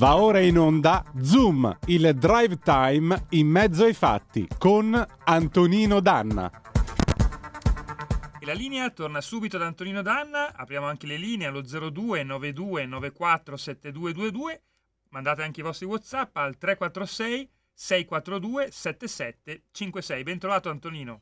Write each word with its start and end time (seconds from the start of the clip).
Va 0.00 0.16
ora 0.16 0.40
in 0.40 0.56
onda 0.56 1.04
Zoom, 1.20 1.76
il 1.88 2.14
drive 2.14 2.58
time 2.60 3.26
in 3.32 3.46
mezzo 3.48 3.84
ai 3.84 3.92
fatti 3.92 4.48
con 4.56 5.06
Antonino 5.24 6.00
Danna. 6.00 6.50
E 8.40 8.46
la 8.46 8.54
linea 8.54 8.88
torna 8.88 9.20
subito 9.20 9.58
da 9.58 9.66
Antonino 9.66 10.00
Danna, 10.00 10.54
apriamo 10.54 10.86
anche 10.86 11.06
le 11.06 11.18
linee 11.18 11.48
allo 11.48 11.60
02 11.60 12.22
92 12.22 12.86
94 12.86 13.58
7222, 13.58 14.62
mandate 15.10 15.42
anche 15.42 15.60
i 15.60 15.64
vostri 15.64 15.84
Whatsapp 15.84 16.34
al 16.34 16.56
346 16.56 17.50
642 17.74 18.70
7756. 18.70 20.22
Ben 20.22 20.38
trovato 20.38 20.70
Antonino. 20.70 21.20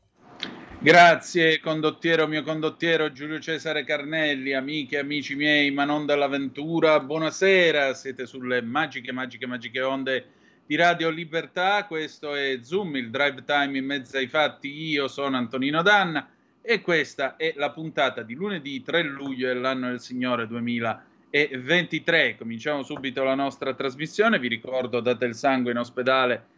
Grazie 0.81 1.59
condottiero 1.59 2.25
mio 2.25 2.41
condottiero 2.41 3.11
Giulio 3.11 3.37
Cesare 3.41 3.83
Carnelli, 3.83 4.53
amiche 4.53 4.95
e 4.95 4.99
amici 4.99 5.35
miei, 5.35 5.71
ma 5.71 5.83
non 5.83 6.05
buonasera, 6.05 7.93
siete 7.93 8.25
sulle 8.25 8.61
magiche, 8.61 9.11
magiche, 9.11 9.45
magiche 9.45 9.81
onde 9.81 10.25
di 10.65 10.77
Radio 10.77 11.09
Libertà, 11.09 11.83
questo 11.83 12.33
è 12.33 12.59
Zoom, 12.61 12.95
il 12.95 13.09
drive 13.09 13.43
time 13.43 13.77
in 13.77 13.83
mezzo 13.83 14.15
ai 14.15 14.27
fatti, 14.27 14.69
io 14.69 15.09
sono 15.09 15.35
Antonino 15.35 15.81
Danna 15.81 16.29
e 16.61 16.79
questa 16.79 17.35
è 17.35 17.51
la 17.57 17.71
puntata 17.71 18.21
di 18.21 18.33
lunedì 18.33 18.81
3 18.81 19.03
luglio 19.03 19.47
dell'anno 19.47 19.89
del 19.89 19.99
Signore 19.99 20.47
2023. 20.47 22.37
Cominciamo 22.37 22.83
subito 22.83 23.21
la 23.23 23.35
nostra 23.35 23.73
trasmissione, 23.73 24.39
vi 24.39 24.47
ricordo 24.47 25.01
date 25.01 25.25
il 25.25 25.35
sangue 25.35 25.71
in 25.71 25.77
ospedale 25.77 26.57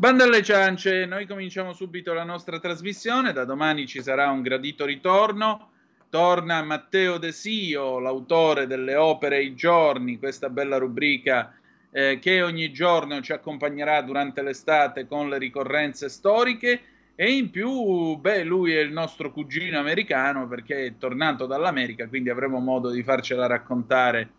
Banda 0.00 0.22
alle 0.22 0.44
ciance, 0.44 1.06
noi 1.06 1.26
cominciamo 1.26 1.72
subito 1.72 2.12
la 2.12 2.22
nostra 2.22 2.60
trasmissione, 2.60 3.32
da 3.32 3.44
domani 3.44 3.84
ci 3.84 4.00
sarà 4.00 4.30
un 4.30 4.42
gradito 4.42 4.84
ritorno, 4.84 5.70
torna 6.08 6.62
Matteo 6.62 7.18
De 7.18 7.32
Sio, 7.32 7.98
l'autore 7.98 8.68
delle 8.68 8.94
opere 8.94 9.42
I 9.42 9.56
giorni, 9.56 10.20
questa 10.20 10.50
bella 10.50 10.76
rubrica 10.76 11.52
eh, 11.90 12.20
che 12.20 12.42
ogni 12.42 12.70
giorno 12.70 13.20
ci 13.22 13.32
accompagnerà 13.32 14.00
durante 14.02 14.40
l'estate 14.40 15.08
con 15.08 15.28
le 15.28 15.36
ricorrenze 15.36 16.08
storiche 16.08 16.80
e 17.16 17.32
in 17.32 17.50
più, 17.50 18.18
beh, 18.18 18.44
lui 18.44 18.74
è 18.74 18.80
il 18.80 18.92
nostro 18.92 19.32
cugino 19.32 19.80
americano 19.80 20.46
perché 20.46 20.86
è 20.86 20.96
tornato 20.96 21.44
dall'America, 21.44 22.06
quindi 22.06 22.30
avremo 22.30 22.60
modo 22.60 22.90
di 22.90 23.02
farcela 23.02 23.48
raccontare 23.48 24.30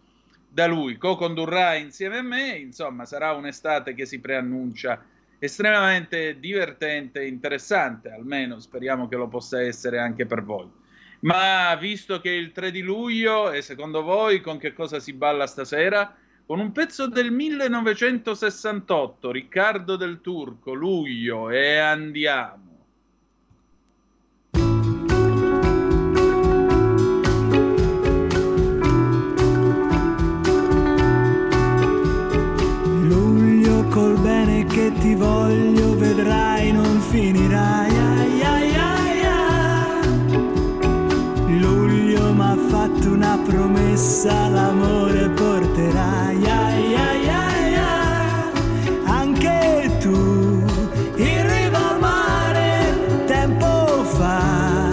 da 0.48 0.68
lui. 0.68 0.96
Co-condurrà 0.96 1.76
insieme 1.76 2.20
a 2.20 2.24
me, 2.24 2.52
insomma, 2.52 3.04
sarà 3.04 3.34
un'estate 3.34 3.94
che 3.94 4.06
si 4.06 4.22
preannuncia 4.22 5.04
estremamente 5.40 6.40
divertente 6.40 7.22
e 7.22 7.28
interessante, 7.28 8.12
almeno 8.12 8.60
speriamo 8.60 9.08
che 9.08 9.16
lo 9.16 9.28
possa 9.28 9.62
essere 9.62 9.98
anche 9.98 10.26
per 10.26 10.44
voi. 10.44 10.70
Ma 11.22 11.76
visto 11.76 12.22
che 12.22 12.30
il 12.30 12.52
3 12.52 12.72
di 12.72 12.82
luglio, 12.82 13.52
e 13.52 13.62
secondo 13.62 14.04
voi 14.04 14.42
con 14.42 14.58
che 14.58 14.74
cosa 14.74 15.00
si 15.00 15.14
balla 15.14 15.48
stasera? 15.48 16.16
Con 16.46 16.60
un 16.60 16.72
pezzo 16.72 17.08
del 17.08 17.32
1968, 17.32 19.32
Riccardo 19.32 19.96
del 19.96 20.22
Turco, 20.22 20.74
luglio, 20.74 21.50
e 21.50 21.78
andiamo. 21.78 22.69
Ti 35.10 35.16
voglio 35.16 35.98
vedrai 35.98 36.72
non 36.72 37.00
finirai. 37.10 37.90
Ai, 37.90 38.42
ai, 38.44 38.76
ai, 38.76 39.22
ai. 39.26 40.40
Luglio 41.60 42.32
m'ha 42.34 42.56
fatto 42.70 43.10
una 43.10 43.40
promessa, 43.44 44.48
l'amore 44.50 45.30
porterai. 45.30 46.44
Ai, 46.46 46.96
ai, 46.96 47.28
ai, 47.28 47.76
ai. 47.76 48.52
Anche 49.06 49.98
tu 50.00 50.64
in 51.16 51.42
riva 51.54 51.94
al 51.94 52.00
mare 52.00 53.24
tempo 53.26 54.04
fa. 54.04 54.90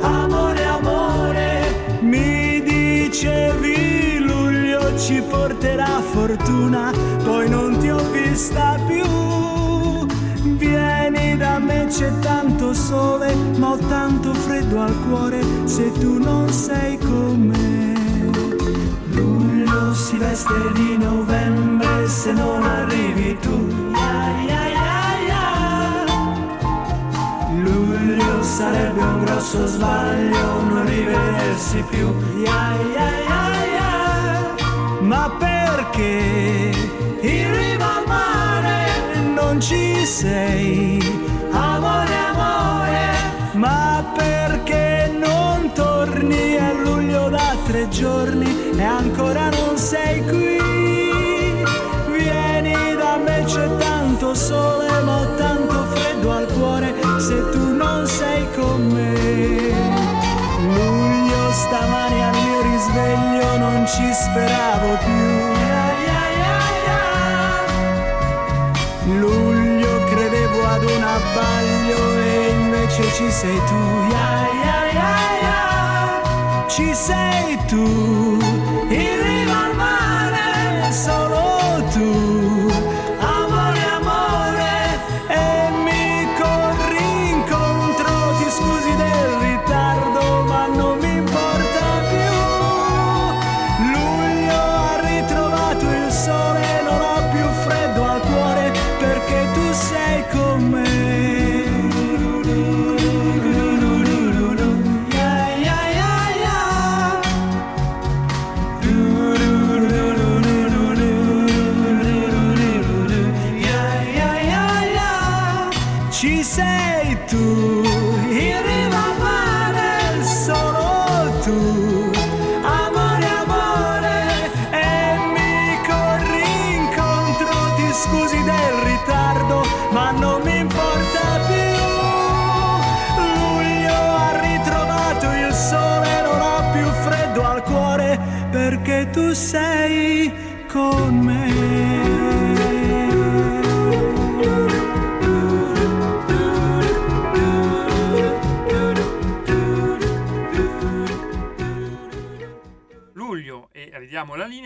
Amore, 0.00 0.64
amore, 0.64 1.98
mi 2.00 2.62
dicevi 2.62 4.18
luglio 4.20 4.96
ci 4.96 5.20
porterà 5.28 6.00
fortuna, 6.00 6.90
poi 7.22 7.50
non 7.50 7.76
ti 7.78 7.90
ho 7.90 8.02
vista 8.10 8.78
più 8.86 9.17
c'è 11.88 12.10
tanto 12.18 12.74
sole, 12.74 13.34
ma 13.56 13.70
ho 13.70 13.78
tanto 13.78 14.34
freddo 14.34 14.80
al 14.80 14.94
cuore 15.08 15.40
se 15.64 15.90
tu 15.92 16.18
non 16.18 16.48
sei 16.52 16.98
con 16.98 17.40
me. 17.40 17.94
Luglio 19.12 19.94
si 19.94 20.18
veste 20.18 20.52
di 20.74 20.98
novembre 20.98 22.06
se 22.06 22.32
non 22.32 22.62
arrivi 22.62 23.38
tu. 23.38 23.68
Luglio 27.56 28.42
sarebbe 28.42 29.00
un 29.00 29.24
grosso 29.24 29.66
sbaglio 29.66 30.62
non 30.68 30.84
rivedersi 30.84 31.82
più. 31.88 32.14
Ma 35.00 35.30
perché 35.38 36.70
in 37.22 37.56
riva 37.56 37.96
al 37.96 38.04
mare 38.06 39.22
non 39.34 39.58
ci 39.58 40.04
sei? 40.04 41.17
Tre 47.68 47.86
giorni 47.90 48.70
e 48.78 48.82
ancora 48.82 49.50
non 49.50 49.76
sei 49.76 50.24
qui. 50.24 50.56
Vieni 52.16 52.96
da 52.96 53.18
me, 53.18 53.44
c'è 53.44 53.68
tanto 53.76 54.32
sole, 54.32 54.88
ma 55.02 55.20
ho 55.20 55.34
tanto 55.34 55.84
freddo 55.92 56.30
al 56.30 56.46
cuore 56.46 56.94
se 57.18 57.50
tu 57.50 57.76
non 57.76 58.06
sei 58.06 58.46
con 58.56 58.86
me. 58.86 59.12
Luglio 60.62 61.52
stamani 61.52 62.24
al 62.24 62.36
mio 62.42 62.62
risveglio 62.62 63.56
non 63.58 63.86
ci 63.86 64.14
speravo 64.14 64.96
più. 65.04 65.56
Luglio 69.20 70.04
credevo 70.04 70.66
ad 70.66 70.84
un 70.84 71.02
abbaglio 71.02 72.18
e 72.18 72.48
invece 72.48 73.02
ci 73.12 73.30
sei 73.30 73.56
tu. 73.66 74.57
Ci 76.68 76.94
sei 76.94 77.56
tu, 77.66 78.38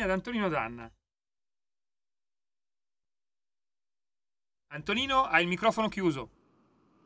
ad 0.02 0.10
Antonino 0.10 0.48
Danna. 0.48 0.90
Antonino, 4.72 5.24
hai 5.24 5.42
il 5.42 5.48
microfono 5.48 5.88
chiuso. 5.88 6.30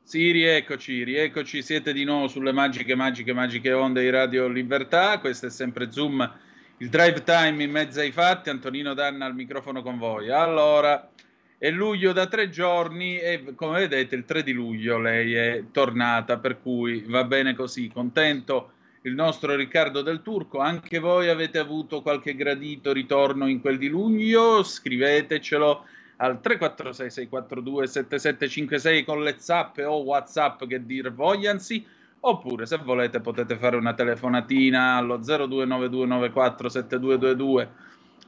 Sì, 0.02 0.30
rieccoci, 0.30 1.02
rieccoci, 1.02 1.62
siete 1.62 1.92
di 1.92 2.04
nuovo 2.04 2.28
sulle 2.28 2.52
magiche, 2.52 2.94
magiche, 2.94 3.32
magiche 3.32 3.72
onde 3.72 4.02
di 4.02 4.10
Radio 4.10 4.46
Libertà. 4.46 5.18
Questo 5.18 5.46
è 5.46 5.50
sempre 5.50 5.90
Zoom, 5.90 6.38
il 6.76 6.88
drive 6.88 7.24
time 7.24 7.64
in 7.64 7.70
mezzo 7.72 7.98
ai 7.98 8.12
fatti. 8.12 8.50
Antonino 8.50 8.94
Danna 8.94 9.26
al 9.26 9.34
microfono 9.34 9.82
con 9.82 9.98
voi. 9.98 10.30
Allora, 10.30 11.10
è 11.58 11.70
luglio 11.70 12.12
da 12.12 12.26
tre 12.26 12.50
giorni 12.50 13.18
e 13.18 13.54
come 13.56 13.80
vedete 13.80 14.14
il 14.14 14.24
3 14.24 14.44
di 14.44 14.52
luglio 14.52 14.98
lei 14.98 15.34
è 15.34 15.64
tornata, 15.72 16.38
per 16.38 16.60
cui 16.60 17.00
va 17.00 17.24
bene 17.24 17.54
così, 17.56 17.88
contento 17.88 18.74
il 19.06 19.14
nostro 19.14 19.54
Riccardo 19.54 20.02
del 20.02 20.20
Turco, 20.20 20.58
anche 20.58 20.98
voi 20.98 21.28
avete 21.28 21.58
avuto 21.58 22.02
qualche 22.02 22.34
gradito 22.34 22.92
ritorno 22.92 23.46
in 23.46 23.60
quel 23.60 23.78
di 23.78 23.86
luglio? 23.86 24.64
Scrivetecelo 24.64 25.84
al 26.16 26.40
346 26.40 27.10
642 27.10 27.86
7756 27.86 29.04
con 29.04 29.22
le 29.22 29.36
zappe 29.38 29.84
o 29.84 30.02
whatsapp 30.02 30.64
che 30.64 30.84
dir 30.84 31.12
vogliansi 31.12 31.86
oppure 32.20 32.64
se 32.66 32.78
volete 32.78 33.20
potete 33.20 33.56
fare 33.58 33.76
una 33.76 33.94
telefonatina 33.94 34.96
allo 34.96 35.18
0292947222 35.18 37.68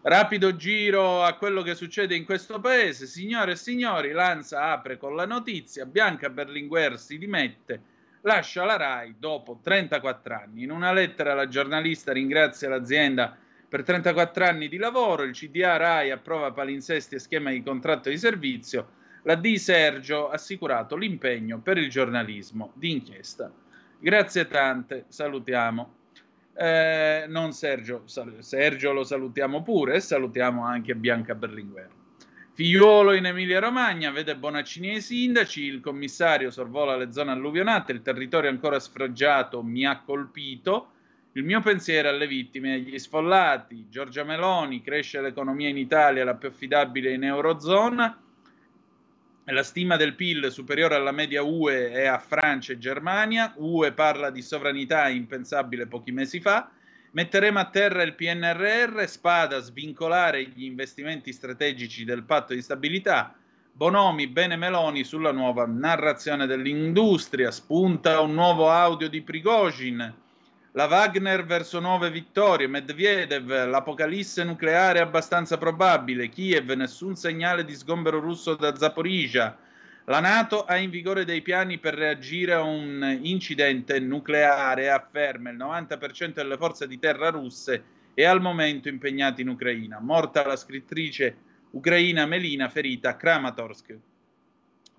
rapido 0.03 0.55
giro 0.55 1.25
a 1.25 1.33
quello 1.33 1.63
che 1.63 1.75
succede 1.75 2.15
in 2.15 2.27
questo 2.27 2.61
paese 2.61 3.07
signore 3.07 3.53
e 3.53 3.57
signori 3.57 4.13
Lanza 4.13 4.71
apre 4.71 4.99
con 4.99 5.17
la 5.17 5.25
notizia 5.25 5.87
Bianca 5.87 6.29
Berlinguer 6.29 6.99
si 6.99 7.17
dimette 7.17 7.97
lascia 8.23 8.65
la 8.65 8.77
RAI 8.77 9.17
dopo 9.19 9.61
34 9.63 10.35
anni. 10.35 10.63
In 10.63 10.71
una 10.71 10.93
lettera 10.93 11.35
la 11.35 11.49
giornalista 11.49 12.13
ringrazia 12.13 12.69
l'azienda 12.69 13.37
per 13.69 13.83
34 13.83 14.47
anni 14.47 14.69
di 14.69 14.79
lavoro, 14.79 15.25
il 15.25 15.35
CDA 15.35 15.77
RAI 15.77 16.11
approva 16.11 16.53
palinsesti 16.53 17.17
e 17.17 17.19
schema 17.19 17.51
di 17.51 17.63
contratto 17.63 18.09
di 18.09 18.17
servizio, 18.17 18.97
la 19.25 19.35
D 19.35 19.57
Sergio 19.57 20.31
ha 20.31 20.35
assicurato 20.35 20.97
l'impegno 20.97 21.59
per 21.59 21.77
il 21.77 21.91
giornalismo 21.91 22.73
d'inchiesta. 22.75 23.53
Grazie 23.99 24.47
tante, 24.47 25.05
salutiamo. 25.09 25.97
Eh, 26.55 27.27
non 27.29 27.53
Sergio, 27.53 28.05
Sergio 28.39 28.93
lo 28.93 29.05
salutiamo 29.05 29.63
pure 29.63 29.97
e 29.97 30.01
salutiamo 30.01 30.65
anche 30.65 30.95
Bianca 30.95 31.35
Berlinguer. 31.35 31.98
Figliuolo 32.59 33.13
in 33.13 33.25
Emilia 33.25 33.61
Romagna, 33.61 34.11
vede 34.11 34.35
Bonaccini 34.35 34.91
e 34.91 34.97
i 34.97 35.01
sindaci, 35.01 35.63
il 35.63 35.79
commissario 35.79 36.51
sorvola 36.51 36.97
le 36.97 37.13
zone 37.13 37.31
alluvionate, 37.31 37.93
il 37.93 38.03
territorio 38.03 38.51
ancora 38.51 38.81
sfraggiato 38.81 39.63
mi 39.63 39.87
ha 39.87 40.01
colpito, 40.01 40.91
il 41.35 41.45
mio 41.45 41.61
pensiero 41.61 42.09
alle 42.09 42.27
vittime 42.27 42.71
e 42.71 42.75
agli 42.75 42.99
sfollati, 42.99 43.87
Giorgia 43.89 44.25
Meloni, 44.25 44.83
cresce 44.83 45.21
l'economia 45.21 45.69
in 45.69 45.77
Italia, 45.77 46.25
la 46.25 46.35
più 46.35 46.49
affidabile 46.49 47.13
in 47.13 47.23
Eurozona, 47.23 48.21
la 49.45 49.63
stima 49.63 49.95
del 49.95 50.17
PIL 50.17 50.51
superiore 50.51 50.97
alla 50.97 51.13
media 51.13 51.45
UE 51.45 51.93
è 51.93 52.07
a 52.07 52.19
Francia 52.19 52.73
e 52.73 52.79
Germania, 52.79 53.53
UE 53.59 53.93
parla 53.93 54.31
di 54.31 54.43
sovranità 54.43 55.07
impensabile 55.07 55.87
pochi 55.87 56.11
mesi 56.11 56.41
fa, 56.41 56.69
Metteremo 57.11 57.59
a 57.59 57.65
terra 57.65 58.03
il 58.03 58.15
PNRR, 58.15 59.03
spada 59.07 59.61
svincolare 59.61 60.45
gli 60.45 60.65
investimenti 60.65 61.33
strategici 61.33 62.05
del 62.05 62.25
patto 62.25 62.53
di 62.53 62.61
stabilità. 62.61 63.35
Bonomi, 63.73 64.27
bene 64.27 64.57
Meloni 64.57 65.05
sulla 65.05 65.33
nuova 65.33 65.65
narrazione 65.67 66.47
dell'industria. 66.47 67.51
Spunta 67.51 68.21
un 68.21 68.35
nuovo 68.35 68.69
audio 68.69 69.09
di 69.09 69.23
Prigozhin. 69.23 70.15
La 70.73 70.85
Wagner 70.85 71.47
verso 71.47 71.81
nuove 71.81 72.11
vittorie. 72.11 72.67
Medvedev, 72.67 73.69
l'apocalisse 73.69 74.45
nucleare 74.45 75.01
abbastanza 75.01 75.57
probabile. 75.57 76.29
Kiev, 76.29 76.71
nessun 76.73 77.17
segnale 77.17 77.65
di 77.65 77.75
sgombero 77.75 78.21
russo 78.21 78.55
da 78.55 78.77
Zaporizhia. 78.77 79.57
La 80.09 80.21
Nato 80.21 80.65
ha 80.65 80.79
in 80.79 80.89
vigore 80.89 81.27
dei 81.27 81.43
piani 81.43 81.77
per 81.77 81.93
reagire 81.93 82.55
a 82.55 82.63
un 82.63 83.19
incidente 83.25 84.01
nucleare, 84.01 84.89
afferma 84.89 85.51
il 85.51 85.59
90% 85.59 86.33
delle 86.33 86.57
forze 86.57 86.89
di 86.89 86.99
terra 86.99 87.29
russe 87.29 87.85
è 88.15 88.25
al 88.25 88.41
momento 88.41 88.89
impegnate 88.89 89.43
in 89.43 89.49
Ucraina. 89.49 90.01
Morta 90.01 90.47
la 90.47 90.57
scrittrice 90.57 91.37
ucraina 91.73 92.25
Melina, 92.25 92.71
ferita 92.71 93.11
a 93.11 93.17
Kramatorsk. 93.17 93.99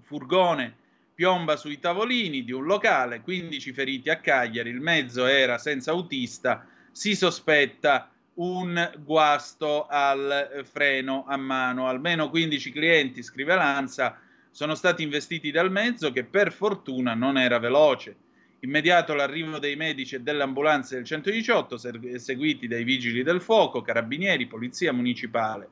Furgone 0.03 0.75
piomba 1.15 1.55
sui 1.55 1.79
tavolini 1.79 2.43
di 2.43 2.51
un 2.51 2.65
locale, 2.65 3.21
15 3.21 3.73
feriti 3.73 4.11
a 4.11 4.17
Cagliari, 4.17 4.69
il 4.69 4.79
mezzo 4.79 5.25
era 5.25 5.57
senza 5.57 5.89
autista, 5.89 6.67
si 6.91 7.15
sospetta 7.15 8.11
un 8.35 8.91
guasto 8.99 9.87
al 9.87 10.61
freno 10.71 11.25
a 11.27 11.35
mano. 11.35 11.87
Almeno 11.87 12.29
15 12.29 12.71
clienti, 12.71 13.23
scrive 13.23 13.55
Lanza, 13.55 14.21
sono 14.59 14.75
stati 14.75 15.03
investiti 15.03 15.51
dal 15.51 15.71
mezzo 15.71 16.11
che 16.11 16.25
per 16.25 16.51
fortuna 16.51 17.13
non 17.13 17.37
era 17.37 17.59
veloce. 17.59 18.13
Immediato 18.59 19.13
l'arrivo 19.13 19.57
dei 19.57 19.77
medici 19.77 20.15
e 20.15 20.19
delle 20.19 20.43
ambulanze 20.43 20.95
del 20.95 21.05
118, 21.05 21.77
seguiti 22.17 22.67
dai 22.67 22.83
vigili 22.83 23.23
del 23.23 23.39
fuoco, 23.39 23.81
carabinieri, 23.81 24.47
polizia 24.47 24.91
municipale. 24.91 25.69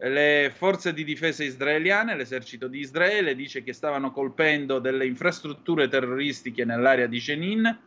Le 0.00 0.52
forze 0.54 0.92
di 0.92 1.02
difesa 1.02 1.42
israeliane, 1.42 2.14
l'esercito 2.14 2.68
di 2.68 2.78
Israele, 2.78 3.34
dice 3.34 3.64
che 3.64 3.72
stavano 3.72 4.12
colpendo 4.12 4.78
delle 4.78 5.06
infrastrutture 5.06 5.88
terroristiche 5.88 6.64
nell'area 6.64 7.06
di 7.06 7.18
Jenin. 7.18 7.78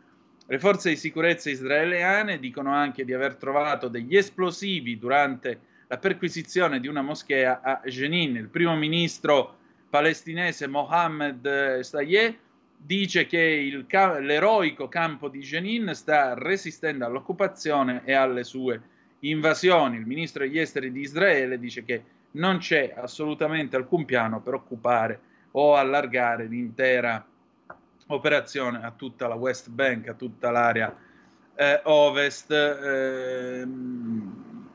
Le 0.46 0.60
forze 0.60 0.90
di 0.90 0.98
sicurezza 0.98 1.50
israeliane 1.50 2.38
dicono 2.38 2.74
anche 2.74 3.06
di 3.06 3.14
aver 3.14 3.36
trovato 3.36 3.88
degli 3.88 4.18
esplosivi 4.18 5.00
durante 5.00 5.60
la 5.88 5.98
perquisizione 5.98 6.82
di 6.82 6.88
una 6.88 7.02
moschea 7.02 7.62
a 7.62 7.82
Jenin. 7.86 8.36
Il 8.36 8.50
primo 8.50 8.76
ministro 8.76 9.56
palestinese 9.90 10.68
Mohammed 10.68 11.80
Stayeh 11.80 12.38
dice 12.84 13.28
che 13.28 13.40
il, 13.40 13.86
l'eroico 14.22 14.88
campo 14.88 15.30
di 15.30 15.40
Jenin 15.40 15.94
sta 15.94 16.34
resistendo 16.34 17.06
all'occupazione 17.06 18.02
e 18.06 18.14
alle 18.14 18.44
sue 18.44 18.82
invasioni. 19.20 19.98
Il 19.98 20.06
ministro 20.06 20.44
degli 20.44 20.58
esteri 20.58 20.92
di 20.92 21.02
Israele 21.02 21.60
dice 21.60 21.84
che 21.84 22.04
non 22.32 22.58
c'è 22.58 22.94
assolutamente 22.96 23.76
alcun 23.76 24.06
piano 24.06 24.42
per 24.42 24.56
occupare 24.56 25.20
o 25.52 25.76
allargare 25.76 26.46
l'intera 26.46 27.24
operazione 28.08 28.82
a 28.84 28.92
tutta 28.92 29.28
la 29.28 29.36
West 29.36 29.70
Bank, 29.70 30.08
a 30.08 30.14
tutta 30.14 30.50
l'area 30.50 30.96
eh, 31.56 31.82
ovest. 31.84 32.52
Eh, 32.52 33.66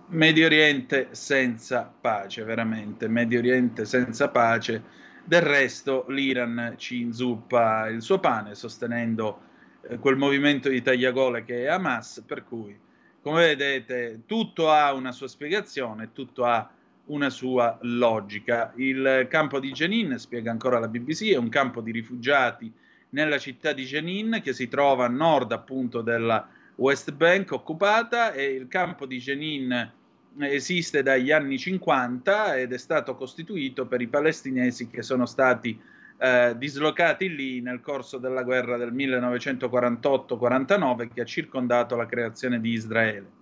Medio 0.09 0.47
Oriente 0.47 1.09
senza 1.11 1.93
pace, 2.01 2.45
veramente, 2.45 3.09
Medio 3.09 3.41
Oriente 3.41 3.85
senza 3.85 4.29
pace 4.29 4.81
del 5.27 5.43
resto 5.43 6.05
l'Iran 6.09 6.75
ci 6.77 7.01
inzuppa 7.01 7.89
il 7.89 8.01
suo 8.01 8.21
pane 8.21 8.55
sostenendo 8.55 9.41
eh, 9.83 9.99
quel 9.99 10.17
movimento 10.17 10.69
di 10.69 10.81
tagliagole 10.81 11.45
che 11.45 11.65
è 11.65 11.67
Hamas, 11.67 12.23
per 12.25 12.45
cui, 12.45 12.79
come 13.21 13.47
vedete, 13.47 14.23
tutto 14.25 14.71
ha 14.71 14.93
una 14.93 15.11
sua 15.11 15.27
spiegazione, 15.27 16.13
tutto 16.13 16.45
ha 16.45 16.71
una 17.07 17.29
sua 17.29 17.77
logica. 17.83 18.73
Il 18.77 19.27
campo 19.29 19.59
di 19.59 19.73
Jenin, 19.73 20.17
spiega 20.19 20.53
ancora 20.53 20.79
la 20.79 20.89
BBC, 20.89 21.33
è 21.33 21.37
un 21.37 21.49
campo 21.49 21.81
di 21.81 21.91
rifugiati 21.91 22.73
nella 23.11 23.39
città 23.39 23.73
di 23.73 23.85
Jenin 23.85 24.41
che 24.43 24.53
si 24.53 24.69
trova 24.69 25.07
a 25.07 25.09
nord 25.09 25.51
appunto 25.51 26.03
della 26.03 26.49
West 26.77 27.13
Bank 27.13 27.53
occupata 27.53 28.33
e 28.33 28.45
il 28.45 28.69
campo 28.69 29.07
di 29.07 29.19
Jenin 29.19 29.93
esiste 30.41 31.03
dagli 31.03 31.31
anni 31.31 31.59
50 31.59 32.57
ed 32.57 32.73
è 32.73 32.79
stato 32.79 33.15
costituito 33.15 33.87
per 33.87 34.01
i 34.01 34.09
palestinesi 34.09 34.89
che 34.89 35.03
sono 35.03 35.27
stati 35.27 35.79
eh, 36.19 36.55
dislocati 36.57 37.35
lì 37.35 37.61
nel 37.61 37.81
corso 37.81 38.19
della 38.19 38.43
guerra 38.43 38.77
del 38.77 38.93
1948-49 38.95 41.09
che 41.13 41.21
ha 41.21 41.25
circondato 41.25 41.95
la 41.97 42.07
creazione 42.07 42.61
di 42.61 42.71
Israele. 42.71 43.35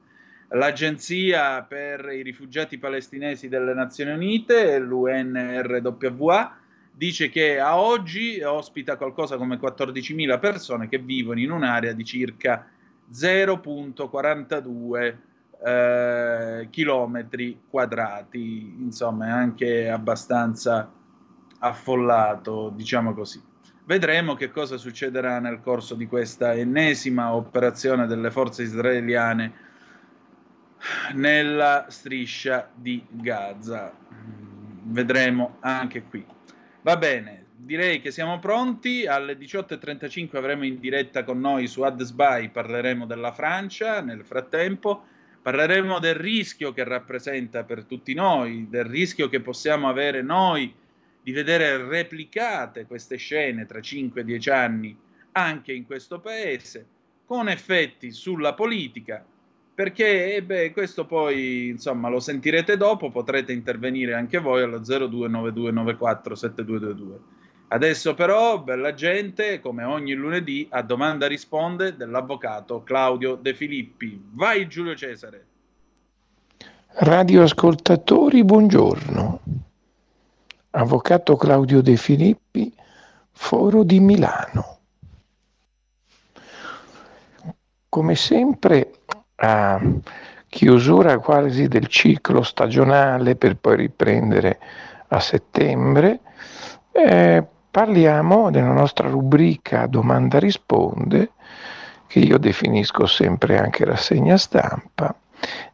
L'Agenzia 0.49 1.63
per 1.63 2.11
i 2.13 2.23
rifugiati 2.23 2.79
palestinesi 2.79 3.49
delle 3.49 3.73
Nazioni 3.75 4.13
Unite, 4.13 4.79
l'UNRWA, 4.79 6.59
dice 6.93 7.29
che 7.29 7.59
a 7.59 7.81
oggi 7.81 8.41
ospita 8.41 8.97
qualcosa 8.97 9.37
come 9.37 9.59
14.000 9.59 10.39
persone 10.39 10.89
che 10.89 10.99
vivono 10.99 11.41
in 11.41 11.51
un'area 11.51 11.93
di 11.93 12.05
circa 12.05 12.69
0.42 13.13 15.15
eh, 15.65 16.69
chilometri 16.69 17.63
quadrati, 17.71 18.75
insomma 18.81 19.27
è 19.27 19.31
anche 19.31 19.89
abbastanza 19.89 20.93
affollato, 21.59 22.71
diciamo 22.75 23.15
così. 23.15 23.43
Vedremo 23.87 24.35
che 24.35 24.51
cosa 24.51 24.77
succederà 24.77 25.39
nel 25.41 25.61
corso 25.61 25.95
di 25.95 26.07
questa 26.07 26.53
ennesima 26.53 27.35
operazione 27.35 28.07
delle 28.07 28.31
forze 28.31 28.63
israeliane 28.63 29.53
nella 31.15 31.87
striscia 31.89 32.69
di 32.75 33.03
Gaza. 33.09 33.93
Vedremo 34.87 35.57
anche 35.61 36.03
qui. 36.03 36.25
Va 36.83 36.97
bene, 36.99 37.47
direi 37.57 38.03
che 38.03 38.11
siamo 38.11 38.39
pronti. 38.39 39.07
Alle 39.07 39.39
18.35 39.39 40.37
avremo 40.37 40.65
in 40.65 40.79
diretta 40.79 41.25
con 41.25 41.41
noi 41.41 41.67
su 41.67 41.83
AdSby, 41.83 42.51
parleremo 42.51 43.07
della 43.07 43.33
Francia. 43.33 44.03
Nel 44.03 44.25
frattempo 44.25 45.07
parleremo 45.45 45.99
del 45.99 46.15
rischio 46.15 46.73
che 46.73 46.85
rappresenta 46.85 47.65
per 47.65 47.85
tutti 47.85 48.15
noi, 48.15 48.67
del 48.71 48.87
rischio 48.87 49.29
che 49.29 49.43
possiamo 49.43 49.91
avere 49.91 50.23
noi 50.23 50.73
di 51.23 51.33
vedere 51.33 51.87
replicate 51.87 52.87
queste 52.87 53.17
scene 53.17 53.67
tra 53.67 53.83
5 53.83 54.23
e 54.23 54.25
10 54.25 54.49
anni 54.49 54.97
anche 55.33 55.75
in 55.75 55.85
questo 55.85 56.21
paese, 56.21 56.87
con 57.27 57.51
effetti 57.51 58.11
sulla 58.11 58.55
politica, 58.55 59.23
perché 59.75 60.35
eh 60.35 60.43
beh, 60.43 60.73
questo 60.73 61.05
poi 61.05 61.69
insomma 61.69 62.09
lo 62.09 62.21
sentirete 62.21 62.79
dopo, 62.79 63.11
potrete 63.11 63.53
intervenire 63.53 64.15
anche 64.15 64.39
voi 64.39 64.63
allo 64.63 64.81
0292947222. 64.81 67.34
Adesso 67.75 68.15
però, 68.15 68.61
bella 68.61 68.95
gente, 68.95 69.59
come 69.59 69.83
ogni 69.83 70.13
lunedì, 70.13 70.69
a 70.71 70.81
domanda 70.83 71.27
risponde 71.27 71.97
dell'avvocato 71.97 72.85
Claudio 72.85 73.35
De 73.35 73.53
Filippi. 73.53 74.31
Vai 74.35 74.69
Giulio 74.69 74.95
Cesare. 74.95 75.45
Radioascoltatori, 76.87 78.45
buongiorno. 78.45 79.41
Avvocato 80.71 81.35
Claudio 81.35 81.83
De 81.83 81.97
Filippi, 81.97 82.73
Foro 83.33 83.83
di 83.83 83.99
Milano. 83.99 84.79
Come 87.89 88.15
sempre, 88.15 88.93
a 89.35 89.81
chiusura 90.47 91.19
quasi 91.19 91.67
del 91.67 91.89
ciclo 91.89 92.45
stagionale 92.45 93.35
per 93.35 93.57
poi 93.57 93.75
riprendere 93.75 94.61
a 95.09 95.19
settembre, 95.19 96.21
eh, 96.93 97.49
parliamo 97.75 98.53
della 98.53 98.71
nostra 98.71 99.09
rubrica 99.09 99.89
Domanda 99.89 100.39
risponde, 100.39 101.33
che 102.07 102.21
io 102.21 102.39
definisco 102.39 103.05
sempre 103.05 103.59
anche 103.59 103.85
rassegna 103.85 104.37
stampa, 104.37 105.13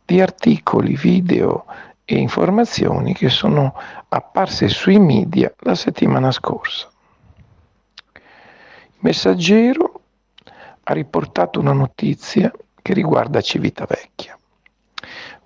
di 0.02 0.19
articoli, 0.19 0.97
video 0.97 1.66
e 2.07 2.16
informazioni 2.16 3.12
che 3.12 3.28
sono 3.28 3.75
apparse 4.09 4.69
sui 4.69 4.99
media 4.99 5.52
la 5.59 5.75
settimana 5.75 6.30
scorsa. 6.30 6.90
Il 8.14 9.00
messaggero 9.00 10.00
ha 10.85 10.95
riportato 10.95 11.61
una 11.61 11.75
notizia 11.75 12.50
che 12.80 12.95
riguarda 12.95 13.42
Civitavecchia. 13.42 14.38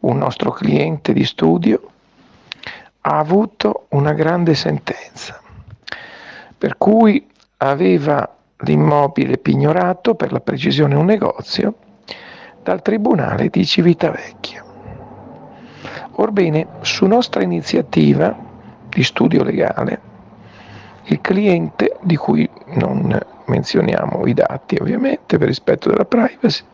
Un 0.03 0.19
nostro 0.19 0.53
cliente 0.53 1.13
di 1.13 1.25
studio 1.25 1.91
ha 3.01 3.19
avuto 3.19 3.87
una 3.89 4.13
grande 4.13 4.55
sentenza, 4.55 5.43
per 6.65 6.79
cui 6.79 7.23
aveva 7.59 8.27
l'immobile 8.61 9.37
pignorato, 9.37 10.15
per 10.15 10.33
la 10.33 10.41
precisione 10.41 10.95
un 10.95 11.05
negozio, 11.05 11.75
dal 12.63 12.81
Tribunale 12.81 13.51
di 13.51 13.67
Civitavecchia. 13.67 14.65
Orbene, 16.13 16.67
su 16.81 17.05
nostra 17.05 17.43
iniziativa 17.43 18.35
di 18.89 19.03
studio 19.03 19.43
legale, 19.43 20.01
il 21.09 21.21
cliente, 21.21 21.99
di 22.01 22.17
cui 22.17 22.49
non 22.69 23.15
menzioniamo 23.45 24.25
i 24.25 24.33
dati 24.33 24.79
ovviamente 24.81 25.37
per 25.37 25.49
rispetto 25.49 25.91
della 25.91 26.07
privacy, 26.07 26.65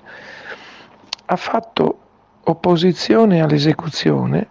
ha 1.25 1.35
fatto 1.35 1.99
opposizione 2.45 3.43
all'esecuzione 3.43 4.51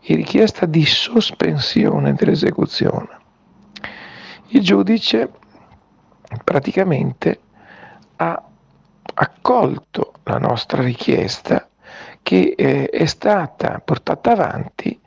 e 0.00 0.14
richiesta 0.14 0.64
di 0.64 0.84
sospensione 0.86 2.14
dell'esecuzione. 2.14 3.24
Il 4.48 4.62
giudice 4.62 5.28
praticamente 6.44 7.40
ha 8.16 8.42
accolto 9.14 10.12
la 10.22 10.38
nostra 10.38 10.82
richiesta 10.82 11.68
che 12.22 12.54
eh, 12.56 12.88
è 12.88 13.06
stata 13.06 13.80
portata 13.84 14.32
avanti, 14.32 15.00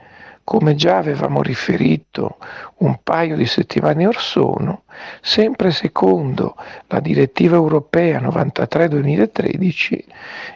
come 0.44 0.76
già 0.76 0.98
avevamo 0.98 1.42
riferito 1.42 2.38
un 2.78 3.00
paio 3.02 3.38
di 3.38 3.46
settimane 3.46 4.08
or 4.08 4.20
sono, 4.20 4.84
sempre 5.22 5.72
secondo 5.72 6.56
la 6.88 7.00
direttiva 7.00 7.56
europea 7.56 8.20
93-2013 8.20 10.04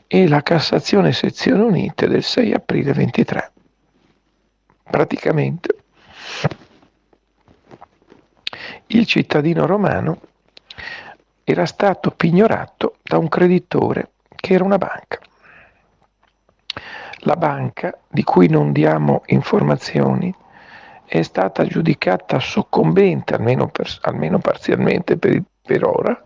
e 0.08 0.28
la 0.28 0.42
Cassazione 0.42 1.14
Sezioni 1.14 1.62
Unite 1.62 2.08
del 2.08 2.24
6 2.24 2.54
aprile 2.54 2.92
23. 2.92 3.52
Praticamente 4.84 5.76
il 8.98 9.06
cittadino 9.06 9.66
romano 9.66 10.20
era 11.44 11.66
stato 11.66 12.12
pignorato 12.12 12.98
da 13.02 13.18
un 13.18 13.28
creditore 13.28 14.12
che 14.36 14.54
era 14.54 14.64
una 14.64 14.78
banca. 14.78 15.20
La 17.26 17.36
banca, 17.36 17.98
di 18.08 18.24
cui 18.24 18.48
non 18.48 18.72
diamo 18.72 19.24
informazioni, 19.28 20.34
è 21.06 21.22
stata 21.22 21.66
giudicata 21.66 22.40
soccombente, 22.40 23.36
almeno, 23.36 23.68
per, 23.70 23.88
almeno 24.02 24.40
parzialmente 24.40 25.18
per, 25.18 25.42
per 25.62 25.86
ora, 25.86 26.22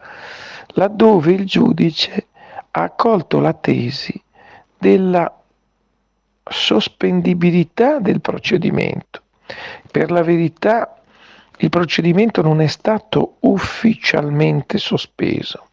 laddove 0.70 1.32
il 1.32 1.46
giudice 1.46 2.28
ha 2.72 2.84
accolto 2.84 3.40
la 3.40 3.54
tesi 3.54 4.20
della 4.78 5.32
sospendibilità 6.44 8.00
del 8.00 8.22
procedimento. 8.22 9.22
Per 9.92 10.12
la 10.12 10.24
verità 10.24 10.98
il 11.58 11.70
procedimento 11.70 12.42
non 12.42 12.62
è 12.62 12.68
stato 12.68 13.38
ufficialmente 13.42 14.78
sospeso 14.78 15.68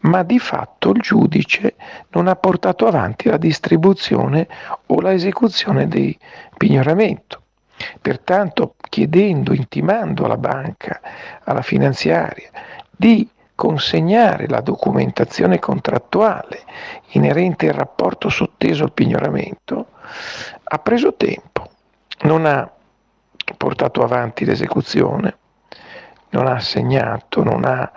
ma 0.00 0.22
di 0.22 0.38
fatto 0.38 0.90
il 0.90 1.00
giudice 1.00 1.74
non 2.10 2.28
ha 2.28 2.36
portato 2.36 2.86
avanti 2.86 3.28
la 3.28 3.36
distribuzione 3.36 4.46
o 4.86 5.00
la 5.00 5.12
esecuzione 5.12 5.88
del 5.88 6.16
pignoramento. 6.56 7.42
Pertanto, 8.00 8.76
chiedendo, 8.88 9.52
intimando 9.52 10.24
alla 10.24 10.38
banca, 10.38 11.00
alla 11.44 11.62
finanziaria, 11.62 12.50
di 12.90 13.28
consegnare 13.54 14.48
la 14.48 14.60
documentazione 14.60 15.58
contrattuale 15.58 16.62
inerente 17.10 17.68
al 17.68 17.74
rapporto 17.74 18.28
sotteso 18.28 18.84
al 18.84 18.92
pignoramento, 18.92 19.88
ha 20.64 20.78
preso 20.78 21.14
tempo, 21.14 21.70
non 22.22 22.46
ha 22.46 22.70
portato 23.56 24.02
avanti 24.02 24.44
l'esecuzione, 24.44 25.36
non 26.30 26.46
ha 26.46 26.54
assegnato, 26.54 27.42
non 27.42 27.64
ha 27.64 27.90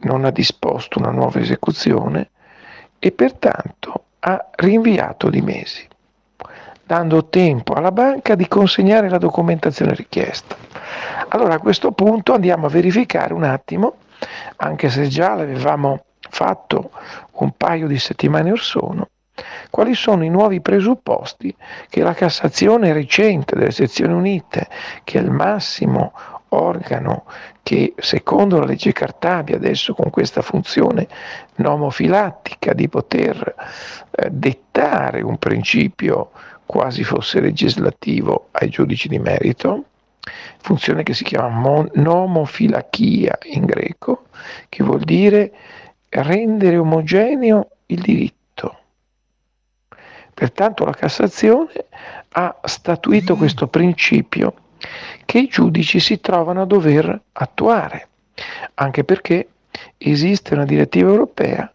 non 0.00 0.24
ha 0.24 0.30
disposto 0.30 0.98
una 0.98 1.10
nuova 1.10 1.40
esecuzione 1.40 2.30
e 2.98 3.10
pertanto 3.12 4.04
ha 4.20 4.48
rinviato 4.56 5.30
di 5.30 5.40
mesi, 5.40 5.86
dando 6.84 7.26
tempo 7.26 7.72
alla 7.72 7.92
banca 7.92 8.34
di 8.34 8.46
consegnare 8.48 9.08
la 9.08 9.18
documentazione 9.18 9.94
richiesta. 9.94 10.56
Allora 11.28 11.54
a 11.54 11.58
questo 11.58 11.92
punto 11.92 12.34
andiamo 12.34 12.66
a 12.66 12.70
verificare 12.70 13.32
un 13.32 13.44
attimo, 13.44 13.96
anche 14.56 14.88
se 14.90 15.08
già 15.08 15.34
l'avevamo 15.34 16.04
fatto 16.30 16.90
un 17.32 17.52
paio 17.56 17.86
di 17.86 17.98
settimane 17.98 18.50
or 18.50 18.60
sono, 18.60 19.08
quali 19.70 19.94
sono 19.94 20.24
i 20.24 20.28
nuovi 20.28 20.60
presupposti 20.60 21.54
che 21.88 22.02
la 22.02 22.14
Cassazione 22.14 22.92
recente 22.92 23.56
delle 23.56 23.70
sezioni 23.70 24.12
unite, 24.12 24.68
che 25.04 25.18
è 25.18 25.22
il 25.22 25.30
massimo 25.30 26.12
organo 26.50 27.24
che 27.62 27.92
secondo 27.98 28.58
la 28.58 28.64
legge 28.64 28.92
Cartabia 28.92 29.56
adesso 29.56 29.92
con 29.92 30.08
questa 30.08 30.40
funzione 30.40 31.06
nomofilattica 31.56 32.72
di 32.72 32.88
poter 32.88 33.54
eh, 34.10 34.30
dettare 34.30 35.20
un 35.20 35.36
principio 35.36 36.30
quasi 36.64 37.04
fosse 37.04 37.40
legislativo 37.40 38.48
ai 38.52 38.68
giudici 38.68 39.08
di 39.08 39.18
merito, 39.18 39.84
funzione 40.58 41.02
che 41.02 41.14
si 41.14 41.24
chiama 41.24 41.48
mon- 41.48 41.90
nomofilachia 41.94 43.38
in 43.52 43.64
greco, 43.64 44.24
che 44.68 44.82
vuol 44.82 45.00
dire 45.00 45.52
rendere 46.08 46.76
omogeneo 46.76 47.68
il 47.86 48.00
diritto. 48.00 48.37
Pertanto 50.38 50.84
la 50.84 50.92
Cassazione 50.92 51.72
ha 52.28 52.60
statuito 52.62 53.34
questo 53.34 53.66
principio 53.66 54.54
che 55.24 55.40
i 55.40 55.48
giudici 55.48 55.98
si 55.98 56.20
trovano 56.20 56.62
a 56.62 56.64
dover 56.64 57.22
attuare, 57.32 58.08
anche 58.74 59.02
perché 59.02 59.48
esiste 59.96 60.54
una 60.54 60.64
direttiva 60.64 61.10
europea 61.10 61.74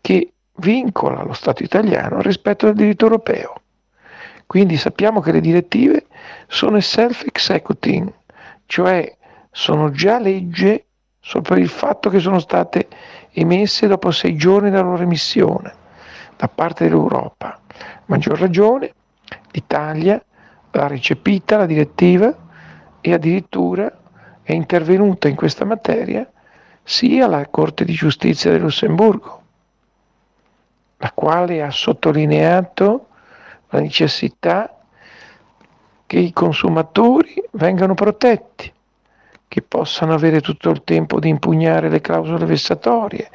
che 0.00 0.32
vincola 0.54 1.22
lo 1.22 1.34
Stato 1.34 1.62
italiano 1.62 2.22
rispetto 2.22 2.66
al 2.66 2.72
diritto 2.72 3.04
europeo. 3.04 3.60
Quindi 4.46 4.78
sappiamo 4.78 5.20
che 5.20 5.32
le 5.32 5.42
direttive 5.42 6.06
sono 6.46 6.80
self-executing, 6.80 8.10
cioè 8.64 9.16
sono 9.50 9.90
già 9.90 10.18
legge 10.18 10.86
solo 11.20 11.42
per 11.42 11.58
il 11.58 11.68
fatto 11.68 12.08
che 12.08 12.20
sono 12.20 12.38
state 12.38 12.88
emesse 13.32 13.86
dopo 13.86 14.10
sei 14.12 14.34
giorni 14.34 14.70
dalla 14.70 14.88
loro 14.88 15.02
emissione 15.02 15.74
da 16.38 16.48
parte 16.48 16.84
dell'Europa. 16.84 17.57
Maggior 18.08 18.38
ragione, 18.38 18.94
l'Italia 19.50 20.22
l'ha 20.70 20.86
recepita 20.86 21.58
la 21.58 21.66
direttiva 21.66 22.34
e 23.02 23.12
addirittura 23.12 23.98
è 24.42 24.54
intervenuta 24.54 25.28
in 25.28 25.34
questa 25.34 25.66
materia 25.66 26.26
sia 26.82 27.26
la 27.26 27.46
Corte 27.48 27.84
di 27.84 27.92
giustizia 27.92 28.50
del 28.50 28.62
Lussemburgo, 28.62 29.42
la 30.96 31.12
quale 31.12 31.62
ha 31.62 31.70
sottolineato 31.70 33.08
la 33.68 33.80
necessità 33.80 34.74
che 36.06 36.18
i 36.18 36.32
consumatori 36.32 37.44
vengano 37.50 37.92
protetti, 37.92 38.72
che 39.46 39.60
possano 39.60 40.14
avere 40.14 40.40
tutto 40.40 40.70
il 40.70 40.82
tempo 40.82 41.20
di 41.20 41.28
impugnare 41.28 41.90
le 41.90 42.00
clausole 42.00 42.46
vessatorie, 42.46 43.30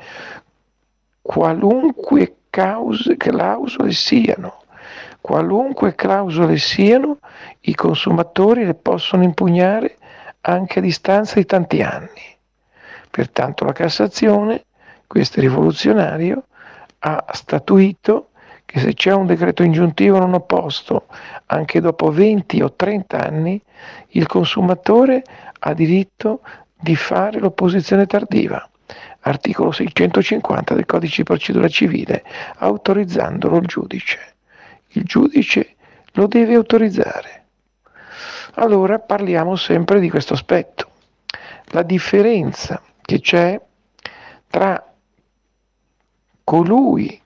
qualunque 1.22 2.38
cause, 2.50 3.18
clausole 3.18 3.92
siano. 3.92 4.62
Qualunque 5.24 5.96
clausole 5.96 6.58
siano, 6.58 7.20
i 7.62 7.74
consumatori 7.76 8.66
le 8.66 8.74
possono 8.74 9.24
impugnare 9.24 9.96
anche 10.42 10.80
a 10.80 10.82
distanza 10.82 11.36
di 11.36 11.46
tanti 11.46 11.82
anni. 11.82 12.36
Pertanto 13.10 13.64
la 13.64 13.72
Cassazione, 13.72 14.66
questo 15.08 15.40
rivoluzionario, 15.40 16.44
ha 17.00 17.24
statuito 17.32 18.32
che 18.66 18.82
se 18.82 18.94
c'è 18.96 19.14
un 19.14 19.26
decreto 19.26 19.64
ingiuntivo 19.64 20.20
non 20.20 20.34
opposto, 20.34 21.06
anche 21.46 21.80
dopo 21.80 22.12
20 22.12 22.62
o 22.62 22.74
30 22.74 23.18
anni, 23.18 23.62
il 24.10 24.28
consumatore 24.28 25.24
ha 25.60 25.74
diritto 25.74 26.42
di 26.78 26.98
fare 26.98 27.40
l'opposizione 27.40 28.06
tardiva 28.08 28.68
articolo 29.22 29.72
650 29.72 30.74
del 30.74 30.86
codice 30.86 31.16
di 31.20 31.24
procedura 31.24 31.70
civile, 31.70 32.26
autorizzandolo 32.58 33.56
il 33.56 33.68
giudice. 33.68 34.33
Il 34.94 35.04
giudice 35.04 35.76
lo 36.14 36.28
deve 36.28 36.56
autorizzare. 36.56 37.46
Allora 38.56 39.00
parliamo 39.00 39.56
sempre 39.56 40.00
di 40.00 40.10
questo 40.10 40.34
aspetto. 40.34 40.90
La 41.68 41.82
differenza 41.82 42.82
che 43.02 43.20
c'è 43.20 43.60
tra 44.48 44.94
colui 46.44 47.22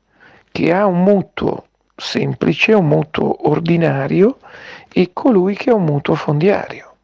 che 0.51 0.73
ha 0.73 0.85
un 0.85 1.03
mutuo 1.03 1.67
semplice, 1.95 2.73
un 2.73 2.87
mutuo 2.87 3.49
ordinario 3.49 4.37
e 4.91 5.11
colui 5.11 5.55
che 5.55 5.71
ha 5.71 5.75
un 5.75 5.83
mutuo 5.83 6.15
fondiario. 6.15 6.95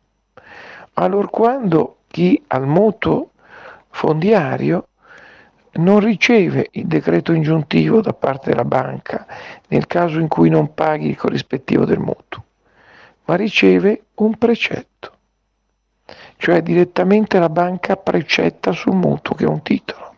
Allora 0.94 1.28
quando 1.28 1.98
chi 2.08 2.42
ha 2.48 2.58
il 2.58 2.68
mutuo 2.68 3.32
fondiario 3.90 4.88
non 5.74 6.00
riceve 6.00 6.70
il 6.72 6.86
decreto 6.86 7.34
ingiuntivo 7.34 8.02
da 8.02 8.14
parte 8.14 8.52
della 8.52 8.66
banca 8.66 9.26
nel 9.68 9.88
caso 9.88 10.20
in 10.20 10.28
cui 10.28 10.50
non 10.50 10.74
paghi 10.74 11.10
il 11.10 11.18
corrispettivo 11.18 11.86
del 11.86 12.00
mutuo, 12.00 12.44
ma 13.26 13.36
riceve 13.36 14.06
un 14.16 14.38
precetto, 14.38 15.12
cioè 16.38 16.62
direttamente 16.62 17.40
la 17.40 17.50
banca 17.50 17.96
precetta 17.96 18.72
sul 18.72 18.96
mutuo 18.96 19.36
che 19.36 19.46
è 19.46 19.48
un 19.48 19.62
titolo. 19.62 20.16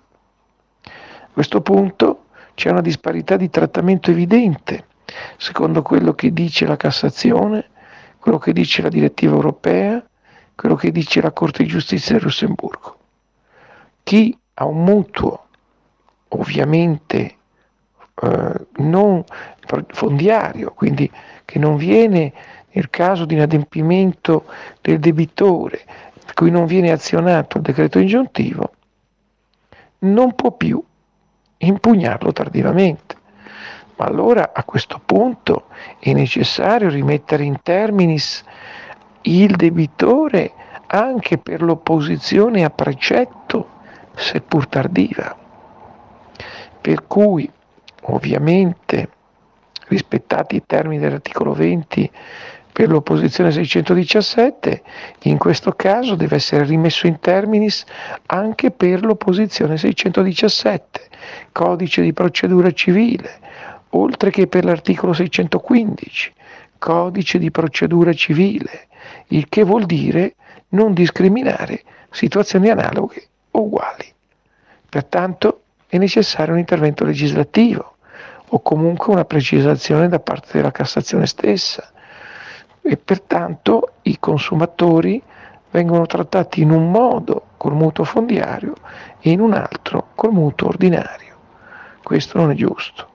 A 0.84 1.30
questo 1.32 1.62
punto 1.62 2.26
c'è 2.54 2.70
una 2.70 2.82
disparità 2.82 3.38
di 3.38 3.50
trattamento 3.50 4.12
evidente, 4.12 4.88
secondo 5.38 5.82
quello 5.82 6.14
che 6.14 6.32
dice 6.32 6.66
la 6.66 6.78
Cassazione, 6.78 7.70
quello 8.20 8.38
che 8.38 8.54
dice 8.54 8.82
la 8.82 8.90
direttiva 8.90 9.36
europea, 9.36 10.04
quello 10.56 10.76
che 10.76 10.92
dice 10.92 11.22
la 11.22 11.32
Corte 11.32 11.64
di 11.64 11.70
giustizia 11.70 12.16
del 12.16 12.24
Lussemburgo 12.24 12.96
chi 14.06 14.38
ha 14.54 14.66
un 14.66 14.84
mutuo 14.84 15.45
ovviamente 16.40 17.36
eh, 18.22 18.68
non 18.78 19.24
fondiario, 19.88 20.72
quindi 20.74 21.10
che 21.44 21.60
non 21.60 21.76
viene 21.76 22.34
nel 22.72 22.90
caso 22.90 23.26
di 23.26 23.36
inadempimento 23.36 24.46
del 24.82 25.00
debitore, 25.00 25.82
per 26.26 26.34
cui 26.34 26.52
non 26.52 26.66
viene 26.66 26.92
azionato 26.92 27.58
il 27.58 27.64
decreto 27.64 28.00
ingiuntivo, 28.00 28.72
non 30.00 30.34
può 30.36 30.52
più 30.52 30.84
impugnarlo 31.58 32.32
tardivamente. 32.32 33.16
Ma 33.98 34.06
allora 34.06 34.52
a 34.54 34.64
questo 34.66 35.02
punto 35.04 35.68
è 36.00 36.12
necessario 36.12 36.90
rimettere 36.90 37.44
in 37.44 37.62
terminis 37.64 38.44
il 39.22 39.56
debitore 39.56 40.52
anche 40.88 41.38
per 41.38 41.62
l'opposizione 41.62 42.66
a 42.66 42.70
precetto 42.70 43.70
seppur 44.16 44.68
tardiva. 44.68 45.45
Per 46.86 47.08
cui, 47.08 47.50
ovviamente, 48.04 49.10
rispettati 49.88 50.58
i 50.58 50.64
termini 50.68 51.02
dell'articolo 51.02 51.52
20 51.52 52.12
per 52.72 52.90
l'opposizione 52.90 53.52
617, 53.52 54.84
in 55.24 55.40
questo 55.40 55.72
caso 55.72 56.14
deve 56.14 56.36
essere 56.36 56.64
rimesso 56.64 57.08
in 57.08 57.20
terminis 57.20 57.84
anche 58.28 58.70
per 58.70 59.04
l'opposizione 59.04 59.78
617, 59.78 61.10
codice 61.52 62.04
di 62.04 62.14
procedura 62.14 62.70
civile, 62.72 63.40
oltre 63.90 64.30
che 64.30 64.46
per 64.46 64.64
l'articolo 64.64 65.14
615, 65.14 66.34
codice 66.78 67.40
di 67.40 67.50
procedura 67.50 68.14
civile, 68.14 68.90
il 69.30 69.50
che 69.50 69.64
vuol 69.64 69.88
dire 69.88 70.36
non 70.70 70.94
discriminare 70.94 71.82
situazioni 72.12 72.70
analoghe 72.70 73.26
uguali. 73.50 74.06
Pertanto 74.88 75.62
è 75.88 75.98
necessario 75.98 76.54
un 76.54 76.60
intervento 76.60 77.06
legislativo 77.06 77.98
o 78.50 78.62
comunque 78.62 79.14
una 79.14 79.26
precisazione 79.26 80.08
da 80.08 80.20
parte 80.20 80.50
della 80.54 80.72
Cassazione 80.72 81.26
stessa 81.26 81.92
e 82.82 82.98
pertanto 82.98 83.94
i 84.04 84.20
consumatori 84.20 85.22
vengono 85.72 86.06
trattati 86.06 86.62
in 86.62 86.72
un 86.72 86.92
modo 86.92 87.48
col 87.58 87.74
mutuo 87.74 88.04
fondiario 88.04 88.74
e 89.20 89.32
in 89.32 89.40
un 89.40 89.54
altro 89.54 90.10
col 90.16 90.32
mutuo 90.32 90.70
ordinario. 90.70 91.36
Questo 92.04 92.38
non 92.38 92.52
è 92.52 92.54
giusto. 92.54 93.10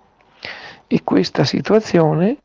E 0.86 1.02
questa 1.04 1.44
situazione 1.44 2.38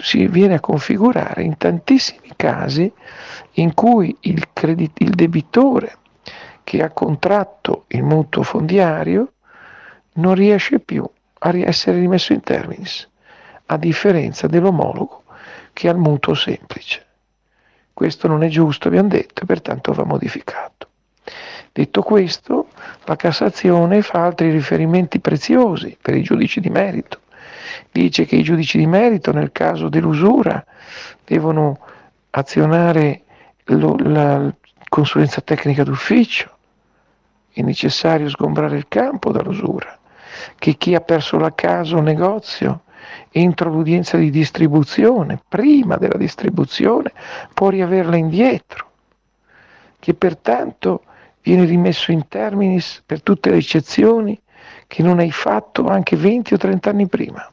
si 0.00 0.26
viene 0.28 0.54
a 0.54 0.60
configurare 0.60 1.42
in 1.42 1.56
tantissimi 1.56 2.30
casi 2.36 2.90
in 3.54 3.74
cui 3.74 4.16
il, 4.20 4.48
credit- 4.52 5.00
il 5.00 5.10
debitore 5.10 5.98
che 6.64 6.82
ha 6.82 6.90
contratto 6.90 7.84
il 7.88 8.02
mutuo 8.02 8.42
fondiario 8.42 9.32
non 10.14 10.34
riesce 10.34 10.80
più 10.80 11.08
a 11.38 11.56
essere 11.58 11.98
rimesso 11.98 12.32
in 12.32 12.40
terminis, 12.40 13.08
a 13.66 13.76
differenza 13.76 14.46
dell'omologo 14.46 15.24
che 15.72 15.88
ha 15.88 15.92
il 15.92 15.98
mutuo 15.98 16.34
semplice. 16.34 17.04
Questo 17.92 18.26
non 18.26 18.42
è 18.42 18.48
giusto, 18.48 18.88
abbiamo 18.88 19.08
detto, 19.08 19.42
e 19.42 19.46
pertanto 19.46 19.92
va 19.92 20.04
modificato. 20.04 20.88
Detto 21.70 22.02
questo, 22.02 22.68
la 23.04 23.16
Cassazione 23.16 24.02
fa 24.02 24.24
altri 24.24 24.50
riferimenti 24.50 25.20
preziosi 25.20 25.96
per 26.00 26.16
i 26.16 26.22
giudici 26.22 26.60
di 26.60 26.70
merito. 26.70 27.20
Dice 27.90 28.24
che 28.24 28.36
i 28.36 28.42
giudici 28.42 28.78
di 28.78 28.86
merito 28.86 29.32
nel 29.32 29.52
caso 29.52 29.88
dell'usura 29.88 30.64
devono 31.24 31.78
azionare 32.30 33.22
lo, 33.64 33.96
la 33.98 34.52
consulenza 34.88 35.40
tecnica 35.40 35.82
d'ufficio, 35.82 36.53
è 37.54 37.62
necessario 37.62 38.28
sgombrare 38.28 38.76
il 38.76 38.88
campo 38.88 39.30
dall'usura, 39.30 39.96
che 40.58 40.74
chi 40.74 40.94
ha 40.94 41.00
perso 41.00 41.38
la 41.38 41.54
casa 41.54 41.96
o 41.96 42.00
negozio 42.00 42.82
entro 43.30 43.70
l'udienza 43.70 44.16
di 44.16 44.30
distribuzione, 44.30 45.40
prima 45.48 45.96
della 45.96 46.18
distribuzione, 46.18 47.12
può 47.52 47.68
riaverla 47.68 48.16
indietro, 48.16 48.90
che 50.00 50.14
pertanto 50.14 51.04
viene 51.42 51.64
rimesso 51.64 52.10
in 52.10 52.26
terminis 52.26 53.02
per 53.06 53.22
tutte 53.22 53.50
le 53.50 53.58
eccezioni 53.58 54.40
che 54.86 55.02
non 55.02 55.18
hai 55.18 55.30
fatto 55.30 55.86
anche 55.86 56.16
20 56.16 56.54
o 56.54 56.56
30 56.56 56.90
anni 56.90 57.06
prima. 57.06 57.52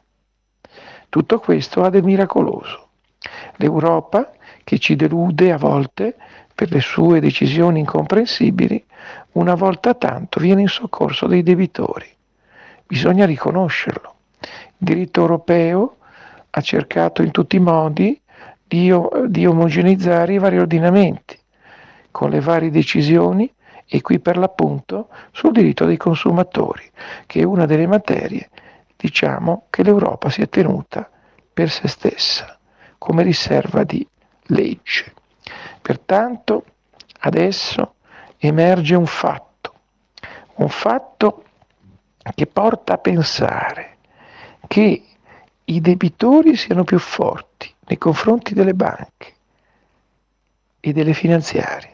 Tutto 1.08 1.38
questo 1.38 1.82
ha 1.82 1.90
del 1.90 2.02
miracoloso. 2.02 2.88
L'Europa, 3.56 4.32
che 4.64 4.78
ci 4.78 4.96
delude 4.96 5.52
a 5.52 5.58
volte 5.58 6.16
per 6.54 6.70
le 6.70 6.80
sue 6.80 7.20
decisioni 7.20 7.80
incomprensibili, 7.80 8.84
una 9.32 9.54
volta 9.54 9.94
tanto 9.94 10.40
viene 10.40 10.62
in 10.62 10.68
soccorso 10.68 11.26
dei 11.26 11.42
debitori. 11.42 12.06
Bisogna 12.86 13.24
riconoscerlo. 13.24 14.14
Il 14.40 14.48
diritto 14.78 15.20
europeo 15.20 15.96
ha 16.50 16.60
cercato 16.60 17.22
in 17.22 17.30
tutti 17.30 17.56
i 17.56 17.60
modi 17.60 18.20
di, 18.62 18.92
di 19.28 19.46
omogeneizzare 19.46 20.34
i 20.34 20.38
vari 20.38 20.58
ordinamenti, 20.58 21.38
con 22.10 22.30
le 22.30 22.40
varie 22.40 22.70
decisioni 22.70 23.50
e 23.86 24.00
qui 24.00 24.20
per 24.20 24.36
l'appunto 24.36 25.08
sul 25.32 25.52
diritto 25.52 25.84
dei 25.84 25.96
consumatori, 25.96 26.90
che 27.26 27.40
è 27.40 27.44
una 27.44 27.66
delle 27.66 27.86
materie, 27.86 28.48
diciamo, 28.96 29.66
che 29.70 29.82
l'Europa 29.82 30.30
si 30.30 30.42
è 30.42 30.48
tenuta 30.48 31.08
per 31.52 31.70
se 31.70 31.88
stessa, 31.88 32.58
come 32.98 33.22
riserva 33.22 33.84
di 33.84 34.06
legge. 34.46 35.12
Pertanto 35.82 36.64
adesso 37.20 37.94
emerge 38.38 38.94
un 38.94 39.06
fatto, 39.06 39.74
un 40.54 40.68
fatto 40.68 41.44
che 42.34 42.46
porta 42.46 42.94
a 42.94 42.98
pensare 42.98 43.96
che 44.68 45.04
i 45.64 45.80
debitori 45.80 46.56
siano 46.56 46.84
più 46.84 46.98
forti 46.98 47.72
nei 47.86 47.98
confronti 47.98 48.54
delle 48.54 48.74
banche 48.74 49.34
e 50.80 50.92
delle 50.92 51.12
finanziarie 51.12 51.92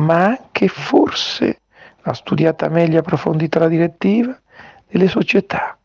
ma 0.00 0.24
anche 0.24 0.68
forse, 0.68 1.60
ha 2.02 2.12
studiata 2.14 2.68
meglio 2.68 2.96
e 2.96 2.98
approfondita 2.98 3.58
la 3.58 3.68
direttiva, 3.68 4.38
delle 4.86 5.08
società, 5.08 5.76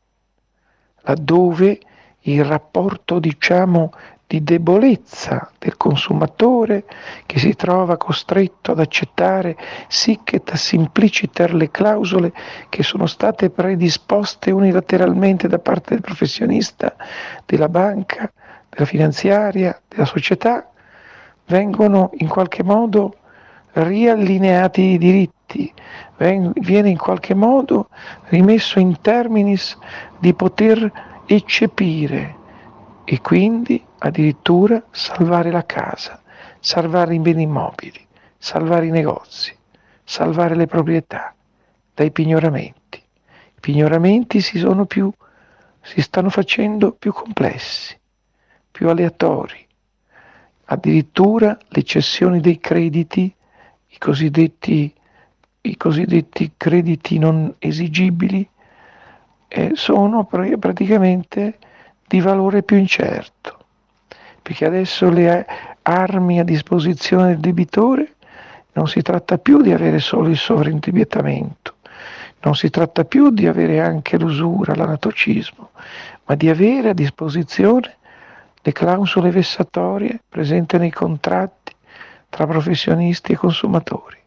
laddove 1.02 1.80
il 2.22 2.44
rapporto, 2.44 3.20
diciamo, 3.20 3.92
di 4.28 4.44
debolezza 4.44 5.52
del 5.60 5.78
consumatore 5.78 6.86
che 7.26 7.38
si 7.38 7.56
trova 7.56 7.98
costretto 7.98 8.72
ad 8.72 8.80
accettare 8.80 9.56
sic 9.88 10.34
et 10.34 10.54
simpliciter 10.54 11.54
le 11.54 11.70
clausole 11.70 12.34
che 12.70 12.82
sono 12.82 13.06
state 13.06 13.52
predisposte 13.52 14.50
unilateralmente 14.52 15.48
da 15.48 15.60
parte 15.60 15.92
del 15.92 16.02
professionista, 16.02 16.96
della 17.46 17.70
banca, 17.70 18.32
della 18.70 18.86
finanziaria, 18.86 19.80
della 19.88 20.06
società, 20.06 20.72
vengono 21.46 22.10
in 22.16 22.28
qualche 22.28 22.64
modo 22.64 23.18
riallineati 23.74 24.82
i 24.82 24.98
diritti, 24.98 25.72
viene 26.18 26.90
in 26.90 26.98
qualche 26.98 27.36
modo 27.36 27.90
rimesso 28.30 28.80
in 28.80 29.00
terminis 29.02 29.78
di 30.18 30.34
poter 30.34 30.92
eccepire 31.28 32.44
e 33.06 33.22
quindi 33.22 33.84
addirittura 34.00 34.84
salvare 34.92 35.52
la 35.52 35.66
casa, 35.66 36.22
salvare 36.60 37.16
i 37.16 37.20
beni 37.20 37.44
immobili, 37.44 38.06
salvare 38.38 38.88
i 38.88 38.92
negozi, 38.92 39.56
salvare 40.04 40.56
le 40.56 40.66
proprietà 40.66 41.34
dai 41.94 42.12
pignoramenti. 42.12 42.98
I 42.98 43.60
pignoramenti 43.62 44.42
si, 44.42 44.62
più, 44.88 45.12
si 45.82 46.02
stanno 46.02 46.30
facendo 46.30 46.92
più 46.92 47.14
complessi, 47.14 47.98
più 48.72 48.90
aleatori. 48.90 49.64
Addirittura 50.66 51.58
le 51.68 51.84
cessioni 51.84 52.42
dei 52.42 52.60
crediti 52.60 53.34
i 53.96 53.98
cosiddetti, 53.98 54.94
i 55.62 55.78
cosiddetti 55.78 56.52
crediti 56.58 57.18
non 57.18 57.56
esigibili 57.60 58.48
eh, 59.48 59.72
sono 59.76 60.26
praticamente 60.26 61.58
di 62.08 62.20
valore 62.20 62.64
più 62.64 62.78
incerto, 62.78 63.58
perché 64.42 64.66
adesso 64.66 65.10
le 65.10 65.46
armi 65.82 66.40
a 66.40 66.44
disposizione 66.44 67.28
del 67.28 67.40
debitore 67.40 68.16
non 68.74 68.88
si 68.88 69.02
tratta 69.02 69.38
più 69.38 69.62
di 69.62 69.72
avere 69.72 70.00
solo 70.00 70.30
il 70.30 70.38
sovraindebitamento, 70.38 71.76
non 72.42 72.56
si 72.56 72.70
tratta 72.70 73.06
più 73.06 73.32
di 73.32 73.48
avere 73.48 73.82
anche 73.82 74.18
l'usura, 74.18 74.76
l'anatocismo, 74.76 75.72
ma 76.26 76.36
di 76.36 76.50
avere 76.50 76.90
a 76.90 76.94
disposizione 76.94 77.98
le 78.62 78.72
clausole 78.72 79.30
vessatorie 79.30 80.20
presenti 80.28 80.78
nei 80.78 80.92
contratti 80.92 81.74
tra 82.30 82.48
professionisti 82.48 83.32
e 83.32 83.38
consumatori. 83.38 84.18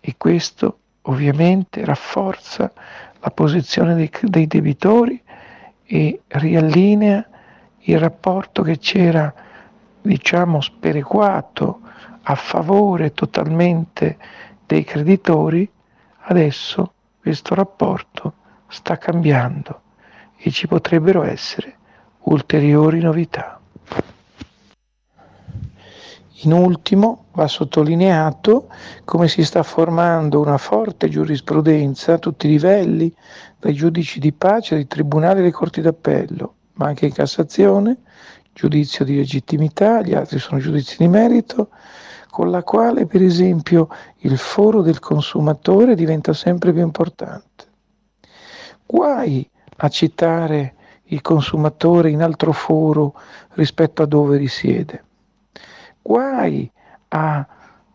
E 0.00 0.14
questo 0.18 0.78
ovviamente 1.02 1.84
rafforza 1.84 2.72
la 3.20 3.30
posizione 3.30 3.94
dei, 3.94 4.10
dei 4.22 4.46
debitori 4.48 5.21
e 5.92 6.22
riallinea 6.26 7.28
il 7.80 7.98
rapporto 7.98 8.62
che 8.62 8.78
c'era 8.78 9.30
diciamo 10.00 10.62
sperequato 10.62 11.80
a 12.22 12.34
favore 12.34 13.12
totalmente 13.12 14.16
dei 14.64 14.84
creditori, 14.84 15.70
adesso 16.20 16.94
questo 17.20 17.54
rapporto 17.54 18.32
sta 18.68 18.96
cambiando 18.96 19.82
e 20.38 20.50
ci 20.50 20.66
potrebbero 20.66 21.24
essere 21.24 21.76
ulteriori 22.20 23.00
novità. 23.00 23.61
In 26.40 26.52
ultimo 26.52 27.26
va 27.32 27.46
sottolineato 27.46 28.68
come 29.04 29.28
si 29.28 29.44
sta 29.44 29.62
formando 29.62 30.40
una 30.40 30.56
forte 30.56 31.10
giurisprudenza 31.10 32.14
a 32.14 32.18
tutti 32.18 32.46
i 32.46 32.50
livelli, 32.50 33.14
dai 33.58 33.74
giudici 33.74 34.18
di 34.18 34.32
pace, 34.32 34.74
dai 34.74 34.86
tribunali 34.86 35.38
e 35.38 35.42
alle 35.42 35.50
corti 35.50 35.82
d'appello, 35.82 36.54
ma 36.74 36.86
anche 36.86 37.04
in 37.04 37.12
Cassazione, 37.12 37.98
giudizio 38.54 39.04
di 39.04 39.16
legittimità, 39.16 40.00
gli 40.00 40.14
altri 40.14 40.38
sono 40.38 40.58
giudizi 40.58 40.96
di 40.98 41.06
merito, 41.06 41.68
con 42.30 42.50
la 42.50 42.62
quale 42.62 43.06
per 43.06 43.22
esempio 43.22 43.88
il 44.20 44.38
foro 44.38 44.80
del 44.80 45.00
consumatore 45.00 45.94
diventa 45.94 46.32
sempre 46.32 46.72
più 46.72 46.80
importante. 46.80 47.66
Guai 48.86 49.48
a 49.76 49.88
citare 49.90 50.74
il 51.04 51.20
consumatore 51.20 52.08
in 52.08 52.22
altro 52.22 52.52
foro 52.52 53.14
rispetto 53.50 54.02
a 54.02 54.06
dove 54.06 54.38
risiede 54.38 55.04
guai 56.02 56.70
a 57.08 57.46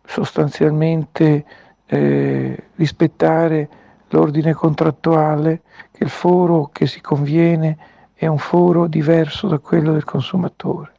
sostanzialmente 0.05 1.45
eh, 1.85 2.63
rispettare 2.75 3.69
l'ordine 4.09 4.53
contrattuale, 4.53 5.61
che 5.91 6.03
il 6.03 6.09
foro 6.09 6.69
che 6.71 6.87
si 6.87 7.01
conviene 7.01 7.77
è 8.13 8.25
un 8.25 8.37
foro 8.37 8.87
diverso 8.87 9.47
da 9.47 9.59
quello 9.59 9.91
del 9.91 10.03
consumatore. 10.03 10.91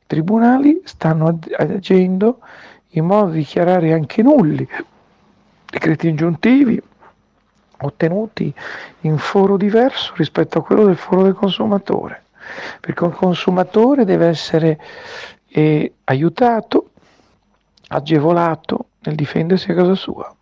I 0.00 0.04
tribunali 0.06 0.82
stanno 0.84 1.38
agendo 1.56 2.40
in 2.90 3.04
modo 3.04 3.30
da 3.30 3.36
dichiarare 3.36 3.92
anche 3.92 4.22
nulli 4.22 4.68
decreti 5.70 6.08
ingiuntivi 6.08 6.80
ottenuti 7.78 8.52
in 9.00 9.18
foro 9.18 9.56
diverso 9.56 10.14
rispetto 10.16 10.58
a 10.58 10.62
quello 10.62 10.84
del 10.84 10.96
foro 10.96 11.22
del 11.22 11.34
consumatore, 11.34 12.24
perché 12.80 13.04
un 13.04 13.12
consumatore 13.12 14.04
deve 14.04 14.26
essere 14.26 14.80
e 15.56 15.94
aiutato, 16.04 16.90
agevolato 17.88 18.88
nel 19.04 19.14
difendersi 19.14 19.70
a 19.70 19.74
casa 19.74 19.94
sua. 19.94 20.36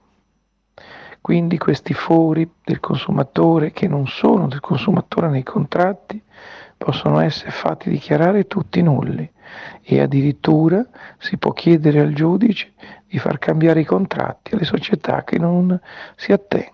Quindi 1.20 1.57
questi 1.57 1.94
fori 1.94 2.50
del 2.64 2.81
consumatore 2.81 3.70
che 3.70 3.87
non 3.87 4.09
sono 4.09 4.48
del 4.48 4.59
consumatore 4.59 5.29
nei 5.29 5.44
contratti 5.44 6.20
possono 6.77 7.20
essere 7.20 7.53
fatti 7.53 7.90
dichiarare 7.90 8.48
tutti 8.48 8.83
nulli 8.83 9.31
e 9.83 10.00
addirittura 10.00 10.85
si 11.18 11.37
può 11.37 11.53
chiedere 11.53 12.00
al 12.00 12.12
giudice 12.12 12.72
di 13.07 13.20
far 13.20 13.38
cambiare 13.38 13.83
i 13.83 13.85
contratti 13.85 14.55
alle 14.55 14.64
società 14.64 15.22
che 15.22 15.38
non 15.38 15.81
si 16.16 16.33
attengono. 16.33 16.74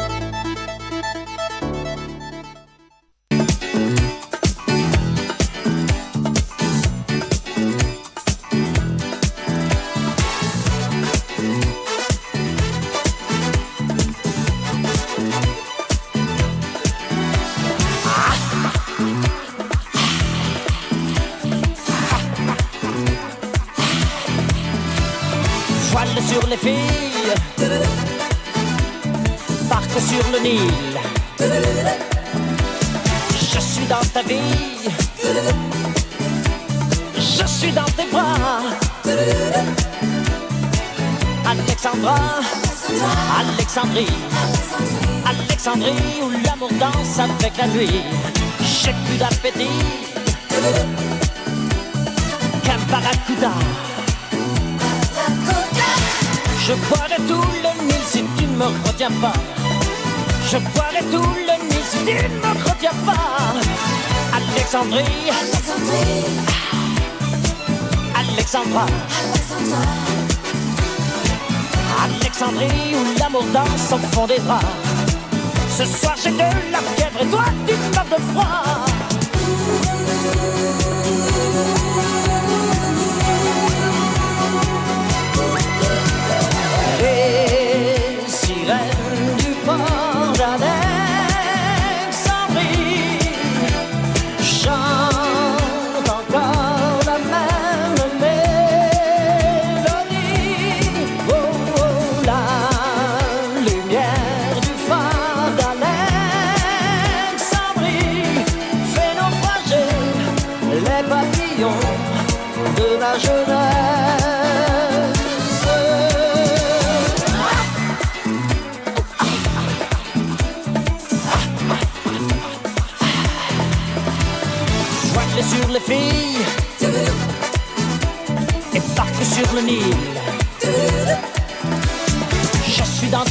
J'ai 47.83 48.93
plus 48.93 49.17
d'appétit 49.17 49.67
qu'un 52.63 52.77
barracuda. 52.91 53.51
Je 56.59 56.73
boirai 56.73 57.15
tout 57.27 57.47
le 57.63 57.85
Nil 57.87 58.01
si 58.05 58.23
tu 58.37 58.45
ne 58.45 58.55
me 58.55 58.65
retiens 58.87 59.09
pas. 59.19 59.33
Je 60.51 60.57
boirai 60.57 61.03
tout 61.11 61.33
le 61.47 61.55
Nil 61.69 61.83
si 61.89 61.97
tu 62.05 62.13
ne 62.13 62.29
me 62.37 62.69
retiens 62.69 62.97
pas. 63.03 63.55
Alexandrie, 64.31 65.31
Alexandra, 68.15 68.85
Alexandrie 72.03 72.93
où 72.93 73.19
l'amour 73.19 73.45
danse 73.51 73.91
au 73.91 73.97
fond 74.13 74.27
des 74.27 74.37
draps. 74.37 74.90
Ce 75.83 75.87
soir 75.87 76.15
j'ai 76.15 76.29
de 76.29 76.37
la 76.37 76.77
fièvre 76.95 77.21
et 77.23 77.25
toi 77.25 77.43
tu 77.65 77.73
meurs 77.95 78.05
de 78.05 78.21
froid. 78.31 78.85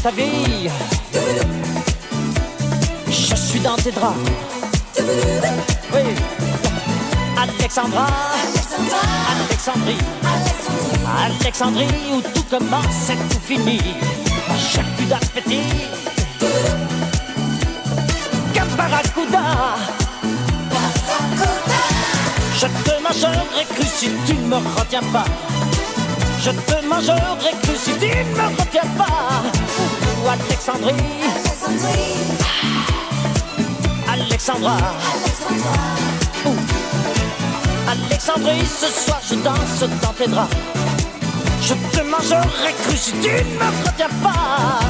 Ta 0.02 0.10
vie, 0.10 0.70
je 3.08 3.34
suis 3.34 3.60
dans 3.60 3.76
tes 3.76 3.90
draps. 3.92 4.16
Oui, 5.92 6.00
Alexandra, 7.36 8.06
Alexandrie, 9.30 9.98
Alexandrie 11.24 11.86
où 12.12 12.20
tout 12.22 12.44
commence 12.48 13.10
et 13.10 13.16
tout 13.28 13.40
finit. 13.44 13.80
J'ai 14.72 14.82
plus 14.96 15.06
d'appétit 15.06 15.68
qu'un 18.54 18.66
barracuda. 18.76 19.76
Je 22.56 22.66
te 22.66 23.02
mangerai 23.02 23.64
cru 23.74 23.86
si 23.86 24.10
tu 24.26 24.34
ne 24.34 24.46
me 24.48 24.56
retiens 24.78 25.02
pas. 25.12 25.24
Je 26.42 26.50
te 26.50 26.86
mangerai 26.86 27.52
cru 27.62 27.76
si 27.76 27.92
tu 27.92 28.06
ne 28.06 28.36
me 28.36 28.46
retiens 28.58 28.88
pas. 28.96 29.42
Alexandrie, 30.28 30.94
Alexandra. 34.06 34.76
Alexandrie, 37.88 38.66
ce 38.66 38.86
soir 38.86 39.20
je 39.28 39.34
danse 39.36 39.90
dans 40.02 40.12
tes 40.12 40.28
draps. 40.28 40.54
Je 41.62 41.74
te 41.74 42.02
mangerai 42.02 42.72
cru 42.84 42.96
si 42.96 43.12
tu 43.12 43.28
ne 43.28 43.54
me 43.54 43.86
retiens 43.86 44.08
pas. 44.22 44.80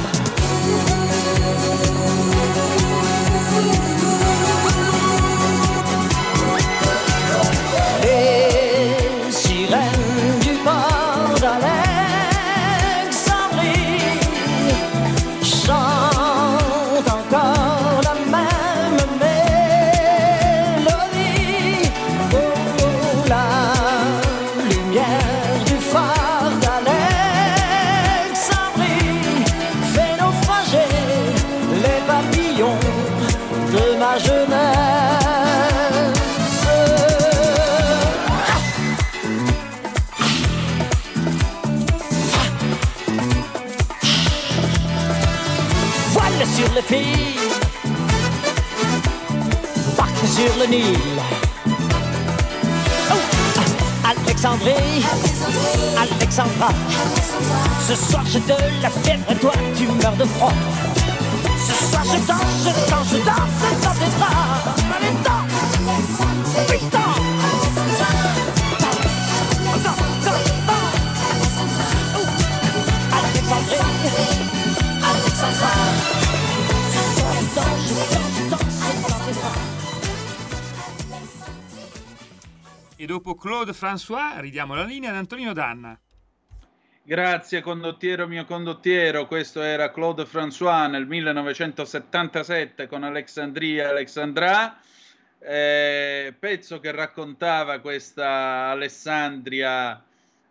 Oh, 50.62 50.66
Alexandrie, 54.04 55.02
Alexandra. 55.96 56.68
Ce 57.88 57.94
soir 57.94 58.22
j'ai 58.26 58.40
de 58.40 58.82
la 58.82 58.90
fièvre 58.90 59.40
toi 59.40 59.52
tu 59.74 59.86
meurs 59.86 60.16
de 60.16 60.24
froid. 60.24 60.52
Ce 61.56 61.72
soir 61.90 62.04
je 62.04 62.18
danse, 62.26 62.64
je 62.64 62.90
danse, 62.90 63.08
je 63.10 63.16
danse 63.24 63.82
dans 63.82 63.94
tes 63.94 64.10
bras. 64.18 64.59
Dopo 83.10 83.34
Claude 83.34 83.72
François 83.72 84.38
ridiamo 84.38 84.76
la 84.76 84.84
linea 84.84 85.10
ad 85.10 85.16
Antonino 85.16 85.52
Danna. 85.52 85.98
Grazie 87.02 87.60
condottiero 87.60 88.28
mio 88.28 88.44
condottiero, 88.44 89.26
questo 89.26 89.62
era 89.62 89.90
Claude 89.90 90.26
François 90.26 90.88
nel 90.88 91.08
1977 91.08 92.86
con 92.86 93.02
Alexandria 93.02 93.88
Alexandra, 93.88 94.78
eh, 95.40 96.32
pezzo 96.38 96.78
che 96.78 96.92
raccontava 96.92 97.80
questa 97.80 98.68
Alessandria 98.68 100.00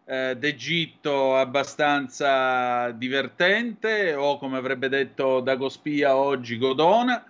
eh, 0.04 0.36
d'Egitto 0.38 1.38
abbastanza 1.38 2.92
divertente 2.92 4.16
o 4.16 4.38
come 4.38 4.58
avrebbe 4.58 4.90
detto 4.90 5.40
Dagospia 5.40 6.14
oggi 6.18 6.58
Godona 6.58 7.24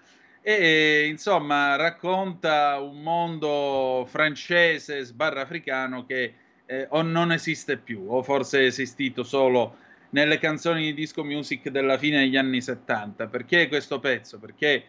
e 0.57 1.05
insomma 1.07 1.75
racconta 1.75 2.79
un 2.79 3.01
mondo 3.01 4.07
francese 4.09 5.03
sbarra 5.03 5.41
africano 5.41 6.05
che 6.05 6.33
eh, 6.65 6.87
o 6.89 7.03
non 7.03 7.31
esiste 7.31 7.77
più, 7.77 8.05
o 8.07 8.23
forse 8.23 8.61
è 8.61 8.65
esistito 8.65 9.23
solo 9.23 9.75
nelle 10.11 10.39
canzoni 10.39 10.85
di 10.85 10.93
disco 10.93 11.23
music 11.23 11.69
della 11.69 11.97
fine 11.97 12.19
degli 12.19 12.35
anni 12.35 12.61
70. 12.61 13.27
Perché 13.27 13.67
questo 13.67 13.99
pezzo? 13.99 14.39
Perché, 14.39 14.83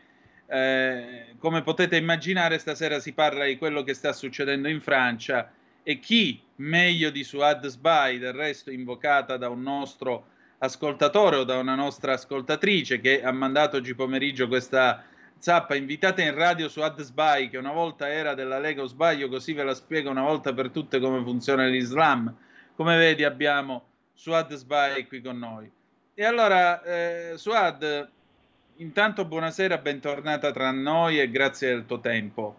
eh, 0.47 1.35
come 1.39 1.63
potete 1.63 1.97
immaginare, 1.97 2.59
stasera 2.59 2.99
si 2.99 3.13
parla 3.13 3.45
di 3.45 3.59
quello 3.59 3.83
che 3.83 3.93
sta 3.93 4.13
succedendo 4.13 4.69
in 4.69 4.81
Francia 4.81 5.53
e 5.83 5.99
chi 5.99 6.41
meglio 6.57 7.11
di 7.11 7.23
Suad 7.23 7.67
Sbai, 7.67 8.19
del 8.19 8.33
resto 8.33 8.71
invocata 8.71 9.37
da 9.37 9.49
un 9.49 9.63
nostro 9.63 10.27
ascoltatore 10.59 11.37
o 11.37 11.45
da 11.45 11.59
una 11.59 11.75
nostra 11.75 12.15
ascoltatrice 12.15 13.01
che 13.01 13.23
ha 13.23 13.33
mandato 13.33 13.79
oggi 13.79 13.95
pomeriggio 13.95 14.49
questa 14.49 15.05
Zappa, 15.41 15.75
invitate 15.75 16.21
in 16.21 16.35
radio 16.35 16.69
su 16.69 16.83
Adesbai, 16.83 17.49
che 17.49 17.57
una 17.57 17.73
volta 17.73 18.11
era 18.11 18.35
della 18.35 18.59
Lega 18.59 18.83
o 18.83 18.87
sbaglio, 18.87 19.31
così 19.31 19.55
ve 19.55 19.63
la 19.63 19.73
spiego 19.73 20.11
una 20.11 20.21
volta 20.21 20.53
per 20.53 20.69
tutte 20.69 21.01
come 21.01 21.23
funziona 21.23 21.65
l'Islam. 21.65 22.37
Come 22.77 22.99
vedi 22.99 23.25
abbiamo 23.25 23.87
Suad 24.13 24.53
Sbai 24.53 25.07
qui 25.07 25.23
con 25.23 25.39
noi. 25.39 25.71
E 26.13 26.25
allora, 26.27 26.83
eh, 26.83 27.33
Suad, 27.37 28.11
intanto 28.77 29.25
buonasera, 29.25 29.79
bentornata 29.79 30.53
tra 30.53 30.71
noi 30.73 31.19
e 31.19 31.31
grazie 31.31 31.69
del 31.71 31.87
tuo 31.87 32.01
tempo. 32.01 32.57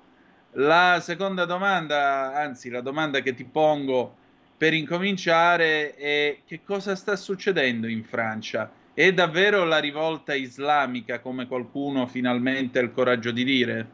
La 0.54 0.98
seconda 1.04 1.46
domanda, 1.46 2.34
anzi 2.34 2.72
la 2.72 2.82
domanda 2.82 3.20
che 3.20 3.36
ti 3.36 3.44
pongo 3.44 4.16
per 4.58 4.74
incominciare 4.74 5.94
è 5.94 6.40
che 6.48 6.62
cosa 6.64 6.96
sta 6.96 7.16
succedendo 7.16 7.86
in 7.86 8.04
Francia? 8.04 8.72
È 9.02 9.12
davvero 9.14 9.64
la 9.64 9.80
rivolta 9.80 10.36
islamica, 10.36 11.22
come 11.22 11.48
qualcuno 11.48 12.06
finalmente 12.06 12.78
ha 12.78 12.84
il 12.84 12.92
coraggio 12.92 13.32
di 13.32 13.44
dire? 13.44 13.88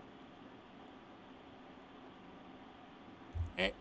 Eh, 3.56 3.74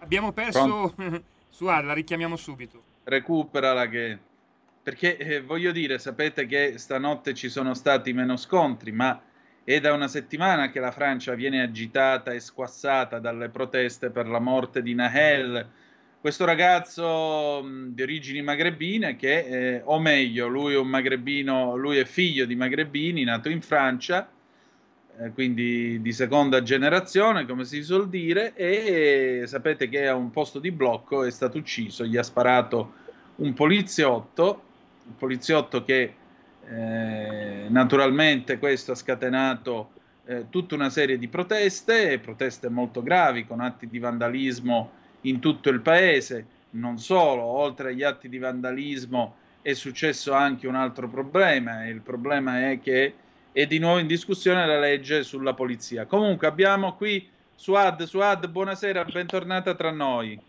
abbiamo 0.00 0.32
perso... 0.32 0.94
Suad, 1.48 1.86
la 1.86 1.94
richiamiamo 1.94 2.36
subito. 2.36 2.82
Recuperala 3.04 3.88
che... 3.88 4.18
Perché 4.82 5.16
eh, 5.16 5.40
voglio 5.40 5.72
dire, 5.72 5.98
sapete 5.98 6.44
che 6.44 6.76
stanotte 6.76 7.32
ci 7.32 7.48
sono 7.48 7.72
stati 7.72 8.12
meno 8.12 8.36
scontri, 8.36 8.92
ma 8.92 9.18
è 9.64 9.80
da 9.80 9.94
una 9.94 10.08
settimana 10.08 10.68
che 10.68 10.80
la 10.80 10.92
Francia 10.92 11.32
viene 11.32 11.62
agitata 11.62 12.32
e 12.32 12.40
squassata 12.40 13.20
dalle 13.20 13.48
proteste 13.48 14.10
per 14.10 14.26
la 14.26 14.38
morte 14.38 14.82
di 14.82 14.92
Nahel, 14.92 15.66
questo 16.20 16.44
ragazzo 16.44 17.62
mh, 17.62 17.94
di 17.94 18.02
origini 18.02 18.42
magrebine 18.42 19.16
che, 19.16 19.38
eh, 19.76 19.82
o 19.84 20.00
meglio, 20.00 20.48
lui 20.48 20.74
è 20.74 20.78
un 20.78 20.88
magrebino, 20.88 21.76
lui 21.76 21.98
è 21.98 22.04
figlio 22.04 22.44
di 22.44 22.56
magrebini, 22.56 23.22
nato 23.24 23.48
in 23.48 23.62
Francia, 23.62 24.28
eh, 25.20 25.30
quindi 25.32 26.00
di 26.00 26.12
seconda 26.12 26.62
generazione, 26.62 27.46
come 27.46 27.64
si 27.64 27.82
suol 27.82 28.08
dire, 28.08 28.54
e 28.54 29.44
sapete 29.46 29.88
che 29.88 30.08
a 30.08 30.14
un 30.14 30.30
posto 30.30 30.58
di 30.58 30.70
blocco 30.70 31.24
è 31.24 31.30
stato 31.30 31.58
ucciso, 31.58 32.04
gli 32.04 32.16
ha 32.16 32.22
sparato 32.22 32.94
un 33.36 33.54
poliziotto, 33.54 34.62
un 35.06 35.16
poliziotto 35.16 35.84
che 35.84 36.14
eh, 36.68 37.64
naturalmente 37.68 38.58
questo 38.58 38.92
ha 38.92 38.96
scatenato 38.96 39.90
eh, 40.26 40.46
tutta 40.50 40.74
una 40.74 40.90
serie 40.90 41.16
di 41.16 41.28
proteste, 41.28 42.18
proteste 42.18 42.68
molto 42.68 43.02
gravi 43.02 43.46
con 43.46 43.60
atti 43.60 43.88
di 43.88 43.98
vandalismo 43.98 44.90
in 45.22 45.40
tutto 45.40 45.68
il 45.70 45.80
paese. 45.80 46.46
Non 46.70 46.98
solo, 46.98 47.42
oltre 47.42 47.90
agli 47.90 48.02
atti 48.02 48.28
di 48.28 48.38
vandalismo 48.38 49.34
è 49.62 49.72
successo 49.72 50.32
anche 50.32 50.66
un 50.66 50.74
altro 50.74 51.08
problema, 51.08 51.86
il 51.86 52.00
problema 52.00 52.70
è 52.70 52.80
che 52.80 53.14
è 53.52 53.66
di 53.66 53.78
nuovo 53.78 53.98
in 53.98 54.06
discussione 54.06 54.66
la 54.66 54.78
legge 54.78 55.22
sulla 55.22 55.54
polizia. 55.54 56.06
Comunque 56.06 56.46
abbiamo 56.46 56.94
qui 56.94 57.26
Suad, 57.54 58.04
Suad, 58.04 58.48
buonasera, 58.48 59.04
bentornata 59.04 59.74
tra 59.74 59.90
noi. 59.90 60.40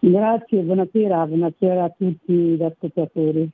Grazie, 0.00 0.62
buonasera, 0.62 1.26
buonasera 1.26 1.84
a 1.84 1.94
tutti 1.96 2.32
gli 2.32 2.62
ascoltatori. 2.62 3.48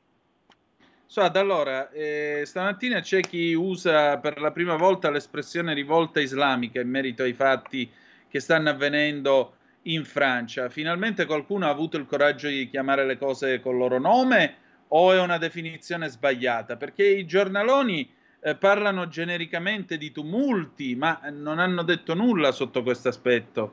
Suad, 1.04 1.36
allora, 1.36 1.90
eh, 1.90 2.42
stamattina 2.44 3.00
c'è 3.00 3.20
chi 3.20 3.52
usa 3.52 4.16
per 4.18 4.40
la 4.40 4.50
prima 4.50 4.76
volta 4.76 5.10
l'espressione 5.10 5.74
rivolta 5.74 6.20
islamica 6.20 6.80
in 6.80 6.88
merito 6.88 7.22
ai 7.22 7.32
fatti 7.34 7.90
che 8.28 8.40
stanno 8.40 8.70
avvenendo 8.70 9.54
in 9.92 10.04
Francia. 10.04 10.68
Finalmente 10.68 11.26
qualcuno 11.26 11.66
ha 11.66 11.70
avuto 11.70 11.96
il 11.96 12.06
coraggio 12.06 12.48
di 12.48 12.68
chiamare 12.68 13.04
le 13.04 13.16
cose 13.16 13.60
col 13.60 13.76
loro 13.76 13.98
nome 13.98 14.54
o 14.88 15.12
è 15.12 15.20
una 15.20 15.38
definizione 15.38 16.08
sbagliata? 16.08 16.76
Perché 16.76 17.06
i 17.06 17.26
giornaloni 17.26 18.08
eh, 18.40 18.56
parlano 18.56 19.08
genericamente 19.08 19.96
di 19.96 20.10
tumulti, 20.10 20.94
ma 20.96 21.20
non 21.32 21.58
hanno 21.58 21.82
detto 21.82 22.14
nulla 22.14 22.52
sotto 22.52 22.82
questo 22.82 23.08
aspetto. 23.08 23.72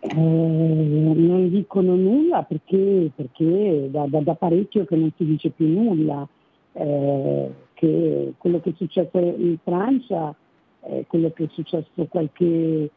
Eh, 0.00 0.14
non 0.14 1.50
dicono 1.50 1.94
nulla 1.94 2.42
perché, 2.42 3.10
perché 3.14 3.88
da, 3.90 4.06
da, 4.08 4.20
da, 4.20 4.34
parecchio 4.34 4.84
che 4.84 4.96
non 4.96 5.12
si 5.16 5.24
dice 5.24 5.50
più 5.50 5.66
nulla. 5.66 6.26
Eh, 6.72 7.50
che 7.76 8.32
quello 8.38 8.60
che 8.60 8.70
è 8.70 8.74
successo 8.74 9.18
in 9.18 9.58
Francia, 9.62 10.34
eh, 10.80 11.04
quello 11.06 11.30
che 11.30 11.44
è 11.44 11.48
successo 11.52 12.06
qualche 12.08 12.90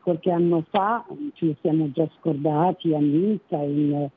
qualche 0.00 0.30
anno 0.30 0.64
fa 0.70 1.04
ne 1.08 1.56
siamo 1.60 1.90
già 1.90 2.08
scordati 2.18 2.94
a 2.94 2.98
Nizza 2.98 3.60
in, 3.62 4.08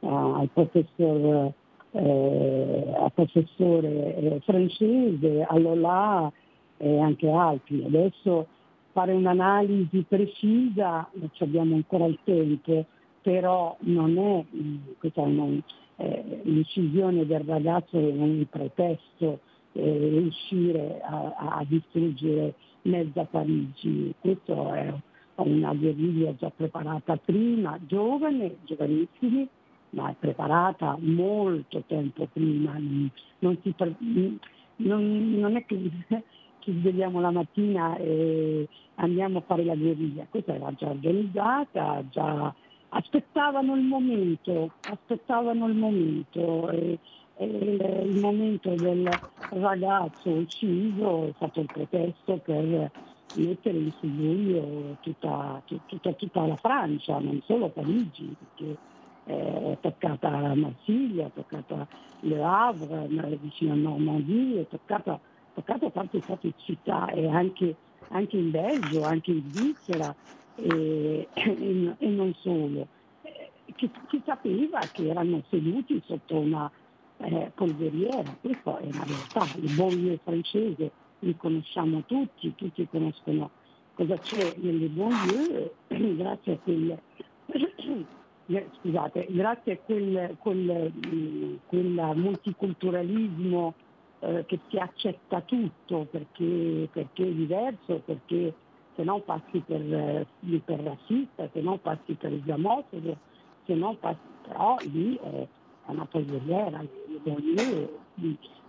uh, 0.00 0.06
al 0.08 0.48
professor, 0.52 1.52
eh, 1.90 2.94
al 2.98 3.12
professore 3.12 4.16
eh, 4.16 4.40
francese, 4.44 5.44
all'Ola 5.48 6.30
e 6.76 7.00
anche 7.00 7.28
altri. 7.30 7.84
Adesso 7.84 8.46
fare 8.92 9.12
un'analisi 9.12 10.04
precisa, 10.08 11.08
non 11.12 11.30
abbiamo 11.38 11.74
ancora 11.74 12.06
il 12.06 12.18
tempo, 12.24 12.84
però 13.20 13.76
non 13.80 14.16
è, 14.18 14.44
questa 14.98 15.22
una, 15.22 15.60
eh, 15.96 16.40
l'incisione 16.44 17.26
del 17.26 17.40
ragazzo 17.40 17.98
è 17.98 18.12
un 18.12 18.46
pretesto 18.48 19.40
eh, 19.72 19.98
riuscire 19.98 21.00
a, 21.02 21.34
a 21.36 21.64
distruggere 21.66 22.54
mezza 22.82 23.24
Parigi. 23.24 24.14
Questo 24.20 24.72
è 24.72 24.94
una 25.42 25.72
guerriglia 25.74 26.34
già 26.34 26.50
preparata 26.54 27.16
prima, 27.16 27.78
giovane, 27.86 28.56
giovanissimi, 28.64 29.46
ma 29.90 30.14
preparata 30.18 30.96
molto 31.00 31.82
tempo 31.86 32.26
prima. 32.32 32.76
Non, 33.38 33.58
si, 33.62 33.74
non, 34.76 35.38
non 35.38 35.56
è 35.56 35.64
che 35.64 35.90
ci 36.60 36.72
svegliamo 36.80 37.20
la 37.20 37.30
mattina 37.30 37.96
e 37.96 38.68
andiamo 38.96 39.38
a 39.38 39.42
fare 39.42 39.64
la 39.64 39.76
guerriglia, 39.76 40.26
questa 40.28 40.54
era 40.54 40.72
già 40.74 40.88
organizzata, 40.88 42.04
già 42.10 42.54
aspettavano 42.88 43.74
il 43.76 43.82
momento, 43.82 44.72
aspettavano 44.88 45.66
il 45.66 45.74
momento 45.74 46.70
e, 46.70 46.98
e 47.36 47.46
il 47.46 48.18
momento 48.20 48.74
del 48.74 49.08
ragazzo 49.50 50.30
ucciso 50.30 51.26
è 51.26 51.32
stato 51.36 51.60
il 51.60 51.66
pretesto 51.66 52.38
per 52.38 52.90
mettere 53.34 53.78
in 53.78 53.92
subbuglio 53.98 54.96
tutta, 55.00 55.62
tutta, 55.64 56.12
tutta, 56.12 56.46
la 56.46 56.56
Francia, 56.56 57.18
non 57.18 57.40
solo 57.44 57.68
Parigi, 57.68 58.34
perché 58.38 58.78
eh, 59.24 59.72
è 59.72 59.78
toccata 59.80 60.54
Marsiglia, 60.54 61.26
è 61.26 61.30
toccata 61.34 61.86
Le 62.20 62.42
Havre, 62.42 63.08
vicino 63.40 63.72
a 63.72 63.76
Normandie, 63.76 64.62
è 64.62 64.68
toccata, 64.68 65.20
toccata 65.54 65.90
tante, 65.90 66.20
tante 66.24 66.52
città 66.56 67.08
e 67.10 67.28
anche, 67.28 67.76
anche, 68.08 68.36
in 68.36 68.50
Belgio, 68.50 69.02
anche 69.02 69.32
in 69.32 69.42
Svizzera 69.50 70.14
e, 70.54 71.28
e, 71.32 71.94
e 71.98 72.08
non 72.08 72.32
solo. 72.40 72.88
Che 73.74 73.90
si 74.08 74.22
sapeva 74.24 74.80
che 74.80 75.08
erano 75.08 75.42
seduti 75.50 76.00
sotto 76.06 76.38
una 76.38 76.70
eh, 77.18 77.50
polveriera, 77.54 78.34
questa 78.40 78.78
è 78.78 78.86
una 78.86 79.04
realtà, 79.04 79.58
il 79.58 79.74
banlieue 79.74 80.20
francese 80.22 80.92
li 81.20 81.36
conosciamo 81.36 82.02
tutti, 82.06 82.54
tutti 82.54 82.86
conoscono 82.88 83.50
cosa 83.94 84.16
c'è 84.18 84.54
nelle 84.58 84.88
banlieue, 84.88 85.74
grazie 85.88 86.52
a 86.52 86.58
quel, 86.58 86.98
scusate, 88.80 89.26
grazie 89.30 89.72
a 89.72 89.78
quel, 89.78 90.36
quel, 90.38 91.60
quel 91.66 92.12
multiculturalismo 92.14 93.74
eh, 94.20 94.44
che 94.46 94.60
si 94.68 94.76
accetta 94.76 95.40
tutto 95.40 96.06
perché, 96.10 96.88
perché, 96.92 97.22
è 97.22 97.32
diverso, 97.32 98.02
perché 98.04 98.54
se 98.94 99.02
no 99.02 99.20
passi 99.20 99.60
per, 99.60 99.80
eh, 99.80 100.26
per 100.64 100.80
razzista, 100.80 101.48
se 101.52 101.60
no 101.60 101.78
passi 101.78 102.14
per 102.14 102.32
islamofobo, 102.32 103.16
se 103.64 103.74
no 103.74 103.94
passi, 103.98 104.18
però 104.42 104.76
lì 104.82 105.16
è 105.16 105.46
una 105.86 106.08
le 106.12 107.20
donne 107.22 107.88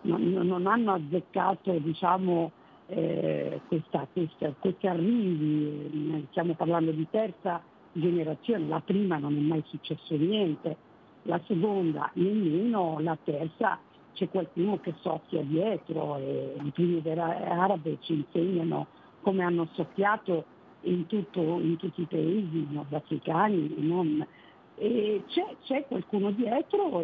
non, 0.01 0.67
hanno 0.67 0.93
azzeccato 0.93 1.71
diciamo, 1.79 2.51
eh, 2.87 3.59
questa, 3.67 4.07
questa, 4.11 4.53
questi 4.59 4.87
arrivi, 4.87 6.13
eh, 6.13 6.25
stiamo 6.29 6.53
parlando 6.53 6.91
di 6.91 7.07
terza 7.09 7.61
generazione, 7.91 8.67
la 8.67 8.81
prima 8.81 9.17
non 9.17 9.35
è 9.35 9.39
mai 9.39 9.63
successo 9.67 10.15
niente, 10.15 10.75
la 11.23 11.39
seconda 11.45 12.09
nemmeno, 12.13 12.99
la 12.99 13.17
terza 13.21 13.79
c'è 14.13 14.29
qualcuno 14.29 14.79
che 14.79 14.93
soffia 15.01 15.41
dietro 15.43 16.17
e 16.17 16.55
i 16.63 16.71
primi 16.71 17.01
arabi 17.05 17.97
ci 18.01 18.13
insegnano 18.13 18.87
come 19.21 19.43
hanno 19.43 19.67
soffiato 19.73 20.45
in, 20.81 21.05
tutto, 21.05 21.41
in 21.59 21.77
tutti 21.77 22.01
i 22.01 22.05
paesi 22.05 22.67
nordafricani. 22.69 23.75
Non, 23.77 24.25
e 24.79 25.23
c'è, 25.27 25.55
c'è, 25.63 25.85
qualcuno 25.87 26.31
dietro, 26.31 27.01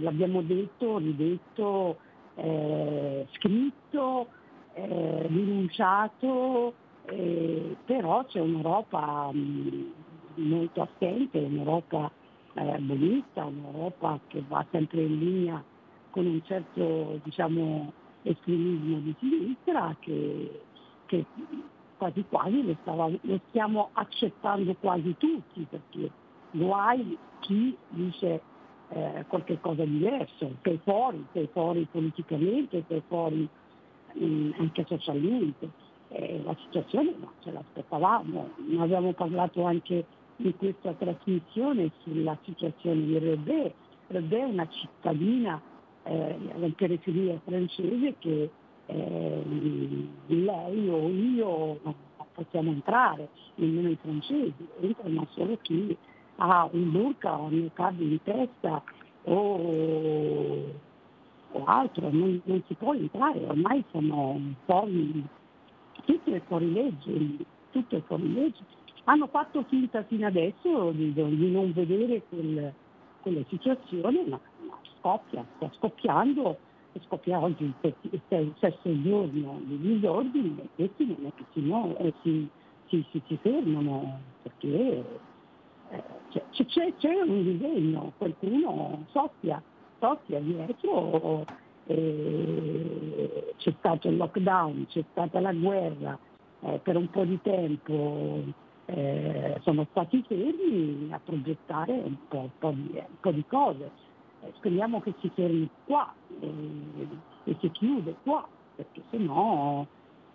l'abbiamo 0.00 0.42
detto, 0.42 0.98
ridetto, 0.98 1.96
eh, 2.34 3.26
scritto, 3.32 4.26
eh, 4.74 5.26
rinunciato, 5.26 6.74
eh, 7.06 7.76
però 7.86 8.24
c'è 8.26 8.40
un'Europa 8.40 9.30
mh, 9.32 9.92
molto 10.34 10.82
assente, 10.82 11.38
un'Europa 11.38 12.10
eh, 12.52 12.78
buonista, 12.80 13.46
un'Europa 13.46 14.20
che 14.26 14.44
va 14.46 14.64
sempre 14.70 15.02
in 15.02 15.18
linea 15.18 15.64
con 16.10 16.26
un 16.26 16.42
certo 16.44 17.18
diciamo, 17.22 17.92
estremismo 18.22 18.98
di 18.98 19.14
sinistra 19.18 19.96
che, 20.00 20.62
che 21.06 21.24
quasi 21.96 22.24
quasi 22.28 22.62
lo, 22.62 22.76
stava, 22.82 23.08
lo, 23.08 23.40
stiamo 23.48 23.88
accettando 23.92 24.74
quasi 24.78 25.14
tutti, 25.16 25.66
perché 25.68 26.10
guai 26.50 27.16
chi 27.40 27.76
dice 27.88 28.40
eh, 28.88 29.24
qualche 29.28 29.60
cosa 29.60 29.84
di 29.84 29.98
diverso, 29.98 30.56
sei 30.62 30.80
fuori, 30.82 31.24
sei 31.32 31.48
fuori 31.52 31.86
politicamente, 31.90 32.84
sei 32.88 33.02
fuori 33.06 33.48
mh, 34.12 34.24
mm, 34.24 34.52
anche 34.58 34.84
socialmente. 34.86 35.70
Eh, 36.08 36.40
la 36.44 36.56
situazione 36.64 37.14
no, 37.18 37.32
ce 37.40 37.50
l'aspettavamo, 37.50 38.50
ne 38.68 38.82
abbiamo 38.82 39.12
parlato 39.12 39.64
anche 39.64 40.04
in 40.36 40.56
questa 40.56 40.92
trasmissione 40.92 41.90
sulla 42.02 42.38
situazione 42.44 43.02
di 43.02 43.18
Rebè. 43.18 43.72
Rebè 44.08 44.38
è 44.38 44.44
una 44.44 44.68
cittadina 44.68 45.60
eh, 46.04 46.38
la 46.56 46.68
periferia 46.76 47.40
francese 47.44 48.14
che 48.18 48.50
eh, 48.86 49.42
lei 50.26 50.88
o 50.88 51.08
io 51.08 51.80
non 51.82 51.94
possiamo 52.32 52.70
entrare, 52.70 53.28
nemmeno 53.56 53.88
i 53.88 53.98
francesi, 54.00 54.54
entrano 54.80 55.26
solo 55.30 55.58
chi 55.62 55.96
ha 56.36 56.68
un 56.70 56.90
burka 56.90 57.38
o 57.38 57.44
un 57.44 57.60
niqab 57.60 58.00
in 58.00 58.22
testa 58.22 58.82
o, 59.24 60.74
o 61.52 61.64
altro, 61.64 62.10
non, 62.10 62.40
non, 62.44 62.62
si 62.66 62.74
può 62.74 62.94
entrare, 62.94 63.44
ormai 63.46 63.84
sono 63.90 64.38
fuori, 64.64 65.24
tutto 66.04 66.32
è 66.32 66.40
fuori 66.46 66.72
legge, 66.72 67.44
tutto 67.70 67.96
è 67.96 68.02
fuori 68.02 68.32
legge. 68.32 68.62
Hanno 69.04 69.26
fatto 69.28 69.64
finta 69.68 70.02
fino 70.04 70.26
adesso 70.26 70.90
di, 70.90 71.12
di 71.12 71.50
non 71.50 71.72
vedere 71.72 72.22
quel, 72.28 72.72
quelle 73.20 73.44
situazioni, 73.48 74.24
ma 74.28 74.40
scoppia, 74.98 75.44
sta 75.56 75.70
scoppiando 75.76 76.58
scoppia 77.04 77.40
oggi 77.40 77.64
il, 77.64 78.54
sesto 78.58 79.02
giorno 79.02 79.60
di 79.64 79.78
disordini 79.78 80.58
e 80.60 80.68
questi 80.74 81.06
non 81.06 81.26
è 81.26 81.32
che 81.34 81.44
si, 81.52 81.60
no, 81.60 81.96
eh, 81.98 82.12
si, 82.22 82.48
si, 82.86 83.04
si, 83.10 83.22
si 83.26 83.38
fermano 83.42 84.18
perché 84.42 85.04
c'è, 86.30 86.64
c'è, 86.66 86.94
c'è, 86.96 87.20
un 87.20 87.42
disegno, 87.42 88.12
qualcuno 88.18 89.04
soffia, 89.10 89.62
soffia 89.98 90.40
dietro, 90.40 91.44
eh, 91.86 93.54
c'è 93.56 93.74
stato 93.78 94.08
il 94.08 94.16
lockdown, 94.16 94.86
c'è 94.88 95.04
stata 95.10 95.40
la 95.40 95.52
guerra 95.52 96.18
eh, 96.60 96.80
per 96.82 96.96
un 96.96 97.08
po' 97.10 97.24
di 97.24 97.40
tempo, 97.42 98.42
eh, 98.86 99.58
sono 99.62 99.86
stati 99.90 100.22
fermi 100.26 101.08
a 101.10 101.20
progettare 101.22 101.92
un 101.92 102.16
po', 102.28 102.38
un 102.38 102.50
po', 102.58 102.70
di, 102.72 102.90
un 102.92 103.20
po 103.20 103.30
di, 103.30 103.44
cose. 103.46 103.90
Speriamo 104.56 105.00
che 105.00 105.14
si 105.20 105.30
fermi 105.34 105.68
qua 105.84 106.12
e, 106.40 106.52
e 107.44 107.56
si 107.60 107.70
chiude 107.70 108.16
qua, 108.22 108.46
perché 108.76 109.02
se 109.10 109.16
no 109.18 109.86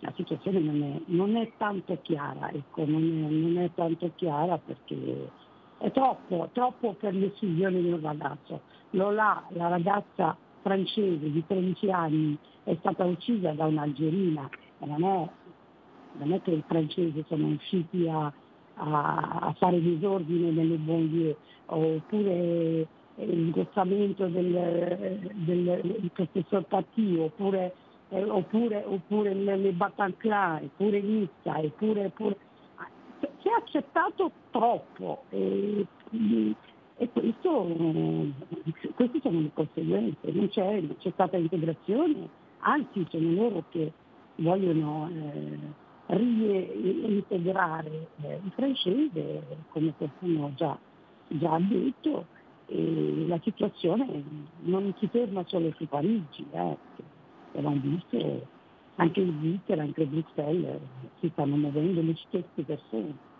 la 0.02 0.12
situazione 0.16 0.58
non 0.58 0.82
è, 0.82 1.00
non 1.06 1.36
è 1.36 1.52
tanto 1.56 1.96
chiara, 2.02 2.50
ecco, 2.50 2.84
non, 2.84 3.02
è, 3.02 3.30
non 3.30 3.58
è, 3.58 3.70
tanto 3.72 4.10
chiara 4.16 4.58
perché 4.58 5.30
è 5.78 5.90
troppo, 5.92 6.48
troppo 6.52 6.94
per 6.94 7.14
l'uccisione 7.14 7.80
di 7.80 7.90
un 7.90 8.00
ragazzo. 8.00 8.62
Lola, 8.90 9.44
la 9.50 9.68
ragazza 9.68 10.36
francese 10.60 11.30
di 11.30 11.44
13 11.46 11.90
anni, 11.90 12.36
è 12.64 12.76
stata 12.80 13.04
uccisa 13.04 13.52
da 13.52 13.66
un'algerina, 13.66 14.48
non 14.78 15.04
è, 15.04 15.28
non 16.18 16.32
è 16.32 16.42
che 16.42 16.50
i 16.50 16.64
francesi 16.66 17.24
sono 17.28 17.46
usciti 17.46 18.08
a, 18.08 18.24
a, 18.74 19.38
a 19.40 19.54
fare 19.56 19.80
disordine 19.80 20.50
nelle 20.50 20.76
banlieue, 20.78 21.36
oppure 21.66 22.88
il 23.16 23.50
gossamento 23.50 24.26
del, 24.26 25.20
del, 25.32 25.80
del 25.82 26.10
professor 26.12 26.64
Patti 26.64 27.16
oppure, 27.18 27.74
eh, 28.12 28.24
oppure, 28.24 28.84
oppure 28.86 29.34
le, 29.34 29.56
le 29.56 29.72
Bataclan, 29.72 30.64
oppure 30.64 31.00
Nizza, 31.00 31.58
eppure, 31.58 32.04
eppure, 32.04 32.36
si 33.40 33.48
è 33.48 33.52
accettato 33.56 34.30
troppo 34.50 35.24
e, 35.30 35.86
e 36.96 37.10
questo, 37.10 37.66
queste 38.94 39.20
sono 39.20 39.40
le 39.40 39.50
conseguenze, 39.52 40.30
non 40.30 40.48
c'è, 40.48 40.80
non 40.80 40.96
c'è 40.98 41.10
stata 41.12 41.38
integrazione, 41.38 42.28
anzi 42.58 43.04
sono 43.08 43.32
loro 43.32 43.64
che 43.70 43.92
vogliono 44.36 45.08
eh, 45.08 45.58
reintegrare 46.06 48.08
eh, 48.22 48.40
il 48.44 48.52
francese, 48.54 49.42
come 49.70 49.94
qualcuno 49.96 50.52
già, 50.54 50.78
già 51.28 51.58
detto, 51.58 52.26
e 52.66 53.24
la 53.26 53.40
situazione 53.42 54.22
non 54.60 54.94
si 54.98 55.08
ferma 55.08 55.42
solo 55.46 55.72
su 55.76 55.86
Parigi, 55.86 56.46
eh, 56.52 56.76
abbiamo 57.54 57.80
visto 57.82 58.46
anche 58.96 59.20
in 59.20 59.36
Svizzera, 59.38 59.82
anche 59.82 60.02
a 60.02 60.06
Bruxelles, 60.06 60.80
si 61.20 61.30
stanno 61.32 61.56
muovendo 61.56 62.02
le 62.02 62.14
stesse 62.26 62.62
persone. 62.64 63.30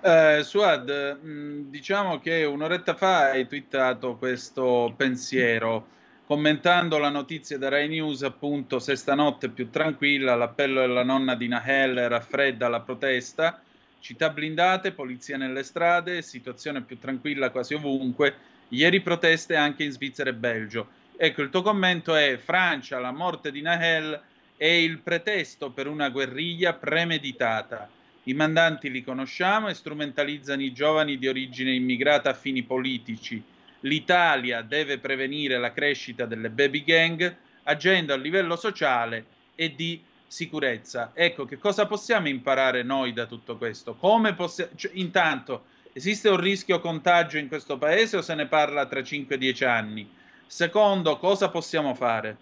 Eh, 0.00 0.42
Suad, 0.42 1.18
mh, 1.22 1.70
diciamo 1.70 2.18
che 2.18 2.44
un'oretta 2.44 2.94
fa 2.94 3.30
hai 3.30 3.46
twittato 3.46 4.16
questo 4.16 4.92
pensiero 4.96 5.88
commentando 6.26 6.98
la 6.98 7.10
notizia 7.10 7.58
da 7.58 7.68
Rai 7.68 7.88
News, 7.88 8.22
appunto, 8.22 8.78
se 8.78 8.96
stanotte 8.96 9.46
è 9.46 9.50
più 9.50 9.70
tranquilla, 9.70 10.34
l'appello 10.34 10.80
della 10.80 11.04
nonna 11.04 11.34
di 11.34 11.48
Nahel 11.48 12.08
raffredda 12.08 12.68
la 12.68 12.80
protesta 12.80 13.60
città 14.04 14.28
blindate, 14.28 14.92
polizia 14.92 15.38
nelle 15.38 15.62
strade, 15.62 16.20
situazione 16.20 16.82
più 16.82 16.98
tranquilla 16.98 17.48
quasi 17.48 17.72
ovunque, 17.72 18.34
ieri 18.68 19.00
proteste 19.00 19.56
anche 19.56 19.82
in 19.82 19.92
Svizzera 19.92 20.28
e 20.28 20.34
Belgio. 20.34 20.88
Ecco, 21.16 21.42
il 21.42 21.50
tuo 21.50 21.62
commento 21.62 22.16
è 22.16 22.36
Francia, 22.38 22.98
la 22.98 23.12
morte 23.12 23.52
di 23.52 23.62
Nahel 23.62 24.20
è 24.56 24.66
il 24.66 24.98
pretesto 24.98 25.70
per 25.70 25.86
una 25.86 26.08
guerriglia 26.08 26.72
premeditata. 26.72 27.88
I 28.24 28.34
mandanti 28.34 28.90
li 28.90 29.04
conosciamo 29.04 29.68
e 29.68 29.74
strumentalizzano 29.74 30.62
i 30.62 30.72
giovani 30.72 31.16
di 31.16 31.28
origine 31.28 31.72
immigrata 31.72 32.30
a 32.30 32.34
fini 32.34 32.64
politici. 32.64 33.40
L'Italia 33.80 34.62
deve 34.62 34.98
prevenire 34.98 35.56
la 35.58 35.72
crescita 35.72 36.24
delle 36.24 36.50
baby 36.50 36.82
gang 36.82 37.36
agendo 37.64 38.12
a 38.12 38.16
livello 38.16 38.56
sociale 38.56 39.24
e 39.54 39.72
di 39.74 40.02
sicurezza. 40.26 41.12
Ecco, 41.14 41.44
che 41.44 41.58
cosa 41.58 41.86
possiamo 41.86 42.26
imparare 42.28 42.82
noi 42.82 43.12
da 43.12 43.26
tutto 43.26 43.56
questo? 43.56 43.94
Come 43.94 44.34
possiamo... 44.34 44.72
Cioè, 44.74 44.90
intanto, 44.94 45.66
esiste 45.92 46.28
un 46.28 46.40
rischio 46.40 46.80
contagio 46.80 47.38
in 47.38 47.46
questo 47.46 47.78
paese 47.78 48.16
o 48.16 48.22
se 48.22 48.34
ne 48.34 48.46
parla 48.46 48.86
tra 48.86 49.00
5 49.00 49.36
e 49.36 49.38
10 49.38 49.64
anni? 49.64 50.22
Secondo, 50.46 51.16
cosa 51.18 51.50
possiamo 51.50 51.94
fare? 51.94 52.36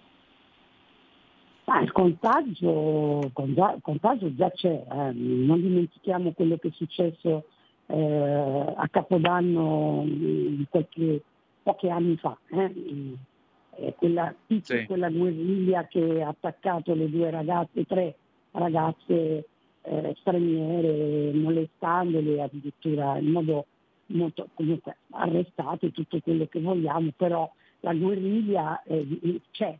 Ah, 1.65 1.81
il 1.81 1.93
contagio, 1.93 3.31
contagio 3.33 4.35
già 4.35 4.51
c'è, 4.51 4.85
eh. 4.91 5.13
non 5.13 5.61
dimentichiamo 5.61 6.33
quello 6.33 6.57
che 6.59 6.69
è 6.69 6.73
successo 6.73 7.45
eh, 7.87 8.75
a 8.77 8.89
Capodanno 8.91 10.03
di 10.05 10.67
qualche, 10.69 11.23
pochi 11.63 11.89
anni 11.89 12.17
fa. 12.17 12.37
Eh, 12.51 13.95
quella, 13.97 14.35
sì. 14.61 14.85
quella 14.87 15.09
guerriglia 15.09 15.87
che 15.87 16.21
ha 16.23 16.29
attaccato 16.29 16.95
le 16.95 17.09
due 17.09 17.31
ragazze, 17.31 17.87
tre 17.87 18.15
ragazze 18.51 19.47
eh, 19.83 20.17
straniere, 20.21 21.33
molestandole 21.33 22.43
addirittura 22.43 23.17
in 23.17 23.31
modo 23.31 23.67
molto 24.07 24.49
comunque 24.55 24.97
arrestate, 25.11 25.91
tutto 25.91 26.21
quello 26.21 26.47
che 26.47 26.61
vogliamo, 26.61 27.13
però 27.17 27.51
la 27.83 27.95
guerriglia 27.95 28.83
eh, 28.85 29.41
c'è, 29.51 29.77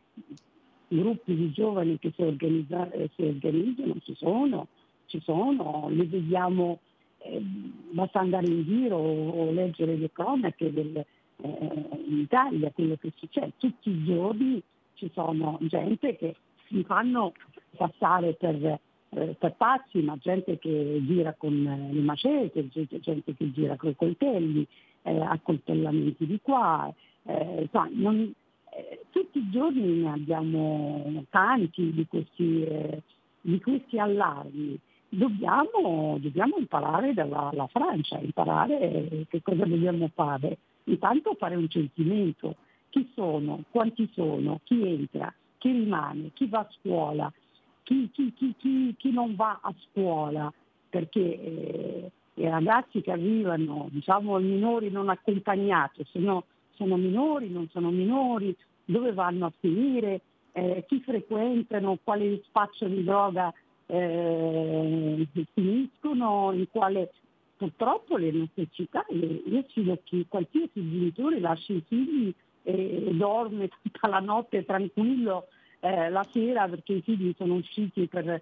gruppi 0.87 1.35
di 1.35 1.51
giovani 1.51 1.97
che 1.99 2.11
si, 2.15 2.21
organizza, 2.21 2.89
eh, 2.91 3.09
si 3.15 3.23
organizzano, 3.23 3.95
ci 4.03 4.15
sono, 4.15 4.67
ci 5.07 5.19
sono, 5.21 5.87
le 5.89 6.05
vediamo, 6.05 6.79
eh, 7.19 7.41
basta 7.91 8.19
andare 8.19 8.47
in 8.47 8.63
giro 8.63 8.97
o, 8.97 9.29
o 9.29 9.51
leggere 9.51 9.95
le 9.95 10.11
cronache 10.11 10.71
del, 10.71 10.95
eh, 10.97 11.89
in 12.07 12.19
Italia, 12.19 12.71
quello 12.71 12.95
che 12.95 13.11
succede. 13.15 13.53
Tutti 13.57 13.89
i 13.89 14.03
giorni 14.03 14.61
ci 14.95 15.09
sono 15.13 15.57
gente 15.61 16.15
che 16.15 16.35
si 16.67 16.83
fanno 16.83 17.33
passare 17.75 18.33
per, 18.33 18.79
eh, 19.09 19.35
per 19.37 19.53
pazzi, 19.55 20.01
ma 20.01 20.17
gente 20.17 20.57
che 20.59 21.01
gira 21.05 21.33
con 21.33 21.65
eh, 21.65 21.93
le 21.93 22.01
macete, 22.01 22.67
gente, 22.69 22.99
gente 22.99 23.33
che 23.35 23.51
gira 23.51 23.75
con 23.75 23.91
i 23.91 23.95
coltelli, 23.95 24.67
eh, 25.03 25.19
accoltellamenti 25.19 26.25
di 26.25 26.39
qua. 26.41 26.93
Eh, 27.25 27.69
non, 27.91 28.33
eh, 28.75 28.99
tutti 29.09 29.39
i 29.39 29.49
giorni 29.49 30.01
ne 30.01 30.11
abbiamo 30.11 31.23
tanti 31.29 31.91
di 31.93 32.05
questi, 32.07 32.63
eh, 32.63 33.01
di 33.41 33.59
questi 33.61 33.99
allarmi. 33.99 34.77
Dobbiamo, 35.09 36.17
dobbiamo, 36.19 36.57
imparare 36.57 37.13
dalla 37.13 37.67
Francia, 37.69 38.17
imparare 38.19 39.25
che 39.29 39.41
cosa 39.43 39.65
dobbiamo 39.65 40.09
fare. 40.13 40.57
Intanto 40.85 41.35
fare 41.37 41.55
un 41.55 41.69
censimento. 41.69 42.55
Chi 42.89 43.09
sono, 43.13 43.63
quanti 43.69 44.09
sono, 44.13 44.59
chi 44.63 44.87
entra, 44.87 45.33
chi 45.59 45.71
rimane, 45.71 46.31
chi 46.33 46.47
va 46.47 46.59
a 46.59 46.69
scuola, 46.79 47.31
chi, 47.83 48.09
chi, 48.11 48.33
chi, 48.33 48.95
chi 48.97 49.11
non 49.11 49.35
va 49.35 49.59
a 49.61 49.73
scuola, 49.89 50.51
perché 50.89 51.19
eh, 51.19 52.11
i 52.35 52.47
ragazzi 52.47 53.01
che 53.01 53.11
arrivano, 53.11 53.87
diciamo 53.91 54.39
i 54.39 54.43
minori 54.43 54.89
non 54.89 55.09
accompagnati, 55.09 56.05
se 56.11 56.19
no 56.19 56.45
sono 56.75 56.97
minori, 56.97 57.49
non 57.49 57.69
sono 57.69 57.89
minori, 57.89 58.55
dove 58.85 59.13
vanno 59.13 59.47
a 59.47 59.53
finire, 59.59 60.21
eh, 60.51 60.85
chi 60.87 60.99
frequentano, 61.01 61.97
quale 62.03 62.41
spaccio 62.45 62.87
di 62.87 63.03
droga 63.03 63.53
eh, 63.85 65.27
finiscono, 65.53 66.51
in 66.53 66.67
quale 66.69 67.11
purtroppo 67.57 68.17
le 68.17 68.31
nostre 68.31 68.67
città, 68.71 69.05
io 69.09 69.63
sfido 69.69 69.99
che 70.03 70.25
qualsiasi 70.27 70.71
genitore 70.73 71.39
lascia 71.39 71.73
i 71.73 71.83
figli 71.87 72.33
e 72.63 73.09
dorme 73.13 73.69
tutta 73.81 74.07
la 74.07 74.19
notte 74.19 74.65
tranquillo 74.65 75.47
eh, 75.79 76.09
la 76.09 76.25
sera 76.31 76.67
perché 76.67 76.93
i 76.93 77.01
figli 77.01 77.33
sono 77.37 77.55
usciti 77.55 78.07
per, 78.07 78.41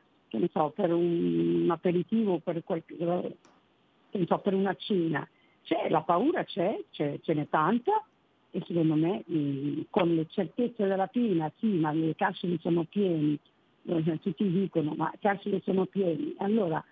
so, 0.52 0.72
per 0.76 0.94
un, 0.94 1.64
un, 1.64 1.72
aperitivo, 1.72 2.38
per, 2.38 2.64
qualche, 2.64 2.96
so, 4.28 4.38
per 4.38 4.54
una 4.54 4.76
cena. 4.76 5.28
C'è, 5.64 5.90
la 5.90 6.02
paura 6.02 6.44
c'è, 6.44 6.84
c'è, 6.92 7.20
ce 7.22 7.34
n'è 7.34 7.48
tanta 7.50 8.04
e 8.52 8.62
secondo 8.66 8.96
me 8.96 9.24
mh, 9.26 9.86
con 9.90 10.14
le 10.14 10.28
certezze 10.30 10.86
della 10.86 11.08
pena, 11.08 11.52
sì, 11.58 11.68
ma 11.68 11.92
le 11.92 12.16
carceri 12.16 12.60
sono 12.62 12.84
pieni, 12.84 13.38
eh, 13.84 14.20
tutti 14.22 14.50
dicono 14.50 14.94
ma 14.96 15.10
le 15.12 15.18
carceri 15.20 15.62
sono 15.64 15.86
pieni, 15.86 16.36
allora 16.38 16.84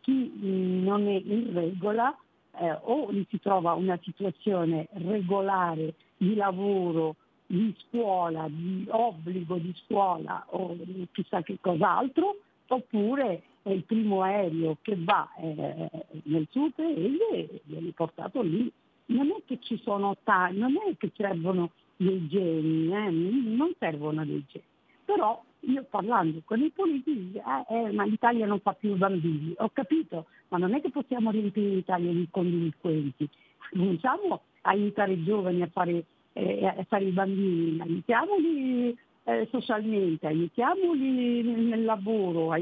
chi 0.00 0.12
mh, 0.12 0.82
non 0.82 1.06
è 1.06 1.20
in 1.22 1.52
regola 1.52 2.16
eh, 2.60 2.76
o 2.82 3.10
si 3.28 3.38
trova 3.40 3.74
una 3.74 3.98
situazione 4.02 4.88
regolare 4.92 5.94
di 6.16 6.34
lavoro, 6.34 7.16
di 7.46 7.74
scuola, 7.78 8.46
di 8.48 8.86
obbligo 8.88 9.56
di 9.56 9.74
scuola 9.84 10.44
o 10.50 10.76
chissà 11.12 11.42
che 11.42 11.58
cos'altro, 11.60 12.36
oppure 12.68 13.42
è 13.62 13.70
il 13.70 13.84
primo 13.84 14.22
aereo 14.22 14.76
che 14.82 14.96
va 14.98 15.28
eh, 15.40 15.90
nel 16.24 16.46
suo 16.50 16.70
paese 16.74 17.28
e 17.32 17.60
viene 17.64 17.92
portato 17.92 18.42
lì. 18.42 18.70
Non 19.10 19.28
è 19.28 19.42
che 19.46 19.58
ci 19.60 19.80
sono 19.82 20.16
tali, 20.22 20.58
non 20.58 20.74
è 20.76 20.96
che 20.96 21.10
servono 21.16 21.70
dei 21.96 22.26
geni, 22.28 22.92
eh, 22.94 23.10
non 23.10 23.72
servono 23.78 24.24
dei 24.24 24.44
geni. 24.48 24.64
Però 25.04 25.42
io 25.60 25.84
parlando 25.88 26.40
con 26.44 26.60
i 26.60 26.70
politici, 26.70 27.36
eh, 27.36 27.74
eh, 27.74 27.92
ma 27.92 28.04
l'Italia 28.04 28.46
non 28.46 28.60
fa 28.60 28.72
più 28.74 28.96
bambini, 28.96 29.54
ho 29.56 29.70
capito, 29.72 30.26
ma 30.48 30.58
non 30.58 30.74
è 30.74 30.80
che 30.80 30.90
possiamo 30.90 31.30
riempire 31.30 31.74
l'Italia 31.74 32.12
con 32.30 32.44
delinquenti. 32.44 33.28
Cominciamo 33.70 34.40
a 34.62 34.70
aiutare 34.70 35.12
i 35.12 35.24
giovani 35.24 35.62
a 35.62 35.68
fare 35.68 36.04
eh, 36.38 36.66
a 36.66 36.84
fare 36.84 37.04
i 37.04 37.10
bambini, 37.10 37.80
aiutiamoli 37.80 38.96
eh, 39.24 39.48
socialmente, 39.50 40.26
aiutiamoli 40.26 41.42
nel, 41.42 41.84
lavoro, 41.84 42.52
a 42.52 42.58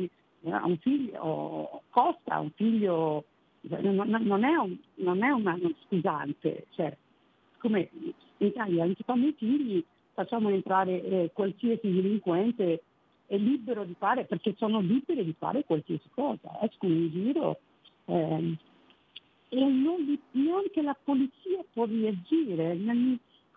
un 0.64 0.78
figlio, 0.78 1.82
costa 1.90 2.38
un 2.38 2.50
figlio, 2.54 3.24
non, 3.68 4.08
non 4.08 4.44
è, 4.44 4.56
un, 4.56 4.76
non 4.96 5.22
è 5.22 5.30
una, 5.30 5.54
una 5.54 5.70
scusante, 5.84 6.66
cioè, 6.70 6.96
come 7.58 7.88
in 7.92 8.12
Italia 8.46 8.84
non 8.84 8.94
fanno 9.04 9.26
i 9.26 9.34
figli, 9.36 9.84
facciamo 10.12 10.48
entrare 10.50 11.02
eh, 11.02 11.30
qualsiasi 11.32 11.90
delinquente 11.90 12.82
è 13.26 13.36
libero 13.36 13.84
di 13.84 13.94
fare, 13.98 14.24
perché 14.24 14.54
sono 14.56 14.80
liberi 14.80 15.24
di 15.24 15.34
fare 15.36 15.64
qualsiasi 15.64 16.08
cosa, 16.14 16.60
escono 16.62 16.92
in 16.92 17.10
giro 17.10 17.58
eh, 18.06 18.56
e 19.48 19.64
non, 19.64 20.18
neanche 20.32 20.82
la 20.82 20.96
polizia 21.02 21.64
può 21.72 21.86
reagire, 21.86 22.78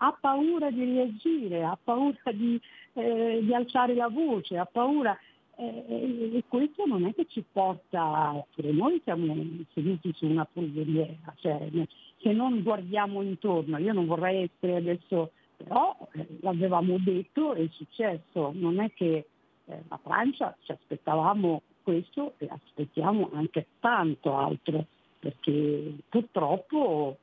ha 0.02 0.18
paura 0.20 0.72
di 0.72 0.84
reagire, 0.84 1.64
ha 1.64 1.78
paura 1.82 2.32
di, 2.32 2.60
eh, 2.94 3.40
di 3.42 3.54
alzare 3.54 3.94
la 3.94 4.08
voce, 4.08 4.58
ha 4.58 4.66
paura 4.66 5.18
eh, 5.60 6.38
e 6.38 6.44
questo 6.48 6.86
non 6.86 7.06
è 7.06 7.14
che 7.14 7.26
ci 7.28 7.44
porta, 7.52 8.46
pure 8.56 8.72
noi 8.72 9.02
siamo 9.04 9.36
seduti 9.74 10.14
su 10.16 10.26
una 10.26 10.46
polveriera, 10.46 11.34
cioè, 11.36 11.70
se 12.18 12.32
non 12.32 12.64
guardiamo 12.64 13.22
intorno, 13.22 13.78
io 13.78 13.92
non 13.92 14.06
vorrei 14.06 14.44
essere 14.44 14.78
adesso, 14.78 15.32
però 15.58 15.98
eh, 16.14 16.26
l'avevamo 16.40 16.98
detto, 17.00 17.54
è 17.54 17.68
successo, 17.72 18.52
non 18.56 18.80
è 18.80 18.94
che 18.94 19.26
eh, 19.66 19.84
la 19.90 20.00
Francia 20.02 20.56
ci 20.62 20.72
aspettavamo 20.72 21.62
questo 21.84 22.36
e 22.38 22.48
aspettiamo 22.50 23.30
anche 23.34 23.68
tanto 23.82 24.38
altro, 24.38 24.86
perché 25.20 25.94
purtroppo 26.08 27.18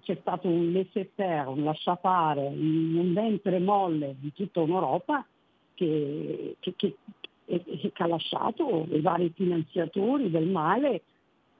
c'è 0.00 0.16
stato 0.22 0.48
un 0.48 0.72
laissez-faire, 0.72 1.48
un 1.48 1.64
lasciafare, 1.64 2.46
un 2.46 3.12
ventre 3.12 3.58
molle 3.58 4.16
di 4.18 4.32
tutta 4.32 4.60
un'Europa 4.60 5.26
che, 5.74 6.56
che, 6.58 6.74
che, 6.74 6.96
che 7.44 7.92
ha 7.96 8.06
lasciato 8.06 8.86
i 8.90 9.00
vari 9.00 9.32
finanziatori 9.34 10.30
del 10.30 10.46
male 10.46 11.02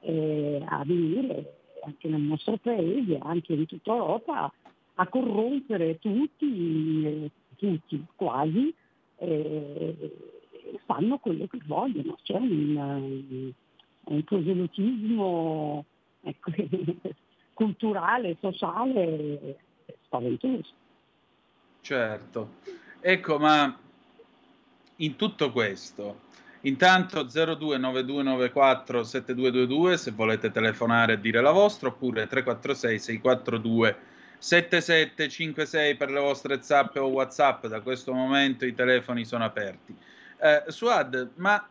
eh, 0.01 0.63
a 0.65 0.83
venire 0.85 1.57
anche 1.83 2.07
nel 2.07 2.21
nostro 2.21 2.57
paese, 2.57 3.17
anche 3.21 3.53
in 3.53 3.65
tutta 3.65 3.95
Europa, 3.95 4.51
a 4.95 5.07
corrompere 5.07 5.99
tutti, 5.99 7.05
eh, 7.05 7.31
tutti 7.57 8.05
quasi, 8.15 8.73
eh, 9.17 10.11
fanno 10.85 11.17
quello 11.17 11.47
che 11.47 11.59
vogliono. 11.65 12.17
C'è 12.23 12.35
un, 12.35 13.51
un 14.05 14.23
proselitismo 14.23 15.85
ecco, 16.21 16.51
culturale, 17.53 18.37
sociale, 18.39 19.57
spaventoso. 20.03 20.71
Certo. 21.81 22.49
Ecco, 23.01 23.37
ma 23.39 23.77
in 24.97 25.15
tutto 25.15 25.51
questo, 25.51 26.21
intanto 26.61 27.23
029294 27.23 29.03
7222 29.03 29.97
se 29.97 30.11
volete 30.11 30.51
telefonare 30.51 31.13
e 31.13 31.19
dire 31.19 31.41
la 31.41 31.51
vostra, 31.51 31.89
oppure 31.89 32.27
346 32.27 32.99
642 32.99 33.97
7756 34.37 35.95
per 35.95 36.11
le 36.11 36.19
vostre 36.19 36.61
zappe 36.61 36.99
o 36.99 37.07
whatsapp, 37.07 37.65
da 37.67 37.79
questo 37.79 38.11
momento 38.13 38.65
i 38.65 38.75
telefoni 38.75 39.23
sono 39.23 39.45
aperti. 39.45 39.95
Eh, 40.41 40.63
Suad, 40.67 41.29
ma 41.35 41.65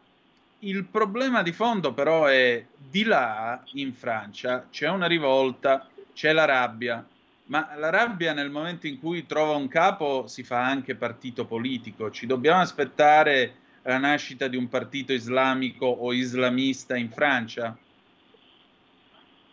il 0.60 0.84
problema 0.84 1.42
di 1.42 1.52
fondo 1.52 1.92
però 1.92 2.26
è 2.26 2.64
di 2.76 3.04
là 3.04 3.62
in 3.72 3.92
Francia 3.92 4.66
c'è 4.70 4.88
una 4.88 5.06
rivolta, 5.06 5.86
c'è 6.14 6.32
la 6.32 6.44
rabbia, 6.44 7.04
ma 7.52 7.68
la 7.76 7.90
rabbia 7.90 8.32
nel 8.32 8.48
momento 8.48 8.86
in 8.86 8.98
cui 8.98 9.26
trova 9.26 9.56
un 9.56 9.68
capo 9.68 10.26
si 10.26 10.42
fa 10.42 10.64
anche 10.64 10.94
partito 10.94 11.44
politico. 11.44 12.10
Ci 12.10 12.24
dobbiamo 12.24 12.62
aspettare 12.62 13.56
la 13.82 13.98
nascita 13.98 14.48
di 14.48 14.56
un 14.56 14.70
partito 14.70 15.12
islamico 15.12 15.84
o 15.84 16.14
islamista 16.14 16.96
in 16.96 17.10
Francia? 17.10 17.76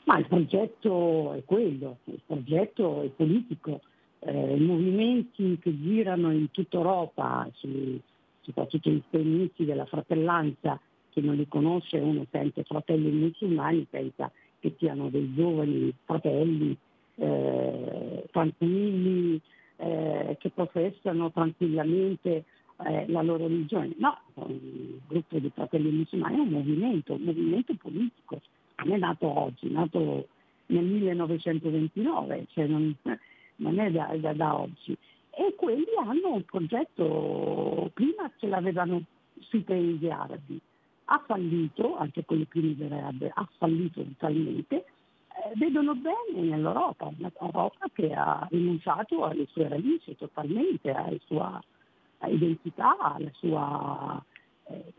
Ma 0.06 0.18
il 0.18 0.28
progetto 0.28 1.34
è 1.34 1.43
quello, 1.43 1.97
il 2.06 2.22
progetto 2.26 3.02
è 3.02 3.08
politico. 3.10 3.82
Eh, 4.20 4.56
I 4.56 4.62
movimenti 4.62 5.60
che 5.62 5.78
girano 5.78 6.32
in 6.32 6.52
tutta 6.52 6.78
Europa, 6.78 7.50
su, 7.56 8.00
soprattutto 8.39 8.89
gli 8.89 9.02
estremisti 9.04 9.66
della 9.66 9.86
fratellanza, 9.86 10.80
chi 11.10 11.20
non 11.20 11.36
li 11.36 11.50
conosce 11.50 11.97
uno 11.97 12.26
sente 12.32 12.64
fratelli 12.64 13.12
musulmani, 13.12 13.86
pensa 13.89 14.32
che 14.58 14.74
siano 14.78 15.10
dei 15.10 15.34
giovani 15.36 15.93
fratelli 16.06 16.78
eh, 17.20 18.26
tranquilli, 18.32 19.40
eh, 19.78 20.38
che 20.40 20.50
professano 20.50 21.32
tranquillamente 21.32 22.46
eh, 22.86 23.06
la 23.08 23.22
loro 23.22 23.48
religione. 23.48 23.94
No, 23.98 24.18
un 24.36 25.00
gruppo 25.08 25.38
di 25.40 25.52
fratelli 25.54 25.92
musulmani 25.92 26.38
è 26.38 26.40
un 26.40 26.50
movimento, 26.50 27.14
un 27.14 27.22
movimento 27.22 27.74
politico, 27.76 28.42
non 28.84 28.94
è 28.94 28.98
nato 28.98 29.28
oggi, 29.28 29.68
è 29.68 29.72
nato 29.72 30.28
nel 30.68 30.86
1929, 30.86 32.46
cioè 32.50 32.68
non, 32.68 32.96
non 33.58 33.80
è 33.80 33.92
da, 33.92 34.16
da, 34.18 34.34
da 34.34 34.60
oggi. 34.60 34.96
E 35.32 35.56
quelli 35.56 35.86
hanno 36.04 36.34
un 36.34 36.44
progetto, 36.44 37.92
prima 37.94 38.30
ce 38.38 38.48
l'avevano 38.48 39.04
sui 39.40 39.62
paesi 39.62 40.10
arabi, 40.10 40.60
ha 41.06 41.24
fallito, 41.26 41.98
anche 41.98 42.24
che 42.26 42.48
mi 42.54 42.76
direbbe, 42.76 43.32
ha 43.34 43.48
fallito 43.58 44.04
totalmente, 44.04 44.86
vedono 45.56 45.96
bene 45.96 46.42
nell'Europa, 46.48 47.12
un'Europa 47.18 47.88
che 47.94 48.14
ha 48.14 48.48
rinunciato 48.50 49.24
alle 49.26 49.46
sue 49.48 49.68
radici 49.68 50.16
totalmente, 50.16 50.92
alla 50.92 51.18
sua 51.26 51.62
identità, 52.28 52.98
alla 52.98 53.32
sua, 53.34 54.24
eh, 54.66 54.94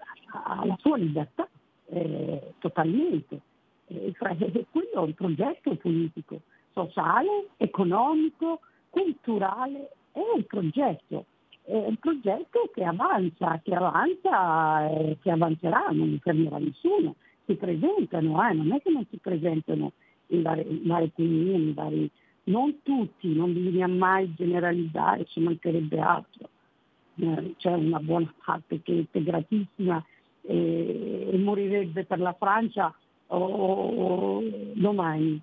alla 0.45 0.76
sua 0.80 0.97
libertà 0.97 1.49
eh, 1.86 2.55
totalmente. 2.59 3.41
E 3.86 4.14
quello 4.18 4.93
è 4.93 4.99
un 4.99 5.14
progetto 5.14 5.74
politico, 5.74 6.43
sociale, 6.72 7.49
economico, 7.57 8.61
culturale, 8.88 9.91
è 10.12 10.20
un 10.34 10.45
progetto 10.47 11.24
è 11.70 11.76
un 11.76 11.97
progetto 11.99 12.68
che 12.74 12.82
avanza, 12.82 13.61
che 13.62 13.74
avanza 13.74 14.88
e 14.88 15.18
che 15.22 15.30
avanzerà, 15.30 15.86
non 15.93 16.11
mi 16.11 16.18
fermerà 16.18 16.59
nessuno. 16.59 17.14
Si 17.45 17.55
presentano, 17.55 18.45
eh, 18.45 18.53
non 18.55 18.72
è 18.72 18.82
che 18.82 18.91
non 18.91 19.07
si 19.09 19.18
presentano 19.18 19.93
in 20.31 20.43
vari, 20.43 20.66
in 20.68 21.11
comuni, 21.14 21.72
vari, 21.72 22.11
non 22.45 22.76
tutti, 22.83 23.33
non 23.35 23.53
bisogna 23.53 23.87
mai 23.87 24.33
generalizzare, 24.35 25.26
ci 25.26 25.41
mancherebbe 25.41 25.99
altro. 25.99 26.49
Eh, 27.16 27.55
c'è 27.59 27.72
una 27.72 28.01
buona 28.01 28.33
parte 28.45 28.81
che 28.83 28.93
è 28.93 28.97
integratissima 28.97 30.05
e, 30.43 31.28
e 31.33 31.39
morirebbe 31.39 32.05
per 32.05 32.18
la 32.18 32.35
Francia 32.39 32.95
o, 33.28 33.37
o 33.39 34.43
domani. 34.74 35.41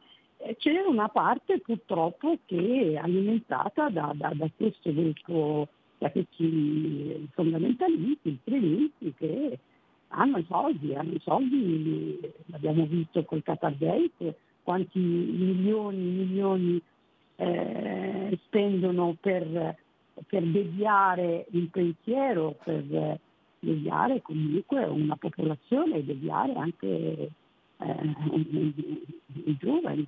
C'è 0.57 0.79
una 0.87 1.09
parte 1.09 1.59
purtroppo 1.59 2.37
che 2.45 2.91
è 2.93 2.95
alimentata 2.95 3.89
da, 3.89 4.13
da, 4.15 4.31
da 4.33 4.49
questo 4.55 4.93
gruppo 4.93 5.67
da 5.97 6.11
questi 6.11 7.27
fondamentalisti, 7.33 8.29
estremisti 8.29 9.13
che 9.17 9.59
hanno 10.09 10.37
i 10.37 10.45
soldi, 10.47 10.93
hanno 10.93 11.13
i 11.13 11.21
soldi, 11.23 12.19
l'abbiamo 12.45 12.85
visto 12.85 13.23
col 13.23 13.43
Qatargate, 13.43 14.37
quanti 14.67 14.99
milioni 14.99 15.95
e 15.95 16.25
milioni 16.25 16.81
eh, 17.37 18.37
spendono 18.43 19.15
per, 19.17 19.77
per, 20.27 20.43
deviare 20.43 21.45
il 21.51 21.69
pensiero, 21.69 22.57
per 22.61 23.17
deviare 23.59 24.21
comunque 24.21 24.83
una 24.83 25.15
popolazione, 25.15 26.03
deviare 26.03 26.53
anche 26.55 26.87
eh, 27.77 28.15
i 29.45 29.57
giovani. 29.57 30.05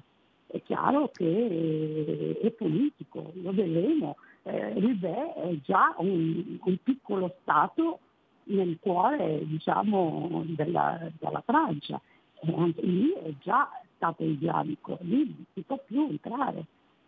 È 0.48 0.62
chiaro 0.64 1.10
che 1.14 2.38
è 2.42 2.50
politico, 2.50 3.32
lo 3.36 3.54
vedremo, 3.54 4.18
eh, 4.44 4.74
Roubaix 4.78 5.36
è 5.36 5.56
già 5.64 5.96
un, 6.00 6.58
un, 6.62 6.78
piccolo 6.84 7.34
Stato 7.44 8.00
nel 8.46 8.78
cuore 8.82 9.40
diciamo, 9.46 10.44
della, 10.48 11.10
della 11.18 11.42
Francia, 11.46 12.02
e 12.42 12.54
anche 12.54 12.82
lì 12.82 13.14
è 13.14 13.32
già 13.40 13.70
Stato 14.00 14.24
islamico, 14.24 14.98
lì 15.02 15.26
non 15.26 15.46
si 15.54 15.62
può 15.62 15.78
più 15.86 16.08
entrare. 16.10 16.66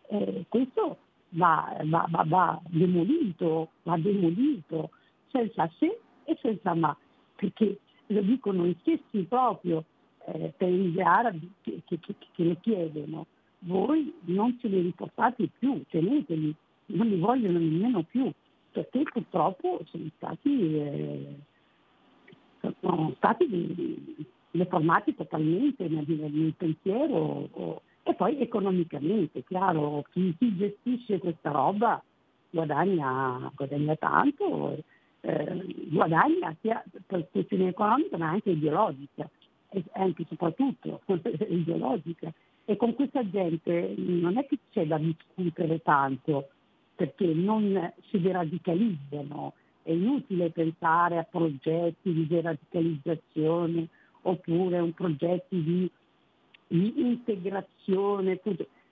Eh, 0.08 0.44
questo 0.46 0.98
va, 1.30 1.74
va, 1.84 2.06
va, 2.10 2.24
va, 2.26 2.60
demolito, 2.68 3.70
va 3.84 3.96
demolito 3.96 4.90
senza 5.30 5.70
se 5.78 5.98
e 6.24 6.38
senza 6.42 6.74
ma, 6.74 6.94
perché 7.34 7.78
lo 8.08 8.20
dicono 8.20 8.66
i 8.66 8.76
stessi 8.80 9.24
proprio 9.24 9.84
eh, 10.26 10.52
paesi 10.54 11.00
arabi 11.00 11.50
che, 11.62 11.80
che, 11.86 11.98
che, 11.98 12.14
che 12.30 12.44
lo 12.44 12.56
chiedono, 12.60 13.26
voi 13.60 14.12
non 14.24 14.58
ce 14.60 14.68
li 14.68 14.82
riportate 14.82 15.48
più, 15.58 15.82
teneteli, 15.88 16.54
non 16.86 17.06
li 17.06 17.18
vogliono 17.18 17.58
nemmeno 17.58 18.02
più, 18.02 18.30
perché 18.70 19.02
purtroppo 19.04 19.80
sono 19.86 20.10
stati, 20.16 20.76
eh, 20.76 21.36
sono 22.80 23.14
stati 23.16 23.48
deformati 24.52 25.14
totalmente 25.14 25.88
nel, 25.88 26.04
nel 26.06 26.54
pensiero 26.56 27.48
o, 27.50 27.82
e 28.04 28.14
poi 28.14 28.40
economicamente, 28.40 29.44
chiaro, 29.44 30.04
chi, 30.10 30.34
chi, 30.36 30.56
gestisce 30.56 31.18
questa 31.18 31.50
roba 31.50 32.02
guadagna, 32.50 33.50
guadagna 33.54 33.94
tanto, 33.96 34.76
eh, 35.20 35.64
guadagna 35.88 36.54
sia 36.60 36.82
per 37.06 37.28
questione 37.30 37.68
economica 37.68 38.18
ma 38.18 38.30
anche 38.30 38.50
ideologica, 38.50 39.28
e 39.70 39.84
anche 39.92 40.24
soprattutto 40.28 41.00
ideologica. 41.48 42.32
E 42.64 42.76
con 42.76 42.94
questa 42.94 43.28
gente 43.28 43.94
non 43.96 44.36
è 44.36 44.46
che 44.46 44.58
c'è 44.70 44.86
da 44.86 44.98
discutere 44.98 45.80
tanto, 45.82 46.48
perché 46.94 47.26
non 47.26 47.92
si 48.08 48.20
deradicalizzano. 48.20 49.54
È 49.82 49.90
inutile 49.90 50.50
pensare 50.50 51.18
a 51.18 51.26
progetti 51.28 52.12
di 52.12 52.26
deradicalizzazione 52.26 53.88
oppure 54.22 54.78
un 54.78 54.92
progetto 54.92 55.54
di, 55.54 55.90
di 56.66 57.00
integrazione. 57.00 58.40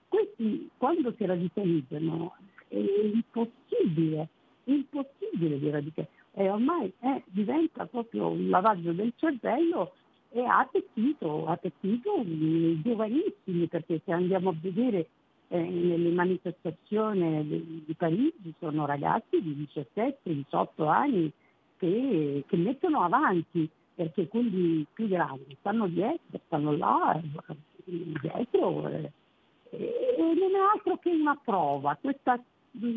Questi 0.07 0.69
quando 0.77 1.13
si 1.17 1.25
radicalizzano 1.25 2.35
è 2.67 2.77
impossibile, 2.77 4.27
impossibile 4.65 5.59
di 5.59 5.69
radicalizzare. 5.69 6.19
E 6.33 6.49
ormai 6.49 6.91
eh, 7.01 7.23
diventa 7.25 7.85
proprio 7.85 8.29
un 8.29 8.49
lavaggio 8.49 8.93
del 8.93 9.11
cervello 9.17 9.93
e 10.31 10.41
ha 10.45 10.59
attecchito, 10.59 11.45
ha 11.45 11.53
attecchito 11.53 12.21
i 12.21 12.79
giovanissimi, 12.81 13.67
perché 13.67 14.01
se 14.05 14.13
andiamo 14.13 14.49
a 14.49 14.55
vedere 14.59 15.07
eh, 15.49 15.59
nelle 15.59 16.09
manifestazioni 16.11 17.45
di, 17.45 17.83
di, 17.85 17.93
Parigi 17.95 18.53
sono 18.59 18.85
ragazzi 18.85 19.41
di 19.41 19.67
17-18 19.73 20.87
anni 20.87 21.29
che, 21.77 22.45
che, 22.47 22.55
mettono 22.55 23.01
avanti 23.01 23.69
perché 23.93 24.27
quelli 24.27 24.85
più 24.93 25.07
grandi 25.07 25.55
stanno 25.59 25.87
dietro, 25.87 26.39
stanno 26.45 26.75
là 26.75 27.19
dietro 27.83 28.87
eh, 28.87 29.11
e 29.71 30.15
non 30.17 30.55
è 30.55 30.59
altro 30.73 30.97
che 30.97 31.09
una 31.09 31.39
prova. 31.43 31.97
Questa, 31.99 32.41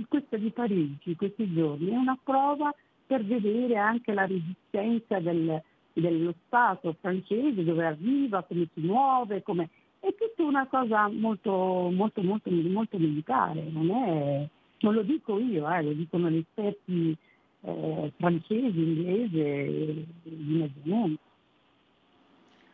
questa 0.09 0.37
di 0.37 0.51
Parigi, 0.51 1.17
questi 1.17 1.53
giorni, 1.53 1.91
è 1.91 1.97
una 1.97 2.19
prova 2.23 2.75
per 3.07 3.25
vedere 3.25 3.77
anche 3.77 4.13
la 4.13 4.27
resistenza 4.27 5.21
del, 5.21 5.63
dello 5.93 6.35
Stato 6.47 6.97
francese, 7.01 7.65
dove 7.65 7.85
arriva, 7.85 8.43
come 8.43 8.69
si 8.73 8.81
muove, 8.81 9.43
come 9.43 9.69
è 10.01 10.15
tutta 10.15 10.43
una 10.43 10.67
cosa 10.67 11.09
molto, 11.09 11.91
molto, 11.91 12.23
molto, 12.23 12.51
molto 12.51 12.99
militare, 12.99 13.65
non, 13.71 13.91
è, 13.91 14.49
non 14.81 14.95
lo 14.95 15.03
dico 15.03 15.39
io, 15.39 15.71
eh, 15.71 15.83
lo 15.83 15.93
dicono 15.93 16.29
gli 16.29 16.45
esperti 16.47 17.17
eh, 17.65 18.13
francesi, 18.19 18.79
inglesi 18.79 20.07
di 20.23 20.55
mezzo 20.59 20.81
mondo. 20.83 21.19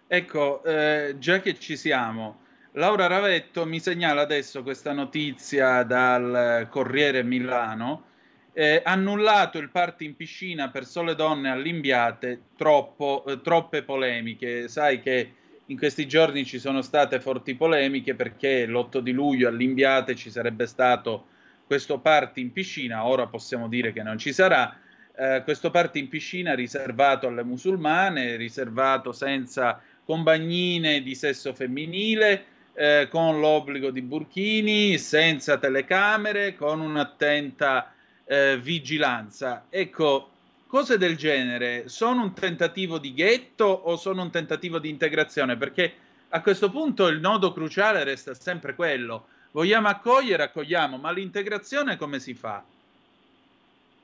Ecco, 0.07 0.65
eh, 0.65 1.15
già 1.19 1.41
che 1.41 1.59
ci 1.59 1.77
siamo, 1.77 2.41
Laura 2.73 3.07
Ravetto 3.07 3.67
mi 3.67 3.81
segnala 3.81 4.21
adesso 4.21 4.63
questa 4.63 4.93
notizia 4.93 5.83
dal 5.83 6.69
Corriere 6.71 7.23
Milano. 7.23 8.05
Eh, 8.53 8.83
annullato 8.85 9.59
il 9.59 9.71
party 9.71 10.05
in 10.05 10.17
piscina 10.17 10.71
per 10.71 10.85
sole 10.85 11.15
donne 11.15 11.51
all'imbiate, 11.51 12.43
troppo, 12.57 13.25
eh, 13.27 13.41
troppe 13.41 13.83
polemiche. 13.83 14.69
Sai 14.69 15.01
che 15.01 15.35
in 15.67 15.79
questi 15.79 16.07
giorni 16.07 16.45
ci 16.45 16.59
sono 16.59 16.83
state 16.83 17.21
forti 17.21 17.55
polemiche 17.55 18.15
perché 18.15 18.67
l'8 18.67 18.99
di 18.99 19.13
luglio 19.13 19.49
all'Imbiate 19.49 20.17
ci 20.17 20.31
sarebbe 20.31 20.67
stato 20.67 21.27
questo 21.67 22.01
party 22.01 22.41
in 22.41 22.53
piscina, 22.53 23.07
ora 23.07 23.29
possiamo 23.29 23.69
dire 23.69 23.93
che 23.93 24.03
non 24.03 24.19
ci 24.19 24.33
sarà, 24.33 24.77
eh, 25.21 25.43
questo 25.45 25.71
party 25.71 25.99
in 25.99 26.09
piscina 26.09 26.55
riservato 26.55 27.27
alle 27.27 27.43
musulmane, 27.43 28.37
riservato 28.37 29.13
senza 29.13 29.79
compagnine 30.03 31.03
di 31.03 31.15
sesso 31.15 31.53
femminile, 31.53 32.45
eh, 32.73 33.09
con 33.11 33.39
l'obbligo 33.39 33.91
di 33.91 34.01
burchini, 34.01 34.97
senza 34.97 35.59
telecamere, 35.59 36.57
con 36.57 36.81
un'attenta 36.81 37.93
eh, 38.25 38.59
vigilanza. 38.59 39.67
Ecco, 39.69 40.31
cose 40.67 40.97
del 40.97 41.17
genere 41.19 41.91
sono 41.91 42.23
un 42.23 42.33
tentativo 42.33 42.97
di 42.97 43.13
ghetto 43.13 43.67
o 43.67 43.97
sono 43.97 44.23
un 44.23 44.31
tentativo 44.31 44.79
di 44.79 44.89
integrazione? 44.89 45.59
Perché 45.59 45.93
a 46.31 46.41
questo 46.41 46.71
punto 46.71 47.09
il 47.09 47.21
nodo 47.21 47.53
cruciale 47.53 48.05
resta 48.05 48.33
sempre 48.33 48.75
quello. 48.75 49.27
Vogliamo 49.51 49.89
accogliere, 49.89 50.45
accogliamo, 50.45 50.97
ma 50.97 51.13
l'integrazione 51.13 51.99
come 51.99 52.21
si 52.21 52.33
fa? 52.33 52.65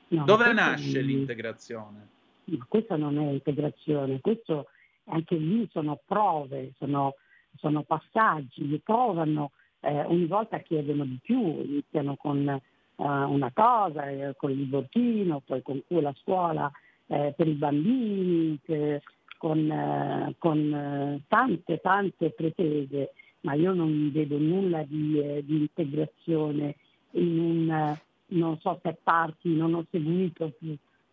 No, 0.09 0.23
Dove 0.25 0.53
nasce 0.53 0.99
non... 0.99 1.09
l'integrazione? 1.09 2.07
No, 2.45 2.65
questa 2.67 2.95
non 2.95 3.17
è 3.17 3.31
integrazione, 3.31 4.21
questo 4.21 4.67
anche 5.05 5.35
lì 5.35 5.67
sono 5.71 5.99
prove, 6.05 6.73
sono, 6.77 7.15
sono 7.57 7.83
passaggi, 7.83 8.67
li 8.67 8.79
provano, 8.79 9.51
eh, 9.81 10.01
ogni 10.03 10.25
volta 10.25 10.59
chiedono 10.59 11.03
di 11.05 11.19
più, 11.21 11.39
iniziano 11.39 12.15
con 12.15 12.61
uh, 12.95 13.03
una 13.03 13.51
cosa, 13.53 14.09
eh, 14.09 14.33
con 14.37 14.51
il 14.51 14.65
borchino, 14.65 15.41
poi 15.45 15.61
con 15.61 15.81
cui 15.85 16.01
la 16.01 16.13
scuola 16.21 16.71
eh, 17.07 17.33
per 17.35 17.47
i 17.47 17.53
bambini, 17.53 18.59
che, 18.63 19.01
con, 19.37 19.69
eh, 19.69 20.35
con 20.37 20.73
eh, 20.73 21.21
tante, 21.27 21.79
tante 21.79 22.31
pretese, 22.31 23.11
ma 23.41 23.53
io 23.53 23.73
non 23.73 24.11
vedo 24.11 24.37
nulla 24.37 24.83
di, 24.83 25.19
eh, 25.19 25.43
di 25.45 25.57
integrazione 25.57 26.75
in 27.11 27.39
un, 27.39 27.97
non 28.29 28.59
so 28.59 28.79
se 28.83 28.97
parti, 29.01 29.55
non 29.55 29.73
ho 29.73 29.85
seguito 29.89 30.53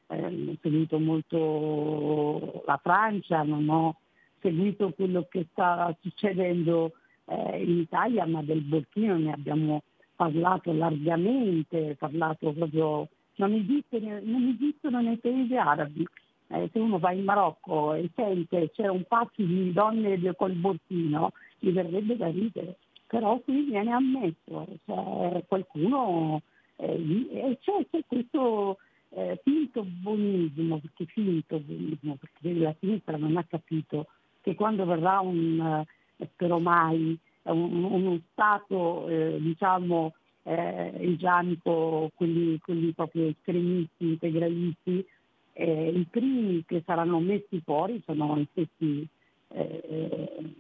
eh, 0.09 0.27
ho 0.27 0.57
seguito 0.61 0.99
molto 0.99 2.63
la 2.67 2.79
Francia, 2.83 3.43
non 3.43 3.69
ho 3.69 3.97
seguito 4.41 4.93
quello 4.93 5.27
che 5.31 5.47
sta 5.51 5.97
succedendo 6.01 6.93
eh, 7.27 7.63
in 7.63 7.79
Italia, 7.79 8.27
ma 8.27 8.43
del 8.43 8.61
Burkina 8.61 9.17
ne 9.17 9.33
abbiamo 9.33 9.83
parlato 10.17 10.73
largamente, 10.73 11.97
parlato 11.99 12.53
proprio, 12.53 13.09
non 13.37 13.53
esistono, 13.53 14.21
non 14.23 14.55
esistono 14.55 15.01
nei 15.01 15.17
paesi 15.17 15.57
arabi. 15.57 16.07
Eh, 16.49 16.69
se 16.73 16.79
uno 16.79 16.99
va 16.99 17.11
in 17.13 17.25
Marocco 17.25 17.95
e 17.95 18.11
sente 18.15 18.71
c'è 18.71 18.87
un 18.87 19.05
pazzo 19.09 19.43
di 19.43 19.73
donne 19.73 20.21
col 20.37 20.53
borchino, 20.53 21.33
gli 21.59 21.71
verrebbe 21.71 22.17
da 22.17 22.29
ridere, 22.29 22.77
però 23.07 23.39
qui 23.39 23.63
viene 23.63 23.91
ammesso, 23.91 24.67
c'è 24.85 25.45
qualcuno 25.49 26.43
e 26.77 27.59
c'è, 27.61 27.87
c'è 27.91 28.05
questo 28.07 28.79
eh, 29.11 29.41
finto 29.45 29.85
buonismo, 29.85 30.79
perché 30.79 31.05
finto 31.07 31.59
buonismo, 31.59 32.17
perché 32.17 32.59
la 32.59 32.75
sinistra 32.81 33.17
non 33.17 33.37
ha 33.37 33.45
capito 33.45 34.07
che 34.41 34.55
quando 34.55 34.85
verrà 34.85 35.21
un, 35.21 35.85
eh, 36.17 36.29
spero 36.33 36.59
mai, 36.59 37.17
un, 37.43 37.85
uno 37.85 38.21
Stato 38.33 39.09
eh, 39.09 39.39
diciamo 39.41 40.15
eh, 40.43 40.93
islamico, 41.01 42.11
quelli, 42.15 42.59
quelli 42.59 42.93
proprio 42.93 43.29
estremisti, 43.29 44.09
integralisti, 44.09 45.07
eh, 45.53 45.89
i 45.89 46.07
primi 46.11 46.65
che 46.67 46.83
saranno 46.85 47.21
messi 47.21 47.61
fuori 47.65 48.03
sono 48.05 48.37
gli 48.37 48.47
stessi 48.51 49.07
eh, 49.49 50.53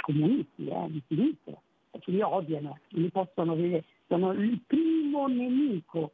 comunisti 0.00 0.66
eh, 0.66 0.86
di 0.88 1.02
sinistra, 1.06 1.60
perché 1.90 2.10
li 2.10 2.22
odiano, 2.22 2.78
li 2.88 3.08
possono 3.10 3.54
vedere, 3.54 3.84
sono 4.06 4.32
il 4.32 4.60
primo 4.66 5.26
nemico, 5.26 6.12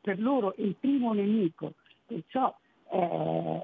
per 0.00 0.20
loro 0.20 0.54
il 0.58 0.74
primo 0.78 1.12
nemico, 1.12 1.74
perciò 2.06 2.54
eh, 2.90 3.60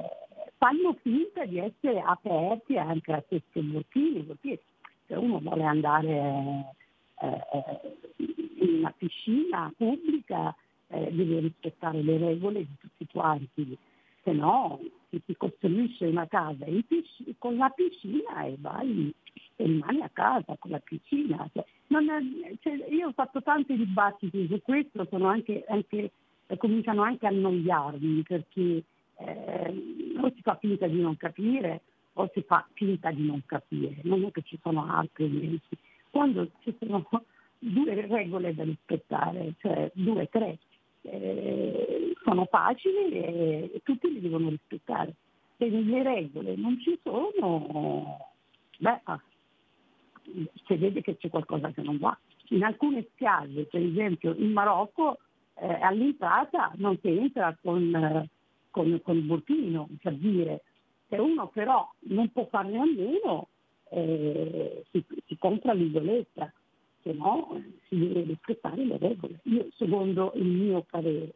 fanno 0.57 0.97
finta 1.03 1.45
di 1.45 1.59
essere 1.59 2.01
aperti 2.01 2.77
anche 2.77 3.13
a 3.13 3.23
questi 3.27 3.61
motivi, 3.61 4.23
perché 4.23 4.63
se 5.07 5.15
uno 5.15 5.39
vuole 5.41 5.65
andare 5.65 6.75
eh, 7.21 7.95
in 8.17 8.79
una 8.79 8.95
piscina 8.97 9.73
pubblica 9.77 10.55
eh, 10.89 11.11
deve 11.13 11.41
rispettare 11.41 12.03
le 12.03 12.19
regole 12.19 12.61
di 12.61 12.77
tutti 12.81 13.07
quanti, 13.11 13.77
se 14.23 14.33
no 14.33 14.81
si 15.27 15.37
costruisce 15.37 16.07
una 16.07 16.27
casa 16.27 16.65
piscina, 16.87 17.35
con 17.39 17.57
la 17.57 17.69
piscina 17.71 18.45
e 18.45 18.57
vai 18.59 19.15
e 19.57 19.65
rimani 19.65 20.01
a 20.03 20.11
casa 20.13 20.57
con 20.59 20.71
la 20.71 20.81
piscina. 20.81 21.49
Cioè, 21.53 21.65
è, 21.65 22.55
cioè, 22.61 22.87
io 22.91 23.09
ho 23.09 23.13
fatto 23.13 23.43
tanti 23.43 23.77
dibattiti 23.77 24.47
su 24.49 24.61
questo, 24.63 25.07
anche, 25.27 25.65
anche, 25.69 26.13
cominciano 26.57 27.03
anche 27.03 27.27
a 27.27 27.31
annoiarmi 27.31 28.23
perché 28.23 28.85
eh, 29.19 30.15
o 30.21 30.33
si 30.35 30.43
fa 30.43 30.57
finta 30.57 30.87
di 30.87 31.01
non 31.01 31.17
capire 31.17 31.83
o 32.15 32.31
si 32.33 32.43
fa 32.43 32.67
finta 32.75 33.11
di 33.11 33.27
non 33.27 33.43
capire, 33.45 33.97
non 34.03 34.25
è 34.25 34.31
che 34.31 34.43
ci 34.43 34.59
sono 34.63 34.87
altri 34.89 35.27
mesi. 35.29 35.77
Quando 36.11 36.49
ci 36.61 36.75
sono 36.79 37.05
due 37.59 38.07
regole 38.07 38.55
da 38.55 38.63
rispettare, 38.63 39.55
cioè 39.59 39.91
due, 39.95 40.29
tre, 40.29 40.59
eh, 41.05 42.13
sono 42.23 42.47
facili 42.47 43.11
e, 43.11 43.81
tutti 43.83 44.13
li 44.13 44.21
devono 44.21 44.49
rispettare. 44.51 45.15
Se 45.57 45.69
le 45.69 46.03
regole 46.03 46.57
non 46.57 46.81
ci 46.81 46.99
sono, 47.03 48.19
beh, 48.79 49.01
ah, 49.05 49.21
si 50.67 50.75
vede 50.77 51.01
che 51.03 51.17
c'è 51.17 51.29
qualcosa 51.29 51.71
che 51.71 51.83
non 51.83 51.99
va. 51.99 52.17
In 52.49 52.65
alcune 52.65 53.07
spiagge, 53.13 53.65
per 53.65 53.83
esempio 53.83 54.35
in 54.35 54.53
Marocco, 54.53 55.19
eh, 55.55 55.67
all'entrata 55.81 56.73
non 56.77 56.99
si 57.01 57.09
entra 57.09 57.57
con, 57.63 58.29
con, 58.71 59.01
con, 59.03 59.17
il 59.17 59.23
burchino, 59.23 59.89
per 60.03 60.15
dire. 60.15 60.63
Se 61.09 61.17
uno 61.17 61.49
però 61.49 61.89
non 62.09 62.31
può 62.33 62.47
farne 62.47 62.79
a 62.79 62.85
meno, 62.85 63.49
eh, 63.91 64.85
si, 64.91 65.05
si 65.27 65.37
compra 65.39 65.73
l'isoletta, 65.73 66.53
se 67.05 67.13
no 67.13 67.63
si 67.87 67.99
deve 67.99 68.23
rispettare 68.23 68.85
le 68.85 68.97
regole. 68.99 69.41
Io, 69.45 69.69
secondo 69.77 70.33
il 70.35 70.47
mio 70.47 70.85
parere, 70.91 71.33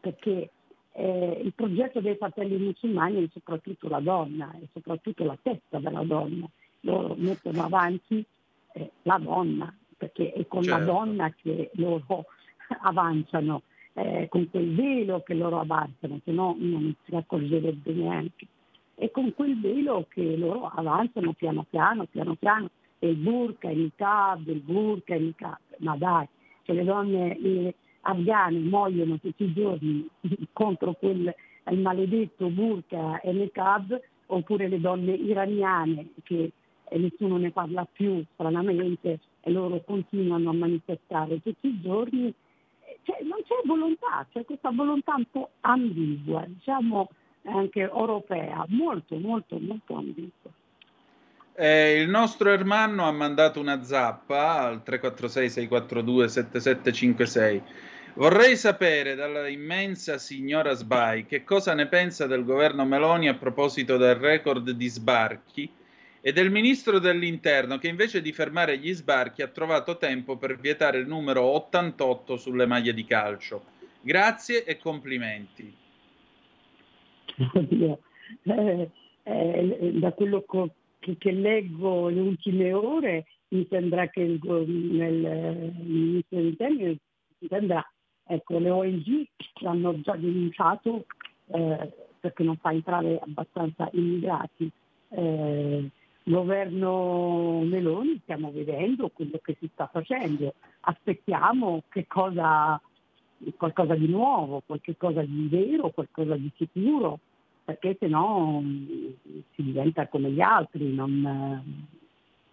perché 0.00 0.50
eh, 0.92 1.40
il 1.42 1.52
progetto 1.54 2.00
dei 2.00 2.16
fratelli 2.16 2.56
musulmani 2.56 3.24
è 3.24 3.28
soprattutto 3.32 3.88
la 3.88 4.00
donna, 4.00 4.52
è 4.60 4.66
soprattutto 4.72 5.24
la 5.24 5.38
testa 5.40 5.78
della 5.78 6.02
donna. 6.02 6.46
Loro 6.80 7.14
mettono 7.16 7.62
avanti 7.62 8.24
eh, 8.72 8.90
la 9.02 9.18
donna, 9.18 9.72
perché 9.96 10.32
è 10.32 10.46
con 10.46 10.64
certo. 10.64 10.78
la 10.78 10.84
donna 10.84 11.32
che 11.40 11.70
loro 11.74 12.24
avanzano, 12.82 13.62
eh, 13.92 14.26
con 14.28 14.50
quel 14.50 14.74
velo 14.74 15.22
che 15.22 15.34
loro 15.34 15.60
avanzano, 15.60 16.20
se 16.24 16.32
no 16.32 16.56
non 16.58 16.94
si 17.04 17.14
accorgerebbe 17.14 17.92
neanche. 17.92 18.46
È 18.94 19.10
con 19.10 19.32
quel 19.34 19.58
velo 19.58 20.06
che 20.08 20.36
loro 20.36 20.66
avanzano 20.66 21.32
piano 21.32 21.64
piano, 21.68 22.04
piano 22.06 22.34
piano, 22.34 22.70
il 23.06 23.16
burka, 23.16 23.70
il 23.70 23.78
niqab, 23.78 24.46
il 24.48 24.60
burka, 24.60 25.14
il 25.14 25.24
niqab. 25.24 25.58
Ma 25.78 25.96
dai, 25.96 26.28
che 26.62 26.72
le 26.72 26.84
donne 26.84 27.36
eh, 27.38 27.74
afghane 28.02 28.58
muoiono 28.58 29.18
tutti 29.18 29.44
i 29.44 29.52
giorni 29.52 30.06
contro 30.52 30.92
quel 30.94 31.34
maledetto 31.70 32.48
burka 32.48 33.20
e 33.20 33.32
niqab, 33.32 34.00
oppure 34.26 34.68
le 34.68 34.80
donne 34.80 35.12
iraniane 35.12 36.10
che 36.22 36.52
eh, 36.84 36.98
nessuno 36.98 37.36
ne 37.36 37.50
parla 37.50 37.86
più 37.90 38.24
stranamente 38.34 39.20
e 39.40 39.50
loro 39.50 39.80
continuano 39.80 40.50
a 40.50 40.54
manifestare 40.54 41.40
tutti 41.42 41.68
i 41.68 41.80
giorni, 41.80 42.32
cioè, 43.02 43.22
non 43.22 43.38
c'è 43.44 43.54
volontà, 43.64 44.26
c'è 44.30 44.44
questa 44.44 44.70
volontà 44.70 45.14
un 45.14 45.24
po' 45.30 45.50
ambigua, 45.60 46.44
diciamo 46.46 47.08
anche 47.44 47.80
europea, 47.80 48.66
molto 48.68 49.16
molto 49.16 49.58
molto 49.58 49.94
ambigua. 49.94 50.50
Eh, 51.54 52.00
il 52.00 52.08
nostro 52.08 52.50
Ermanno 52.50 53.06
ha 53.06 53.12
mandato 53.12 53.60
una 53.60 53.82
zappa 53.82 54.60
al 54.60 54.82
346-642-7756. 54.84 57.62
Vorrei 58.14 58.56
sapere 58.56 59.14
dalla 59.14 59.46
immensa 59.48 60.18
signora 60.18 60.74
Sbai 60.74 61.26
che 61.26 61.44
cosa 61.44 61.74
ne 61.74 61.86
pensa 61.86 62.26
del 62.26 62.44
governo 62.44 62.84
Meloni 62.84 63.28
a 63.28 63.34
proposito 63.34 63.96
del 63.96 64.16
record 64.16 64.70
di 64.70 64.88
sbarchi 64.88 65.70
e 66.20 66.32
del 66.32 66.50
ministro 66.50 66.98
dell'interno 66.98 67.78
che 67.78 67.88
invece 67.88 68.20
di 68.20 68.32
fermare 68.32 68.78
gli 68.78 68.92
sbarchi 68.92 69.42
ha 69.42 69.48
trovato 69.48 69.96
tempo 69.96 70.36
per 70.36 70.58
vietare 70.58 70.98
il 70.98 71.06
numero 71.06 71.42
88 71.42 72.36
sulle 72.36 72.66
maglie 72.66 72.92
di 72.92 73.04
calcio. 73.04 73.64
Grazie 74.00 74.64
e 74.64 74.78
complimenti. 74.78 75.72
Oddio, 77.54 78.00
eh, 78.42 78.90
eh, 79.22 79.90
da 79.94 80.12
quello 80.12 80.44
che 80.48 80.70
che, 81.00 81.32
leggo 81.32 82.08
le 82.08 82.20
ultime 82.20 82.72
ore 82.72 83.26
mi 83.48 83.66
sembra 83.68 84.08
che 84.08 84.20
il, 84.20 84.40
nel 84.42 85.72
ministro 85.78 86.38
dell'interno 86.38 86.94
sembra 87.48 87.84
ecco 88.24 88.58
le 88.58 88.70
ONG 88.70 89.26
l'hanno 89.60 90.00
già 90.00 90.14
denunciato 90.14 91.06
eh, 91.46 91.92
perché 92.20 92.42
non 92.42 92.56
fa 92.56 92.70
entrare 92.70 93.18
abbastanza 93.18 93.88
immigrati. 93.92 94.70
Eh, 95.08 95.90
governo 96.22 97.62
Meloni 97.62 98.20
stiamo 98.22 98.52
vedendo 98.52 99.08
quello 99.08 99.40
che 99.42 99.56
si 99.58 99.68
sta 99.72 99.88
facendo. 99.90 100.54
Aspettiamo 100.80 101.82
che 101.88 102.06
cosa 102.06 102.80
qualcosa 103.56 103.94
di 103.94 104.06
nuovo 104.06 104.62
qualcosa 104.66 105.22
di 105.22 105.48
vero 105.48 105.88
qualcosa 105.90 106.36
di 106.36 106.50
sicuro 106.56 107.20
perché 107.64 107.96
se 107.98 108.08
no 108.08 108.60
mm, 108.62 109.06
si 109.54 109.62
diventa 109.62 110.08
come 110.08 110.30
gli 110.30 110.40
altri, 110.40 110.92
non, 110.92 111.24
eh, 111.24 111.96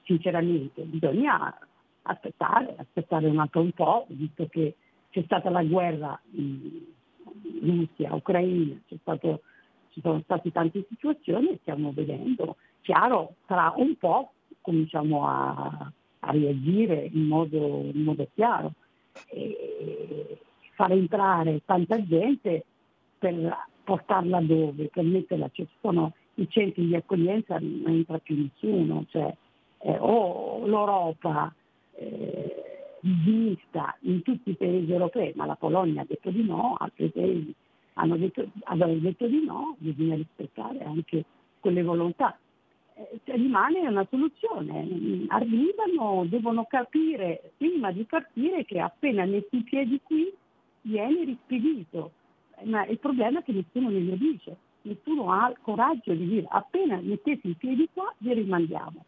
sinceramente 0.03 0.83
bisogna 0.83 1.57
aspettare, 2.03 2.75
aspettare 2.77 3.27
un 3.27 3.39
altro 3.39 3.61
un 3.61 3.71
po', 3.71 4.05
visto 4.09 4.47
che 4.47 4.75
c'è 5.09 5.23
stata 5.23 5.49
la 5.49 5.63
guerra 5.63 6.19
in 6.31 6.83
Russia, 7.61 8.13
Ucraina, 8.13 8.79
stato, 9.01 9.41
ci 9.91 10.01
sono 10.01 10.21
state 10.23 10.51
tante 10.51 10.85
situazioni 10.89 11.49
e 11.49 11.59
stiamo 11.61 11.91
vedendo. 11.93 12.57
Chiaro, 12.81 13.35
tra 13.45 13.73
un 13.75 13.95
po' 13.97 14.31
cominciamo 14.61 15.27
a, 15.27 15.91
a 16.19 16.31
reagire 16.31 17.09
in 17.11 17.27
modo, 17.27 17.89
in 17.93 18.03
modo 18.03 18.27
chiaro. 18.33 18.73
E 19.29 20.37
fare 20.77 20.93
entrare 20.93 21.61
tanta 21.65 22.01
gente 22.05 22.63
per 23.17 23.33
portarla 23.87 24.41
dove, 24.41 24.89
per 24.89 25.05
metterla, 25.05 25.49
ci 25.53 25.65
sono 25.79 26.11
i 26.33 26.49
centri 26.49 26.87
di 26.87 26.93
accoglienza, 26.93 27.57
non 27.57 27.93
entra 27.93 28.17
più 28.17 28.35
nessuno, 28.35 29.05
cioè, 29.07 29.33
eh, 29.77 29.97
o 29.97 30.65
l'Europa 30.65 31.53
eh, 31.95 32.55
vista 32.99 33.95
in 34.01 34.23
tutti 34.23 34.49
i 34.49 34.55
paesi 34.55 34.91
europei, 34.91 35.31
ma 35.35 35.45
la 35.45 35.55
Polonia 35.55 36.01
ha 36.01 36.05
detto 36.05 36.29
di 36.31 36.43
no, 36.43 36.75
altri 36.77 37.09
paesi 37.11 37.55
hanno 37.93 38.17
detto, 38.17 38.45
hanno 38.65 38.87
detto 38.87 39.25
di 39.25 39.45
no, 39.45 39.77
bisogna 39.77 40.15
rispettare 40.15 40.83
anche 40.83 41.23
quelle 41.61 41.81
volontà. 41.81 42.37
Eh, 42.93 43.19
cioè, 43.23 43.37
rimane 43.37 43.87
una 43.87 44.05
soluzione, 44.09 44.85
arrivano, 45.29 46.25
devono 46.25 46.65
capire 46.65 47.51
prima 47.55 47.93
di 47.93 48.03
partire 48.03 48.65
che 48.65 48.81
appena 48.81 49.23
metti 49.23 49.59
i 49.59 49.63
piedi 49.63 50.01
qui 50.03 50.29
viene 50.81 51.23
rispedito 51.23 52.11
ma 52.63 52.85
il 52.85 52.99
problema 52.99 53.39
è 53.39 53.43
che 53.43 53.51
nessuno 53.51 53.89
glielo 53.91 54.15
dice, 54.15 54.55
nessuno 54.83 55.31
ha 55.31 55.49
il 55.49 55.57
coraggio 55.61 56.13
di 56.13 56.27
dire 56.27 56.47
appena 56.49 56.99
mettete 57.01 57.47
i 57.47 57.55
piedi 57.55 57.87
qua 57.93 58.13
vi 58.19 58.33
rimandiamo. 58.33 59.05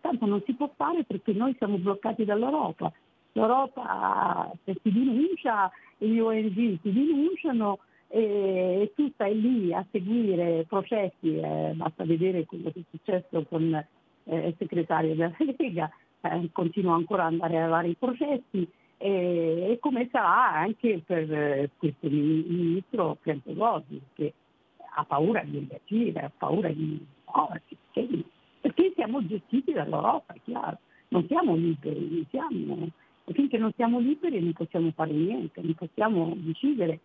Tanto 0.00 0.26
non 0.26 0.42
si 0.46 0.54
può 0.54 0.70
fare 0.76 1.04
perché 1.04 1.32
noi 1.32 1.54
siamo 1.58 1.76
bloccati 1.76 2.24
dall'Europa. 2.24 2.92
L'Europa 3.32 4.50
se 4.64 4.76
si 4.82 4.92
denuncia, 4.92 5.70
gli 5.98 6.18
ONG 6.18 6.78
si 6.80 6.92
denunciano 6.92 7.80
e, 8.08 8.92
tu 8.94 9.10
stai 9.12 9.38
lì 9.38 9.74
a 9.74 9.84
seguire 9.90 10.64
processi, 10.66 11.36
eh, 11.36 11.72
basta 11.74 12.04
vedere 12.04 12.46
quello 12.46 12.70
che 12.70 12.80
è 12.80 12.84
successo 12.90 13.44
con 13.44 13.74
eh, 14.24 14.46
il 14.46 14.54
segretario 14.56 15.14
della 15.14 15.36
Lega, 15.58 15.90
eh, 16.22 16.48
continua 16.52 16.94
ancora 16.94 17.26
ad 17.26 17.32
andare 17.32 17.62
a 17.62 17.68
vari 17.68 17.94
processi 17.98 18.66
e, 18.98 19.70
e 19.70 19.78
come 19.78 20.08
sarà 20.10 20.52
anche 20.52 21.00
per 21.06 21.32
eh, 21.32 21.70
questo 21.76 22.08
ministro 22.08 23.16
Piantedosi 23.22 24.00
che 24.14 24.34
ha 24.94 25.04
paura 25.04 25.42
di 25.44 25.66
reagire, 25.68 26.20
ha 26.20 26.32
paura 26.36 26.68
di 26.68 27.06
muoversi, 27.24 27.76
perché 28.60 28.92
siamo 28.96 29.24
gestiti 29.24 29.72
dall'Europa, 29.72 30.34
è 30.34 30.40
chiaro, 30.44 30.78
non 31.08 31.24
siamo 31.28 31.54
liberi, 31.54 32.26
siamo, 32.30 32.88
finché 33.26 33.56
non 33.56 33.72
siamo 33.76 34.00
liberi 34.00 34.40
non 34.40 34.52
possiamo 34.52 34.90
fare 34.94 35.12
niente, 35.12 35.60
non 35.62 35.74
possiamo 35.74 36.34
decidere 36.36 36.98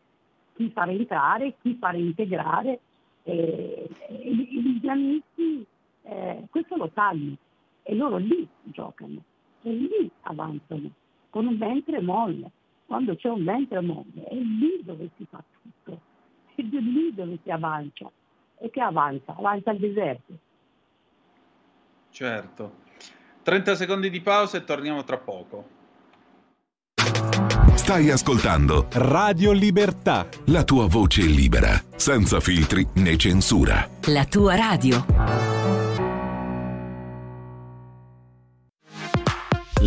chi 0.55 0.71
fare 0.71 0.91
entrare, 0.91 1.55
chi 1.61 1.75
fare 1.79 1.99
integrare. 1.99 2.79
E, 3.25 3.87
e, 4.09 4.35
gli 4.35 4.75
islamisti 4.75 5.65
eh, 6.01 6.43
questo 6.49 6.75
lo 6.75 6.91
sanno 6.93 7.37
e 7.83 7.95
loro 7.95 8.17
lì 8.17 8.45
giocano 8.63 9.23
e 9.61 9.71
lì 9.71 10.11
avanzano 10.23 10.91
con 11.33 11.47
un 11.47 11.57
ventre 11.57 11.99
molle. 11.99 12.51
Quando 12.85 13.15
c'è 13.15 13.27
un 13.27 13.43
ventre 13.43 13.81
molle 13.81 14.23
è 14.29 14.35
lì 14.35 14.79
dove 14.83 15.09
si 15.17 15.25
fa 15.27 15.43
tutto, 15.63 15.99
è 16.53 16.61
lì 16.61 17.11
dove 17.11 17.39
si 17.41 17.49
avanza. 17.49 18.09
E 18.59 18.69
che 18.69 18.79
avanza? 18.79 19.35
Avanza 19.35 19.71
il 19.71 19.79
deserto. 19.79 20.33
Certo. 22.11 22.81
30 23.41 23.75
secondi 23.75 24.11
di 24.11 24.21
pausa 24.21 24.57
e 24.57 24.63
torniamo 24.63 25.03
tra 25.03 25.17
poco. 25.17 25.81
Stai 27.73 28.11
ascoltando 28.11 28.87
Radio 28.91 29.51
Libertà. 29.53 30.27
La 30.45 30.63
tua 30.63 30.87
voce 30.87 31.23
libera, 31.23 31.71
senza 31.95 32.39
filtri 32.39 32.87
né 32.97 33.17
censura. 33.17 33.89
La 34.05 34.25
tua 34.25 34.55
radio. 34.55 35.62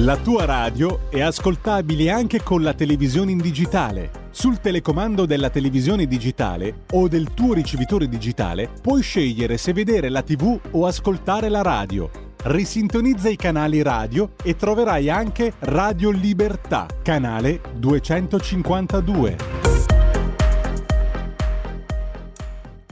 La 0.01 0.19
tua 0.19 0.45
radio 0.45 1.09
è 1.09 1.23
ascoltabile 1.23 2.11
anche 2.11 2.43
con 2.43 2.61
la 2.61 2.75
televisione 2.75 3.31
in 3.31 3.39
digitale. 3.39 4.29
Sul 4.31 4.61
telecomando 4.61 5.25
della 5.25 5.49
televisione 5.49 6.05
digitale 6.05 6.85
o 6.93 7.09
del 7.09 7.33
tuo 7.33 7.55
ricevitore 7.55 8.07
digitale 8.07 8.69
puoi 8.83 9.01
scegliere 9.01 9.57
se 9.57 9.73
vedere 9.73 10.11
la 10.11 10.21
TV 10.21 10.61
o 10.73 10.85
ascoltare 10.85 11.49
la 11.49 11.63
radio. 11.63 12.11
Risintonizza 12.43 13.31
i 13.31 13.37
canali 13.37 13.81
radio 13.81 14.35
e 14.45 14.55
troverai 14.55 15.09
anche 15.09 15.55
Radio 15.61 16.11
Libertà, 16.11 16.87
canale 17.03 17.63
252. 17.77 19.37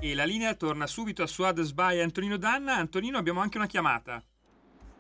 E 0.01 0.15
la 0.15 0.25
linea 0.25 0.55
torna 0.55 0.87
subito 0.87 1.23
a 1.23 1.27
Suad 1.27 1.61
Sbai 1.61 2.01
Antonino 2.01 2.39
Danna. 2.39 2.77
Antonino, 2.77 3.19
abbiamo 3.19 3.41
anche 3.41 3.59
una 3.59 3.67
chiamata. 3.67 4.25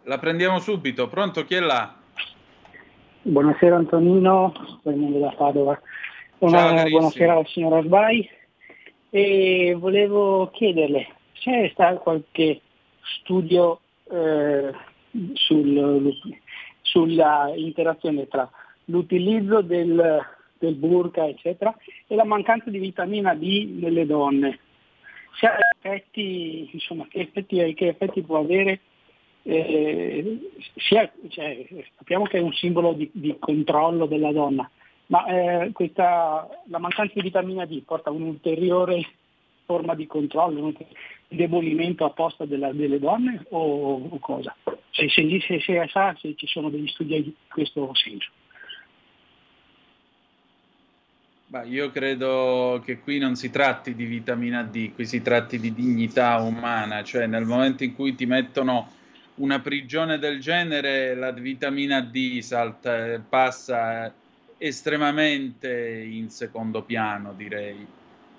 La 0.07 0.19
prendiamo 0.19 0.59
subito. 0.59 1.09
Pronto? 1.09 1.47
Chi 1.47 1.55
è 1.55 1.61
là? 1.61 1.97
Buonasera 3.23 3.77
Antonino, 3.77 4.53
venendo 4.83 5.19
da 5.19 5.31
Padova. 5.31 5.81
Una, 6.41 6.85
buonasera 6.85 7.33
alla 7.33 7.45
signora 7.47 7.83
Sbai. 7.83 8.29
E 9.09 9.75
volevo 9.79 10.51
chiederle, 10.53 11.09
c'è 11.33 11.71
stato 11.73 12.01
qualche 12.01 12.61
studio 13.01 13.81
eh, 14.11 14.73
sul, 15.33 16.15
sulla 16.83 17.51
interazione 17.55 18.29
tra 18.29 18.51
l'utilizzo 18.87 19.63
del, 19.63 20.21
del 20.59 20.75
burka, 20.75 21.27
eccetera, 21.27 21.75
e 22.07 22.15
la 22.15 22.25
mancanza 22.25 22.69
di 22.69 22.79
vitamina 22.79 23.35
D 23.35 23.79
nelle 23.81 24.05
donne? 24.05 24.59
Ha 25.41 25.57
effetti, 25.79 26.69
insomma, 26.73 27.07
che 27.09 27.21
effetti, 27.21 27.73
che 27.73 27.89
effetti 27.89 28.21
può 28.21 28.41
avere 28.41 28.81
eh, 29.45 30.51
sia, 30.76 31.11
cioè, 31.28 31.66
sappiamo 31.97 32.24
che 32.24 32.38
è 32.38 32.40
un 32.40 32.53
simbolo 32.53 32.95
di, 32.95 33.11
di 33.12 33.36
controllo 33.38 34.07
della 34.07 34.32
donna, 34.32 34.68
ma 35.07 35.26
eh, 35.26 35.70
questa, 35.72 36.49
la 36.66 36.78
mancanza 36.78 37.12
di 37.14 37.20
vitamina 37.20 37.66
D 37.66 37.82
porta 37.82 38.09
a 38.09 38.12
un'ulteriore 38.12 39.07
forma 39.66 39.95
di 39.95 40.07
controllo, 40.07 40.64
un 40.64 40.74
indebolimento 41.28 42.05
apposta 42.05 42.47
della, 42.47 42.72
delle 42.72 42.99
donne 42.99 43.45
o, 43.51 44.09
o 44.09 44.18
cosa? 44.18 44.55
Se, 44.90 45.09
se, 45.09 45.40
se, 45.47 45.61
se, 45.61 45.88
sa 45.90 46.16
se 46.18 46.34
ci 46.36 46.47
sono 46.47 46.70
degli 46.70 46.88
studi 46.88 47.16
in 47.16 47.32
questo 47.49 47.90
senso. 47.95 48.30
Bah, 51.47 51.64
io 51.64 51.90
credo 51.90 52.82
che 52.84 53.01
qui 53.01 53.18
non 53.18 53.36
si 53.36 53.51
tratti 53.51 53.95
di 53.95 54.07
vitamina 54.07 54.62
D, 54.62 54.95
qui 54.95 55.05
si 55.05 55.20
tratti 55.20 55.59
di 55.61 55.72
dignità 55.72 56.40
umana, 56.40 57.03
cioè 57.03 57.26
nel 57.26 57.45
momento 57.45 57.84
in 57.84 57.95
cui 57.95 58.14
ti 58.14 58.26
mettono 58.26 58.88
una 59.37 59.61
prigione 59.61 60.18
del 60.18 60.41
genere 60.41 61.14
la 61.14 61.32
vitamina 61.32 62.01
D 62.01 62.39
salta, 62.41 63.20
passa 63.28 64.12
estremamente 64.59 66.03
in 66.09 66.30
secondo 66.30 66.82
piano, 66.82 67.32
direi. 67.37 67.87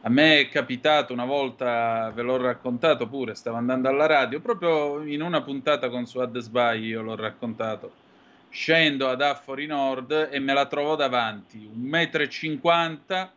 A 0.01 0.09
me 0.09 0.39
è 0.39 0.49
capitato 0.49 1.13
una 1.13 1.25
volta, 1.25 2.11
ve 2.13 2.21
l'ho 2.21 2.37
raccontato 2.37 3.07
pure, 3.07 3.33
stavo 3.33 3.57
andando 3.57 3.89
alla 3.89 4.05
radio, 4.05 4.39
proprio 4.39 5.03
in 5.03 5.21
una 5.21 5.41
puntata 5.41 5.89
con 5.89 6.05
Suad 6.05 6.37
Sbai 6.37 6.83
io 6.83 7.01
l'ho 7.01 7.15
raccontato. 7.15 8.03
Scendo 8.49 9.09
ad 9.09 9.21
Affori 9.21 9.65
Nord 9.65 10.29
e 10.31 10.39
me 10.39 10.53
la 10.53 10.67
trovo 10.67 10.95
davanti, 10.95 11.57
un 11.57 11.81
metro 11.81 12.21
e 12.21 12.29
cinquanta 12.29 13.33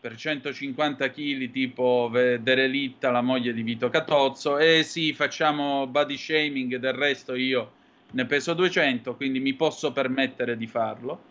per 0.00 0.16
150 0.16 1.10
kg 1.10 1.50
tipo 1.50 2.10
Derelitta, 2.12 3.10
la 3.10 3.20
moglie 3.20 3.52
di 3.52 3.62
Vito 3.62 3.90
Catozzo, 3.90 4.56
e 4.56 4.82
sì, 4.82 5.12
facciamo 5.12 5.86
body 5.86 6.16
shaming, 6.16 6.76
del 6.76 6.94
resto 6.94 7.34
io 7.34 7.72
ne 8.12 8.24
peso 8.24 8.54
200, 8.54 9.14
quindi 9.14 9.40
mi 9.40 9.52
posso 9.52 9.92
permettere 9.92 10.56
di 10.56 10.66
farlo. 10.66 11.28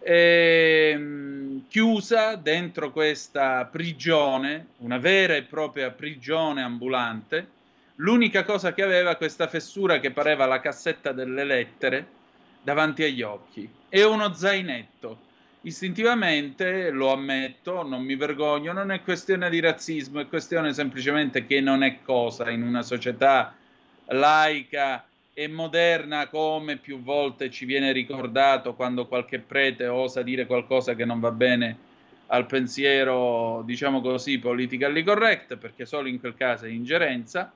E, 0.00 0.90
ehm, 0.92 1.64
chiusa 1.68 2.36
dentro 2.36 2.92
questa 2.92 3.64
prigione, 3.64 4.66
una 4.78 4.98
vera 4.98 5.34
e 5.34 5.42
propria 5.44 5.90
prigione 5.90 6.60
ambulante, 6.60 7.48
l'unica 7.96 8.44
cosa 8.44 8.74
che 8.74 8.82
aveva 8.82 9.16
questa 9.16 9.48
fessura 9.48 9.98
che 9.98 10.10
pareva 10.10 10.44
la 10.44 10.60
cassetta 10.60 11.12
delle 11.12 11.44
lettere 11.44 12.06
davanti 12.62 13.02
agli 13.02 13.22
occhi. 13.22 13.66
E 13.88 14.04
uno 14.04 14.34
zainetto 14.34 15.23
istintivamente, 15.64 16.90
lo 16.90 17.12
ammetto, 17.12 17.86
non 17.86 18.02
mi 18.02 18.16
vergogno, 18.16 18.72
non 18.72 18.90
è 18.90 19.02
questione 19.02 19.48
di 19.50 19.60
razzismo, 19.60 20.20
è 20.20 20.28
questione 20.28 20.72
semplicemente 20.72 21.46
che 21.46 21.60
non 21.60 21.82
è 21.82 22.00
cosa 22.02 22.50
in 22.50 22.62
una 22.62 22.82
società 22.82 23.54
laica 24.06 25.06
e 25.32 25.48
moderna 25.48 26.28
come 26.28 26.76
più 26.76 27.02
volte 27.02 27.50
ci 27.50 27.64
viene 27.64 27.92
ricordato 27.92 28.74
quando 28.74 29.06
qualche 29.06 29.40
prete 29.40 29.86
osa 29.86 30.22
dire 30.22 30.46
qualcosa 30.46 30.94
che 30.94 31.04
non 31.04 31.18
va 31.18 31.30
bene 31.30 31.92
al 32.28 32.46
pensiero, 32.46 33.62
diciamo 33.64 34.00
così, 34.00 34.38
politically 34.38 35.02
correct, 35.02 35.56
perché 35.56 35.86
solo 35.86 36.08
in 36.08 36.20
quel 36.20 36.34
caso 36.34 36.66
è 36.66 36.68
ingerenza. 36.68 37.52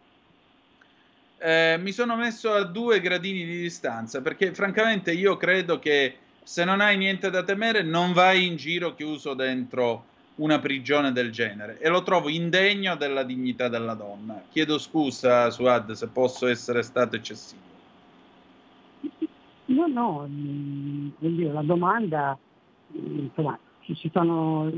Eh, 1.40 1.76
mi 1.80 1.92
sono 1.92 2.16
messo 2.16 2.52
a 2.52 2.64
due 2.64 3.00
gradini 3.00 3.44
di 3.44 3.60
distanza 3.60 4.20
perché 4.20 4.52
francamente 4.52 5.12
io 5.12 5.36
credo 5.36 5.78
che 5.78 6.16
se 6.48 6.64
non 6.64 6.80
hai 6.80 6.96
niente 6.96 7.28
da 7.28 7.42
temere, 7.42 7.82
non 7.82 8.14
vai 8.14 8.46
in 8.46 8.56
giro 8.56 8.94
chiuso 8.94 9.34
dentro 9.34 10.04
una 10.36 10.58
prigione 10.58 11.12
del 11.12 11.30
genere 11.30 11.78
e 11.78 11.90
lo 11.90 12.02
trovo 12.02 12.30
indegno 12.30 12.96
della 12.96 13.22
dignità 13.22 13.68
della 13.68 13.92
donna. 13.92 14.42
Chiedo 14.48 14.78
scusa, 14.78 15.50
Suad, 15.50 15.92
se 15.92 16.08
posso 16.08 16.46
essere 16.46 16.82
stato 16.82 17.16
eccessivo. 17.16 17.60
No, 19.66 19.86
no, 19.88 20.26
dire, 21.18 21.52
la 21.52 21.60
domanda, 21.60 22.38
mm, 22.96 23.18
insomma, 23.18 23.58
ci 23.82 24.10
sono 24.10 24.72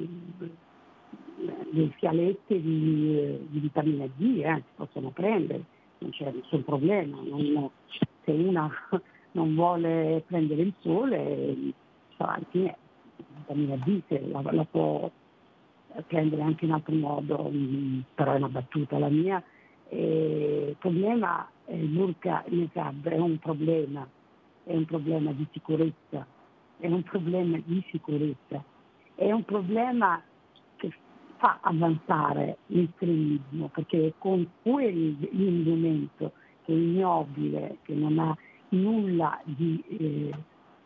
dei 1.71 1.95
fialetti 1.99 2.61
di, 2.61 3.47
di 3.49 3.59
vitamina 3.61 4.07
D, 4.17 4.41
eh, 4.45 4.57
si 4.57 4.73
possono 4.75 5.11
prendere, 5.11 5.63
non 5.99 6.11
c'è 6.11 6.33
nessun 6.33 6.65
problema. 6.65 7.17
Non, 7.23 7.71
se 8.25 8.33
una 8.33 8.69
non 9.33 9.55
vuole 9.55 10.23
prendere 10.27 10.63
il 10.63 10.75
sole, 10.81 11.57
alla 12.17 12.41
fine 12.51 12.77
vitamina 13.17 13.77
D 13.77 14.03
se 14.09 14.21
la, 14.27 14.43
la, 14.51 14.65
può 14.65 15.11
prendere 16.07 16.43
anche 16.43 16.65
in 16.65 16.73
altro 16.73 16.95
modo, 16.95 17.51
mm, 17.51 18.01
però 18.15 18.33
è 18.33 18.37
una 18.37 18.49
battuta 18.49 18.99
la 18.99 19.09
mia. 19.09 19.43
Il 19.89 20.77
problema, 20.79 21.49
il 21.69 21.89
burka 21.89 22.45
niqab 22.47 23.09
è 23.09 23.19
un 23.19 23.39
problema, 23.39 24.07
è 24.65 24.75
un 24.75 24.85
problema 24.85 25.33
di 25.33 25.47
sicurezza, 25.51 26.25
è 26.79 26.87
un 26.87 27.03
problema 27.03 27.59
di 27.65 27.85
sicurezza, 27.91 28.63
è 29.17 29.33
un 29.33 29.45
problema 29.45 30.23
che 30.77 30.93
fa 31.39 31.59
avanzare 31.61 32.59
l'estremismo, 32.67 33.69
perché 33.69 34.15
con 34.19 34.49
quell'indumento 34.63 36.33
che 36.65 36.73
è 36.73 36.77
ignobile, 36.77 37.79
che 37.83 37.95
non 37.95 38.19
ha 38.21 38.37
nulla 38.71 39.41
di, 39.45 39.83
eh, 39.89 40.35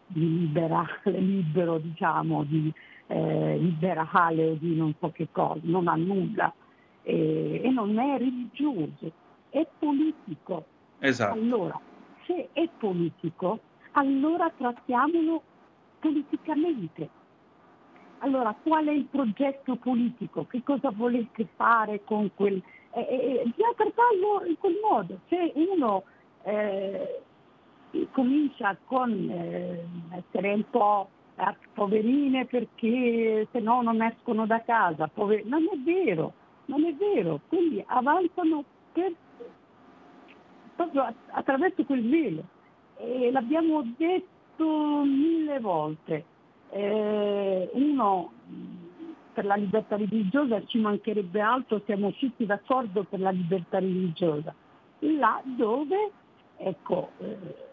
di 0.07 0.39
liberale, 0.39 1.01
libero, 1.19 1.79
diciamo, 1.79 2.45
di 2.45 2.73
eh, 3.07 3.59
liberale 3.59 4.51
o 4.51 4.55
di 4.55 4.75
non 4.77 4.95
so 4.99 5.11
che 5.11 5.29
cosa, 5.31 5.61
non 5.63 5.89
ha 5.89 5.95
nulla 5.95 6.53
eh, 7.03 7.61
e 7.63 7.71
non 7.71 7.99
è 7.99 8.19
religioso, 8.19 9.13
è 9.51 9.67
politico. 9.79 10.65
Esatto. 10.99 11.39
Allora, 11.39 11.79
se 12.27 12.49
è 12.53 12.69
politico, 12.79 13.61
allora 13.93 14.51
trattiamolo 14.57 15.43
politicamente. 16.01 17.23
Allora, 18.19 18.55
qual 18.63 18.87
è 18.87 18.93
il 18.93 19.05
progetto 19.05 19.77
politico? 19.77 20.47
Che 20.47 20.63
cosa 20.63 20.91
volete 20.91 21.47
fare 21.57 22.03
con 22.05 22.31
quel... 22.35 22.63
Eh, 22.93 23.01
eh, 23.01 23.43
bisogna 23.45 23.75
trattarlo 23.77 24.47
in 24.47 24.57
quel 24.59 24.77
modo. 24.83 25.21
Se 25.29 25.53
uno 25.55 26.05
eh, 26.45 27.23
comincia 28.13 28.77
con 28.85 29.11
eh, 29.31 29.85
essere 30.11 30.53
un 30.53 30.65
po' 30.71 31.09
poverine 31.73 32.47
perché 32.47 33.49
se 33.51 33.61
no 33.61 33.83
non 33.83 34.03
escono 34.03 34.47
da 34.47 34.63
casa, 34.63 35.09
pover- 35.09 35.45
non 35.47 35.65
è 35.65 35.77
vero, 35.79 36.33
non 36.67 36.85
è 36.85 36.95
vero, 36.95 37.41
quindi 37.49 37.83
avanzano 37.87 38.65
per, 38.93 39.13
proprio 40.77 41.13
attraverso 41.31 41.85
quel 41.85 42.09
velo. 42.09 42.45
E 42.97 43.31
l'abbiamo 43.33 43.83
detto 43.97 45.03
mille 45.05 45.59
volte. 45.59 46.25
Eh, 46.71 47.71
uno 47.73 48.33
per 49.33 49.45
la 49.45 49.57
libertà 49.57 49.97
religiosa 49.97 50.65
ci 50.67 50.79
mancherebbe 50.79 51.41
altro, 51.41 51.83
siamo 51.85 52.07
usciti 52.07 52.47
d'accordo 52.47 53.03
per 53.05 53.19
la 53.21 53.31
libertà 53.31 53.81
religiosa, 53.81 54.55
là 55.01 55.43
dove, 55.45 56.11
ecco, 56.57 57.11
eh, 57.19 57.73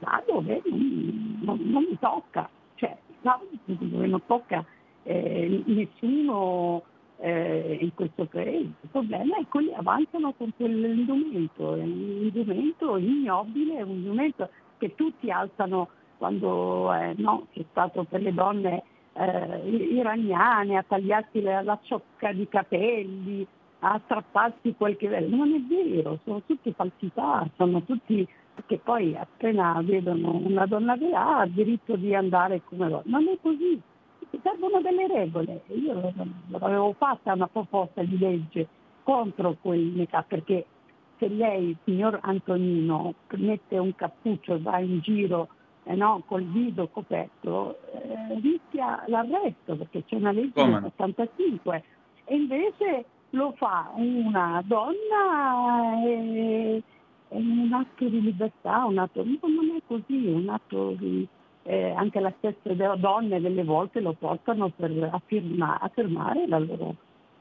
là 0.00 0.22
dove 0.26 0.62
non, 0.66 1.38
non, 1.42 1.60
non 1.64 1.86
mi 1.88 1.98
tocca, 1.98 2.48
cioè 2.76 2.96
là 3.22 3.40
dove 3.64 4.06
non 4.06 4.22
tocca 4.26 4.64
eh, 5.02 5.62
nessuno 5.66 6.82
eh, 7.18 7.78
in 7.80 7.94
questo 7.94 8.26
paese. 8.26 8.72
Il 8.80 8.88
problema 8.90 9.36
è 9.36 9.38
che 9.40 9.46
quelli 9.48 9.72
avanzano 9.74 10.32
con 10.36 10.52
quell'indumento, 10.56 11.74
è 11.74 11.82
un 11.82 12.20
indumento 12.22 12.96
ignobile, 12.96 13.78
è 13.78 13.82
un 13.82 13.96
indumento 13.96 14.48
che 14.78 14.94
tutti 14.94 15.30
alzano 15.30 15.88
quando 16.18 16.92
eh, 16.92 17.14
no, 17.16 17.46
c'è 17.52 17.64
stato 17.70 18.04
per 18.04 18.22
le 18.22 18.34
donne 18.34 18.82
eh, 19.12 19.68
iraniane 19.68 20.76
a 20.76 20.84
tagliarsi 20.86 21.40
la, 21.40 21.62
la 21.62 21.78
ciocca 21.82 22.32
di 22.32 22.48
capelli, 22.48 23.46
a 23.80 24.00
strapparsi 24.04 24.74
quel 24.76 24.96
che. 24.96 25.08
Non 25.20 25.52
è 25.52 25.60
vero, 25.60 26.18
sono 26.24 26.42
tutte 26.44 26.72
falsità, 26.72 27.48
sono 27.56 27.82
tutti 27.84 28.26
che 28.66 28.78
poi 28.78 29.16
appena 29.16 29.80
vedono 29.82 30.36
una 30.36 30.66
donna 30.66 30.96
che 30.96 31.10
ha, 31.12 31.40
ha 31.40 31.46
diritto 31.46 31.96
di 31.96 32.14
andare 32.14 32.62
come 32.64 32.88
vuole. 32.88 33.02
Non 33.06 33.26
è 33.28 33.38
così, 33.40 33.80
servono 34.42 34.80
delle 34.80 35.06
regole. 35.06 35.62
Io 35.68 36.12
avevo 36.52 36.94
fatta 36.96 37.32
una 37.32 37.48
proposta 37.48 38.02
di 38.02 38.18
legge 38.18 38.66
contro 39.02 39.56
quel 39.60 39.92
make 39.94 40.24
perché 40.28 40.66
se 41.18 41.28
lei, 41.28 41.76
signor 41.84 42.18
Antonino, 42.22 43.14
mette 43.36 43.78
un 43.78 43.94
cappuccio 43.94 44.54
e 44.54 44.60
va 44.60 44.78
in 44.78 45.00
giro 45.00 45.48
eh 45.88 45.94
no, 45.94 46.22
col 46.26 46.44
viso 46.44 46.88
coperto, 46.88 47.78
eh, 47.94 48.38
rischia 48.40 49.04
l'arresto 49.06 49.74
perché 49.74 50.04
c'è 50.04 50.16
una 50.16 50.32
legge 50.32 50.62
del 50.62 50.80
75 50.82 51.84
e 52.24 52.36
invece 52.36 53.04
lo 53.30 53.54
fa 53.56 53.90
una 53.94 54.62
donna 54.66 56.04
e, 56.04 56.82
e 57.28 57.36
un 57.36 57.72
atto 57.72 58.08
di 58.08 58.20
libertà, 58.20 58.84
un 58.84 58.98
atto, 58.98 59.22
non 59.24 59.76
è 59.76 59.80
così, 59.86 60.26
un 60.26 60.48
atto 60.48 60.92
di, 60.98 61.26
eh, 61.64 61.90
anche 61.90 62.20
le 62.20 62.34
stesse 62.38 62.74
donne 62.98 63.40
delle 63.40 63.64
volte 63.64 64.00
lo 64.00 64.14
portano 64.14 64.70
per 64.70 65.10
affirma, 65.12 65.78
affermare 65.78 66.46
la 66.46 66.58
loro 66.58 66.96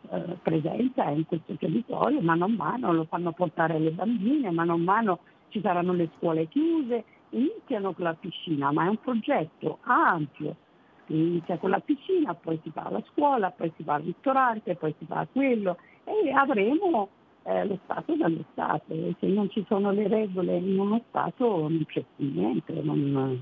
eh, 0.10 0.38
presenza 0.42 1.10
in 1.10 1.26
questo 1.26 1.54
territorio, 1.56 2.22
mano 2.22 2.46
a 2.46 2.50
mano 2.50 2.94
lo 2.94 3.06
fanno 3.06 3.32
portare 3.32 3.80
le 3.80 3.92
bambine, 3.92 4.52
mano 4.52 4.74
a 4.74 4.78
mano 4.78 5.20
ci 5.50 5.62
saranno 5.62 5.94
le 5.94 6.10
scuole 6.18 6.48
chiuse, 6.48 7.04
iniziano 7.30 7.94
con 7.94 8.06
la 8.06 8.14
piscina, 8.14 8.72
ma 8.72 8.86
è 8.86 8.90
un 8.90 9.00
progetto 9.00 9.80
ampio, 9.84 10.56
inizia 11.08 11.58
con 11.58 11.70
la 11.70 11.80
piscina, 11.80 12.34
poi 12.34 12.60
si 12.64 12.72
va 12.74 12.84
alla 12.84 13.04
scuola, 13.12 13.52
poi 13.52 13.72
si 13.76 13.84
va 13.84 13.96
al 13.96 14.04
ristorante, 14.04 14.76
poi 14.76 14.94
si 14.98 15.06
va 15.08 15.20
a 15.20 15.28
quello 15.32 15.78
e 16.04 16.32
avremo 16.32 17.10
eh, 17.48 17.66
lo 17.66 17.80
Stato 17.86 18.16
dallo 18.16 18.43
Stato 18.52 18.93
e 18.93 19.16
se 19.20 19.28
non 19.28 19.50
ci 19.50 19.64
sono 19.68 19.91
le 19.91 20.08
regole 20.08 20.58
in 20.58 20.78
uno 20.78 21.02
Stato 21.08 21.68
non 21.70 21.84
c'è 21.88 22.04
più 22.16 22.30
niente, 22.34 22.74
non, 22.82 23.41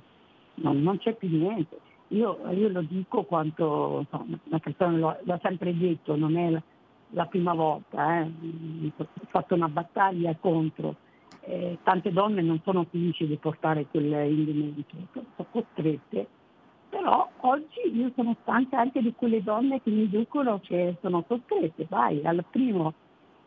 non, 0.56 0.82
non 0.82 0.98
c'è 1.00 1.16
più 1.16 1.30
niente. 1.30 1.80
Io, 2.10 2.38
io, 2.52 2.70
lo 2.70 2.84
dico 2.84 3.24
quanto 3.24 4.00
insomma, 4.02 4.38
una 4.44 4.60
persona 4.60 4.98
lo, 4.98 5.18
l'ha 5.24 5.40
sempre 5.42 5.76
detto, 5.76 6.16
non 6.16 6.38
è 6.38 6.52
la, 6.52 6.62
la 7.10 7.26
prima 7.26 7.56
volta, 7.56 8.22
eh. 8.22 8.32
ho 8.96 9.08
fatto 9.30 9.56
una 9.56 9.70
battaglia 9.70 10.36
contro 10.40 10.98
eh, 11.48 11.78
tante 11.84 12.12
donne 12.12 12.42
non 12.42 12.60
sono 12.64 12.86
felici 12.90 13.26
di 13.26 13.38
portare 13.38 13.88
quell'indumento, 13.90 14.96
sono 15.12 15.48
costrette, 15.52 16.28
però 16.90 17.28
oggi 17.42 17.92
io 17.92 18.12
sono 18.16 18.36
stanca 18.42 18.80
anche 18.80 19.02
di 19.02 19.14
quelle 19.16 19.42
donne 19.44 19.82
che 19.82 19.90
mi 19.90 20.08
dicono 20.08 20.60
che 20.60 20.96
sono 21.02 21.24
costrette, 21.24 21.86
vai 21.90 22.24
al 22.24 22.44
primo 22.50 22.94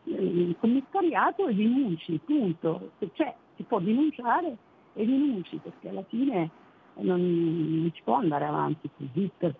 eh, 0.09 0.55
commissariato 0.59 1.47
e 1.47 1.53
denunci, 1.53 2.19
punto. 2.23 2.91
Se 2.99 3.11
c'è, 3.13 3.33
si 3.55 3.63
può 3.63 3.79
denunciare 3.79 4.57
e 4.93 5.05
denunci, 5.05 5.57
perché 5.57 5.89
alla 5.89 6.03
fine 6.03 6.49
non, 6.95 7.19
non 7.21 7.91
si 7.93 8.01
può 8.03 8.15
andare 8.15 8.45
avanti 8.45 8.89
così 8.95 9.29
per, 9.37 9.55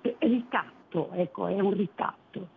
per 0.00 0.16
ricatto, 0.20 1.10
ecco, 1.12 1.46
è 1.46 1.60
un 1.60 1.74
ricatto. 1.74 2.56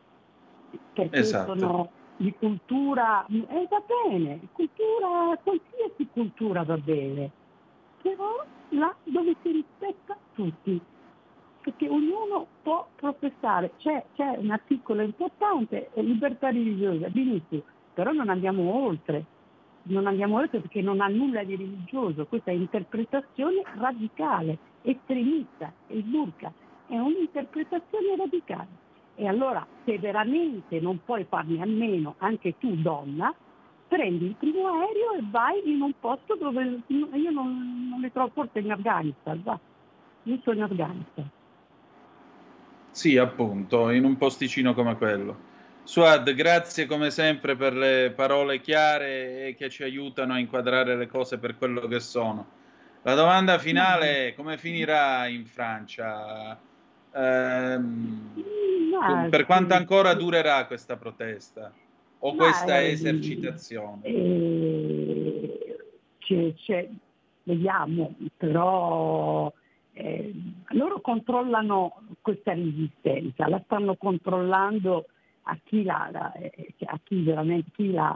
Perché 0.93 1.17
esatto. 1.17 1.57
sono 1.57 1.89
di 2.17 2.33
cultura, 2.37 3.25
eh, 3.25 3.67
va 3.69 3.83
bene, 4.07 4.39
cultura, 4.53 5.37
qualsiasi 5.43 6.07
cultura 6.13 6.63
va 6.63 6.77
bene, 6.77 7.31
però 8.01 8.45
là 8.69 8.93
dove 9.03 9.35
si 9.41 9.51
rispetta 9.51 10.15
tutti, 10.33 10.79
perché 11.61 11.87
ognuno 11.87 12.47
può 12.61 12.87
professare, 12.95 13.71
c'è, 13.77 14.03
c'è 14.15 14.35
un 14.37 14.51
articolo 14.51 15.01
importante, 15.01 15.89
libertà 15.95 16.49
religiosa, 16.49 17.09
benissimo, 17.09 17.61
però 17.93 18.11
non 18.11 18.29
andiamo 18.29 18.73
oltre, 18.83 19.25
non 19.83 20.07
andiamo 20.07 20.37
oltre 20.37 20.59
perché 20.59 20.81
non 20.81 21.01
ha 21.01 21.07
nulla 21.07 21.43
di 21.43 21.55
religioso, 21.55 22.25
questa 22.25 22.51
interpretazione 22.51 23.61
radicale, 23.77 24.57
estremista, 24.81 25.71
il 25.87 26.03
burka 26.03 26.51
è 26.87 26.97
un'interpretazione 26.97 28.15
radicale. 28.17 28.79
E 29.15 29.27
allora 29.27 29.65
se 29.85 29.97
veramente 29.99 30.79
non 30.79 30.99
puoi 31.05 31.25
farne 31.25 31.61
a 31.61 31.65
meno, 31.65 32.15
anche 32.17 32.57
tu 32.57 32.75
donna, 32.75 33.33
prendi 33.87 34.25
il 34.25 34.35
primo 34.35 34.67
aereo 34.67 35.13
e 35.13 35.23
vai 35.29 35.61
in 35.69 35.81
un 35.81 35.93
posto 35.99 36.35
dove 36.35 36.81
io 36.87 37.31
non, 37.31 37.89
non 37.89 37.99
le 37.99 38.11
trovo 38.11 38.31
forse 38.33 38.59
in 38.59 38.71
Afghanistan, 38.71 39.41
va. 39.43 39.59
Io 40.23 40.39
sono 40.43 40.57
in 40.57 40.63
Afghanistan. 40.63 41.29
Sì, 42.91 43.17
appunto, 43.17 43.89
in 43.89 44.03
un 44.03 44.17
posticino 44.17 44.73
come 44.73 44.97
quello. 44.97 45.49
Suad, 45.83 46.31
grazie 46.33 46.85
come 46.85 47.09
sempre 47.09 47.55
per 47.55 47.73
le 47.73 48.11
parole 48.15 48.61
chiare 48.61 49.47
e 49.47 49.55
che 49.55 49.69
ci 49.69 49.83
aiutano 49.83 50.33
a 50.33 50.39
inquadrare 50.39 50.95
le 50.95 51.07
cose 51.07 51.37
per 51.37 51.57
quello 51.57 51.87
che 51.87 51.99
sono. 51.99 52.59
La 53.01 53.15
domanda 53.15 53.57
finale 53.57 54.27
è 54.27 54.33
come 54.35 54.57
finirà 54.57 55.25
in 55.27 55.45
Francia? 55.45 56.59
Ehm, 57.13 58.43
per 59.29 59.45
quanto 59.45 59.73
ancora 59.73 60.13
durerà 60.13 60.65
questa 60.65 60.97
protesta 60.97 61.73
o 62.19 62.35
questa 62.35 62.79
eh, 62.79 62.91
esercitazione? 62.91 64.03
Eh, 64.03 65.77
c'è, 66.19 66.53
c'è, 66.53 66.87
vediamo, 67.43 68.15
però 68.37 69.51
eh, 69.93 70.33
loro 70.69 71.01
controllano 71.01 72.01
questa 72.21 72.53
resistenza, 72.53 73.47
la 73.47 73.61
stanno 73.65 73.95
controllando 73.95 75.05
a 75.43 75.57
chi, 75.63 75.83
la, 75.83 76.09
la, 76.11 76.31
eh, 76.33 76.73
a 76.85 76.99
chi 77.03 77.23
veramente 77.23 77.71
chi 77.73 77.91
la, 77.91 78.15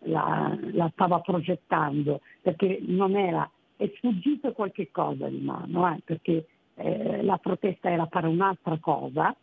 la, 0.00 0.90
stava 0.92 1.20
progettando, 1.20 2.20
perché 2.40 2.80
non 2.82 3.16
era, 3.16 3.48
è 3.76 3.90
sfuggito 3.96 4.52
qualche 4.52 4.90
cosa 4.90 5.28
di 5.28 5.40
mano, 5.40 5.88
eh, 5.92 6.00
perché 6.04 6.46
eh, 6.74 7.22
la 7.22 7.38
protesta 7.38 7.90
era 7.90 8.06
per 8.06 8.26
un'altra 8.26 8.78
cosa, 8.78 9.34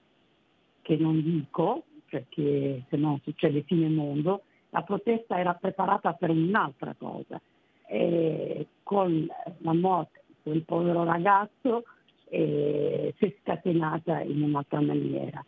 che 0.82 0.98
non 0.98 1.22
dico, 1.22 1.84
perché 2.10 2.84
se 2.90 2.98
no 2.98 3.20
succede 3.24 3.64
fine 3.64 3.88
mondo, 3.88 4.44
la 4.70 4.82
protesta 4.82 5.40
era 5.40 5.54
preparata 5.54 6.14
per 6.14 6.30
un'altra 6.30 6.94
cosa. 6.98 7.40
E 7.86 8.68
con 8.82 9.28
la 9.60 9.74
morte 9.74 10.23
quel 10.44 10.64
povero 10.64 11.04
ragazzo 11.04 11.86
eh, 12.30 13.14
si 13.18 13.26
è 13.26 13.36
scatenata 13.42 14.22
in 14.22 14.44
un'altra 14.44 14.82
maniera. 14.82 15.44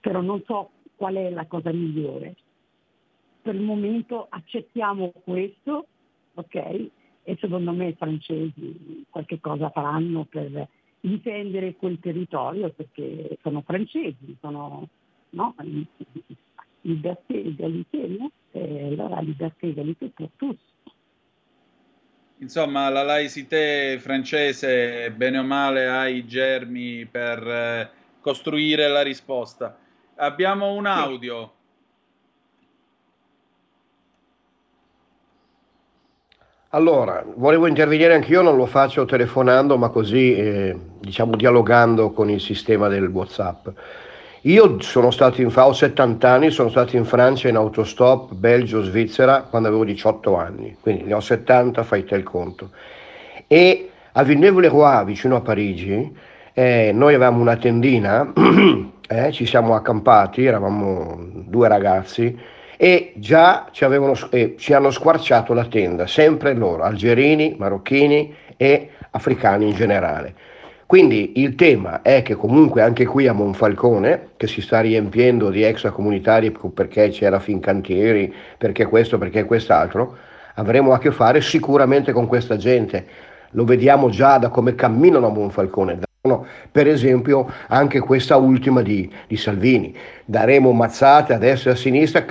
Per 0.00 0.12
però 0.12 0.20
non 0.20 0.42
so 0.44 0.70
qual 0.96 1.14
è 1.14 1.30
la 1.30 1.46
cosa 1.46 1.72
migliore. 1.72 2.36
Per 3.42 3.54
il 3.54 3.60
momento 3.60 4.26
accettiamo 4.28 5.12
questo, 5.22 5.86
ok? 6.34 6.90
E 7.22 7.36
secondo 7.40 7.72
me 7.72 7.88
i 7.88 7.94
francesi 7.94 9.04
qualche 9.08 9.40
cosa 9.40 9.70
faranno 9.70 10.24
per 10.24 10.68
difendere 11.00 11.74
quel 11.76 11.98
territorio 12.00 12.70
perché 12.70 13.38
sono 13.42 13.62
francesi, 13.62 14.36
sono 14.40 14.88
no? 15.30 15.54
liberté, 16.82 17.34
égalité, 17.34 18.06
no? 18.18 18.30
E 18.52 18.86
allora 18.88 19.20
liberté, 19.20 19.68
égalité 19.68 20.10
per 20.14 20.30
tutti. 20.36 20.72
Insomma, 22.38 22.88
la 22.88 23.02
laicité 23.02 23.98
francese, 23.98 25.10
bene 25.12 25.38
o 25.38 25.44
male, 25.44 25.86
ha 25.86 26.08
i 26.08 26.26
germi 26.26 27.06
per 27.06 27.46
eh, 27.46 27.90
costruire 28.20 28.88
la 28.88 29.02
risposta. 29.02 29.76
Abbiamo 30.16 30.72
un 30.72 30.86
audio. 30.86 31.52
Allora, 36.70 37.24
volevo 37.36 37.68
intervenire 37.68 38.14
anch'io, 38.14 38.42
non 38.42 38.56
lo 38.56 38.66
faccio 38.66 39.04
telefonando, 39.04 39.78
ma 39.78 39.90
così, 39.90 40.34
eh, 40.34 40.76
diciamo, 40.98 41.36
dialogando 41.36 42.10
con 42.10 42.28
il 42.28 42.40
sistema 42.40 42.88
del 42.88 43.06
WhatsApp. 43.06 43.68
Io 44.46 44.78
sono 44.82 45.10
stato 45.10 45.40
in, 45.40 45.50
ho 45.54 45.72
70 45.72 46.28
anni, 46.28 46.50
sono 46.50 46.68
stato 46.68 46.96
in 46.96 47.06
Francia 47.06 47.48
in 47.48 47.56
autostop, 47.56 48.34
Belgio, 48.34 48.82
Svizzera, 48.82 49.40
quando 49.40 49.68
avevo 49.68 49.84
18 49.84 50.36
anni, 50.36 50.76
quindi 50.82 51.04
ne 51.04 51.14
ho 51.14 51.20
70, 51.20 51.82
fai 51.82 52.04
te 52.04 52.16
il 52.16 52.24
conto. 52.24 52.68
E 53.46 53.90
a 54.12 54.22
Villeneuve-le-Roi, 54.22 55.06
vicino 55.06 55.36
a 55.36 55.40
Parigi, 55.40 56.14
eh, 56.52 56.90
noi 56.92 57.14
avevamo 57.14 57.40
una 57.40 57.56
tendina, 57.56 58.30
eh, 59.08 59.32
ci 59.32 59.46
siamo 59.46 59.74
accampati, 59.74 60.44
eravamo 60.44 61.16
due 61.46 61.66
ragazzi, 61.66 62.38
e 62.76 63.14
già 63.16 63.68
ci, 63.70 63.86
avevano, 63.86 64.12
eh, 64.28 64.56
ci 64.58 64.74
hanno 64.74 64.90
squarciato 64.90 65.54
la 65.54 65.64
tenda, 65.64 66.06
sempre 66.06 66.52
loro, 66.52 66.82
algerini, 66.82 67.56
marocchini 67.58 68.34
e 68.58 68.90
africani 69.10 69.70
in 69.70 69.74
generale. 69.74 70.34
Quindi 70.86 71.40
il 71.40 71.54
tema 71.54 72.02
è 72.02 72.22
che 72.22 72.34
comunque 72.34 72.82
anche 72.82 73.06
qui 73.06 73.26
a 73.26 73.32
Monfalcone, 73.32 74.28
che 74.36 74.46
si 74.46 74.60
sta 74.60 74.80
riempiendo 74.80 75.48
di 75.50 75.62
extracomunitari 75.62 76.52
perché 76.72 77.08
c'era 77.08 77.40
Fincantieri, 77.40 78.32
perché 78.58 78.84
questo, 78.84 79.16
perché 79.16 79.44
quest'altro, 79.44 80.16
avremo 80.54 80.92
a 80.92 80.98
che 80.98 81.10
fare 81.10 81.40
sicuramente 81.40 82.12
con 82.12 82.26
questa 82.26 82.56
gente. 82.56 83.06
Lo 83.52 83.64
vediamo 83.64 84.10
già 84.10 84.36
da 84.38 84.48
come 84.48 84.74
camminano 84.74 85.28
a 85.28 85.30
Monfalcone. 85.30 86.00
Per 86.70 86.86
esempio 86.86 87.50
anche 87.68 88.00
questa 88.00 88.36
ultima 88.36 88.82
di, 88.82 89.10
di 89.26 89.36
Salvini. 89.36 89.94
Daremo 90.24 90.72
mazzate 90.72 91.34
a 91.34 91.38
destra 91.38 91.70
e 91.70 91.72
a 91.74 91.76
sinistra 91.76 92.24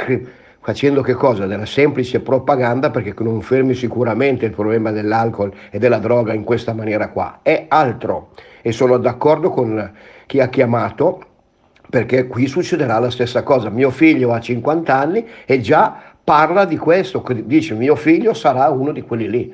facendo 0.64 1.02
che 1.02 1.14
cosa? 1.14 1.46
Della 1.46 1.66
semplice 1.66 2.22
propaganda 2.22 2.90
perché 2.90 3.14
non 3.22 3.42
fermi 3.42 3.74
sicuramente 3.76 4.46
il 4.46 4.52
problema 4.52 4.92
dell'alcol 4.92 5.54
e 5.70 5.78
della 5.78 5.98
droga 5.98 6.34
in 6.34 6.46
questa 6.46 6.74
maniera 6.74 7.10
qua, 7.10 7.40
è 7.42 7.66
altro 7.68 8.30
e 8.62 8.72
sono 8.72 8.98
d'accordo 8.98 9.50
con 9.50 9.92
chi 10.26 10.40
ha 10.40 10.48
chiamato 10.48 11.22
perché 11.90 12.28
qui 12.28 12.48
succederà 12.48 12.98
la 12.98 13.12
stessa 13.12 13.44
cosa. 13.44 13.70
Mio 13.70 13.90
figlio 13.90 14.32
ha 14.32 14.40
50 14.40 14.98
anni 14.98 15.28
e 15.46 15.60
già 15.60 16.02
parla 16.24 16.64
di 16.64 16.78
questo, 16.78 17.24
dice 17.44 17.74
mio 17.74 17.96
figlio 17.98 18.34
sarà 18.34 18.70
uno 18.70 18.94
di 18.94 19.02
quelli 19.02 19.30
lì. 19.30 19.54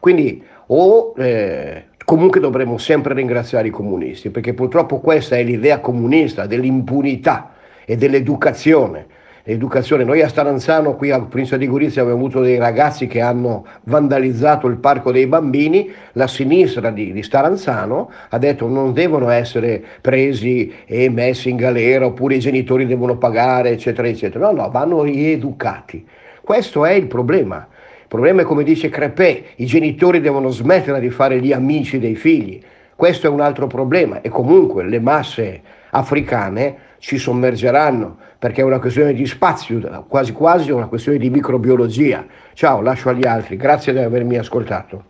Quindi 0.00 0.42
o 0.68 1.12
eh, 1.18 1.88
comunque 2.02 2.40
dovremmo 2.40 2.78
sempre 2.78 3.12
ringraziare 3.12 3.68
i 3.68 3.70
comunisti 3.70 4.30
perché 4.30 4.54
purtroppo 4.54 5.00
questa 5.00 5.36
è 5.36 5.42
l'idea 5.42 5.80
comunista 5.80 6.46
dell'impunità 6.46 7.52
e 7.84 7.96
dell'educazione 7.96 9.15
educazione. 9.48 10.02
Noi 10.02 10.22
a 10.22 10.28
Staranzano, 10.28 10.96
qui 10.96 11.12
al 11.12 11.28
Prince 11.28 11.56
di 11.56 11.68
Gorizia, 11.68 12.02
abbiamo 12.02 12.18
avuto 12.18 12.40
dei 12.40 12.58
ragazzi 12.58 13.06
che 13.06 13.20
hanno 13.20 13.64
vandalizzato 13.84 14.66
il 14.66 14.76
parco 14.78 15.12
dei 15.12 15.26
bambini, 15.26 15.90
la 16.12 16.26
sinistra 16.26 16.90
di, 16.90 17.12
di 17.12 17.22
Staranzano 17.22 18.10
ha 18.28 18.38
detto 18.38 18.66
non 18.66 18.92
devono 18.92 19.30
essere 19.30 19.82
presi 20.00 20.72
e 20.84 21.08
messi 21.08 21.48
in 21.48 21.56
galera 21.56 22.06
oppure 22.06 22.34
i 22.34 22.40
genitori 22.40 22.86
devono 22.86 23.16
pagare, 23.16 23.70
eccetera, 23.70 24.08
eccetera. 24.08 24.50
No, 24.50 24.62
no, 24.62 24.70
vanno 24.70 25.02
rieducati. 25.02 26.04
Questo 26.42 26.84
è 26.84 26.92
il 26.92 27.06
problema. 27.06 27.68
Il 28.02 28.08
problema 28.08 28.42
è 28.42 28.44
come 28.44 28.64
dice 28.64 28.88
Crepè, 28.88 29.42
i 29.56 29.66
genitori 29.66 30.20
devono 30.20 30.48
smettere 30.48 30.98
di 30.98 31.10
fare 31.10 31.40
gli 31.40 31.52
amici 31.52 32.00
dei 32.00 32.16
figli. 32.16 32.60
Questo 32.96 33.26
è 33.28 33.30
un 33.30 33.40
altro 33.40 33.68
problema 33.68 34.22
e 34.22 34.28
comunque 34.28 34.84
le 34.84 34.98
masse 34.98 35.60
africane 35.90 36.76
ci 36.98 37.18
sommergeranno 37.18 38.16
perché 38.46 38.60
è 38.60 38.64
una 38.64 38.78
questione 38.78 39.12
di 39.12 39.26
spazio, 39.26 40.04
quasi 40.06 40.30
quasi 40.30 40.70
una 40.70 40.86
questione 40.86 41.18
di 41.18 41.30
microbiologia. 41.30 42.24
Ciao, 42.54 42.80
lascio 42.80 43.08
agli 43.08 43.26
altri, 43.26 43.56
grazie 43.56 43.92
di 43.92 43.98
avermi 43.98 44.38
ascoltato. 44.38 45.04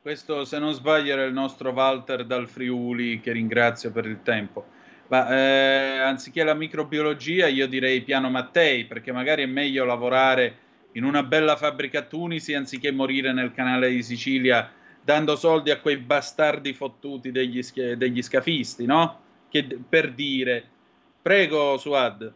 Questo, 0.00 0.46
se 0.46 0.58
non 0.58 0.72
sbaglio, 0.72 1.12
era 1.12 1.24
il 1.24 1.34
nostro 1.34 1.72
Walter 1.72 2.24
dal 2.24 2.48
Friuli, 2.48 3.20
che 3.20 3.32
ringrazio 3.32 3.90
per 3.90 4.06
il 4.06 4.20
tempo. 4.22 4.64
Ma 5.08 5.28
eh, 5.28 5.98
anziché 5.98 6.42
la 6.42 6.54
microbiologia, 6.54 7.48
io 7.48 7.68
direi 7.68 8.00
piano 8.00 8.30
Mattei, 8.30 8.86
perché 8.86 9.12
magari 9.12 9.42
è 9.42 9.46
meglio 9.46 9.84
lavorare 9.84 10.54
in 10.92 11.04
una 11.04 11.22
bella 11.22 11.54
fabbrica 11.56 11.98
a 11.98 12.02
Tunisi 12.02 12.54
anziché 12.54 12.92
morire 12.92 13.34
nel 13.34 13.52
canale 13.52 13.90
di 13.90 14.02
Sicilia 14.02 14.70
dando 15.04 15.36
soldi 15.36 15.70
a 15.70 15.80
quei 15.80 15.98
bastardi 15.98 16.72
fottuti 16.72 17.30
degli, 17.30 17.60
degli 17.94 18.22
scafisti, 18.22 18.86
no? 18.86 19.20
Che, 19.50 19.66
per 19.86 20.14
dire, 20.14 20.70
Prego, 21.26 21.76
Suad. 21.76 22.32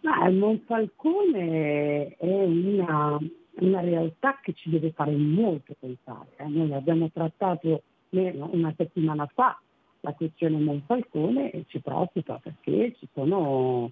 Ma 0.00 0.28
il 0.28 0.36
Monfalcone 0.36 2.14
è 2.14 2.44
una, 2.44 3.18
una, 3.52 3.80
realtà 3.80 4.38
che 4.42 4.52
ci 4.52 4.68
deve 4.68 4.92
fare 4.92 5.12
molto 5.12 5.74
pensare. 5.80 6.28
Eh. 6.36 6.46
Noi 6.46 6.74
abbiamo 6.74 7.10
trattato 7.10 7.84
una 8.10 8.74
settimana 8.76 9.26
fa 9.32 9.58
la 10.00 10.12
questione 10.12 10.58
Monfalcone 10.58 11.52
e 11.52 11.64
ci 11.68 11.80
preoccupa 11.80 12.38
perché 12.38 12.96
ci 12.98 13.08
sono, 13.14 13.90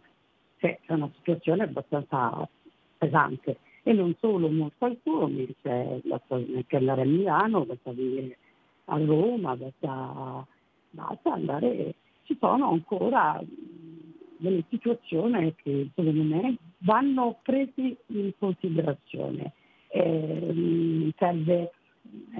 cioè, 0.58 0.78
c'è 0.84 0.92
una 0.92 1.10
situazione 1.16 1.62
abbastanza 1.62 2.46
pesante. 2.98 3.56
E 3.84 3.94
non 3.94 4.14
solo 4.20 4.50
Monfalcone, 4.50 5.46
c'è 5.62 5.98
che 6.66 6.76
andare 6.76 7.00
a 7.00 7.06
Milano, 7.06 7.64
basta 7.64 7.90
venire 7.90 8.36
a 8.84 8.98
Roma, 8.98 9.56
basta, 9.56 10.46
basta 10.90 11.32
andare 11.32 11.94
ci 12.32 12.36
sono 12.40 12.70
ancora 12.70 13.42
delle 14.38 14.64
situazioni 14.70 15.54
che 15.56 15.90
secondo 15.94 16.22
me 16.22 16.56
vanno 16.78 17.38
prese 17.42 17.98
in 18.06 18.32
considerazione. 18.38 19.52
Eh, 19.88 21.12
serve, 21.18 21.72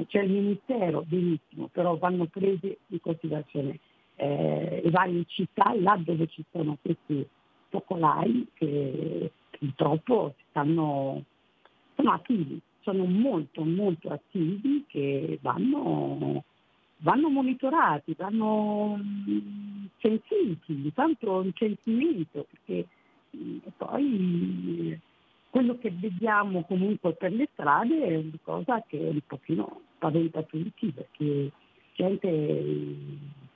c'è 0.06 0.23
il 0.23 0.31
Ministero, 0.31 1.05
benissimo, 1.06 1.69
però 1.70 1.97
vanno 1.97 2.27
prese 2.27 2.78
in 2.89 3.01
considerazione 3.01 3.78
eh, 4.16 4.81
le 4.82 4.90
varie 4.90 5.24
città 5.27 5.74
là 5.78 6.01
dove 6.02 6.27
ci 6.28 6.43
sono 6.51 6.78
questi 6.81 7.27
focolai 7.69 8.47
che 8.55 9.31
purtroppo 9.59 10.35
stanno, 10.48 11.23
sono 11.94 12.12
attivi, 12.12 12.60
sono 12.81 13.05
molto 13.05 13.64
molto 13.64 14.09
attivi 14.09 14.85
che 14.89 15.39
vanno 15.40 16.44
vanno 17.03 17.29
monitorati, 17.29 18.15
vanno 18.16 18.97
mm, 18.97 19.85
censiti, 19.99 20.93
tanto 20.95 21.33
un 21.33 21.53
censimento, 21.55 22.47
perché 22.51 22.87
mm, 23.37 23.59
poi 23.77 25.01
quello 25.51 25.79
che 25.79 25.91
vediamo 25.91 26.65
comunque 26.65 27.12
per 27.12 27.33
le 27.33 27.49
strade 27.53 28.03
è 28.05 28.16
una 28.16 28.39
cosa 28.43 28.83
che 28.87 28.97
un 28.97 29.20
pochino 29.27 29.83
spaventa 29.97 30.43
tutti, 30.43 30.91
perché 30.91 31.51
gente 31.95 32.95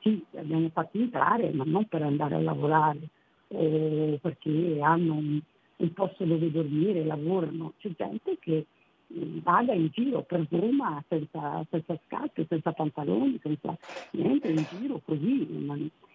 sì, 0.00 0.24
abbiamo 0.36 0.68
fatto 0.70 0.98
entrare, 0.98 1.50
ma 1.52 1.64
non 1.64 1.86
per 1.86 2.02
andare 2.02 2.34
a 2.34 2.40
lavorare, 2.40 3.08
o 3.48 4.18
perché 4.20 4.78
hanno 4.82 5.14
un, 5.14 5.40
un 5.76 5.92
posto 5.92 6.24
dove 6.24 6.50
dormire, 6.50 7.04
lavorano, 7.04 7.72
c'è 7.78 7.90
gente 7.96 8.36
che 8.40 8.66
vada 9.08 9.72
in 9.72 9.88
giro 9.92 10.22
per 10.22 10.46
Roma 10.50 11.02
senza, 11.08 11.64
senza 11.70 11.98
scarpe, 12.06 12.46
senza 12.48 12.72
pantaloni, 12.72 13.38
senza 13.42 13.76
niente, 14.10 14.48
in 14.48 14.64
giro 14.70 15.00
così. 15.04 15.46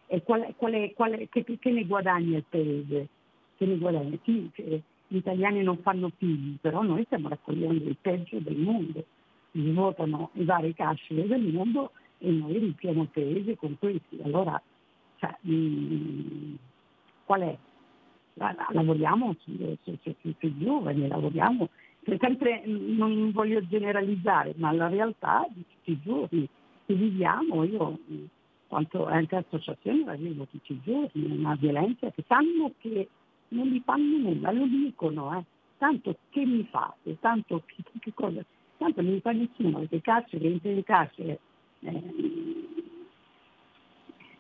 E 0.08 0.22
qual, 0.24 0.54
qual 0.58 0.92
qual 0.94 1.28
che, 1.30 1.44
che, 1.44 1.72
ne 1.72 1.86
guadagna 1.86 2.38
il 2.38 2.46
paese? 2.48 3.08
Che 3.58 3.66
ne 3.66 3.78
guadagna? 3.78 4.18
Sì, 4.24 4.50
che 4.54 4.82
gli 5.08 5.18
italiani 5.18 5.64
non 5.64 5.78
fanno 5.78 6.12
figli, 6.18 6.58
però 6.60 6.82
noi 6.82 7.04
stiamo 7.06 7.30
raccogliendo 7.30 7.88
il 7.88 7.98
peggio 8.00 8.40
del 8.40 8.58
mondo. 8.58 9.06
Li 9.52 9.72
votano 9.72 10.30
i 10.34 10.44
vari 10.44 10.74
cascere 10.74 11.28
del 11.28 11.54
mondo 11.54 11.92
e 12.18 12.30
noi 12.30 12.58
riempiamo 12.58 13.04
il 13.04 13.10
paese 13.10 13.56
con 13.56 13.78
questi. 13.78 14.20
Allora, 14.24 14.62
cioè, 15.18 15.36
mh, 15.42 15.54
mm, 15.54 16.56
qual 17.26 17.42
è? 17.42 17.58
Lavoriamo 18.72 19.36
sui, 19.40 19.78
sui, 19.84 20.00
sui, 20.02 20.36
sui 20.40 20.58
giovani, 20.58 21.08
lavoriamo 21.08 21.68
sempre, 22.20 22.64
non 22.66 23.32
voglio 23.32 23.66
generalizzare, 23.68 24.54
ma 24.58 24.72
la 24.72 24.88
realtà 24.88 25.48
di 25.50 25.64
tutti 25.68 25.92
i 25.92 26.02
giorni 26.04 26.48
che 26.86 26.94
viviamo, 26.94 27.64
io 27.64 28.00
quanto 28.68 29.06
anche 29.06 29.36
associazioni 29.36 30.04
la 30.04 30.16
vivo 30.16 30.46
tutti 30.46 30.72
i 30.72 30.82
giorni, 30.84 31.38
una 31.38 31.56
violenza 31.56 32.10
che 32.12 32.24
sanno 32.28 32.74
che 32.80 33.08
non 33.50 33.68
gli 33.68 33.82
fanno 33.84 34.18
nulla, 34.18 34.52
lo 34.52 34.66
dicono, 34.66 35.38
eh. 35.38 35.44
tanto 35.78 36.16
che 36.30 36.46
mi 36.46 36.66
fate, 36.70 37.20
tanto 37.20 37.64
che, 37.66 37.84
che 38.00 38.14
cosa, 38.14 38.44
tanto 38.78 39.02
non 39.02 39.12
mi 39.12 39.20
fa 39.20 39.32
nessuno, 39.32 39.80
perché 39.80 40.02
carcere, 40.02 40.48
entri 40.48 40.72
in 40.72 40.84
carcere, 40.84 41.40
eh, 41.82 42.14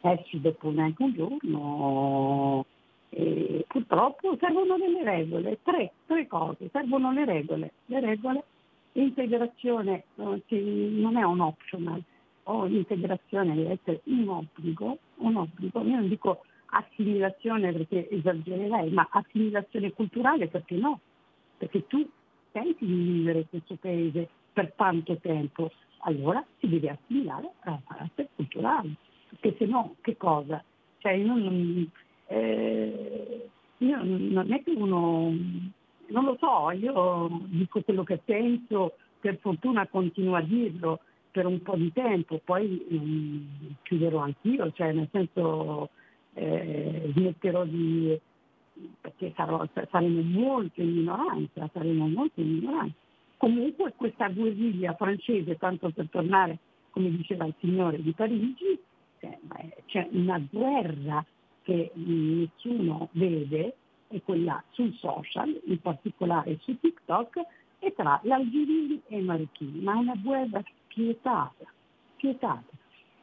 esci 0.02 0.40
dopo 0.40 0.72
neanche 0.72 1.04
un 1.04 1.14
giorno, 1.14 2.66
e 3.14 3.66
purtroppo 3.68 4.38
servono 4.40 4.78
delle 4.78 5.04
regole, 5.04 5.60
tre, 5.64 5.92
tre 6.06 6.28
cose, 6.28 6.70
servono 6.72 7.12
le 7.12 7.26
regole, 7.26 7.74
le 7.88 8.00
regole, 8.00 8.44
integrazione 8.94 10.06
non 10.16 11.18
è 11.18 11.24
un 11.24 11.42
optional, 11.42 12.02
o 12.44 12.66
l'integrazione 12.66 13.54
deve 13.54 13.74
essere 13.74 14.02
un 14.06 14.30
obbligo, 14.30 14.98
un 15.18 15.36
obbligo, 15.36 15.82
io 15.84 15.96
non 15.96 16.08
dico 16.08 16.44
assimilazione 16.68 17.74
perché 17.74 18.10
esagererei, 18.10 18.92
ma 18.92 19.08
assimilazione 19.12 19.92
culturale 19.92 20.48
perché 20.48 20.76
no? 20.76 21.02
Perché 21.58 21.86
tu 21.88 22.10
pensi 22.52 22.86
di 22.86 22.94
vivere 22.94 23.40
in 23.40 23.50
questo 23.50 23.76
paese 23.76 24.30
per 24.54 24.72
tanto 24.74 25.18
tempo, 25.18 25.70
allora 26.00 26.44
si 26.60 26.70
deve 26.70 26.90
assimilare 26.92 27.52
a 27.60 27.80
carattere 27.86 28.30
culturale, 28.36 28.96
perché 29.30 29.58
se 29.58 29.66
no 29.66 29.96
che 30.00 30.16
cosa? 30.16 30.64
Cioè 31.00 31.12
io 31.12 31.36
non, 31.36 31.90
eh, 32.32 33.50
io 33.78 34.04
non 34.04 34.54
è 34.54 34.64
che 34.64 34.72
uno, 34.72 35.34
non 36.08 36.24
lo 36.24 36.38
so, 36.40 36.72
io 36.72 37.42
dico 37.46 37.82
quello 37.82 38.04
che 38.04 38.20
penso, 38.24 38.94
per 39.20 39.38
fortuna 39.40 39.88
continuo 39.88 40.36
a 40.36 40.42
dirlo 40.42 41.02
per 41.30 41.46
un 41.46 41.62
po' 41.62 41.76
di 41.76 41.92
tempo, 41.92 42.40
poi 42.44 42.86
um, 42.90 43.76
chiuderò 43.84 44.20
anch'io, 44.20 44.72
cioè 44.72 44.94
nel 44.94 45.10
senso 45.12 45.90
eh, 46.34 47.12
smetterò 47.14 47.66
di 47.66 48.20
perché 49.00 49.34
sarò, 49.36 49.68
saremo 49.90 50.22
molto 50.22 50.82
in 50.82 50.96
minoranza, 50.96 51.70
saremo 51.72 52.08
molto 52.08 52.40
in 52.40 52.60
minoranza. 52.60 52.96
Comunque 53.38 53.94
questa 53.96 54.30
guerriglia 54.30 54.94
francese, 54.94 55.58
tanto 55.58 55.90
per 55.90 56.08
tornare, 56.10 56.60
come 56.92 57.10
diceva 57.12 57.46
il 57.46 57.54
signore 57.60 58.02
di 58.02 58.12
Parigi, 58.14 58.80
cioè, 59.20 59.38
c'è 59.86 60.08
una 60.12 60.42
guerra 60.50 61.24
che 61.64 61.92
nessuno 61.94 63.10
vede, 63.12 63.76
è 64.08 64.22
quella 64.22 64.62
sul 64.72 64.94
social, 64.96 65.60
in 65.66 65.80
particolare 65.80 66.58
su 66.62 66.78
TikTok, 66.80 67.40
e 67.80 67.94
tra 67.96 68.20
l'Algerini 68.24 69.02
e 69.08 69.18
i 69.18 69.24
marocchini, 69.24 69.80
ma 69.80 69.94
è 69.94 69.98
una 69.98 70.16
guerra 70.16 70.62
spietata, 70.90 71.66
spietata. 72.16 72.64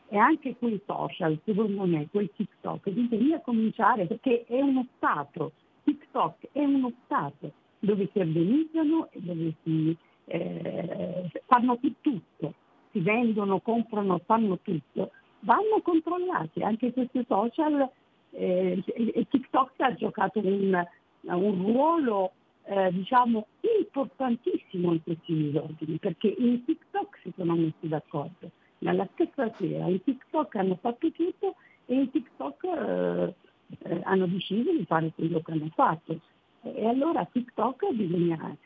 E 0.08 0.16
anche 0.16 0.56
quei 0.56 0.80
social, 0.86 1.38
secondo 1.44 1.84
me, 1.84 2.08
quei 2.10 2.30
TikTok, 2.34 2.90
bisogna 2.90 3.40
cominciare 3.40 4.06
perché 4.06 4.44
è 4.46 4.60
uno 4.60 4.86
Stato, 4.96 5.52
TikTok 5.84 6.48
è 6.52 6.64
uno 6.64 6.92
Stato 7.04 7.52
dove 7.78 8.08
si 8.12 8.18
organizzano 8.18 9.08
e 9.10 9.20
dove 9.20 9.54
si 9.62 9.96
eh, 10.24 11.30
fanno 11.46 11.78
tutto, 12.00 12.54
si 12.90 13.00
vendono, 13.00 13.60
comprano, 13.60 14.20
fanno 14.24 14.58
tutto, 14.62 15.10
vanno 15.40 15.80
controllati. 15.82 16.62
Anche 16.62 16.92
questi 16.92 17.24
social, 17.28 17.88
eh, 18.30 18.82
TikTok 19.28 19.72
ha 19.78 19.94
giocato 19.94 20.40
un, 20.40 20.86
un 21.20 21.62
ruolo 21.62 22.32
eh, 22.64 22.92
diciamo 22.92 23.46
importantissimo 23.80 24.92
in 24.92 25.02
questi 25.02 25.34
disordini, 25.34 25.98
perché 25.98 26.34
in 26.36 26.64
TikTok 26.64 27.18
si 27.22 27.32
sono 27.36 27.54
messi 27.54 27.88
d'accordo. 27.88 28.50
Nella 28.78 29.08
stessa 29.14 29.50
sera 29.56 29.86
in 29.86 30.02
TikTok 30.02 30.54
hanno 30.56 30.78
fatto 30.80 31.10
tutto 31.10 31.56
e 31.86 31.94
in 31.94 32.10
TikTok 32.10 32.64
eh, 32.64 33.34
eh, 33.80 34.00
hanno 34.04 34.26
deciso 34.26 34.70
di 34.70 34.84
fare 34.84 35.12
quello 35.14 35.40
che 35.40 35.52
hanno 35.52 35.70
fatto. 35.74 36.20
E 36.62 36.86
allora 36.86 37.24
TikTok, 37.24 37.92
bisogna, 37.92 38.56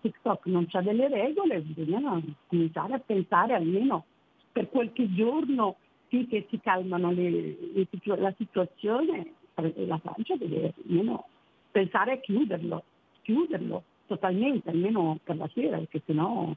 TikTok 0.00 0.46
non 0.46 0.66
ha 0.70 0.82
delle 0.82 1.08
regole, 1.08 1.60
bisogna 1.60 2.20
cominciare 2.48 2.94
a 2.94 2.98
pensare 2.98 3.54
almeno 3.54 4.04
per 4.52 4.68
qualche 4.68 5.10
giorno 5.12 5.76
che 6.08 6.46
si 6.48 6.60
calmano 6.60 7.10
le, 7.10 7.30
le, 7.30 7.86
la 8.16 8.34
situazione, 8.36 9.32
la 9.54 9.98
Francia 9.98 10.36
deve 10.36 10.74
almeno 10.86 11.26
pensare 11.70 12.12
a 12.12 12.18
chiuderlo, 12.18 12.84
chiuderlo 13.22 13.82
totalmente, 14.06 14.70
almeno 14.70 15.18
per 15.22 15.36
la 15.36 15.48
sera, 15.52 15.78
perché 15.78 16.02
sennò 16.06 16.54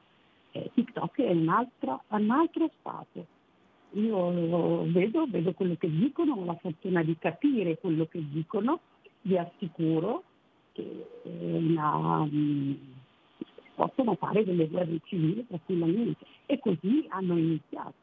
eh, 0.52 0.70
TikTok 0.74 1.20
è 1.20 1.30
un 1.30 1.48
altro, 1.48 2.02
un 2.08 2.30
altro 2.30 2.70
stato. 2.78 3.26
Io 3.92 4.84
vedo, 4.84 5.26
vedo 5.28 5.52
quello 5.52 5.74
che 5.76 5.90
dicono, 5.90 6.34
ho 6.34 6.44
la 6.44 6.54
fortuna 6.54 7.02
di 7.02 7.16
capire 7.18 7.78
quello 7.78 8.06
che 8.06 8.22
dicono, 8.30 8.80
vi 9.22 9.36
assicuro 9.36 10.22
che 10.72 11.06
eh, 11.24 11.56
una, 11.56 12.20
um, 12.20 12.78
possono 13.74 14.14
fare 14.14 14.44
delle 14.44 14.68
guerre 14.68 15.00
civili 15.04 15.44
tranquillamente 15.46 16.24
e 16.46 16.58
così 16.58 17.04
hanno 17.08 17.36
iniziato. 17.36 17.99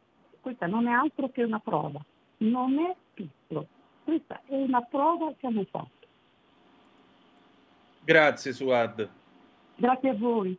Questa 0.48 0.66
non 0.66 0.88
è 0.88 0.92
altro 0.92 1.28
che 1.30 1.44
una 1.44 1.60
prova, 1.60 2.00
non 2.38 2.80
è 2.80 2.96
tutto, 3.14 3.68
questa 4.06 4.40
è 4.46 4.56
una 4.56 4.80
prova 4.80 5.34
che 5.38 5.46
hanno 5.46 5.66
fatto. 5.70 6.08
Grazie 8.06 8.54
Suad. 8.54 9.10
Grazie 9.76 10.10
a 10.10 10.14
voi. 10.14 10.58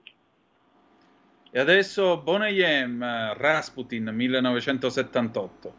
E 1.51 1.59
adesso 1.59 2.19
Bonayem, 2.19 3.33
Rasputin 3.33 4.11
1978. 4.13 5.73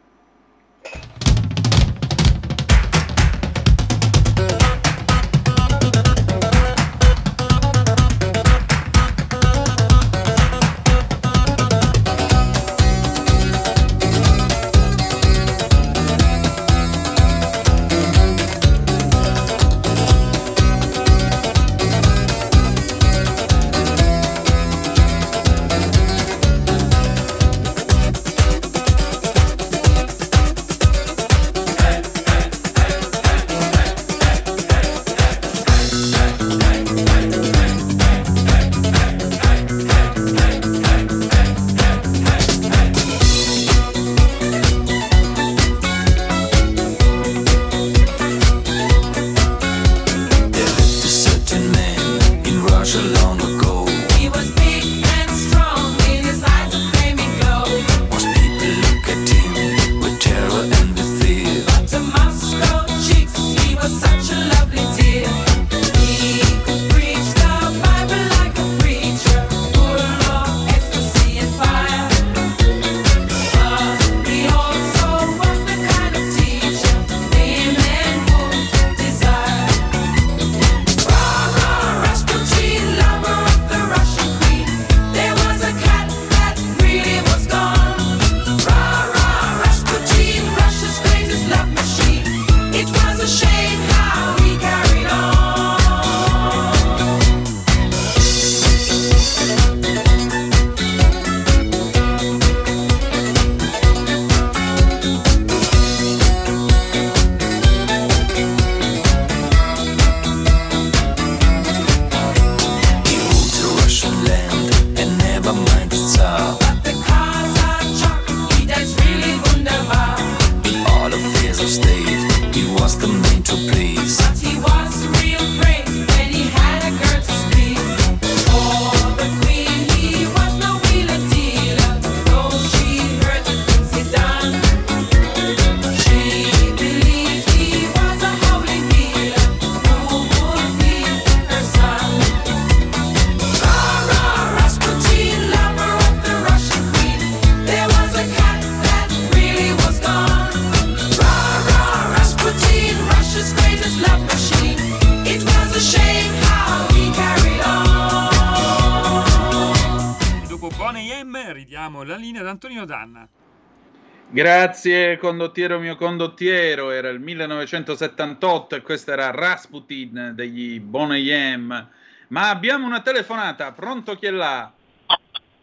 Grazie 164.40 165.18
condottiero 165.18 165.78
mio 165.78 165.96
condottiero, 165.96 166.92
era 166.92 167.10
il 167.10 167.20
1978 167.20 168.76
e 168.76 168.80
questo 168.80 169.12
era 169.12 169.30
Rasputin 169.30 170.32
degli 170.34 170.80
Boneyem. 170.80 171.88
Ma 172.28 172.48
abbiamo 172.48 172.86
una 172.86 173.02
telefonata, 173.02 173.70
pronto 173.72 174.16
chi 174.16 174.24
è 174.24 174.30
là? 174.30 174.72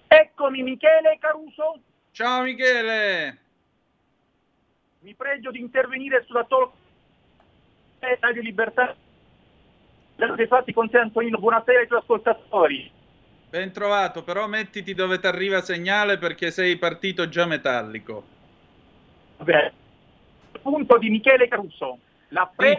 Eccomi 0.07 0.61
Michele 0.61 1.17
Caruso, 1.19 1.79
Ciao 2.11 2.43
Michele! 2.43 3.37
mi 4.99 5.15
pregio 5.15 5.49
di 5.49 5.59
intervenire 5.59 6.23
sulla 6.27 6.43
talk 6.43 6.71
eh, 7.97 8.17
Radio 8.21 8.43
Libertà. 8.43 8.95
Dei 10.17 10.45
fatti 10.45 10.71
con 10.71 10.87
te 10.87 10.99
Antonino, 10.99 11.39
buonasera 11.39 11.79
ai 11.79 11.87
tuoi 11.87 11.99
ascoltatori. 11.99 12.91
Ben 13.49 13.71
trovato, 13.71 14.21
però 14.21 14.45
mettiti 14.45 14.93
dove 14.93 15.17
ti 15.17 15.25
arriva 15.25 15.63
segnale 15.63 16.19
perché 16.19 16.51
sei 16.51 16.77
partito 16.77 17.27
già 17.27 17.47
metallico. 17.47 18.35
Vabbè. 19.37 19.71
Punto 20.61 20.97
di 20.97 21.09
Michele 21.09 21.47
Caruso. 21.47 21.99
La 22.29 22.49
pre- 22.53 22.77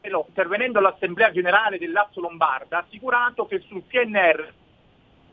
intervenendo 0.00 0.78
all'Assemblea 0.78 1.30
Generale 1.30 1.78
del 1.78 1.92
Lazio 1.92 2.20
Lombarda, 2.20 2.78
ha 2.78 2.84
assicurato 2.86 3.46
che 3.46 3.60
sul 3.66 3.82
PNR 3.82 4.52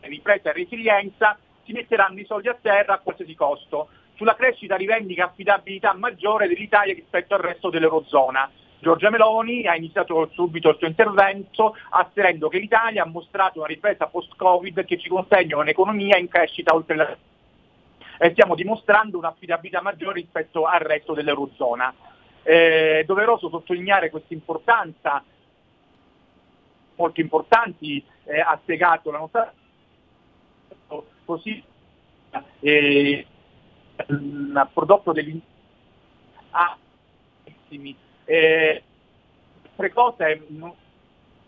ripresa 0.01 0.49
e 0.49 0.53
resilienza 0.53 1.37
si 1.63 1.73
metteranno 1.73 2.19
i 2.19 2.25
soldi 2.25 2.47
a 2.47 2.57
terra 2.59 2.93
a 2.95 2.99
qualsiasi 2.99 3.35
costo. 3.35 3.89
Sulla 4.15 4.35
crescita 4.35 4.75
rivendica 4.75 5.25
affidabilità 5.25 5.93
maggiore 5.93 6.47
dell'Italia 6.47 6.93
rispetto 6.93 7.33
al 7.33 7.41
resto 7.41 7.69
dell'Eurozona. 7.69 8.49
Giorgia 8.79 9.09
Meloni 9.09 9.67
ha 9.67 9.75
iniziato 9.75 10.29
subito 10.33 10.69
il 10.69 10.77
suo 10.77 10.87
intervento 10.87 11.75
asserendo 11.89 12.47
che 12.49 12.57
l'Italia 12.57 13.03
ha 13.03 13.07
mostrato 13.07 13.59
una 13.59 13.67
ripresa 13.67 14.07
post-Covid 14.07 14.85
che 14.85 14.97
ci 14.97 15.07
consegna 15.07 15.57
un'economia 15.57 16.17
in 16.17 16.27
crescita 16.27 16.73
oltre 16.73 16.95
la 16.95 17.17
e 18.23 18.30
stiamo 18.34 18.53
dimostrando 18.53 19.18
un'affidabilità 19.18 19.81
maggiore 19.81 20.22
rispetto 20.22 20.65
al 20.65 20.80
resto 20.81 21.14
dell'Eurozona. 21.14 21.91
È 22.43 23.03
doveroso 23.03 23.49
sottolineare 23.49 24.11
questa 24.11 24.35
importanza, 24.35 25.23
molto 26.98 27.19
importanti, 27.19 28.06
eh, 28.26 28.39
ha 28.39 28.60
spiegato 28.61 29.10
la 29.10 29.18
nostra 29.18 29.52
così 31.26 31.64
eh, 32.60 33.26
un 34.10 34.69
prodotto 34.72 35.14
degli 35.14 35.41
ah, 36.52 36.77
eh, 38.26 38.84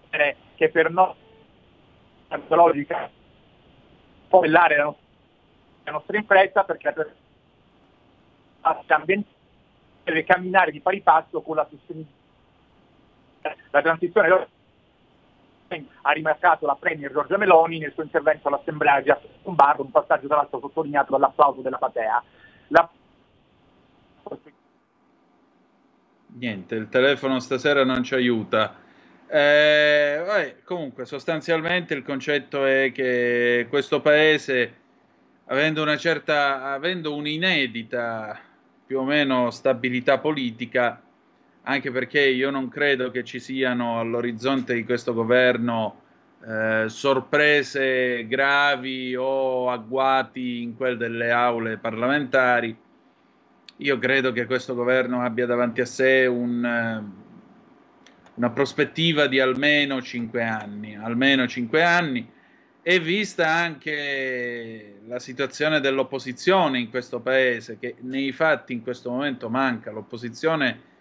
eh, 0.10 0.36
che 0.56 0.70
per 0.70 0.90
noi 0.90 1.14
logica 2.48 3.12
può 4.28 4.44
la 4.44 4.84
nostra 4.86 5.03
la 5.84 5.92
nostra 5.92 6.18
impresa 6.18 6.64
perché 6.64 6.94
deve 10.04 10.24
camminare 10.24 10.72
di 10.72 10.80
pari 10.82 11.02
passo 11.02 11.42
con 11.42 11.56
la 11.56 11.68
sostenibilità. 11.70 12.22
La 13.72 13.82
transizione 13.82 14.48
ha 16.02 16.12
rimarcato 16.12 16.66
la 16.66 16.78
Premier 16.80 17.12
Giorgia 17.12 17.38
Meloni 17.38 17.80
nel 17.80 17.94
suo 17.94 18.04
intervento 18.04 18.48
all'Assemblea 18.48 19.02
di 19.02 19.12
Lombardo, 19.44 19.84
un 19.84 19.92
passaggio 19.92 20.28
tra 20.28 20.38
l'altro 20.38 20.60
sottolineato 20.60 21.12
dall'applauso 21.12 21.62
della 21.62 21.78
platea. 21.78 22.24
La... 22.68 22.90
Niente, 26.36 26.76
il 26.76 26.90
telefono 26.90 27.40
stasera 27.40 27.84
non 27.84 28.04
ci 28.04 28.16
aiuta. 28.16 28.76
Eh, 29.28 30.22
vabbè, 30.26 30.64
comunque, 30.64 31.06
sostanzialmente 31.06 31.94
il 31.96 32.04
concetto 32.04 32.66
è 32.66 32.92
che 32.94 33.66
questo 33.70 34.00
paese, 34.00 34.82
avendo 35.54 35.84
una 35.84 35.98
certa, 35.98 36.72
avendo 36.74 37.14
un'inedita 37.16 38.40
più 38.88 39.00
o 39.00 39.04
meno 39.04 39.52
stabilità 39.52 40.18
politica, 40.18 41.00
anche 41.62 41.92
perché 41.92 42.22
io 42.22 42.50
non 42.50 42.70
credo 42.70 43.12
che 43.12 43.24
ci 43.24 43.40
siano 43.40 44.00
all'orizzonte 44.00 44.74
di 44.74 44.84
questo 44.84 45.14
governo 45.14 46.02
eh, 46.44 46.86
sorprese 46.88 48.26
gravi 48.28 49.16
o 49.16 49.70
agguati 49.70 50.64
in 50.64 50.76
quelle 50.76 50.98
delle 50.98 51.30
aule 51.30 51.78
parlamentari. 51.78 52.76
Io 53.78 54.00
credo 54.00 54.32
che 54.32 54.48
questo 54.48 54.74
governo 54.74 55.22
abbia 55.22 55.46
davanti 55.46 55.82
a 55.82 55.86
sé 55.86 56.26
un, 56.26 57.04
una 58.34 58.50
prospettiva 58.50 59.28
di 59.28 59.40
almeno 59.40 60.02
cinque 60.02 60.44
anni, 60.44 60.96
almeno 60.96 61.48
cinque 61.48 61.84
anni, 61.84 62.28
e 62.86 63.00
vista 63.00 63.48
anche 63.48 65.00
la 65.08 65.18
situazione 65.18 65.80
dell'opposizione 65.80 66.80
in 66.80 66.90
questo 66.90 67.22
paese, 67.22 67.78
che 67.80 67.96
nei 68.02 68.34
fatti 68.34 68.74
in 68.74 68.84
questo 68.84 69.10
momento 69.10 69.50
manca, 69.50 69.90
l'opposizione 69.92 70.92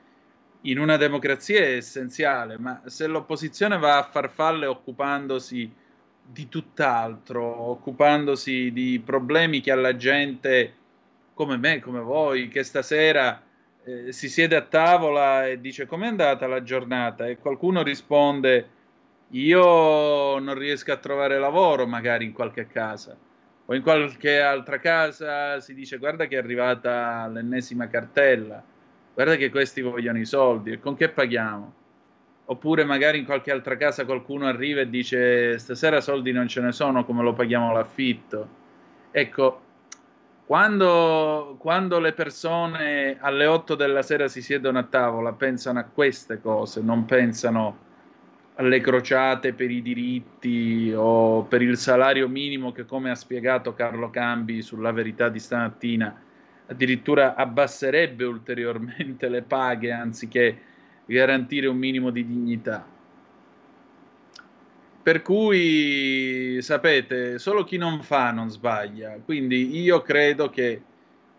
in 0.63 0.79
una 0.79 0.97
democrazia 0.97 1.59
è 1.59 1.75
essenziale, 1.75 2.57
ma 2.57 2.83
se 2.87 3.09
l'opposizione 3.09 3.79
va 3.79 3.99
a 3.99 4.05
farfalle 4.05 4.67
occupandosi 4.67 5.71
di 6.25 6.49
tutt'altro, 6.49 7.43
occupandosi 7.43 8.71
di 8.73 9.03
problemi 9.05 9.61
che 9.61 9.73
alla 9.73 9.97
gente 9.97 10.75
come 11.35 11.57
me, 11.57 11.81
come 11.81 11.99
voi, 11.99 12.47
che 12.47 12.63
stasera 12.63 13.43
eh, 13.85 14.13
si 14.13 14.29
siede 14.29 14.55
a 14.55 14.63
tavola 14.63 15.49
e 15.49 15.61
dice 15.61 15.87
com'è 15.87 16.07
andata 16.07 16.47
la 16.47 16.63
giornata? 16.63 17.27
E 17.27 17.39
qualcuno 17.39 17.83
risponde 17.83 18.69
io 19.33 20.39
non 20.39 20.55
riesco 20.55 20.93
a 20.93 20.97
trovare 20.97 21.39
lavoro 21.39 21.87
magari 21.87 22.25
in 22.25 22.33
qualche 22.33 22.67
casa 22.67 23.17
o 23.65 23.75
in 23.75 23.83
qualche 23.83 24.41
altra 24.41 24.79
casa 24.79 25.61
si 25.61 25.75
dice 25.75 25.97
guarda 25.99 26.27
che 26.27 26.37
è 26.37 26.39
arrivata 26.39 27.27
l'ennesima 27.29 27.89
cartella, 27.89 28.63
guarda 29.15 29.37
che 29.37 29.51
questi 29.51 29.81
vogliono 29.81 30.19
i 30.19 30.27
soldi 30.27 30.73
e 30.73 30.81
con 30.81 30.97
che 30.97 31.09
paghiamo? 31.09 31.73
Oppure 32.45 32.85
magari 32.85 33.19
in 33.19 33.25
qualche 33.25 33.51
altra 33.53 33.77
casa 33.77 34.05
qualcuno 34.05 34.47
arriva 34.47 34.81
e 34.81 34.91
dice 34.91 35.59
stasera 35.59 36.01
soldi 36.01 36.33
non 36.33 36.49
ce 36.49 36.61
ne 36.61 36.73
sono, 36.73 37.05
come 37.05 37.23
lo 37.23 37.33
paghiamo 37.33 37.73
l'affitto? 37.73 38.61
Ecco, 39.13 39.61
quando, 40.45 41.57
quando 41.59 41.99
le 42.01 42.13
persone 42.13 43.17
alle 43.21 43.47
8 43.47 43.75
della 43.77 44.03
sera 44.03 44.29
si 44.29 44.43
siedono 44.43 44.81
a 44.81 44.83
tavola 44.83 45.33
pensano 45.33 45.79
a 45.79 45.85
queste 45.85 46.41
cose, 46.41 46.83
non 46.83 47.07
pensano 47.07 47.91
alle 48.57 48.81
crociate 48.81 49.55
per 49.55 49.71
i 49.71 49.81
diritti 49.81 50.93
o 50.95 51.43
per 51.45 51.63
il 51.63 51.77
salario 51.79 52.29
minimo 52.29 52.73
che, 52.73 52.85
come 52.85 53.11
ha 53.11 53.15
spiegato 53.15 53.73
Carlo 53.73 54.11
Cambi 54.11 54.61
sulla 54.61 54.93
verità 54.93 55.29
di 55.29 55.39
stamattina, 55.39 56.15
addirittura 56.67 57.35
abbasserebbe 57.35 58.25
ulteriormente 58.25 59.29
le 59.29 59.43
paghe 59.43 59.93
anziché 59.93 60.59
garantire 61.07 61.67
un 61.67 61.79
minimo 61.79 62.11
di 62.11 62.27
dignità. 62.27 62.87
Per 65.03 65.23
cui, 65.23 66.59
sapete, 66.61 67.39
solo 67.39 67.65
chi 67.65 67.77
non 67.77 68.03
fa 68.03 68.31
non 68.31 68.51
sbaglia. 68.51 69.19
Quindi 69.25 69.81
io 69.81 70.01
credo 70.01 70.49
che 70.49 70.81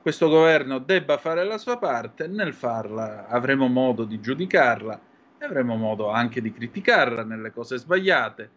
questo 0.02 0.28
governo 0.28 0.80
debba 0.80 1.18
fare 1.18 1.46
la 1.46 1.58
sua 1.58 1.78
parte, 1.78 2.28
nel 2.28 2.54
farla 2.54 3.28
avremo 3.28 3.68
modo 3.68 4.04
di 4.04 4.20
giudicarla 4.20 5.00
e 5.44 5.46
avremo 5.46 5.76
modo 5.76 6.10
anche 6.10 6.42
di 6.42 6.54
criticarla 6.54 7.26
nelle 7.26 7.52
cose 7.52 7.78
sbagliate 7.78 8.50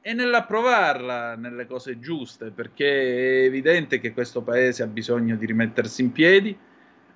e 0.00 0.14
nell'approvarla 0.14 1.36
nelle 1.36 1.66
cose 1.66 2.00
giuste, 2.00 2.50
perché 2.50 3.42
è 3.42 3.44
evidente 3.44 4.00
che 4.00 4.14
questo 4.14 4.40
paese 4.40 4.82
ha 4.82 4.86
bisogno 4.86 5.36
di 5.36 5.44
rimettersi 5.44 6.00
in 6.00 6.10
piedi, 6.10 6.56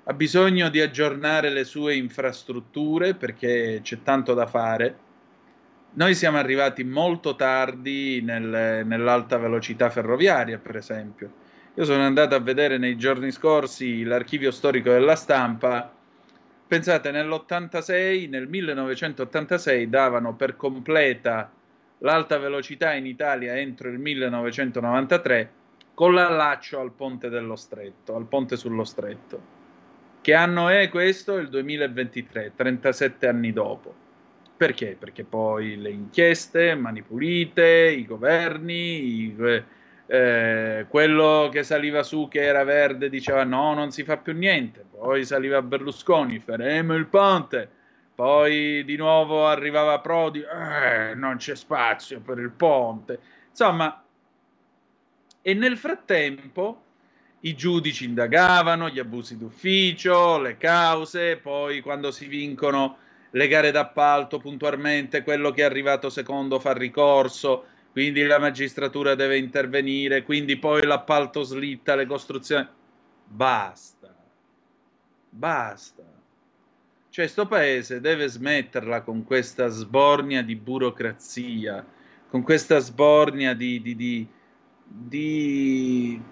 ha 0.05 0.13
bisogno 0.13 0.69
di 0.69 0.81
aggiornare 0.81 1.49
le 1.49 1.65
sue 1.65 1.97
infrastrutture 1.97 3.15
perché 3.15 3.81
c'è 3.83 4.03
tanto 4.03 4.35
da 4.35 4.47
fare. 4.47 4.99
Noi 5.95 6.15
siamo 6.15 6.37
arrivati 6.37 6.85
molto 6.85 7.37
tardi 7.37 8.21
nel, 8.21 8.85
nell'alta 8.85 9.39
velocità 9.39 9.89
ferroviaria, 9.89 10.59
per 10.59 10.77
esempio. 10.77 11.33
Io 11.75 11.85
sono 11.85 12.03
andato 12.03 12.35
a 12.35 12.41
vedere 12.41 12.77
nei 12.77 12.99
giorni 12.99 13.31
scorsi 13.33 14.05
l'archivio 14.05 14.51
storico 14.51 14.91
della 14.91 15.17
stampa 15.17 15.96
Pensate, 16.69 17.13
nell'86, 17.13 18.29
nel 18.29 18.49
1986 18.49 19.89
davano 19.89 20.35
per 20.35 20.57
completa 20.57 21.49
l'alta 21.99 22.39
velocità 22.39 22.93
in 22.95 23.07
Italia 23.07 23.57
entro 23.57 23.89
il 23.89 23.99
1993 24.01 25.53
con 25.95 26.13
l'allaccio 26.13 26.81
al 26.81 26.91
ponte 26.91 27.29
dello 27.29 27.55
stretto, 27.55 28.17
al 28.17 28.27
ponte 28.27 28.57
sullo 28.57 28.83
stretto. 28.83 29.55
Che 30.21 30.35
anno 30.35 30.69
è 30.69 30.89
questo? 30.89 31.37
Il 31.37 31.49
2023, 31.51 32.53
37 32.57 33.29
anni 33.29 33.53
dopo. 33.53 33.95
Perché? 34.57 34.97
Perché 34.99 35.23
poi 35.23 35.77
le 35.77 35.91
inchieste, 35.91 36.75
mani 36.75 37.03
pulite, 37.03 37.95
i 37.97 38.05
governi, 38.05 39.23
i- 39.23 39.63
eh, 40.07 40.87
quello 40.89 41.49
che 41.51 41.63
saliva 41.63 42.03
su 42.03 42.29
che 42.29 42.43
era 42.43 42.65
verde 42.65 43.09
diceva 43.09 43.45
no, 43.45 43.75
non 43.75 43.91
si 43.91 44.05
fa 44.05 44.17
più 44.17 44.33
niente, 44.35 44.85
poi 44.91 45.25
saliva 45.25 45.63
Berlusconi, 45.63 46.39
faremo 46.39 46.95
il 46.95 47.07
ponte, 47.07 47.69
poi 48.15 48.85
di 48.85 48.97
nuovo 48.97 49.47
arrivava 49.47 50.01
Prodi, 50.01 50.41
"Eh, 50.41 51.15
non 51.15 51.37
c'è 51.37 51.55
spazio 51.55 52.21
per 52.21 52.39
il 52.39 52.51
ponte. 52.51 53.19
Insomma, 53.51 54.03
e 55.43 55.55
nel 55.55 55.77
frattempo 55.77 56.83
i 57.41 57.55
giudici 57.55 58.05
indagavano 58.05 58.89
gli 58.89 58.99
abusi 58.99 59.37
d'ufficio, 59.37 60.39
le 60.41 60.57
cause, 60.57 61.37
poi 61.37 61.81
quando 61.81 62.11
si 62.11 62.27
vincono 62.27 62.99
le 63.31 63.49
gare 63.49 63.71
d'appalto 63.71 64.39
puntualmente, 64.39 65.23
quello 65.23 65.51
che 65.51 65.63
è 65.63 65.65
arrivato 65.65 66.09
secondo 66.09 66.59
fa 66.59 66.73
ricorso, 66.73 67.67
quindi 67.97 68.25
la 68.25 68.39
magistratura 68.39 69.15
deve 69.15 69.39
intervenire, 69.39 70.23
quindi 70.23 70.59
poi 70.59 70.85
l'appalto 70.85 71.41
slitta, 71.41 71.95
le 71.95 72.05
costruzioni. 72.05 72.69
Basta, 73.25 74.15
basta. 75.31 76.03
Cioè, 77.09 77.27
sto 77.27 77.47
paese 77.47 78.03
deve 78.03 78.29
smetterla 78.29 79.01
con 79.01 79.25
questa 79.25 79.69
sbornia 79.69 80.43
di 80.43 80.57
burocrazia, 80.57 81.83
con 82.29 82.43
questa 82.43 82.81
sbornia 82.81 83.55
di, 83.55 83.81
di, 83.81 83.97
di, 83.97 84.29
di 84.85 86.23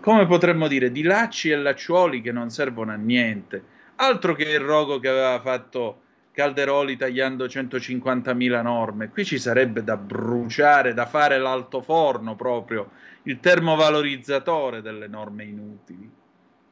come 0.00 0.26
potremmo 0.26 0.68
dire, 0.68 0.92
di 0.92 1.02
lacci 1.02 1.50
e 1.50 1.56
lacciuoli 1.56 2.20
che 2.20 2.30
non 2.30 2.50
servono 2.50 2.92
a 2.92 2.96
niente. 2.96 3.64
Altro 3.96 4.36
che 4.36 4.48
il 4.48 4.60
rogo 4.60 5.00
che 5.00 5.08
aveva 5.08 5.40
fatto 5.40 6.02
Calderoli 6.34 6.96
tagliando 6.96 7.44
150.000 7.44 8.60
norme. 8.60 9.08
Qui 9.08 9.24
ci 9.24 9.38
sarebbe 9.38 9.84
da 9.84 9.96
bruciare, 9.96 10.92
da 10.92 11.06
fare 11.06 11.38
l'altoforno 11.38 12.34
proprio, 12.34 12.90
il 13.22 13.38
termovalorizzatore 13.38 14.82
delle 14.82 15.06
norme 15.06 15.44
inutili. 15.44 16.10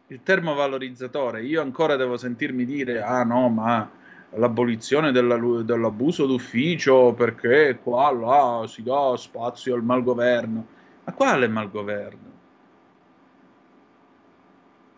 Il 0.09 0.20
termovalorizzatore. 0.24 1.44
Io 1.44 1.62
ancora 1.62 1.94
devo 1.94 2.16
sentirmi 2.16 2.64
dire, 2.64 3.02
ah 3.02 3.22
no, 3.22 3.48
ma 3.51 3.89
l'abolizione 4.30 5.12
della- 5.12 5.39
dell'abuso 5.62 6.26
d'ufficio 6.26 7.12
perché 7.12 7.78
qua, 7.80 8.10
là, 8.10 8.66
si 8.66 8.82
dà 8.82 9.16
spazio 9.16 9.76
al 9.76 9.84
malgoverno. 9.84 10.66
Ma 11.05 11.12
quale 11.12 11.47
malgoverno? 11.47 12.32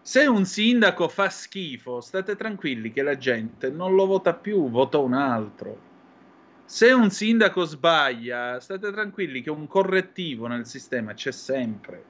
Se 0.06 0.26
un 0.26 0.44
sindaco 0.44 1.09
fa 1.09 1.31
schifo, 1.31 2.02
state 2.02 2.36
tranquilli 2.36 2.93
che 2.93 3.01
la 3.01 3.16
gente 3.16 3.70
non 3.70 3.94
lo 3.94 4.05
vota 4.05 4.35
più, 4.35 4.68
vota 4.68 4.98
un 4.98 5.14
altro. 5.14 5.78
Se 6.66 6.93
un 6.93 7.09
sindaco 7.09 7.64
sbaglia, 7.64 8.60
state 8.60 8.93
tranquilli 8.93 9.40
che 9.40 9.48
un 9.48 9.66
correttivo 9.66 10.47
nel 10.47 10.66
sistema 10.66 11.14
c'è 11.14 11.32
sempre. 11.32 12.05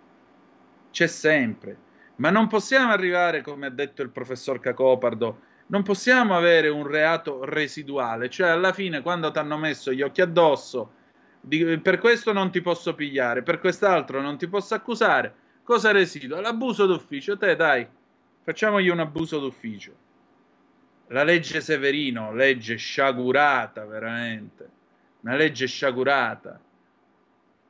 C'è 0.91 1.07
sempre. 1.07 1.77
Ma 2.16 2.31
non 2.31 2.49
possiamo 2.49 2.91
arrivare, 2.91 3.43
come 3.43 3.66
ha 3.66 3.71
detto 3.71 4.03
il 4.03 4.11
professor 4.11 4.59
Cacopardo, 4.59 5.39
non 5.69 5.85
possiamo 5.85 6.37
avere 6.37 6.69
un 6.71 6.89
reato 6.89 7.45
residuale, 7.45 8.29
cioè 8.29 8.49
alla 8.49 8.73
fine 8.73 9.03
quando 9.03 9.31
ti 9.31 9.39
hanno 9.39 9.57
messo 9.57 9.93
gli 9.93 10.03
occhi 10.03 10.21
addosso, 10.21 10.95
di- 11.41 11.79
per 11.79 11.99
questo 11.99 12.33
non 12.33 12.51
ti 12.51 12.61
posso 12.61 12.97
pigliare, 12.97 13.45
per 13.45 13.61
quest'altro 13.61 14.21
non 14.21 14.37
ti 14.37 14.49
posso 14.49 14.75
accusare, 14.75 15.43
cosa 15.65 15.91
residua? 15.91 16.41
L'abuso 16.41 16.86
d'ufficio, 16.86 17.36
te 17.36 17.57
dai, 17.57 17.85
facciamogli 18.45 18.89
un 18.89 19.01
abuso 19.01 19.41
d'ufficio. 19.41 19.93
La 21.09 21.24
legge 21.24 21.61
Severino, 21.61 22.32
legge 22.32 22.77
sciagurata 22.77 23.85
veramente, 23.85 24.69
una 25.23 25.35
legge 25.35 25.66
sciagurata. 25.66 26.61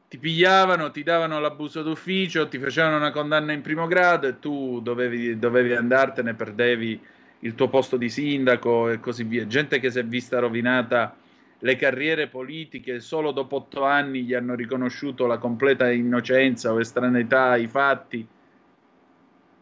Ti 0.08 0.18
pigliavano, 0.18 0.90
ti 0.90 1.02
davano 1.02 1.40
l'abuso 1.40 1.82
d'ufficio, 1.82 2.46
ti 2.46 2.58
facevano 2.58 2.96
una 2.96 3.10
condanna 3.10 3.52
in 3.52 3.62
primo 3.62 3.86
grado 3.86 4.28
e 4.28 4.38
tu 4.38 4.80
dovevi, 4.80 5.38
dovevi 5.38 5.74
andartene, 5.74 6.34
perdevi 6.34 7.00
il 7.40 7.54
tuo 7.54 7.68
posto 7.68 7.96
di 7.96 8.08
sindaco 8.08 8.90
e 8.90 9.00
così 9.00 9.24
via. 9.24 9.46
Gente 9.46 9.80
che 9.80 9.90
si 9.90 9.98
è 9.98 10.04
vista 10.04 10.38
rovinata 10.38 11.16
le 11.64 11.76
carriere 11.76 12.28
politiche, 12.28 13.00
solo 13.00 13.32
dopo 13.32 13.56
otto 13.56 13.84
anni 13.84 14.22
gli 14.22 14.34
hanno 14.34 14.54
riconosciuto 14.54 15.24
la 15.24 15.38
completa 15.38 15.90
innocenza 15.90 16.70
o 16.70 16.78
estraneità 16.78 17.44
ai 17.52 17.66
fatti 17.66 18.28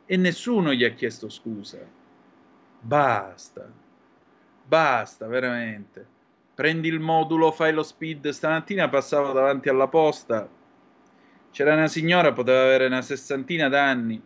e 0.05 0.17
nessuno 0.17 0.75
gli 0.75 0.83
ha 0.83 0.91
chiesto 0.91 1.29
scusa. 1.29 1.79
Basta, 2.81 3.71
basta, 4.67 5.29
veramente. 5.29 6.05
Prendi 6.53 6.89
il 6.89 6.99
modulo, 6.99 7.53
fai 7.53 7.73
lo 7.73 7.85
speed. 7.85 8.31
Stamattina 8.31 8.89
passavo 8.89 9.31
davanti 9.31 9.69
alla 9.69 9.87
posta, 9.87 10.49
c'era 11.53 11.75
una 11.75 11.87
signora, 11.87 12.33
poteva 12.33 12.63
avere 12.63 12.87
una 12.87 13.03
sessantina 13.03 13.69
d'anni, 13.69 14.21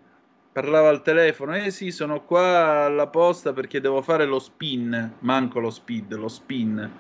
parlava 0.51 0.89
al 0.89 1.03
telefono, 1.03 1.55
eh 1.55 1.71
sì, 1.71 1.91
sono 1.91 2.25
qua 2.25 2.87
alla 2.87 3.09
posta 3.09 3.53
perché 3.53 3.83
devo 3.83 4.01
fare 4.01 4.25
lo 4.25 4.39
spin, 4.39 5.17
manco 5.19 5.61
lo 5.61 5.69
speed, 5.69 6.15
lo 6.15 6.29
spin. 6.29 6.91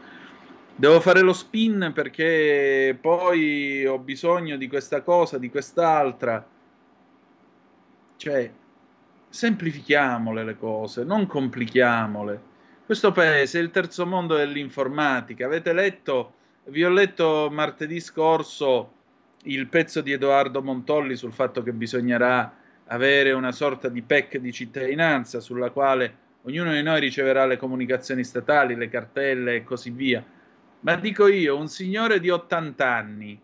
Devo 0.78 1.00
fare 1.00 1.22
lo 1.22 1.32
spin 1.32 1.92
perché 1.94 2.94
poi 3.00 3.86
ho 3.86 3.98
bisogno 3.98 4.58
di 4.58 4.68
questa 4.68 5.00
cosa, 5.00 5.38
di 5.38 5.48
quest'altra. 5.48 6.46
Cioè, 8.18 8.52
semplifichiamole 9.26 10.44
le 10.44 10.58
cose, 10.58 11.02
non 11.02 11.26
complichiamole. 11.26 12.40
Questo 12.84 13.10
paese 13.10 13.58
è 13.58 13.62
il 13.62 13.70
terzo 13.70 14.04
mondo 14.04 14.36
dell'informatica. 14.36 15.46
Avete 15.46 15.72
letto, 15.72 16.34
vi 16.64 16.84
ho 16.84 16.90
letto 16.90 17.48
martedì 17.50 17.98
scorso 17.98 18.92
il 19.44 19.68
pezzo 19.68 20.02
di 20.02 20.12
Edoardo 20.12 20.60
Montolli 20.62 21.16
sul 21.16 21.32
fatto 21.32 21.62
che 21.62 21.72
bisognerà 21.72 22.54
avere 22.88 23.32
una 23.32 23.52
sorta 23.52 23.88
di 23.88 24.02
PEC 24.02 24.36
di 24.36 24.52
cittadinanza 24.52 25.40
sulla 25.40 25.70
quale 25.70 26.24
ognuno 26.42 26.72
di 26.72 26.82
noi 26.82 27.00
riceverà 27.00 27.46
le 27.46 27.56
comunicazioni 27.56 28.24
statali, 28.24 28.74
le 28.74 28.90
cartelle 28.90 29.54
e 29.54 29.64
così 29.64 29.88
via. 29.88 30.22
Ma 30.86 30.94
dico 30.94 31.26
io, 31.26 31.56
un 31.56 31.66
signore 31.66 32.20
di 32.20 32.30
80 32.30 32.88
anni, 32.88 33.42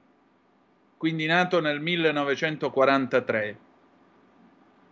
quindi 0.96 1.26
nato 1.26 1.60
nel 1.60 1.80
1943, 1.80 3.58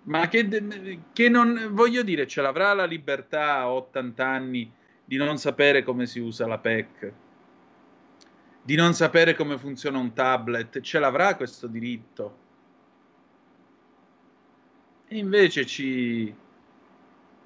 ma 0.02 0.27
che, 0.27 0.98
che 1.12 1.28
non 1.28 1.68
voglio 1.70 2.02
dire, 2.02 2.27
ce 2.27 2.43
l'avrà 2.43 2.72
la 2.72 2.86
libertà 2.86 3.59
a 3.59 3.70
80 3.70 4.27
anni 4.27 4.68
di 5.05 5.16
non 5.16 5.39
sapere 5.39 5.85
come 5.85 6.06
si 6.06 6.18
usa 6.18 6.48
la 6.48 6.59
PEC, 6.59 7.12
di 8.64 8.74
non 8.74 8.94
sapere 8.94 9.36
come 9.36 9.56
funziona 9.56 9.98
un 9.98 10.12
tablet, 10.12 10.81
ce 10.81 10.98
l'avrà 10.98 11.36
questo 11.36 11.68
diritto. 11.68 12.39
E 15.06 15.16
invece 15.16 15.64
ci, 15.64 16.35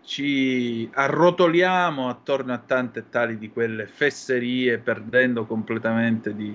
ci 0.05 0.89
arrotoliamo 0.93 2.09
attorno 2.09 2.53
a 2.53 2.59
tante 2.59 3.01
e 3.01 3.09
tali 3.09 3.39
di 3.39 3.51
quelle 3.51 3.87
fesserie, 3.87 4.79
perdendo 4.79 5.47
completamente 5.47 6.35
di, 6.35 6.55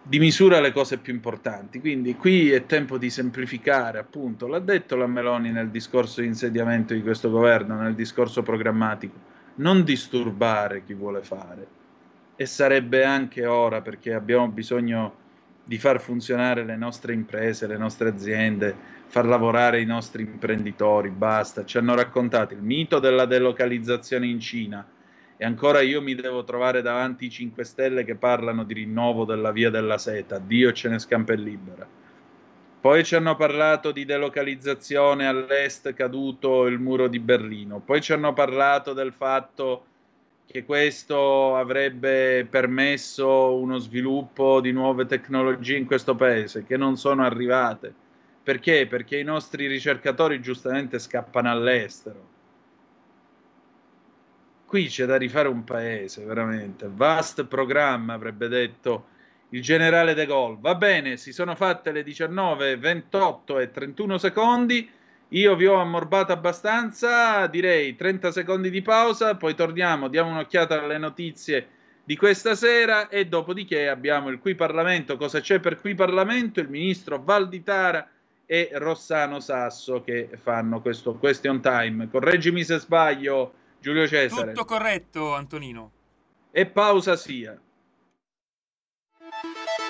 di 0.00 0.18
misura 0.18 0.60
le 0.60 0.72
cose 0.72 0.98
più 0.98 1.12
importanti. 1.12 1.80
Quindi 1.80 2.14
qui 2.14 2.52
è 2.52 2.66
tempo 2.66 2.98
di 2.98 3.10
semplificare, 3.10 3.98
appunto, 3.98 4.46
l'ha 4.46 4.60
detto 4.60 4.94
la 4.94 5.08
Meloni 5.08 5.50
nel 5.50 5.70
discorso 5.70 6.20
di 6.20 6.28
insediamento 6.28 6.94
di 6.94 7.02
questo 7.02 7.30
governo, 7.30 7.76
nel 7.76 7.94
discorso 7.94 8.42
programmatico, 8.42 9.16
non 9.56 9.82
disturbare 9.82 10.84
chi 10.84 10.94
vuole 10.94 11.22
fare. 11.22 11.66
E 12.36 12.46
sarebbe 12.46 13.04
anche 13.04 13.44
ora 13.44 13.80
perché 13.80 14.12
abbiamo 14.12 14.48
bisogno 14.48 15.22
di 15.64 15.78
far 15.78 15.98
funzionare 16.00 16.62
le 16.64 16.76
nostre 16.76 17.14
imprese, 17.14 17.66
le 17.66 17.78
nostre 17.78 18.10
aziende, 18.10 18.76
far 19.06 19.24
lavorare 19.24 19.80
i 19.80 19.86
nostri 19.86 20.22
imprenditori, 20.22 21.08
basta. 21.08 21.64
Ci 21.64 21.78
hanno 21.78 21.94
raccontato 21.94 22.52
il 22.52 22.60
mito 22.60 22.98
della 22.98 23.24
delocalizzazione 23.24 24.26
in 24.26 24.40
Cina 24.40 24.86
e 25.36 25.44
ancora 25.44 25.80
io 25.80 26.02
mi 26.02 26.14
devo 26.14 26.44
trovare 26.44 26.82
davanti 26.82 27.26
i 27.26 27.30
5 27.30 27.64
Stelle 27.64 28.04
che 28.04 28.14
parlano 28.14 28.64
di 28.64 28.74
rinnovo 28.74 29.24
della 29.24 29.52
via 29.52 29.70
della 29.70 29.98
seta, 29.98 30.38
Dio 30.38 30.72
ce 30.72 30.88
ne 30.90 30.98
scampa 30.98 31.32
e 31.32 31.36
libera. 31.36 31.86
Poi 32.80 33.02
ci 33.02 33.14
hanno 33.14 33.34
parlato 33.34 33.92
di 33.92 34.04
delocalizzazione 34.04 35.26
all'est 35.26 35.94
caduto 35.94 36.66
il 36.66 36.78
muro 36.78 37.08
di 37.08 37.18
Berlino, 37.18 37.80
poi 37.80 38.02
ci 38.02 38.12
hanno 38.12 38.34
parlato 38.34 38.92
del 38.92 39.14
fatto 39.14 39.86
che 40.46 40.64
questo 40.64 41.56
avrebbe 41.56 42.46
permesso 42.48 43.56
uno 43.56 43.78
sviluppo 43.78 44.60
di 44.60 44.72
nuove 44.72 45.06
tecnologie 45.06 45.76
in 45.76 45.86
questo 45.86 46.14
paese 46.14 46.64
che 46.64 46.76
non 46.76 46.96
sono 46.96 47.24
arrivate. 47.24 47.92
Perché? 48.42 48.86
Perché 48.86 49.18
i 49.18 49.24
nostri 49.24 49.66
ricercatori 49.66 50.40
giustamente 50.40 50.98
scappano 50.98 51.50
all'estero. 51.50 52.32
qui 54.66 54.88
c'è 54.88 55.06
da 55.06 55.16
rifare 55.16 55.48
un 55.48 55.62
paese, 55.62 56.24
veramente. 56.24 56.90
Vast 56.92 57.44
programma, 57.44 58.12
avrebbe 58.14 58.48
detto 58.48 59.06
il 59.50 59.62
generale 59.62 60.14
De 60.14 60.26
Gaulle. 60.26 60.58
Va 60.60 60.74
bene, 60.74 61.16
si 61.16 61.32
sono 61.32 61.54
fatte 61.54 61.92
le 61.92 62.02
19, 62.02 62.76
28 62.76 63.60
e 63.60 63.70
31 63.70 64.18
secondi. 64.18 64.90
Io 65.28 65.56
vi 65.56 65.66
ho 65.66 65.74
ammorbato 65.74 66.32
abbastanza, 66.32 67.46
direi 67.46 67.96
30 67.96 68.30
secondi 68.30 68.70
di 68.70 68.82
pausa, 68.82 69.36
poi 69.36 69.54
torniamo, 69.54 70.08
diamo 70.08 70.30
un'occhiata 70.30 70.82
alle 70.82 70.98
notizie 70.98 71.68
di 72.04 72.16
questa 72.16 72.54
sera 72.54 73.08
e 73.08 73.26
dopodiché 73.26 73.88
abbiamo 73.88 74.28
il 74.28 74.38
Qui 74.38 74.54
Parlamento. 74.54 75.16
Cosa 75.16 75.40
c'è 75.40 75.58
per 75.58 75.80
Qui 75.80 75.94
Parlamento? 75.94 76.60
Il 76.60 76.68
ministro 76.68 77.22
Valditara 77.22 78.08
e 78.46 78.70
Rossano 78.74 79.40
Sasso 79.40 80.02
che 80.02 80.28
fanno 80.40 80.80
questo 80.80 81.14
question 81.14 81.60
time. 81.60 82.08
Correggimi 82.10 82.62
se 82.62 82.78
sbaglio, 82.78 83.54
Giulio 83.80 84.06
Cesare. 84.06 84.52
Tutto 84.52 84.66
corretto, 84.66 85.34
Antonino. 85.34 85.90
E 86.50 86.66
pausa 86.66 87.16
sia. 87.16 87.58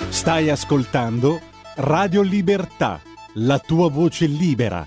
Stai 0.09 0.49
ascoltando 0.49 1.41
Radio 1.77 2.23
Libertà, 2.23 3.01
la 3.35 3.59
tua 3.59 3.91
voce 3.91 4.27
libera, 4.27 4.87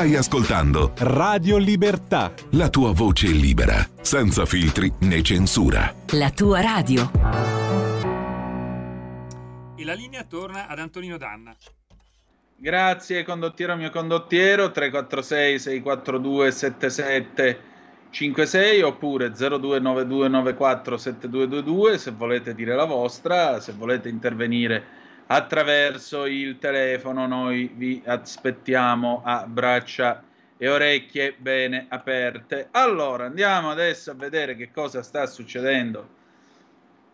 Stai 0.00 0.16
ascoltando 0.16 0.94
Radio 1.00 1.58
Libertà. 1.58 2.32
la 2.52 2.70
tua 2.70 2.94
voce 2.94 3.26
libera, 3.26 3.86
senza 4.00 4.46
filtri 4.46 4.90
né 5.00 5.20
censura. 5.20 5.94
La 6.12 6.30
tua 6.30 6.62
radio. 6.62 7.10
E 9.76 9.84
la 9.84 9.92
linea 9.92 10.24
torna 10.24 10.68
ad 10.68 10.78
Antonino 10.78 11.18
Danna. 11.18 11.54
Grazie 12.56 13.24
condottiero 13.24 13.76
mio 13.76 13.90
condottiero 13.90 14.70
346 14.70 15.58
642 15.58 16.50
7756 16.50 18.80
oppure 18.80 19.32
029294 19.32 20.96
7222 20.96 21.98
se 21.98 22.10
volete 22.12 22.54
dire 22.54 22.74
la 22.74 22.86
vostra, 22.86 23.60
se 23.60 23.72
volete 23.72 24.08
intervenire 24.08 24.99
attraverso 25.32 26.26
il 26.26 26.58
telefono 26.58 27.26
noi 27.26 27.70
vi 27.74 28.02
aspettiamo 28.04 29.22
a 29.24 29.46
braccia 29.46 30.22
e 30.56 30.68
orecchie 30.68 31.34
bene 31.38 31.86
aperte. 31.88 32.68
Allora 32.72 33.26
andiamo 33.26 33.70
adesso 33.70 34.10
a 34.10 34.14
vedere 34.14 34.56
che 34.56 34.70
cosa 34.72 35.02
sta 35.02 35.26
succedendo 35.26 36.18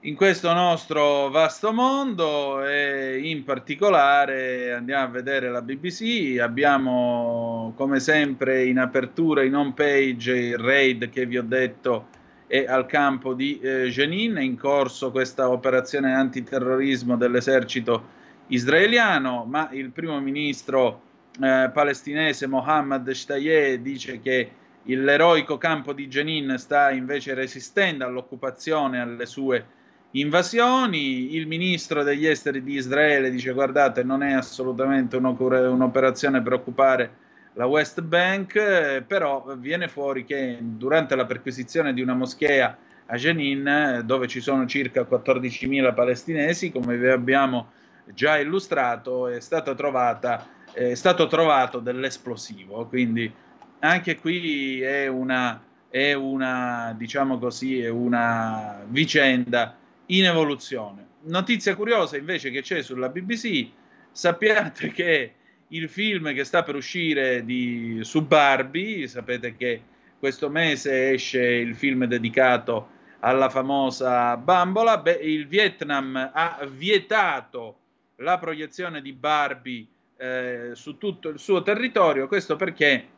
in 0.00 0.14
questo 0.14 0.52
nostro 0.52 1.30
vasto 1.30 1.72
mondo 1.72 2.64
e 2.64 3.18
in 3.22 3.44
particolare 3.44 4.72
andiamo 4.72 5.04
a 5.04 5.08
vedere 5.08 5.50
la 5.50 5.62
BBC, 5.62 6.38
abbiamo 6.40 7.72
come 7.76 7.98
sempre 7.98 8.66
in 8.66 8.78
apertura 8.78 9.42
in 9.42 9.56
home 9.56 9.72
page 9.74 10.32
il 10.32 10.58
raid 10.58 11.08
che 11.08 11.26
vi 11.26 11.38
ho 11.38 11.42
detto 11.42 12.14
è 12.46 12.64
al 12.66 12.86
campo 12.86 13.34
di 13.34 13.58
eh, 13.60 13.88
Jenin, 13.88 14.36
è 14.36 14.42
in 14.42 14.56
corso 14.56 15.10
questa 15.10 15.50
operazione 15.50 16.14
antiterrorismo 16.14 17.16
dell'esercito 17.16 18.14
israeliano, 18.48 19.44
ma 19.44 19.68
il 19.72 19.90
primo 19.90 20.20
ministro 20.20 21.02
eh, 21.40 21.70
palestinese 21.72 22.46
Mohammed 22.46 23.10
Shtayeh 23.10 23.82
dice 23.82 24.20
che 24.20 24.50
l'eroico 24.84 25.58
campo 25.58 25.92
di 25.92 26.06
Jenin 26.06 26.54
sta 26.58 26.90
invece 26.90 27.34
resistendo 27.34 28.04
all'occupazione 28.04 28.98
e 28.98 29.00
alle 29.00 29.26
sue 29.26 29.64
invasioni. 30.12 31.34
Il 31.34 31.46
ministro 31.46 32.02
degli 32.04 32.26
esteri 32.26 32.62
di 32.62 32.74
Israele 32.74 33.30
dice: 33.30 33.52
Guardate, 33.52 34.04
non 34.04 34.22
è 34.22 34.32
assolutamente 34.32 35.16
un'operazione 35.16 36.40
per 36.40 36.52
occupare 36.52 37.24
la 37.56 37.66
West 37.66 38.02
Bank, 38.02 38.54
eh, 38.54 39.04
però 39.06 39.54
viene 39.56 39.88
fuori 39.88 40.24
che 40.24 40.58
durante 40.60 41.16
la 41.16 41.24
perquisizione 41.24 41.94
di 41.94 42.02
una 42.02 42.14
moschea 42.14 42.76
a 43.06 43.16
Jenin, 43.16 43.66
eh, 43.66 44.02
dove 44.04 44.28
ci 44.28 44.40
sono 44.40 44.66
circa 44.66 45.02
14.000 45.02 45.94
palestinesi, 45.94 46.70
come 46.70 46.96
vi 46.98 47.08
abbiamo 47.08 47.72
già 48.12 48.38
illustrato, 48.38 49.28
è, 49.28 49.40
stata 49.40 49.74
trovata, 49.74 50.46
è 50.72 50.94
stato 50.94 51.26
trovato 51.28 51.78
dell'esplosivo. 51.78 52.86
Quindi 52.86 53.32
anche 53.80 54.18
qui 54.18 54.82
è 54.82 55.06
una, 55.06 55.62
è 55.88 56.12
una 56.12 56.94
diciamo 56.96 57.38
così, 57.38 57.80
è 57.80 57.88
una 57.88 58.82
vicenda 58.86 59.76
in 60.06 60.26
evoluzione. 60.26 61.04
Notizia 61.22 61.74
curiosa 61.74 62.18
invece 62.18 62.50
che 62.50 62.60
c'è 62.60 62.82
sulla 62.82 63.08
BBC, 63.08 63.66
sappiate 64.12 64.90
che 64.92 65.32
il 65.68 65.88
film 65.88 66.32
che 66.32 66.44
sta 66.44 66.62
per 66.62 66.76
uscire 66.76 67.44
di, 67.44 68.00
su 68.02 68.24
Barbie, 68.24 69.08
sapete 69.08 69.56
che 69.56 69.82
questo 70.18 70.48
mese 70.48 71.12
esce 71.12 71.42
il 71.42 71.74
film 71.74 72.04
dedicato 72.04 72.94
alla 73.20 73.48
famosa 73.48 74.36
bambola, 74.36 74.98
beh, 74.98 75.20
il 75.22 75.46
Vietnam 75.46 76.30
ha 76.32 76.58
vietato 76.70 77.78
la 78.16 78.38
proiezione 78.38 79.02
di 79.02 79.12
Barbie 79.12 79.86
eh, 80.16 80.70
su 80.74 80.96
tutto 80.96 81.28
il 81.28 81.38
suo 81.38 81.62
territorio, 81.62 82.28
questo 82.28 82.56
perché 82.56 83.08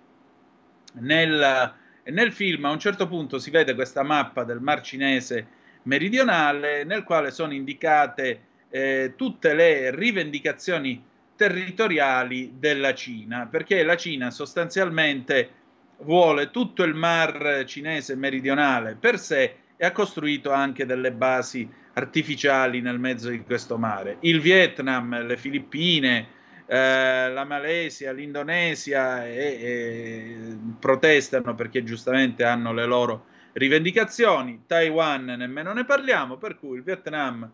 nel, 0.94 1.74
nel 2.04 2.32
film 2.32 2.64
a 2.64 2.70
un 2.70 2.78
certo 2.78 3.06
punto 3.06 3.38
si 3.38 3.50
vede 3.50 3.74
questa 3.74 4.02
mappa 4.02 4.44
del 4.44 4.60
Mar 4.60 4.80
Cinese 4.80 5.46
meridionale 5.82 6.84
nel 6.84 7.04
quale 7.04 7.30
sono 7.30 7.52
indicate 7.52 8.46
eh, 8.70 9.14
tutte 9.16 9.54
le 9.54 9.94
rivendicazioni 9.94 11.02
territoriali 11.38 12.54
della 12.58 12.94
Cina, 12.94 13.46
perché 13.48 13.84
la 13.84 13.96
Cina 13.96 14.32
sostanzialmente 14.32 15.50
vuole 15.98 16.50
tutto 16.50 16.82
il 16.82 16.94
mar 16.94 17.62
cinese 17.64 18.16
meridionale 18.16 18.96
per 18.98 19.20
sé 19.20 19.54
e 19.76 19.86
ha 19.86 19.92
costruito 19.92 20.50
anche 20.50 20.84
delle 20.84 21.12
basi 21.12 21.68
artificiali 21.92 22.80
nel 22.80 22.98
mezzo 22.98 23.28
di 23.28 23.40
questo 23.42 23.78
mare. 23.78 24.16
Il 24.20 24.40
Vietnam, 24.40 25.24
le 25.24 25.36
Filippine, 25.36 26.26
eh, 26.66 27.30
la 27.30 27.44
Malesia, 27.44 28.10
l'Indonesia 28.10 29.24
e, 29.24 29.58
e 29.60 30.36
protestano 30.80 31.54
perché 31.54 31.84
giustamente 31.84 32.42
hanno 32.42 32.72
le 32.72 32.84
loro 32.84 33.26
rivendicazioni. 33.52 34.64
Taiwan 34.66 35.24
nemmeno 35.24 35.72
ne 35.72 35.84
parliamo, 35.84 36.36
per 36.36 36.58
cui 36.58 36.78
il 36.78 36.82
Vietnam 36.82 37.48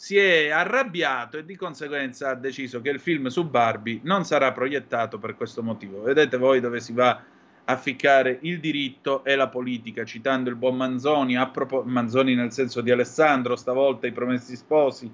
si 0.00 0.16
è 0.16 0.48
arrabbiato 0.48 1.36
e 1.36 1.44
di 1.44 1.56
conseguenza 1.56 2.30
ha 2.30 2.34
deciso 2.34 2.80
che 2.80 2.88
il 2.88 3.00
film 3.00 3.26
su 3.26 3.46
Barbie 3.46 4.00
non 4.04 4.24
sarà 4.24 4.50
proiettato 4.50 5.18
per 5.18 5.36
questo 5.36 5.62
motivo. 5.62 6.00
Vedete 6.00 6.38
voi 6.38 6.60
dove 6.60 6.80
si 6.80 6.94
va 6.94 7.22
a 7.64 7.76
ficcare 7.76 8.38
il 8.40 8.60
diritto 8.60 9.22
e 9.24 9.36
la 9.36 9.48
politica, 9.48 10.06
citando 10.06 10.48
il 10.48 10.56
buon 10.56 10.78
Manzoni, 10.78 11.36
propos- 11.52 11.84
Manzoni 11.84 12.34
nel 12.34 12.50
senso 12.50 12.80
di 12.80 12.90
Alessandro, 12.90 13.56
stavolta 13.56 14.06
i 14.06 14.12
promessi 14.12 14.56
sposi. 14.56 15.12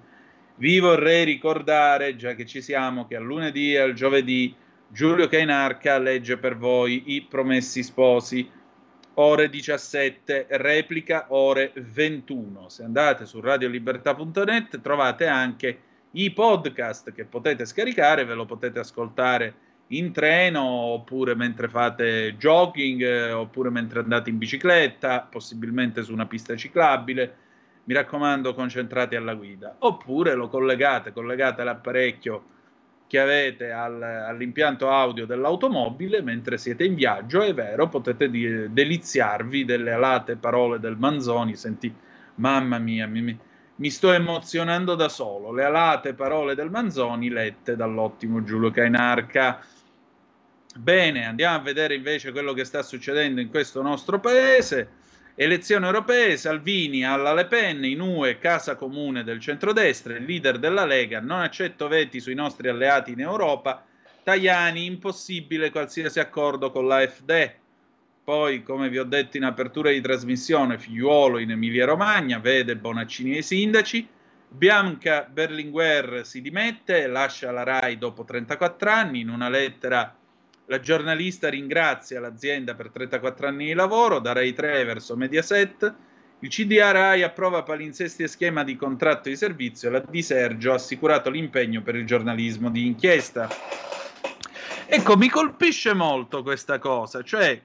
Vi 0.54 0.78
vorrei 0.78 1.24
ricordare, 1.24 2.14
già 2.14 2.34
che 2.34 2.46
ci 2.46 2.62
siamo, 2.62 3.08
che 3.08 3.16
al 3.16 3.24
lunedì 3.24 3.72
e 3.72 3.80
al 3.80 3.92
giovedì 3.92 4.54
Giulio 4.86 5.26
Cainarca 5.26 5.98
legge 5.98 6.38
per 6.38 6.56
voi 6.56 7.02
i 7.06 7.22
promessi 7.22 7.82
sposi 7.82 8.48
ore 9.18 9.48
17, 9.48 10.46
replica 10.50 11.26
ore 11.28 11.72
21. 11.74 12.68
Se 12.68 12.82
andate 12.84 13.26
su 13.26 13.40
radiolibertà.net 13.40 14.80
trovate 14.80 15.26
anche 15.26 15.78
i 16.12 16.32
podcast 16.32 17.12
che 17.12 17.24
potete 17.24 17.64
scaricare, 17.64 18.24
ve 18.24 18.34
lo 18.34 18.46
potete 18.46 18.78
ascoltare 18.78 19.54
in 19.88 20.12
treno 20.12 20.62
oppure 20.64 21.34
mentre 21.34 21.68
fate 21.68 22.36
jogging 22.36 23.02
eh, 23.02 23.32
oppure 23.32 23.70
mentre 23.70 24.00
andate 24.00 24.30
in 24.30 24.38
bicicletta, 24.38 25.20
possibilmente 25.30 26.02
su 26.02 26.12
una 26.12 26.26
pista 26.26 26.56
ciclabile. 26.56 27.44
Mi 27.84 27.94
raccomando, 27.94 28.52
concentrati 28.52 29.14
alla 29.14 29.34
guida. 29.34 29.76
Oppure 29.78 30.34
lo 30.34 30.48
collegate, 30.48 31.12
collegate 31.12 31.62
l'apparecchio 31.62 32.54
che 33.06 33.20
avete 33.20 33.70
al- 33.70 34.02
all'impianto 34.02 34.90
audio 34.90 35.26
dell'automobile 35.26 36.22
mentre 36.22 36.58
siete 36.58 36.84
in 36.84 36.94
viaggio, 36.94 37.42
è 37.42 37.54
vero, 37.54 37.88
potete 37.88 38.28
di- 38.28 38.72
deliziarvi 38.72 39.64
delle 39.64 39.92
alate 39.92 40.36
parole 40.36 40.80
del 40.80 40.96
Manzoni, 40.96 41.54
senti, 41.56 41.94
mamma 42.36 42.78
mia, 42.78 43.06
mi, 43.06 43.38
mi- 43.76 43.90
sto 43.90 44.12
emozionando 44.12 44.94
da 44.94 45.08
solo. 45.08 45.52
Le 45.52 45.64
alate 45.64 46.14
parole 46.14 46.54
del 46.54 46.70
Manzoni 46.70 47.28
lette 47.28 47.76
dall'ottimo 47.76 48.42
Giulio 48.42 48.70
Cainarca. 48.70 49.64
Bene, 50.76 51.26
andiamo 51.26 51.56
a 51.56 51.60
vedere 51.60 51.94
invece 51.94 52.32
quello 52.32 52.52
che 52.52 52.64
sta 52.64 52.82
succedendo 52.82 53.40
in 53.40 53.48
questo 53.50 53.82
nostro 53.82 54.18
paese. 54.20 55.04
Elezioni 55.38 55.84
europee, 55.84 56.38
Salvini 56.38 57.04
alla 57.04 57.34
Le 57.34 57.44
Pen, 57.44 57.84
in 57.84 58.00
UE, 58.00 58.38
casa 58.38 58.74
comune 58.74 59.22
del 59.22 59.38
centrodestra, 59.38 60.16
il 60.16 60.24
leader 60.24 60.58
della 60.58 60.86
Lega, 60.86 61.20
non 61.20 61.40
accetto 61.40 61.88
veti 61.88 62.20
sui 62.20 62.32
nostri 62.32 62.70
alleati 62.70 63.12
in 63.12 63.20
Europa, 63.20 63.84
Tajani, 64.22 64.86
impossibile 64.86 65.70
qualsiasi 65.70 66.20
accordo 66.20 66.70
con 66.70 66.86
l'AFD. 66.86 67.52
Poi, 68.24 68.62
come 68.62 68.88
vi 68.88 68.98
ho 68.98 69.04
detto 69.04 69.36
in 69.36 69.44
apertura 69.44 69.90
di 69.90 70.00
trasmissione, 70.00 70.78
figliuolo 70.78 71.36
in 71.36 71.50
Emilia-Romagna, 71.50 72.38
vede 72.38 72.74
Bonaccini 72.74 73.34
e 73.34 73.38
i 73.40 73.42
sindaci, 73.42 74.08
Bianca 74.48 75.28
Berlinguer 75.30 76.24
si 76.24 76.40
dimette, 76.40 77.06
lascia 77.08 77.50
la 77.50 77.62
RAI 77.62 77.98
dopo 77.98 78.24
34 78.24 78.90
anni, 78.90 79.20
in 79.20 79.28
una 79.28 79.50
lettera 79.50 80.16
la 80.66 80.80
giornalista 80.80 81.48
ringrazia 81.48 82.20
l'azienda 82.20 82.74
per 82.74 82.90
34 82.90 83.46
anni 83.46 83.66
di 83.66 83.72
lavoro, 83.72 84.18
da 84.18 84.32
Rai 84.32 84.52
3 84.52 84.84
verso 84.84 85.16
Mediaset. 85.16 85.94
Il 86.40 86.48
CDA 86.48 86.90
Rai 86.90 87.22
approva 87.22 87.62
palinsesti 87.62 88.24
e 88.24 88.28
schema 88.28 88.62
di 88.62 88.76
contratto 88.76 89.28
di 89.28 89.36
servizio. 89.36 89.90
La 89.90 90.00
Di 90.00 90.22
Sergio 90.22 90.72
ha 90.72 90.74
assicurato 90.74 91.30
l'impegno 91.30 91.82
per 91.82 91.94
il 91.94 92.04
giornalismo 92.04 92.70
di 92.70 92.86
inchiesta. 92.86 93.48
Ecco, 94.86 95.16
mi 95.16 95.28
colpisce 95.28 95.94
molto 95.94 96.42
questa 96.42 96.78
cosa, 96.78 97.22
cioè 97.22 97.60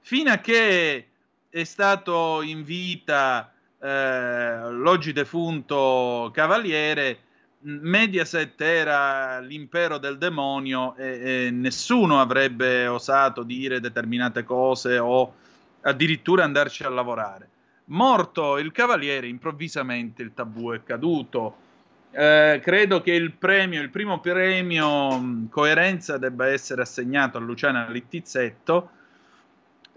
fino 0.00 0.30
a 0.30 0.38
che 0.38 1.06
è 1.48 1.64
stato 1.64 2.42
in 2.42 2.62
vita 2.62 3.52
eh, 3.80 4.70
l'oggi 4.70 5.12
defunto 5.12 6.30
Cavaliere, 6.32 7.18
Mediaset 7.60 8.60
era 8.60 9.40
l'impero 9.40 9.98
del 9.98 10.16
demonio 10.16 10.94
e, 10.96 11.46
e 11.46 11.50
nessuno 11.50 12.20
avrebbe 12.20 12.86
osato 12.86 13.42
dire 13.42 13.80
determinate 13.80 14.44
cose 14.44 14.98
o 14.98 15.34
addirittura 15.80 16.44
andarci 16.44 16.84
a 16.84 16.88
lavorare. 16.88 17.48
Morto 17.86 18.58
il 18.58 18.70
cavaliere, 18.70 19.26
improvvisamente 19.26 20.22
il 20.22 20.34
tabù 20.34 20.72
è 20.72 20.82
caduto. 20.84 21.66
Eh, 22.10 22.60
credo 22.62 23.00
che 23.00 23.12
il 23.12 23.32
premio, 23.32 23.80
il 23.82 23.90
primo 23.90 24.20
premio 24.20 25.46
coerenza 25.50 26.16
debba 26.18 26.48
essere 26.48 26.82
assegnato 26.82 27.38
a 27.38 27.40
Luciana 27.40 27.88
Littizzetto, 27.88 28.90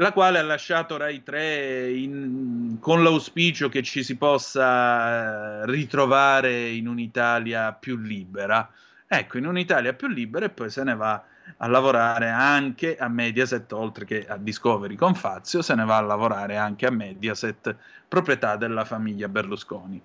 la 0.02 0.14
quale 0.14 0.40
ha 0.40 0.44
lasciato 0.44 0.98
Rai 0.98 1.22
3 1.22 1.92
in- 1.92 2.78
con 2.80 3.04
l'auspicio 3.04 3.70
che 3.70 3.84
ci 3.84 4.04
si 4.04 4.18
possa 4.18 5.62
eh, 5.62 5.66
ritrovare 5.68 6.70
in 6.70 6.88
un'Italia 6.88 7.72
più 7.74 7.98
libera. 7.98 8.68
Ecco, 9.08 9.38
in 9.38 9.46
un'Italia 9.46 9.94
più 9.94 10.08
libera 10.08 10.46
e 10.46 10.50
poi 10.50 10.72
se 10.72 10.84
ne 10.84 10.96
va 10.96 11.24
a 11.58 11.68
lavorare 11.68 12.30
anche 12.30 12.98
a 12.98 13.08
Mediaset, 13.10 13.72
oltre 13.74 14.06
che 14.06 14.26
a 14.28 14.38
Discovery 14.38 14.96
con 14.96 15.14
Fazio, 15.14 15.62
se 15.62 15.76
ne 15.76 15.86
va 15.86 15.98
a 15.98 16.02
lavorare 16.02 16.58
anche 16.58 16.88
a 16.88 16.92
Mediaset, 16.92 17.76
proprietà 18.08 18.56
della 18.56 18.86
famiglia 18.86 19.28
Berlusconi. 19.28 20.02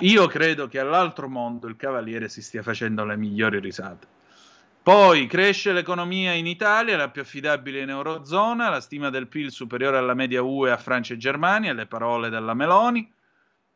Io 0.00 0.26
credo 0.26 0.66
che 0.66 0.80
all'altro 0.80 1.28
mondo 1.28 1.68
il 1.68 1.76
Cavaliere 1.76 2.28
si 2.28 2.42
stia 2.42 2.62
facendo 2.62 3.04
le 3.04 3.16
migliori 3.16 3.60
risate. 3.60 4.17
Poi 4.88 5.26
cresce 5.26 5.74
l'economia 5.74 6.32
in 6.32 6.46
Italia, 6.46 6.96
la 6.96 7.10
più 7.10 7.20
affidabile 7.20 7.82
in 7.82 7.90
Eurozona, 7.90 8.70
la 8.70 8.80
stima 8.80 9.10
del 9.10 9.26
PIL 9.26 9.50
superiore 9.50 9.98
alla 9.98 10.14
media 10.14 10.40
UE 10.40 10.70
a 10.70 10.78
Francia 10.78 11.12
e 11.12 11.18
Germania, 11.18 11.74
le 11.74 11.84
parole 11.84 12.30
della 12.30 12.54
Meloni. 12.54 13.06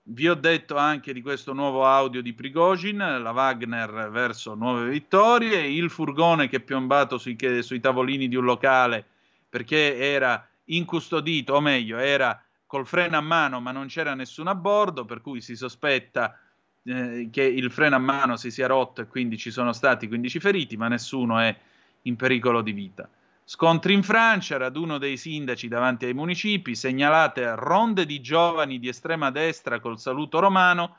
Vi 0.05 0.27
ho 0.27 0.33
detto 0.33 0.79
anche 0.79 1.13
di 1.13 1.21
questo 1.21 1.53
nuovo 1.53 1.85
audio 1.85 2.23
di 2.23 2.33
Prigozhin, 2.33 2.97
la 2.97 3.31
Wagner 3.31 4.09
verso 4.11 4.55
nuove 4.55 4.89
vittorie, 4.89 5.61
il 5.67 5.91
furgone 5.91 6.49
che 6.49 6.57
è 6.57 6.61
piombato 6.61 7.19
sui, 7.19 7.37
che- 7.37 7.61
sui 7.61 7.79
tavolini 7.79 8.27
di 8.27 8.37
un 8.37 8.45
locale 8.45 9.05
perché 9.51 9.99
era 9.99 10.49
incustodito, 10.65 11.53
o 11.53 11.61
meglio, 11.61 11.99
era 11.99 12.43
col 12.65 12.87
freno 12.87 13.19
a 13.19 13.21
mano 13.21 13.61
ma 13.61 13.71
non 13.71 13.87
c'era 13.87 14.15
nessuno 14.15 14.49
a 14.49 14.55
bordo, 14.55 15.05
per 15.05 15.21
cui 15.21 15.43
si 15.43 15.57
sospetta 15.57 16.39
eh, 16.85 17.29
che 17.31 17.43
il 17.43 17.71
freno 17.71 17.97
a 17.97 17.99
mano 18.01 18.37
si 18.37 18.51
sia 18.51 18.67
rotto 18.67 19.01
e 19.01 19.07
quindi 19.07 19.37
ci 19.39 19.51
sono 19.51 19.73
stati 19.73 20.09
15 20.09 20.41
feriti, 20.41 20.77
ma 20.77 20.89
nessuno 20.89 21.39
è 21.39 21.55
in 22.03 22.17
pericolo 22.17 22.63
di 22.63 22.73
vita. 22.73 23.09
Scontri 23.45 23.93
in 23.93 24.03
Francia, 24.03 24.57
raduno 24.57 24.99
dei 24.99 25.17
sindaci 25.17 25.69
davanti 25.69 26.05
ai 26.07 26.15
municipi, 26.15 26.75
segnalate 26.75 27.55
ronde 27.57 28.07
di 28.07 28.21
giovani 28.21 28.79
di 28.79 28.89
estrema 28.89 29.31
destra 29.31 29.81
col 29.81 29.99
saluto 29.99 30.39
romano. 30.39 30.97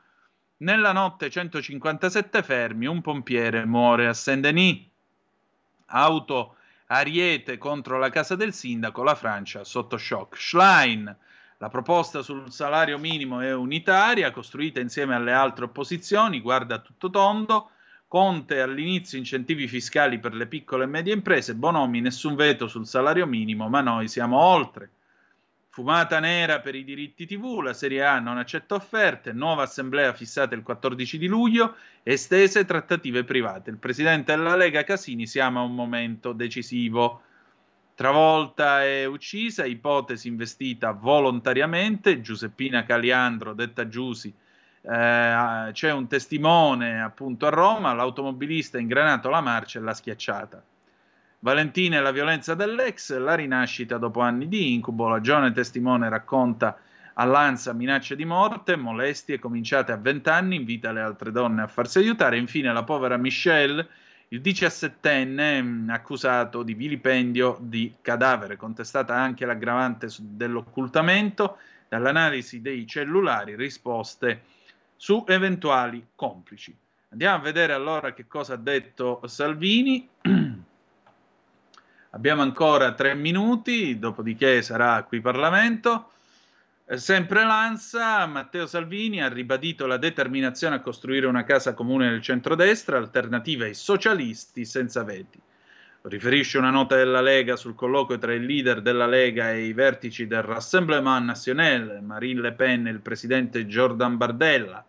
Nella 0.58 0.92
notte 0.92 1.30
157 1.30 2.44
fermi, 2.44 2.86
un 2.86 3.02
pompiere 3.02 3.66
muore 3.66 4.08
a 4.08 4.14
Saint-Denis. 4.14 4.86
Auto 5.88 6.56
Ariete 6.88 7.58
contro 7.58 7.98
la 7.98 8.10
casa 8.10 8.36
del 8.36 8.54
sindaco, 8.54 9.04
la 9.04 9.16
Francia 9.16 9.64
sotto 9.64 9.98
shock. 9.98 10.38
Schlein, 10.38 11.16
la 11.58 11.70
proposta 11.70 12.22
sul 12.22 12.52
salario 12.52 12.98
minimo 12.98 13.40
è 13.40 13.54
unitaria, 13.54 14.32
costruita 14.32 14.80
insieme 14.80 15.16
alle 15.16 15.32
altre 15.32 15.66
opposizioni, 15.66 16.42
guarda 16.42 16.80
tutto 16.80 17.10
tondo. 17.10 17.70
Conte 18.08 18.62
all'inizio 18.62 19.18
incentivi 19.18 19.68
fiscali 19.68 20.20
per 20.20 20.36
le 20.36 20.46
piccole 20.46 20.84
e 20.84 20.88
medie 20.88 21.14
imprese, 21.14 21.56
Bonomi 21.56 22.00
nessun 22.00 22.36
veto 22.36 22.68
sul 22.68 22.86
salario 22.86 23.26
minimo, 23.26 23.70
ma 23.70 23.82
noi 23.82 24.08
siamo 24.08 24.38
oltre. 24.38 24.92
Fumata 25.70 26.20
nera 26.20 26.60
per 26.60 26.76
i 26.76 26.84
diritti 26.84 27.26
TV, 27.26 27.62
la 27.62 27.74
Serie 27.74 28.06
A 28.06 28.20
non 28.20 28.38
accetta 28.38 28.76
offerte, 28.76 29.34
nuova 29.34 29.64
assemblea 29.64 30.14
fissata 30.14 30.54
il 30.54 30.62
14 30.62 31.18
di 31.18 31.26
luglio, 31.26 31.78
estese 32.04 32.64
trattative 32.66 33.24
private. 33.24 33.72
Il 33.72 33.78
presidente 33.78 34.36
della 34.36 34.56
Lega 34.56 34.84
Casini 34.84 35.26
siamo 35.26 35.62
a 35.62 35.64
un 35.64 35.74
momento 35.74 36.32
decisivo. 36.32 37.24
Travolta 37.96 38.84
e 38.84 39.06
uccisa, 39.06 39.66
ipotesi 39.66 40.28
investita 40.28 40.92
volontariamente, 40.92 42.22
Giuseppina 42.22 42.84
Caliandro, 42.84 43.54
detta 43.54 43.88
Giusi, 43.88 44.34
eh, 44.82 45.70
c'è 45.72 45.92
un 45.92 46.08
testimone 46.08 47.02
appunto 47.02 47.46
a 47.46 47.50
Roma, 47.50 47.94
l'automobilista 47.94 48.78
ha 48.78 48.82
ingranato 48.82 49.30
la 49.30 49.42
marcia 49.42 49.80
e 49.80 49.84
l'ha 49.84 49.94
schiacciata. 49.94 50.64
Valentina 51.40 51.98
e 51.98 52.02
la 52.02 52.12
violenza 52.12 52.56
dell'ex, 52.56 53.16
la 53.18 53.36
rinascita 53.36 53.98
dopo 53.98 54.22
anni 54.22 54.48
di 54.48 54.74
incubo, 54.74 55.08
la 55.08 55.22
giovane 55.22 55.52
testimone 55.52 56.10
racconta 56.10 56.78
all'Ansa 57.16 57.74
minacce 57.74 58.16
di 58.16 58.26
morte, 58.26 58.76
molestie 58.76 59.40
cominciate 59.40 59.92
a 59.92 59.98
20 59.98 60.30
anni, 60.30 60.56
invita 60.56 60.92
le 60.92 61.02
altre 61.02 61.32
donne 61.32 61.62
a 61.62 61.68
farsi 61.68 62.00
aiutare, 62.00 62.38
infine 62.38 62.74
la 62.74 62.84
povera 62.84 63.18
Michelle, 63.18 63.88
il 64.34 64.42
17enne 64.42 65.62
mh, 65.62 65.90
accusato 65.92 66.64
di 66.64 66.74
vilipendio 66.74 67.58
di 67.62 67.94
cadavere, 68.02 68.58
contestata 68.58 69.16
anche 69.16 69.46
l'aggravante 69.46 70.08
dell'occultamento, 70.20 71.58
dall'analisi 71.88 72.60
dei 72.60 72.88
cellulari, 72.88 73.56
risposte 73.56 74.42
su 74.96 75.24
eventuali 75.28 76.04
complici. 76.16 76.76
Andiamo 77.10 77.36
a 77.36 77.42
vedere 77.42 77.74
allora 77.74 78.14
che 78.14 78.26
cosa 78.26 78.56
ha 78.56 78.58
detto 78.58 79.22
Salvini. 79.26 80.10
Abbiamo 82.10 82.42
ancora 82.42 82.94
tre 82.94 83.14
minuti, 83.14 84.00
dopodiché 84.00 84.64
sarà 84.64 85.04
qui 85.04 85.22
Parlamento. 85.22 86.10
Sempre 86.86 87.46
l'ANSA, 87.46 88.26
Matteo 88.26 88.68
Salvini 88.68 89.24
ha 89.24 89.30
ribadito 89.30 89.88
la 89.88 89.96
determinazione 89.96 90.76
a 90.76 90.82
costruire 90.82 91.26
una 91.28 91.46
casa 91.46 91.74
comune 91.74 92.10
del 92.10 92.22
centrodestra, 92.22 92.98
alternativa 92.98 93.64
ai 93.64 93.74
socialisti 93.74 94.66
senza 94.66 95.02
veti. 95.04 95.40
Riferisce 96.02 96.58
una 96.58 96.72
nota 96.72 96.98
della 96.98 97.22
Lega 97.22 97.56
sul 97.56 97.74
colloquio 97.74 98.18
tra 98.18 98.34
il 98.34 98.44
leader 98.44 98.82
della 98.82 99.08
Lega 99.08 99.54
e 99.54 99.64
i 99.64 99.72
vertici 99.72 100.28
del 100.28 100.44
Rassemblement 100.44 101.24
National, 101.24 102.02
Marine 102.04 102.42
Le 102.42 102.52
Pen 102.52 102.86
e 102.86 102.92
il 102.92 103.00
presidente 103.00 103.66
Jordan 103.66 104.18
Bardella. 104.18 104.86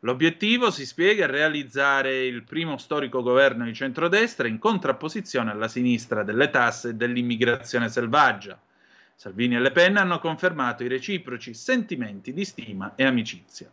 L'obiettivo, 0.00 0.70
si 0.70 0.84
spiega, 0.84 1.24
è 1.24 1.28
realizzare 1.28 2.26
il 2.26 2.44
primo 2.44 2.76
storico 2.76 3.22
governo 3.22 3.64
di 3.64 3.72
centrodestra 3.72 4.46
in 4.46 4.58
contrapposizione 4.58 5.50
alla 5.50 5.68
sinistra 5.68 6.22
delle 6.22 6.50
tasse 6.50 6.90
e 6.90 6.94
dell'immigrazione 6.94 7.88
selvaggia. 7.88 8.60
Salvini 9.20 9.56
e 9.56 9.58
Le 9.58 9.70
Pen 9.70 9.98
hanno 9.98 10.18
confermato 10.18 10.82
i 10.82 10.88
reciproci 10.88 11.52
sentimenti 11.52 12.32
di 12.32 12.42
stima 12.42 12.94
e 12.94 13.04
amicizia. 13.04 13.70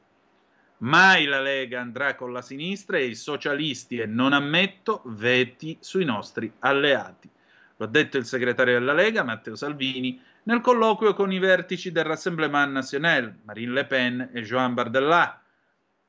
Mai 0.80 1.24
la 1.24 1.40
Lega 1.40 1.80
andrà 1.80 2.16
con 2.16 2.34
la 2.34 2.42
sinistra 2.42 2.98
e 2.98 3.06
i 3.06 3.16
socialisti 3.16 3.98
e 3.98 4.06
non 4.08 4.34
ammetto 4.34 5.04
veti 5.06 5.78
sui 5.80 6.04
nostri 6.04 6.52
alleati. 6.60 7.30
Lo 7.78 7.86
ha 7.86 7.88
detto 7.88 8.18
il 8.18 8.26
segretario 8.26 8.78
della 8.78 8.92
Lega, 8.92 9.24
Matteo 9.24 9.56
Salvini, 9.56 10.22
nel 10.44 10.60
colloquio 10.60 11.14
con 11.14 11.32
i 11.32 11.40
vertici 11.40 11.94
del 11.94 12.04
Rassemblement 12.04 12.74
National, 12.74 13.34
Marine 13.46 13.72
Le 13.72 13.86
Pen 13.86 14.30
e 14.34 14.42
Joan 14.42 14.74
Bardella. 14.74 15.42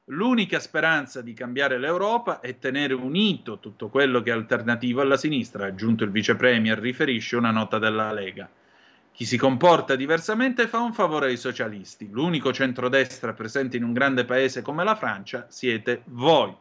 L'unica 0.06 0.59
speranza 0.59 1.23
di 1.23 1.32
cambiare 1.32 1.78
l'Europa 1.78 2.40
è 2.40 2.59
tenere 2.59 2.94
unito 2.94 3.60
tutto 3.60 3.89
quello 3.89 4.20
che 4.20 4.31
è 4.31 4.35
alternativo 4.35 5.01
alla 5.01 5.16
sinistra, 5.16 5.62
ha 5.62 5.69
aggiunto 5.69 6.02
il 6.02 6.10
vice 6.10 6.35
premier, 6.35 6.77
riferisce 6.81 7.36
una 7.36 7.52
nota 7.52 7.78
della 7.78 8.12
Lega. 8.12 8.51
Chi 9.19 9.24
si 9.24 9.36
comporta 9.36 9.97
diversamente 9.97 10.69
fa 10.69 10.78
un 10.78 10.93
favore 10.93 11.27
ai 11.27 11.36
socialisti. 11.36 12.09
L'unico 12.09 12.53
centrodestra 12.53 13.32
presente 13.32 13.77
in 13.77 13.82
un 13.82 13.93
grande 13.93 14.24
paese 14.24 14.62
come 14.62 14.85
la 14.85 14.95
Francia 14.95 15.47
siete 15.49 16.03
voi. 16.05 16.57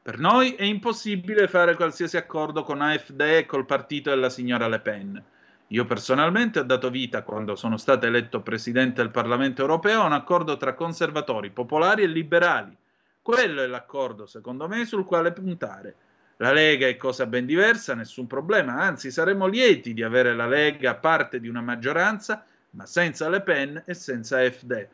Per 0.00 0.20
noi 0.20 0.54
è 0.54 0.62
impossibile 0.62 1.48
fare 1.48 1.74
qualsiasi 1.74 2.16
accordo 2.16 2.62
con 2.62 2.80
AfD 2.80 3.20
e 3.22 3.44
col 3.44 3.66
partito 3.66 4.08
della 4.10 4.30
signora 4.30 4.68
Le 4.68 4.78
Pen. 4.78 5.20
Io 5.66 5.84
personalmente 5.84 6.60
ho 6.60 6.62
dato 6.62 6.90
vita, 6.90 7.24
quando 7.24 7.56
sono 7.56 7.76
stato 7.76 8.06
eletto 8.06 8.40
presidente 8.40 9.02
del 9.02 9.10
Parlamento 9.10 9.62
europeo, 9.62 10.02
a 10.02 10.06
un 10.06 10.12
accordo 10.12 10.56
tra 10.58 10.74
conservatori, 10.74 11.50
popolari 11.50 12.04
e 12.04 12.06
liberali. 12.06 12.76
Quello 13.20 13.62
è 13.62 13.66
l'accordo, 13.66 14.26
secondo 14.26 14.68
me, 14.68 14.84
sul 14.84 15.04
quale 15.04 15.32
puntare. 15.32 15.96
La 16.40 16.52
Lega 16.52 16.86
è 16.86 16.96
cosa 16.96 17.26
ben 17.26 17.46
diversa, 17.46 17.94
nessun 17.94 18.28
problema, 18.28 18.74
anzi 18.74 19.10
saremmo 19.10 19.48
lieti 19.48 19.92
di 19.92 20.04
avere 20.04 20.36
la 20.36 20.46
Lega 20.46 20.94
parte 20.94 21.40
di 21.40 21.48
una 21.48 21.60
maggioranza, 21.60 22.44
ma 22.70 22.86
senza 22.86 23.28
Le 23.28 23.40
Pen 23.40 23.82
e 23.84 23.92
senza 23.94 24.38
AfD. 24.38 24.86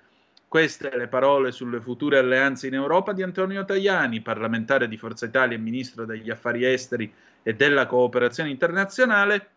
Queste 0.49 0.97
le 0.97 1.07
parole 1.07 1.53
sulle 1.53 1.83
future 1.83 2.16
alleanze 2.16 2.69
in 2.69 2.73
Europa 2.73 3.12
di 3.12 3.23
Antonio 3.23 3.62
Tajani, 3.62 4.23
parlamentare 4.23 4.89
di 4.89 4.97
Forza 4.97 5.27
Italia 5.27 5.57
e 5.57 5.61
ministro 5.61 6.07
degli 6.07 6.31
affari 6.31 6.65
esteri 6.65 7.12
e 7.43 7.55
della 7.55 7.85
cooperazione 7.85 8.49
internazionale, 8.49 9.49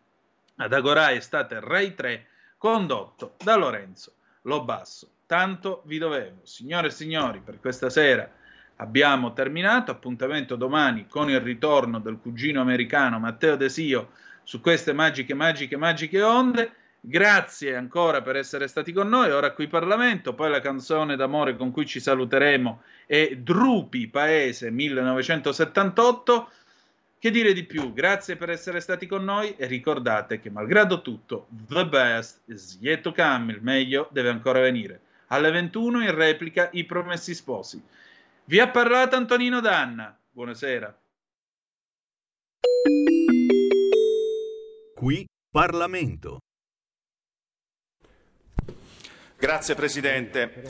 ad 0.58 0.74
Agorà 0.74 1.14
Estate 1.14 1.62
Rai 1.62 1.96
3, 1.96 2.26
condotto 2.58 3.36
da 3.42 3.56
Lorenzo 3.56 4.12
Lobasso. 4.42 5.10
Tanto 5.26 5.84
vi 5.86 6.00
dovevo. 6.00 6.42
Signore 6.44 6.88
e 6.88 6.92
signori, 6.92 7.40
per 7.40 7.62
questa 7.62 7.90
sera 7.90 8.30
abbiamo 8.78 9.34
terminato. 9.34 9.92
Appuntamento 9.92 10.56
domani 10.56 11.08
con 11.08 11.30
il 11.30 11.40
ritorno 11.40 12.00
del 12.00 12.18
cugino 12.22 12.62
americano 12.62 13.20
Matteo 13.20 13.56
Desio 13.56 14.12
su 14.44 14.62
queste 14.62 14.94
magiche, 14.94 15.34
magiche, 15.34 15.78
magiche 15.78 16.22
onde. 16.22 16.72
Grazie 17.00 17.76
ancora 17.76 18.22
per 18.22 18.36
essere 18.36 18.68
stati 18.68 18.92
con 18.92 19.08
noi. 19.08 19.32
Ora 19.32 19.54
qui 19.54 19.68
Parlamento, 19.68 20.34
poi 20.34 20.50
la 20.50 20.60
canzone 20.60 21.16
d'amore 21.16 21.56
con 21.56 21.72
cui 21.72 21.86
ci 21.86 22.00
saluteremo 22.00 22.82
è 23.06 23.36
Drupi 23.38 24.08
Paese 24.08 24.72
1978. 24.72 26.50
Che 27.20 27.32
dire 27.32 27.54
di 27.54 27.64
più? 27.64 27.94
Grazie 27.94 28.36
per 28.36 28.50
essere 28.50 28.80
stati 28.80 29.08
con 29.08 29.24
noi 29.24 29.56
e 29.58 29.66
ricordate 29.66 30.40
che 30.40 30.50
malgrado 30.50 31.02
tutto, 31.02 31.48
the 31.68 31.86
best 31.86 32.42
is 32.46 32.78
yet 32.80 33.02
to 33.02 33.12
come, 33.12 33.54
il 33.54 33.62
meglio 33.62 34.08
deve 34.12 34.30
ancora 34.30 34.60
venire. 34.60 35.00
Alle 35.28 35.50
21 35.50 36.04
in 36.04 36.14
replica 36.14 36.70
i 36.74 36.84
promessi 36.84 37.34
sposi. 37.34 37.82
Vi 38.50 38.62
ha 38.62 38.70
parlato 38.70 39.18
Antonino 39.18 39.60
Danna. 39.60 40.18
Buonasera. 40.32 40.98
Qui 44.96 45.28
Parlamento. 45.52 46.38
Grazie 49.36 49.76
Presidente. 49.76 50.64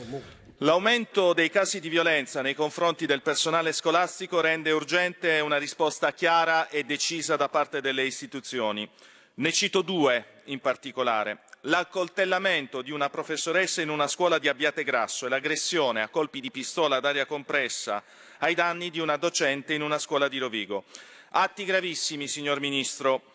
L'aumento 0.56 1.32
dei 1.32 1.50
casi 1.50 1.78
di 1.78 1.88
violenza 1.88 2.42
nei 2.42 2.54
confronti 2.54 3.06
del 3.06 3.22
personale 3.22 3.72
scolastico 3.72 4.40
rende 4.40 4.72
urgente 4.72 5.38
una 5.38 5.56
risposta 5.56 6.12
chiara 6.12 6.68
e 6.68 6.82
decisa 6.82 7.36
da 7.36 7.48
parte 7.48 7.80
delle 7.80 8.02
istituzioni. 8.02 8.90
Ne 9.34 9.52
cito 9.52 9.82
due 9.82 10.40
in 10.46 10.58
particolare. 10.58 11.44
L'accoltellamento 11.62 12.82
di 12.82 12.92
una 12.92 13.10
professoressa 13.10 13.82
in 13.82 13.88
una 13.88 14.06
scuola 14.06 14.38
di 14.38 14.46
Abbiategrasso 14.46 15.26
e 15.26 15.28
l'aggressione 15.28 16.02
a 16.02 16.08
colpi 16.08 16.40
di 16.40 16.52
pistola 16.52 16.96
ad 16.96 17.04
aria 17.04 17.26
compressa 17.26 18.04
ai 18.38 18.54
danni 18.54 18.90
di 18.90 19.00
una 19.00 19.16
docente 19.16 19.74
in 19.74 19.82
una 19.82 19.98
scuola 19.98 20.28
di 20.28 20.38
Rovigo. 20.38 20.84
Atti 21.30 21.64
gravissimi, 21.64 22.28
signor 22.28 22.60
Ministro, 22.60 23.34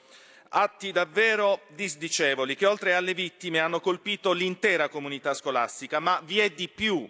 atti 0.49 0.93
davvero 0.93 1.63
disdicevoli 1.75 2.55
che 2.55 2.65
oltre 2.65 2.93
alle 2.93 3.13
vittime 3.13 3.59
hanno 3.59 3.81
colpito 3.81 4.31
l'intera 4.31 4.87
comunità 4.87 5.33
scolastica, 5.33 5.99
ma 5.99 6.21
vi 6.23 6.39
è 6.39 6.49
di 6.49 6.69
più. 6.69 7.09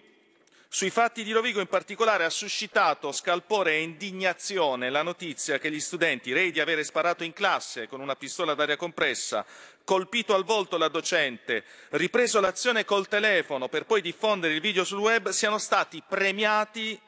Sui 0.74 0.90
fatti 0.90 1.22
di 1.22 1.30
Rovigo 1.30 1.60
in 1.60 1.68
particolare 1.68 2.24
ha 2.24 2.30
suscitato 2.30 3.12
scalpore 3.12 3.74
e 3.74 3.82
indignazione 3.82 4.90
la 4.90 5.02
notizia 5.02 5.60
che 5.60 5.70
gli 5.70 5.78
studenti, 5.78 6.32
rei 6.32 6.50
di 6.50 6.58
avere 6.58 6.82
sparato 6.82 7.22
in 7.22 7.32
classe 7.32 7.86
con 7.86 8.00
una 8.00 8.16
pistola 8.16 8.54
d'aria 8.54 8.76
compressa, 8.76 9.46
colpito 9.84 10.34
al 10.34 10.44
volto 10.44 10.76
la 10.76 10.88
docente, 10.88 11.64
ripreso 11.90 12.40
l'azione 12.40 12.84
col 12.84 13.06
telefono 13.06 13.68
per 13.68 13.84
poi 13.84 14.00
diffondere 14.00 14.54
il 14.54 14.60
video 14.60 14.84
sul 14.84 14.98
web, 14.98 15.28
siano 15.28 15.58
stati 15.58 16.02
premiati 16.06 16.98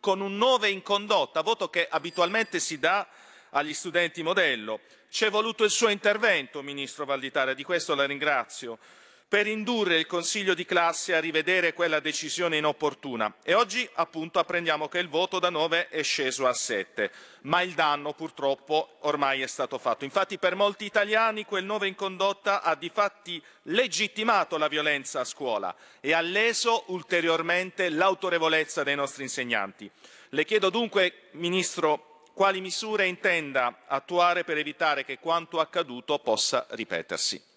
con 0.00 0.20
un 0.20 0.36
9 0.36 0.68
in 0.68 0.82
condotta, 0.82 1.42
voto 1.42 1.68
che 1.68 1.86
abitualmente 1.88 2.58
si 2.58 2.78
dà 2.78 3.06
agli 3.50 3.74
studenti 3.74 4.22
modello. 4.22 4.80
C'è 5.10 5.30
voluto 5.30 5.62
il 5.62 5.70
suo 5.70 5.88
intervento, 5.88 6.62
Ministro 6.62 7.04
Valditara, 7.04 7.52
di 7.52 7.62
questo 7.62 7.94
la 7.94 8.06
ringrazio, 8.06 8.78
per 9.32 9.46
indurre 9.46 9.96
il 9.96 10.06
Consiglio 10.06 10.52
di 10.52 10.66
classe 10.66 11.14
a 11.14 11.18
rivedere 11.18 11.72
quella 11.72 12.00
decisione 12.00 12.58
inopportuna. 12.58 13.36
E 13.42 13.54
oggi 13.54 13.88
appunto 13.94 14.38
apprendiamo 14.38 14.88
che 14.88 14.98
il 14.98 15.08
voto 15.08 15.38
da 15.38 15.48
9 15.48 15.88
è 15.88 16.02
sceso 16.02 16.46
a 16.46 16.52
7, 16.52 17.10
ma 17.44 17.62
il 17.62 17.72
danno 17.72 18.12
purtroppo 18.12 18.98
ormai 19.00 19.40
è 19.40 19.46
stato 19.46 19.78
fatto. 19.78 20.04
Infatti 20.04 20.36
per 20.36 20.54
molti 20.54 20.84
italiani 20.84 21.46
quel 21.46 21.64
9 21.64 21.88
in 21.88 21.94
condotta 21.94 22.60
ha 22.60 22.74
di 22.74 22.90
fatti 22.92 23.42
legittimato 23.62 24.58
la 24.58 24.68
violenza 24.68 25.20
a 25.20 25.24
scuola 25.24 25.74
e 26.00 26.12
ha 26.12 26.20
leso 26.20 26.84
ulteriormente 26.88 27.88
l'autorevolezza 27.88 28.82
dei 28.82 28.96
nostri 28.96 29.22
insegnanti. 29.22 29.90
Le 30.28 30.44
chiedo 30.44 30.68
dunque, 30.68 31.28
Ministro, 31.30 32.20
quali 32.34 32.60
misure 32.60 33.06
intenda 33.06 33.84
attuare 33.86 34.44
per 34.44 34.58
evitare 34.58 35.06
che 35.06 35.18
quanto 35.18 35.58
accaduto 35.58 36.18
possa 36.18 36.66
ripetersi. 36.72 37.51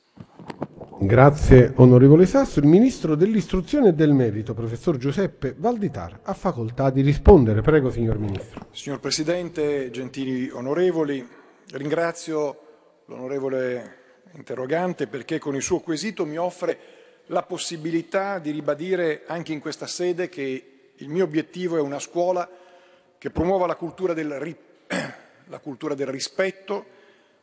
Grazie 1.06 1.72
onorevole 1.76 2.26
Sasso. 2.26 2.60
Il 2.60 2.66
Ministro 2.66 3.14
dell'Istruzione 3.14 3.90
e 3.90 3.94
del 3.94 4.12
Merito, 4.12 4.56
professor 4.56 4.98
Giuseppe 4.98 5.54
Valditar, 5.56 6.22
ha 6.24 6.34
facoltà 6.34 6.90
di 6.90 7.02
rispondere. 7.02 7.62
Prego, 7.62 7.92
signor 7.92 8.18
Ministro. 8.18 8.66
Signor 8.72 9.00
Presidente, 9.00 9.92
gentili 9.92 10.50
onorevoli, 10.50 11.24
ringrazio 11.74 12.60
l'onorevole 13.06 13.98
interrogante 14.32 15.06
perché 15.06 15.38
con 15.38 15.54
il 15.54 15.62
suo 15.62 15.80
quesito 15.80 16.26
mi 16.26 16.38
offre 16.38 16.78
la 17.28 17.44
possibilità 17.44 18.40
di 18.40 18.50
ribadire 18.50 19.26
anche 19.28 19.54
in 19.54 19.60
questa 19.60 19.86
sede 19.86 20.28
che 20.28 20.92
il 20.96 21.10
mio 21.10 21.26
obiettivo 21.26 21.78
è 21.78 21.82
una 21.82 22.00
scuola 22.00 22.50
che 23.20 23.30
promuova 23.30 23.68
la 23.68 23.76
cultura 23.76 24.14
del, 24.14 24.40
ri- 24.40 24.58
la 25.46 25.60
cultura 25.60 25.94
del 25.94 26.08
rispetto, 26.08 26.84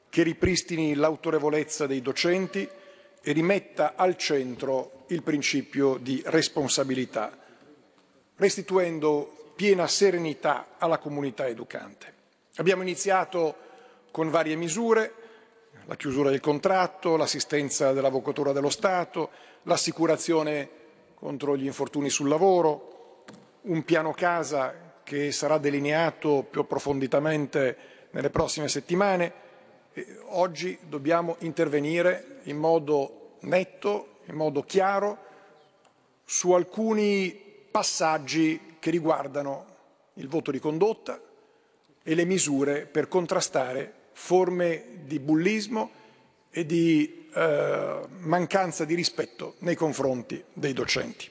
che 0.08 0.24
ripristini 0.24 0.94
l'autorevolezza 0.96 1.86
dei 1.86 2.02
docenti 2.02 2.68
e 3.22 3.32
rimetta 3.32 3.94
al 3.96 4.16
centro 4.16 5.04
il 5.08 5.22
principio 5.22 5.96
di 5.96 6.22
responsabilità, 6.26 7.36
restituendo 8.36 9.52
piena 9.54 9.86
serenità 9.86 10.74
alla 10.78 10.98
comunità 10.98 11.46
educante. 11.46 12.12
Abbiamo 12.56 12.82
iniziato 12.82 13.56
con 14.10 14.30
varie 14.30 14.56
misure, 14.56 15.14
la 15.86 15.96
chiusura 15.96 16.30
del 16.30 16.40
contratto, 16.40 17.16
l'assistenza 17.16 17.92
dell'Avvocatura 17.92 18.52
dello 18.52 18.70
Stato, 18.70 19.30
l'assicurazione 19.62 20.68
contro 21.14 21.56
gli 21.56 21.64
infortuni 21.64 22.10
sul 22.10 22.28
lavoro, 22.28 23.24
un 23.62 23.84
piano 23.84 24.12
casa 24.12 24.92
che 25.02 25.32
sarà 25.32 25.58
delineato 25.58 26.46
più 26.48 26.60
approfonditamente 26.60 27.76
nelle 28.10 28.30
prossime 28.30 28.68
settimane. 28.68 29.32
Oggi 30.28 30.78
dobbiamo 30.88 31.36
intervenire 31.40 32.40
in 32.44 32.56
modo 32.56 33.36
netto, 33.40 34.20
in 34.26 34.34
modo 34.34 34.62
chiaro, 34.62 35.18
su 36.24 36.52
alcuni 36.52 37.38
passaggi 37.70 38.76
che 38.78 38.90
riguardano 38.90 39.66
il 40.14 40.28
voto 40.28 40.50
di 40.50 40.58
condotta 40.58 41.20
e 42.02 42.14
le 42.14 42.24
misure 42.24 42.86
per 42.86 43.08
contrastare 43.08 43.92
forme 44.12 45.02
di 45.04 45.18
bullismo 45.18 45.90
e 46.50 46.64
di 46.66 47.28
eh, 47.34 48.00
mancanza 48.20 48.84
di 48.84 48.94
rispetto 48.94 49.54
nei 49.58 49.74
confronti 49.74 50.42
dei 50.52 50.72
docenti. 50.72 51.30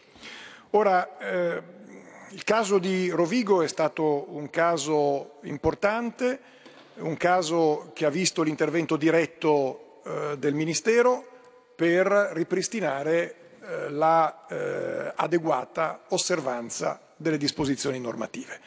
Ora, 0.72 1.18
eh, 1.18 1.62
il 2.30 2.44
caso 2.44 2.78
di 2.78 3.10
Rovigo 3.10 3.62
è 3.62 3.68
stato 3.68 4.34
un 4.34 4.50
caso 4.50 5.40
importante, 5.42 6.40
un 7.02 7.18
caso 7.18 7.92
che 7.94 8.06
ha 8.06 8.10
visto 8.10 8.44
l'intervento 8.44 8.96
diretto 8.96 10.02
eh, 10.04 10.38
del 10.38 10.54
Ministero 10.54 11.26
per 11.76 12.08
ripristinare 12.34 13.36
eh, 13.62 13.90
la 13.90 14.46
eh, 14.48 16.06
osservanza 16.10 17.02
delle 17.16 17.38
disposizioni 17.38 18.00
normative. 18.00 18.60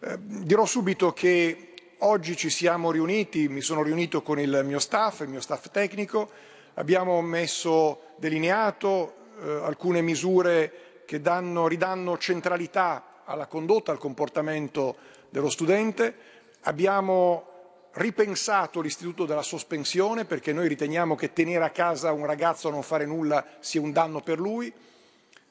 Eh, 0.00 0.16
dirò 0.18 0.64
subito 0.64 1.12
che 1.12 1.74
oggi 1.98 2.36
ci 2.36 2.50
siamo 2.50 2.90
riuniti, 2.90 3.48
mi 3.48 3.60
sono 3.60 3.82
riunito 3.82 4.22
con 4.22 4.38
il 4.38 4.62
mio 4.64 4.78
staff, 4.78 5.20
il 5.20 5.28
mio 5.28 5.40
staff 5.40 5.70
tecnico, 5.70 6.30
abbiamo 6.74 7.20
messo 7.20 8.02
delineato 8.16 9.14
eh, 9.42 9.50
alcune 9.62 10.00
misure 10.00 11.02
che 11.04 11.20
danno, 11.20 11.66
ridanno 11.66 12.18
centralità 12.18 13.22
alla 13.24 13.46
condotta, 13.46 13.92
al 13.92 13.98
comportamento 13.98 14.96
dello 15.28 15.50
studente, 15.50 16.14
abbiamo 16.62 17.49
ripensato 17.92 18.80
l'istituto 18.80 19.26
della 19.26 19.42
sospensione 19.42 20.24
perché 20.24 20.52
noi 20.52 20.68
riteniamo 20.68 21.14
che 21.16 21.32
tenere 21.32 21.64
a 21.64 21.70
casa 21.70 22.12
un 22.12 22.26
ragazzo 22.26 22.68
a 22.68 22.70
non 22.70 22.82
fare 22.82 23.06
nulla 23.06 23.44
sia 23.58 23.80
un 23.80 23.92
danno 23.92 24.20
per 24.20 24.38
lui. 24.38 24.72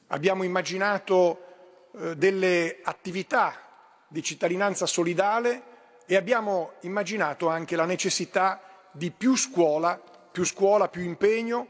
Abbiamo 0.08 0.42
immaginato 0.42 1.44
eh, 1.92 2.16
delle 2.16 2.78
attività 2.82 3.54
di 4.08 4.22
cittadinanza 4.22 4.86
solidale 4.86 5.62
e 6.06 6.16
abbiamo 6.16 6.72
immaginato 6.80 7.48
anche 7.48 7.76
la 7.76 7.84
necessità 7.84 8.60
di 8.90 9.10
più 9.10 9.36
scuola, 9.36 10.00
più 10.32 10.44
scuola, 10.44 10.88
più 10.88 11.02
impegno, 11.02 11.66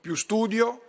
più 0.00 0.14
studio 0.14 0.82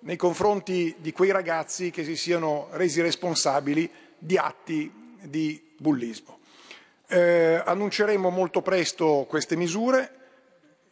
nei 0.00 0.16
confronti 0.16 0.94
di 0.98 1.12
quei 1.12 1.30
ragazzi 1.30 1.90
che 1.90 2.04
si 2.04 2.16
siano 2.16 2.68
resi 2.72 3.00
responsabili 3.00 3.90
di 4.16 4.36
atti 4.36 5.16
di 5.20 5.74
bullismo. 5.76 6.37
Eh, 7.10 7.62
annunceremo 7.64 8.28
molto 8.28 8.60
presto 8.60 9.24
queste 9.26 9.56
misure. 9.56 10.10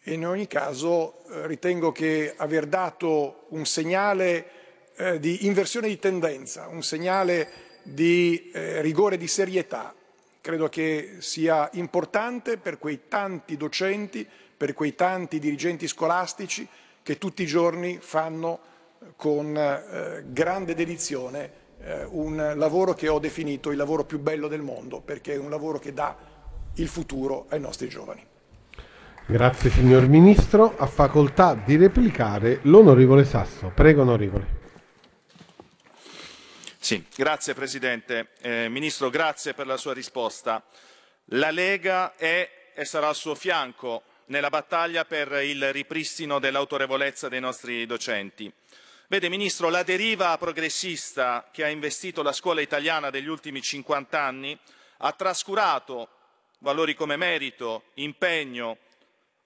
E 0.02 0.14
in 0.14 0.26
ogni 0.26 0.46
caso 0.46 1.24
eh, 1.28 1.46
ritengo 1.46 1.92
che 1.92 2.32
aver 2.34 2.66
dato 2.66 3.44
un 3.50 3.66
segnale 3.66 4.46
eh, 4.96 5.20
di 5.20 5.44
inversione 5.44 5.88
di 5.88 5.98
tendenza, 5.98 6.68
un 6.68 6.82
segnale 6.82 7.50
di 7.82 8.50
eh, 8.50 8.80
rigore 8.80 9.16
e 9.16 9.18
di 9.18 9.28
serietà, 9.28 9.94
credo 10.40 10.70
che 10.70 11.16
sia 11.18 11.68
importante 11.74 12.56
per 12.56 12.78
quei 12.78 13.08
tanti 13.08 13.58
docenti, 13.58 14.26
per 14.56 14.72
quei 14.72 14.94
tanti 14.94 15.38
dirigenti 15.38 15.86
scolastici 15.86 16.66
che 17.02 17.18
tutti 17.18 17.42
i 17.42 17.46
giorni 17.46 17.98
fanno 18.00 18.60
eh, 19.00 19.06
con 19.16 19.54
eh, 19.54 20.24
grande 20.28 20.74
dedizione 20.74 21.64
eh, 21.86 22.04
un 22.10 22.54
lavoro 22.56 22.94
che 22.94 23.08
ho 23.08 23.20
definito 23.20 23.70
il 23.70 23.76
lavoro 23.76 24.04
più 24.04 24.18
bello 24.18 24.48
del 24.48 24.60
mondo, 24.60 25.00
perché 25.00 25.34
è 25.34 25.38
un 25.38 25.50
lavoro 25.50 25.78
che 25.78 25.92
dà 25.92 26.16
il 26.74 26.88
futuro 26.88 27.46
ai 27.50 27.60
nostri 27.60 27.88
giovani. 27.88 28.24
Grazie 29.24 29.70
signor 29.70 30.08
Ministro. 30.08 30.76
Ha 30.76 30.86
facoltà 30.86 31.54
di 31.54 31.76
replicare 31.76 32.60
l'onorevole 32.62 33.24
Sasso. 33.24 33.72
Prego 33.74 34.02
onorevole. 34.02 34.54
Sì, 36.78 37.04
grazie 37.16 37.54
Presidente. 37.54 38.28
Eh, 38.40 38.68
Ministro, 38.68 39.08
grazie 39.08 39.54
per 39.54 39.66
la 39.66 39.76
sua 39.76 39.92
risposta. 39.92 40.62
La 41.30 41.50
Lega 41.50 42.14
è 42.16 42.48
e 42.74 42.84
sarà 42.84 43.08
al 43.08 43.14
suo 43.14 43.34
fianco 43.34 44.02
nella 44.26 44.50
battaglia 44.50 45.04
per 45.04 45.32
il 45.42 45.72
ripristino 45.72 46.38
dell'autorevolezza 46.38 47.28
dei 47.28 47.40
nostri 47.40 47.86
docenti. 47.86 48.52
Vede, 49.08 49.28
Ministro, 49.28 49.68
la 49.68 49.84
deriva 49.84 50.36
progressista 50.36 51.48
che 51.52 51.62
ha 51.62 51.68
investito 51.68 52.22
la 52.22 52.32
scuola 52.32 52.60
italiana 52.60 53.08
degli 53.08 53.28
ultimi 53.28 53.62
50 53.62 54.20
anni 54.20 54.58
ha 54.98 55.12
trascurato 55.12 56.08
valori 56.58 56.96
come 56.96 57.16
merito, 57.16 57.84
impegno, 57.94 58.78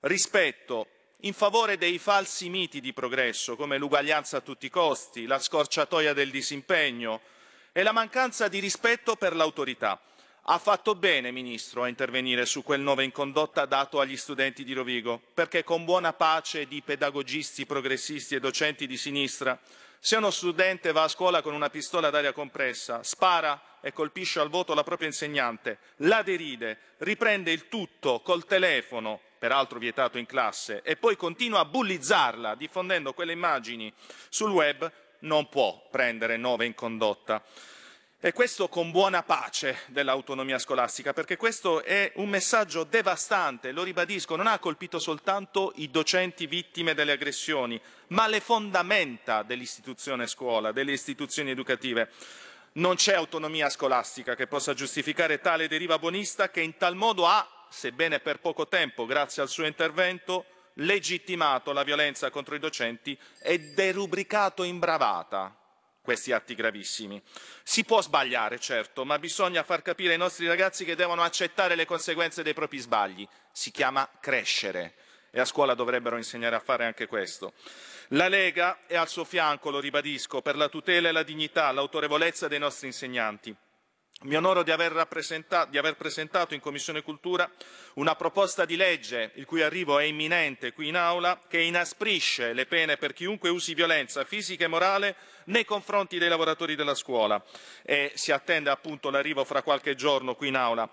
rispetto, 0.01 0.87
in 1.23 1.35
favore 1.35 1.77
dei 1.77 1.99
falsi 1.99 2.49
miti 2.49 2.81
di 2.81 2.95
progresso 2.95 3.55
come 3.55 3.77
l'uguaglianza 3.77 4.39
a 4.39 4.41
tutti 4.41 4.65
i 4.65 4.71
costi, 4.71 5.27
la 5.27 5.39
scorciatoia 5.39 6.15
del 6.15 6.31
disimpegno 6.31 7.21
e 7.73 7.83
la 7.83 7.93
mancanza 7.93 8.49
di 8.49 8.61
rispetto 8.61 9.17
per 9.17 9.37
l'autorità. 9.37 10.01
Ha 10.53 10.59
fatto 10.59 10.97
bene, 10.97 11.31
Ministro, 11.31 11.85
a 11.85 11.89
intervenire 11.89 12.45
su 12.45 12.65
quel 12.65 12.81
nove 12.81 13.05
in 13.05 13.13
condotta 13.13 13.67
dato 13.67 14.01
agli 14.01 14.17
studenti 14.17 14.65
di 14.65 14.73
Rovigo, 14.73 15.23
perché 15.33 15.63
con 15.63 15.85
buona 15.85 16.13
pace 16.13 16.67
di 16.67 16.83
pedagogisti, 16.83 17.67
progressisti 17.67 18.35
e 18.35 18.41
docenti 18.41 18.89
di 18.89 18.97
sinistra, 18.97 19.57
se 20.01 20.17
uno 20.17 20.33
studente 20.33 20.91
va 20.91 21.05
a 21.05 21.09
scuola 21.09 21.41
con 21.41 21.55
una 21.55 21.71
pistola 21.71 22.11
d'aria 22.11 22.33
compressa, 22.33 23.05
spara 23.05 23.79
e 23.81 23.93
colpisce 23.93 24.41
al 24.41 24.49
voto 24.49 24.75
la 24.75 24.83
propria 24.83 25.07
insegnante, 25.07 25.79
la 25.99 26.23
deride, 26.23 26.79
riprende 26.97 27.53
il 27.53 27.69
tutto 27.69 28.19
col 28.19 28.45
telefono, 28.45 29.21
peraltro 29.39 29.79
vietato 29.79 30.19
in 30.19 30.27
classe, 30.27 30.83
e 30.83 30.97
poi 30.97 31.15
continua 31.15 31.61
a 31.61 31.65
bullizzarla 31.65 32.57
diffondendo 32.57 33.13
quelle 33.13 33.31
immagini 33.31 33.93
sul 34.29 34.51
web, 34.51 34.91
non 35.21 35.49
può 35.49 35.87
prendere 35.93 36.37
nove 36.37 36.67
in 36.67 36.75
condotta. 36.75 37.41
E 38.23 38.35
questo 38.35 38.69
con 38.69 38.91
buona 38.91 39.23
pace 39.23 39.79
dell'autonomia 39.87 40.59
scolastica, 40.59 41.15
perché 41.15 41.39
questo 41.39 41.83
è 41.83 42.13
un 42.17 42.29
messaggio 42.29 42.85
devastante, 42.85 43.73
lo 43.73 43.83
ribadisco, 43.83 44.37
non 44.37 44.47
ha 44.47 44.59
colpito 44.59 44.99
soltanto 44.99 45.73
i 45.77 45.91
docenti 45.91 46.47
vittime 46.47 46.93
delle 46.93 47.13
aggressioni, 47.13 47.81
ma 48.09 48.27
le 48.27 48.41
fondamenta 48.41 49.43
dell'istituzione 49.43 50.27
scuola, 50.27 50.71
delle 50.71 50.93
istituzioni 50.93 51.49
educative. 51.49 52.11
Non 52.73 52.97
c'è 52.97 53.15
autonomia 53.15 53.71
scolastica 53.71 54.35
che 54.35 54.47
possa 54.47 54.75
giustificare 54.75 55.41
tale 55.41 55.67
deriva 55.67 55.99
buonista 55.99 56.51
che 56.51 56.61
in 56.61 56.77
tal 56.77 56.97
modo 56.97 57.27
ha, 57.27 57.67
sebbene 57.71 58.21
per 58.21 58.41
poco 58.41 58.69
tempo, 58.69 59.07
grazie 59.07 59.41
al 59.41 59.49
suo 59.49 59.65
intervento, 59.65 60.45
legittimato 60.75 61.73
la 61.73 61.85
violenza 61.85 62.29
contro 62.29 62.55
i 62.55 62.59
docenti 62.59 63.19
e 63.43 63.73
derubricato 63.73 64.63
in 64.63 64.79
bravata 64.79 65.55
questi 66.03 66.33
atti 66.33 66.55
gravissimi. 66.55 67.23
Si 67.63 67.85
può 67.85 68.01
sbagliare, 68.03 68.59
certo, 68.59 69.05
ma 69.05 69.19
bisogna 69.19 69.63
far 69.63 69.83
capire 69.83 70.13
ai 70.13 70.19
nostri 70.19 70.47
ragazzi 70.47 70.85
che 70.85 70.97
devono 70.97 71.23
accettare 71.23 71.75
le 71.75 71.85
conseguenze 71.85 72.43
dei 72.43 72.55
propri 72.55 72.79
sbagli. 72.79 73.27
Si 73.53 73.71
chiama 73.71 74.09
crescere 74.21 74.95
e 75.31 75.41
a 75.41 75.45
scuola 75.45 75.75
dovrebbero 75.75 76.17
insegnare 76.17 76.57
a 76.57 76.61
fare 76.61 76.85
anche 76.85 77.07
questo. 77.07 77.53
La 78.09 78.29
Lega 78.29 78.81
è 78.87 78.97
al 78.97 79.09
suo 79.09 79.25
fianco, 79.25 79.71
lo 79.71 79.79
ribadisco, 79.79 80.43
per 80.43 80.57
la 80.57 80.69
tutela 80.69 81.09
e 81.09 81.13
la 81.13 81.23
dignità, 81.23 81.71
l'autorevolezza 81.71 82.49
dei 82.49 82.59
nostri 82.59 82.89
insegnanti. 82.89 83.55
Mi 84.23 84.37
onoro 84.37 84.63
di 84.63 84.71
aver, 84.71 84.93
di 85.71 85.79
aver, 85.79 85.97
presentato 85.97 86.53
in 86.53 86.61
Commissione 86.61 87.01
Cultura 87.01 87.51
una 87.95 88.15
proposta 88.17 88.67
di 88.67 88.77
legge, 88.77 89.31
il 89.37 89.47
cui 89.47 89.63
arrivo 89.63 89.99
è 89.99 90.05
imminente 90.05 90.75
qui 90.75 90.89
in 90.89 90.97
Aula, 90.97 91.41
che 91.49 91.59
inasprisce 91.59 92.53
le 92.53 92.67
pene 92.67 92.99
per 92.99 93.15
chiunque 93.15 93.49
usi 93.49 93.73
violenza 93.73 94.23
fisica 94.25 94.67
e 94.67 94.69
morale 94.69 95.17
nei 95.45 95.65
confronti 95.65 96.19
dei 96.19 96.29
lavoratori 96.29 96.75
della 96.75 96.95
scuola 96.95 97.43
e 97.83 98.13
si 98.15 98.31
attende 98.31 98.69
appunto 98.69 99.09
l'arrivo 99.09 99.43
fra 99.47 99.63
qualche 99.63 99.95
giorno 99.95 100.35
qui 100.35 100.49
in 100.49 100.57
Aula. 100.57 100.87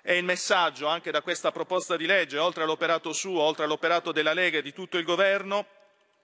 E 0.00 0.16
il 0.16 0.24
messaggio 0.24 0.86
anche 0.86 1.10
da 1.10 1.20
questa 1.20 1.52
proposta 1.52 1.98
di 1.98 2.06
legge, 2.06 2.38
oltre 2.38 2.62
all'operato 2.62 3.12
suo, 3.12 3.42
oltre 3.42 3.64
all'operato 3.64 4.10
della 4.10 4.32
Lega 4.32 4.56
e 4.56 4.62
di 4.62 4.72
tutto 4.72 4.96
il 4.96 5.04
Governo, 5.04 5.66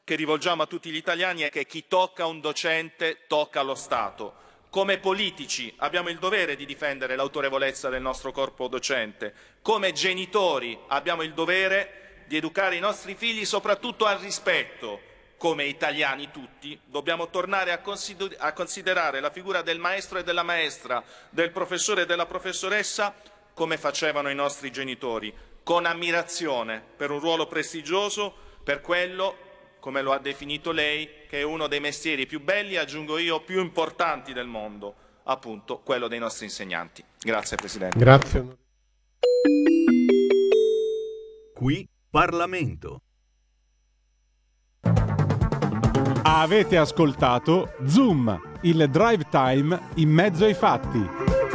che 0.03 0.15
rivolgiamo 0.15 0.63
a 0.63 0.67
tutti 0.67 0.89
gli 0.89 0.97
italiani 0.97 1.43
è 1.43 1.51
che 1.51 1.67
chi 1.67 1.85
tocca 1.87 2.25
un 2.25 2.41
docente 2.41 3.25
tocca 3.27 3.61
lo 3.61 3.75
Stato 3.75 4.45
come 4.71 4.99
politici 4.99 5.73
abbiamo 5.79 6.09
il 6.09 6.19
dovere 6.19 6.57
di 6.57 6.67
difendere 6.67 7.17
l'autorevolezza 7.17 7.89
del 7.89 8.03
nostro 8.03 8.33
corpo 8.33 8.69
docente, 8.69 9.33
come 9.63 9.93
genitori 9.93 10.79
abbiamo 10.89 11.23
il 11.23 11.33
dovere 11.33 12.25
di 12.27 12.37
educare 12.37 12.77
i 12.77 12.81
nostri 12.81 13.15
figli 13.15 13.45
soprattutto 13.45 14.05
al 14.05 14.19
rispetto. 14.19 15.01
Come 15.39 15.65
italiani 15.65 16.31
tutti 16.31 16.79
dobbiamo 16.85 17.29
tornare 17.29 17.71
a, 17.71 17.79
consider- 17.79 18.37
a 18.39 18.53
considerare 18.53 19.21
la 19.21 19.31
figura 19.31 19.61
del 19.61 19.79
maestro 19.79 20.19
e 20.19 20.25
della 20.25 20.43
maestra, 20.43 21.03
del 21.29 21.51
professore 21.51 22.03
e 22.03 22.07
della 22.07 22.25
professoressa 22.25 23.15
come 23.53 23.77
facevano 23.77 24.31
i 24.31 24.35
nostri 24.35 24.73
genitori, 24.73 25.33
con 25.63 25.85
ammirazione 25.85 26.83
per 26.97 27.11
un 27.11 27.21
ruolo 27.21 27.47
prestigioso, 27.47 28.35
per 28.63 28.81
quello 28.81 29.46
come 29.87 30.03
lo 30.03 30.11
ha 30.11 30.19
definito 30.19 30.73
lei, 30.73 31.09
che 31.29 31.39
è 31.39 31.43
uno 31.45 31.69
dei 31.69 31.79
mestieri 31.79 32.27
più 32.27 32.43
belli, 32.43 32.75
aggiungo 32.75 33.19
io, 33.19 33.45
più 33.45 33.61
importanti 33.61 34.33
del 34.33 34.49
mondo, 34.49 34.97
appunto 35.23 35.79
quello 35.79 36.09
dei 36.09 36.19
nostri 36.19 36.47
insegnanti. 36.47 37.05
Grazie 37.21 37.57
Presidente. 37.57 37.97
Grazie. 37.97 38.57
Qui 41.55 41.89
Parlamento. 42.11 43.03
Avete 46.25 46.77
ascoltato 46.77 47.77
Zoom, 47.87 48.59
il 48.63 48.91
drive 48.91 49.29
time 49.31 49.91
in 49.95 50.11
mezzo 50.11 50.47
ai 50.47 50.55
fatti. 50.55 51.46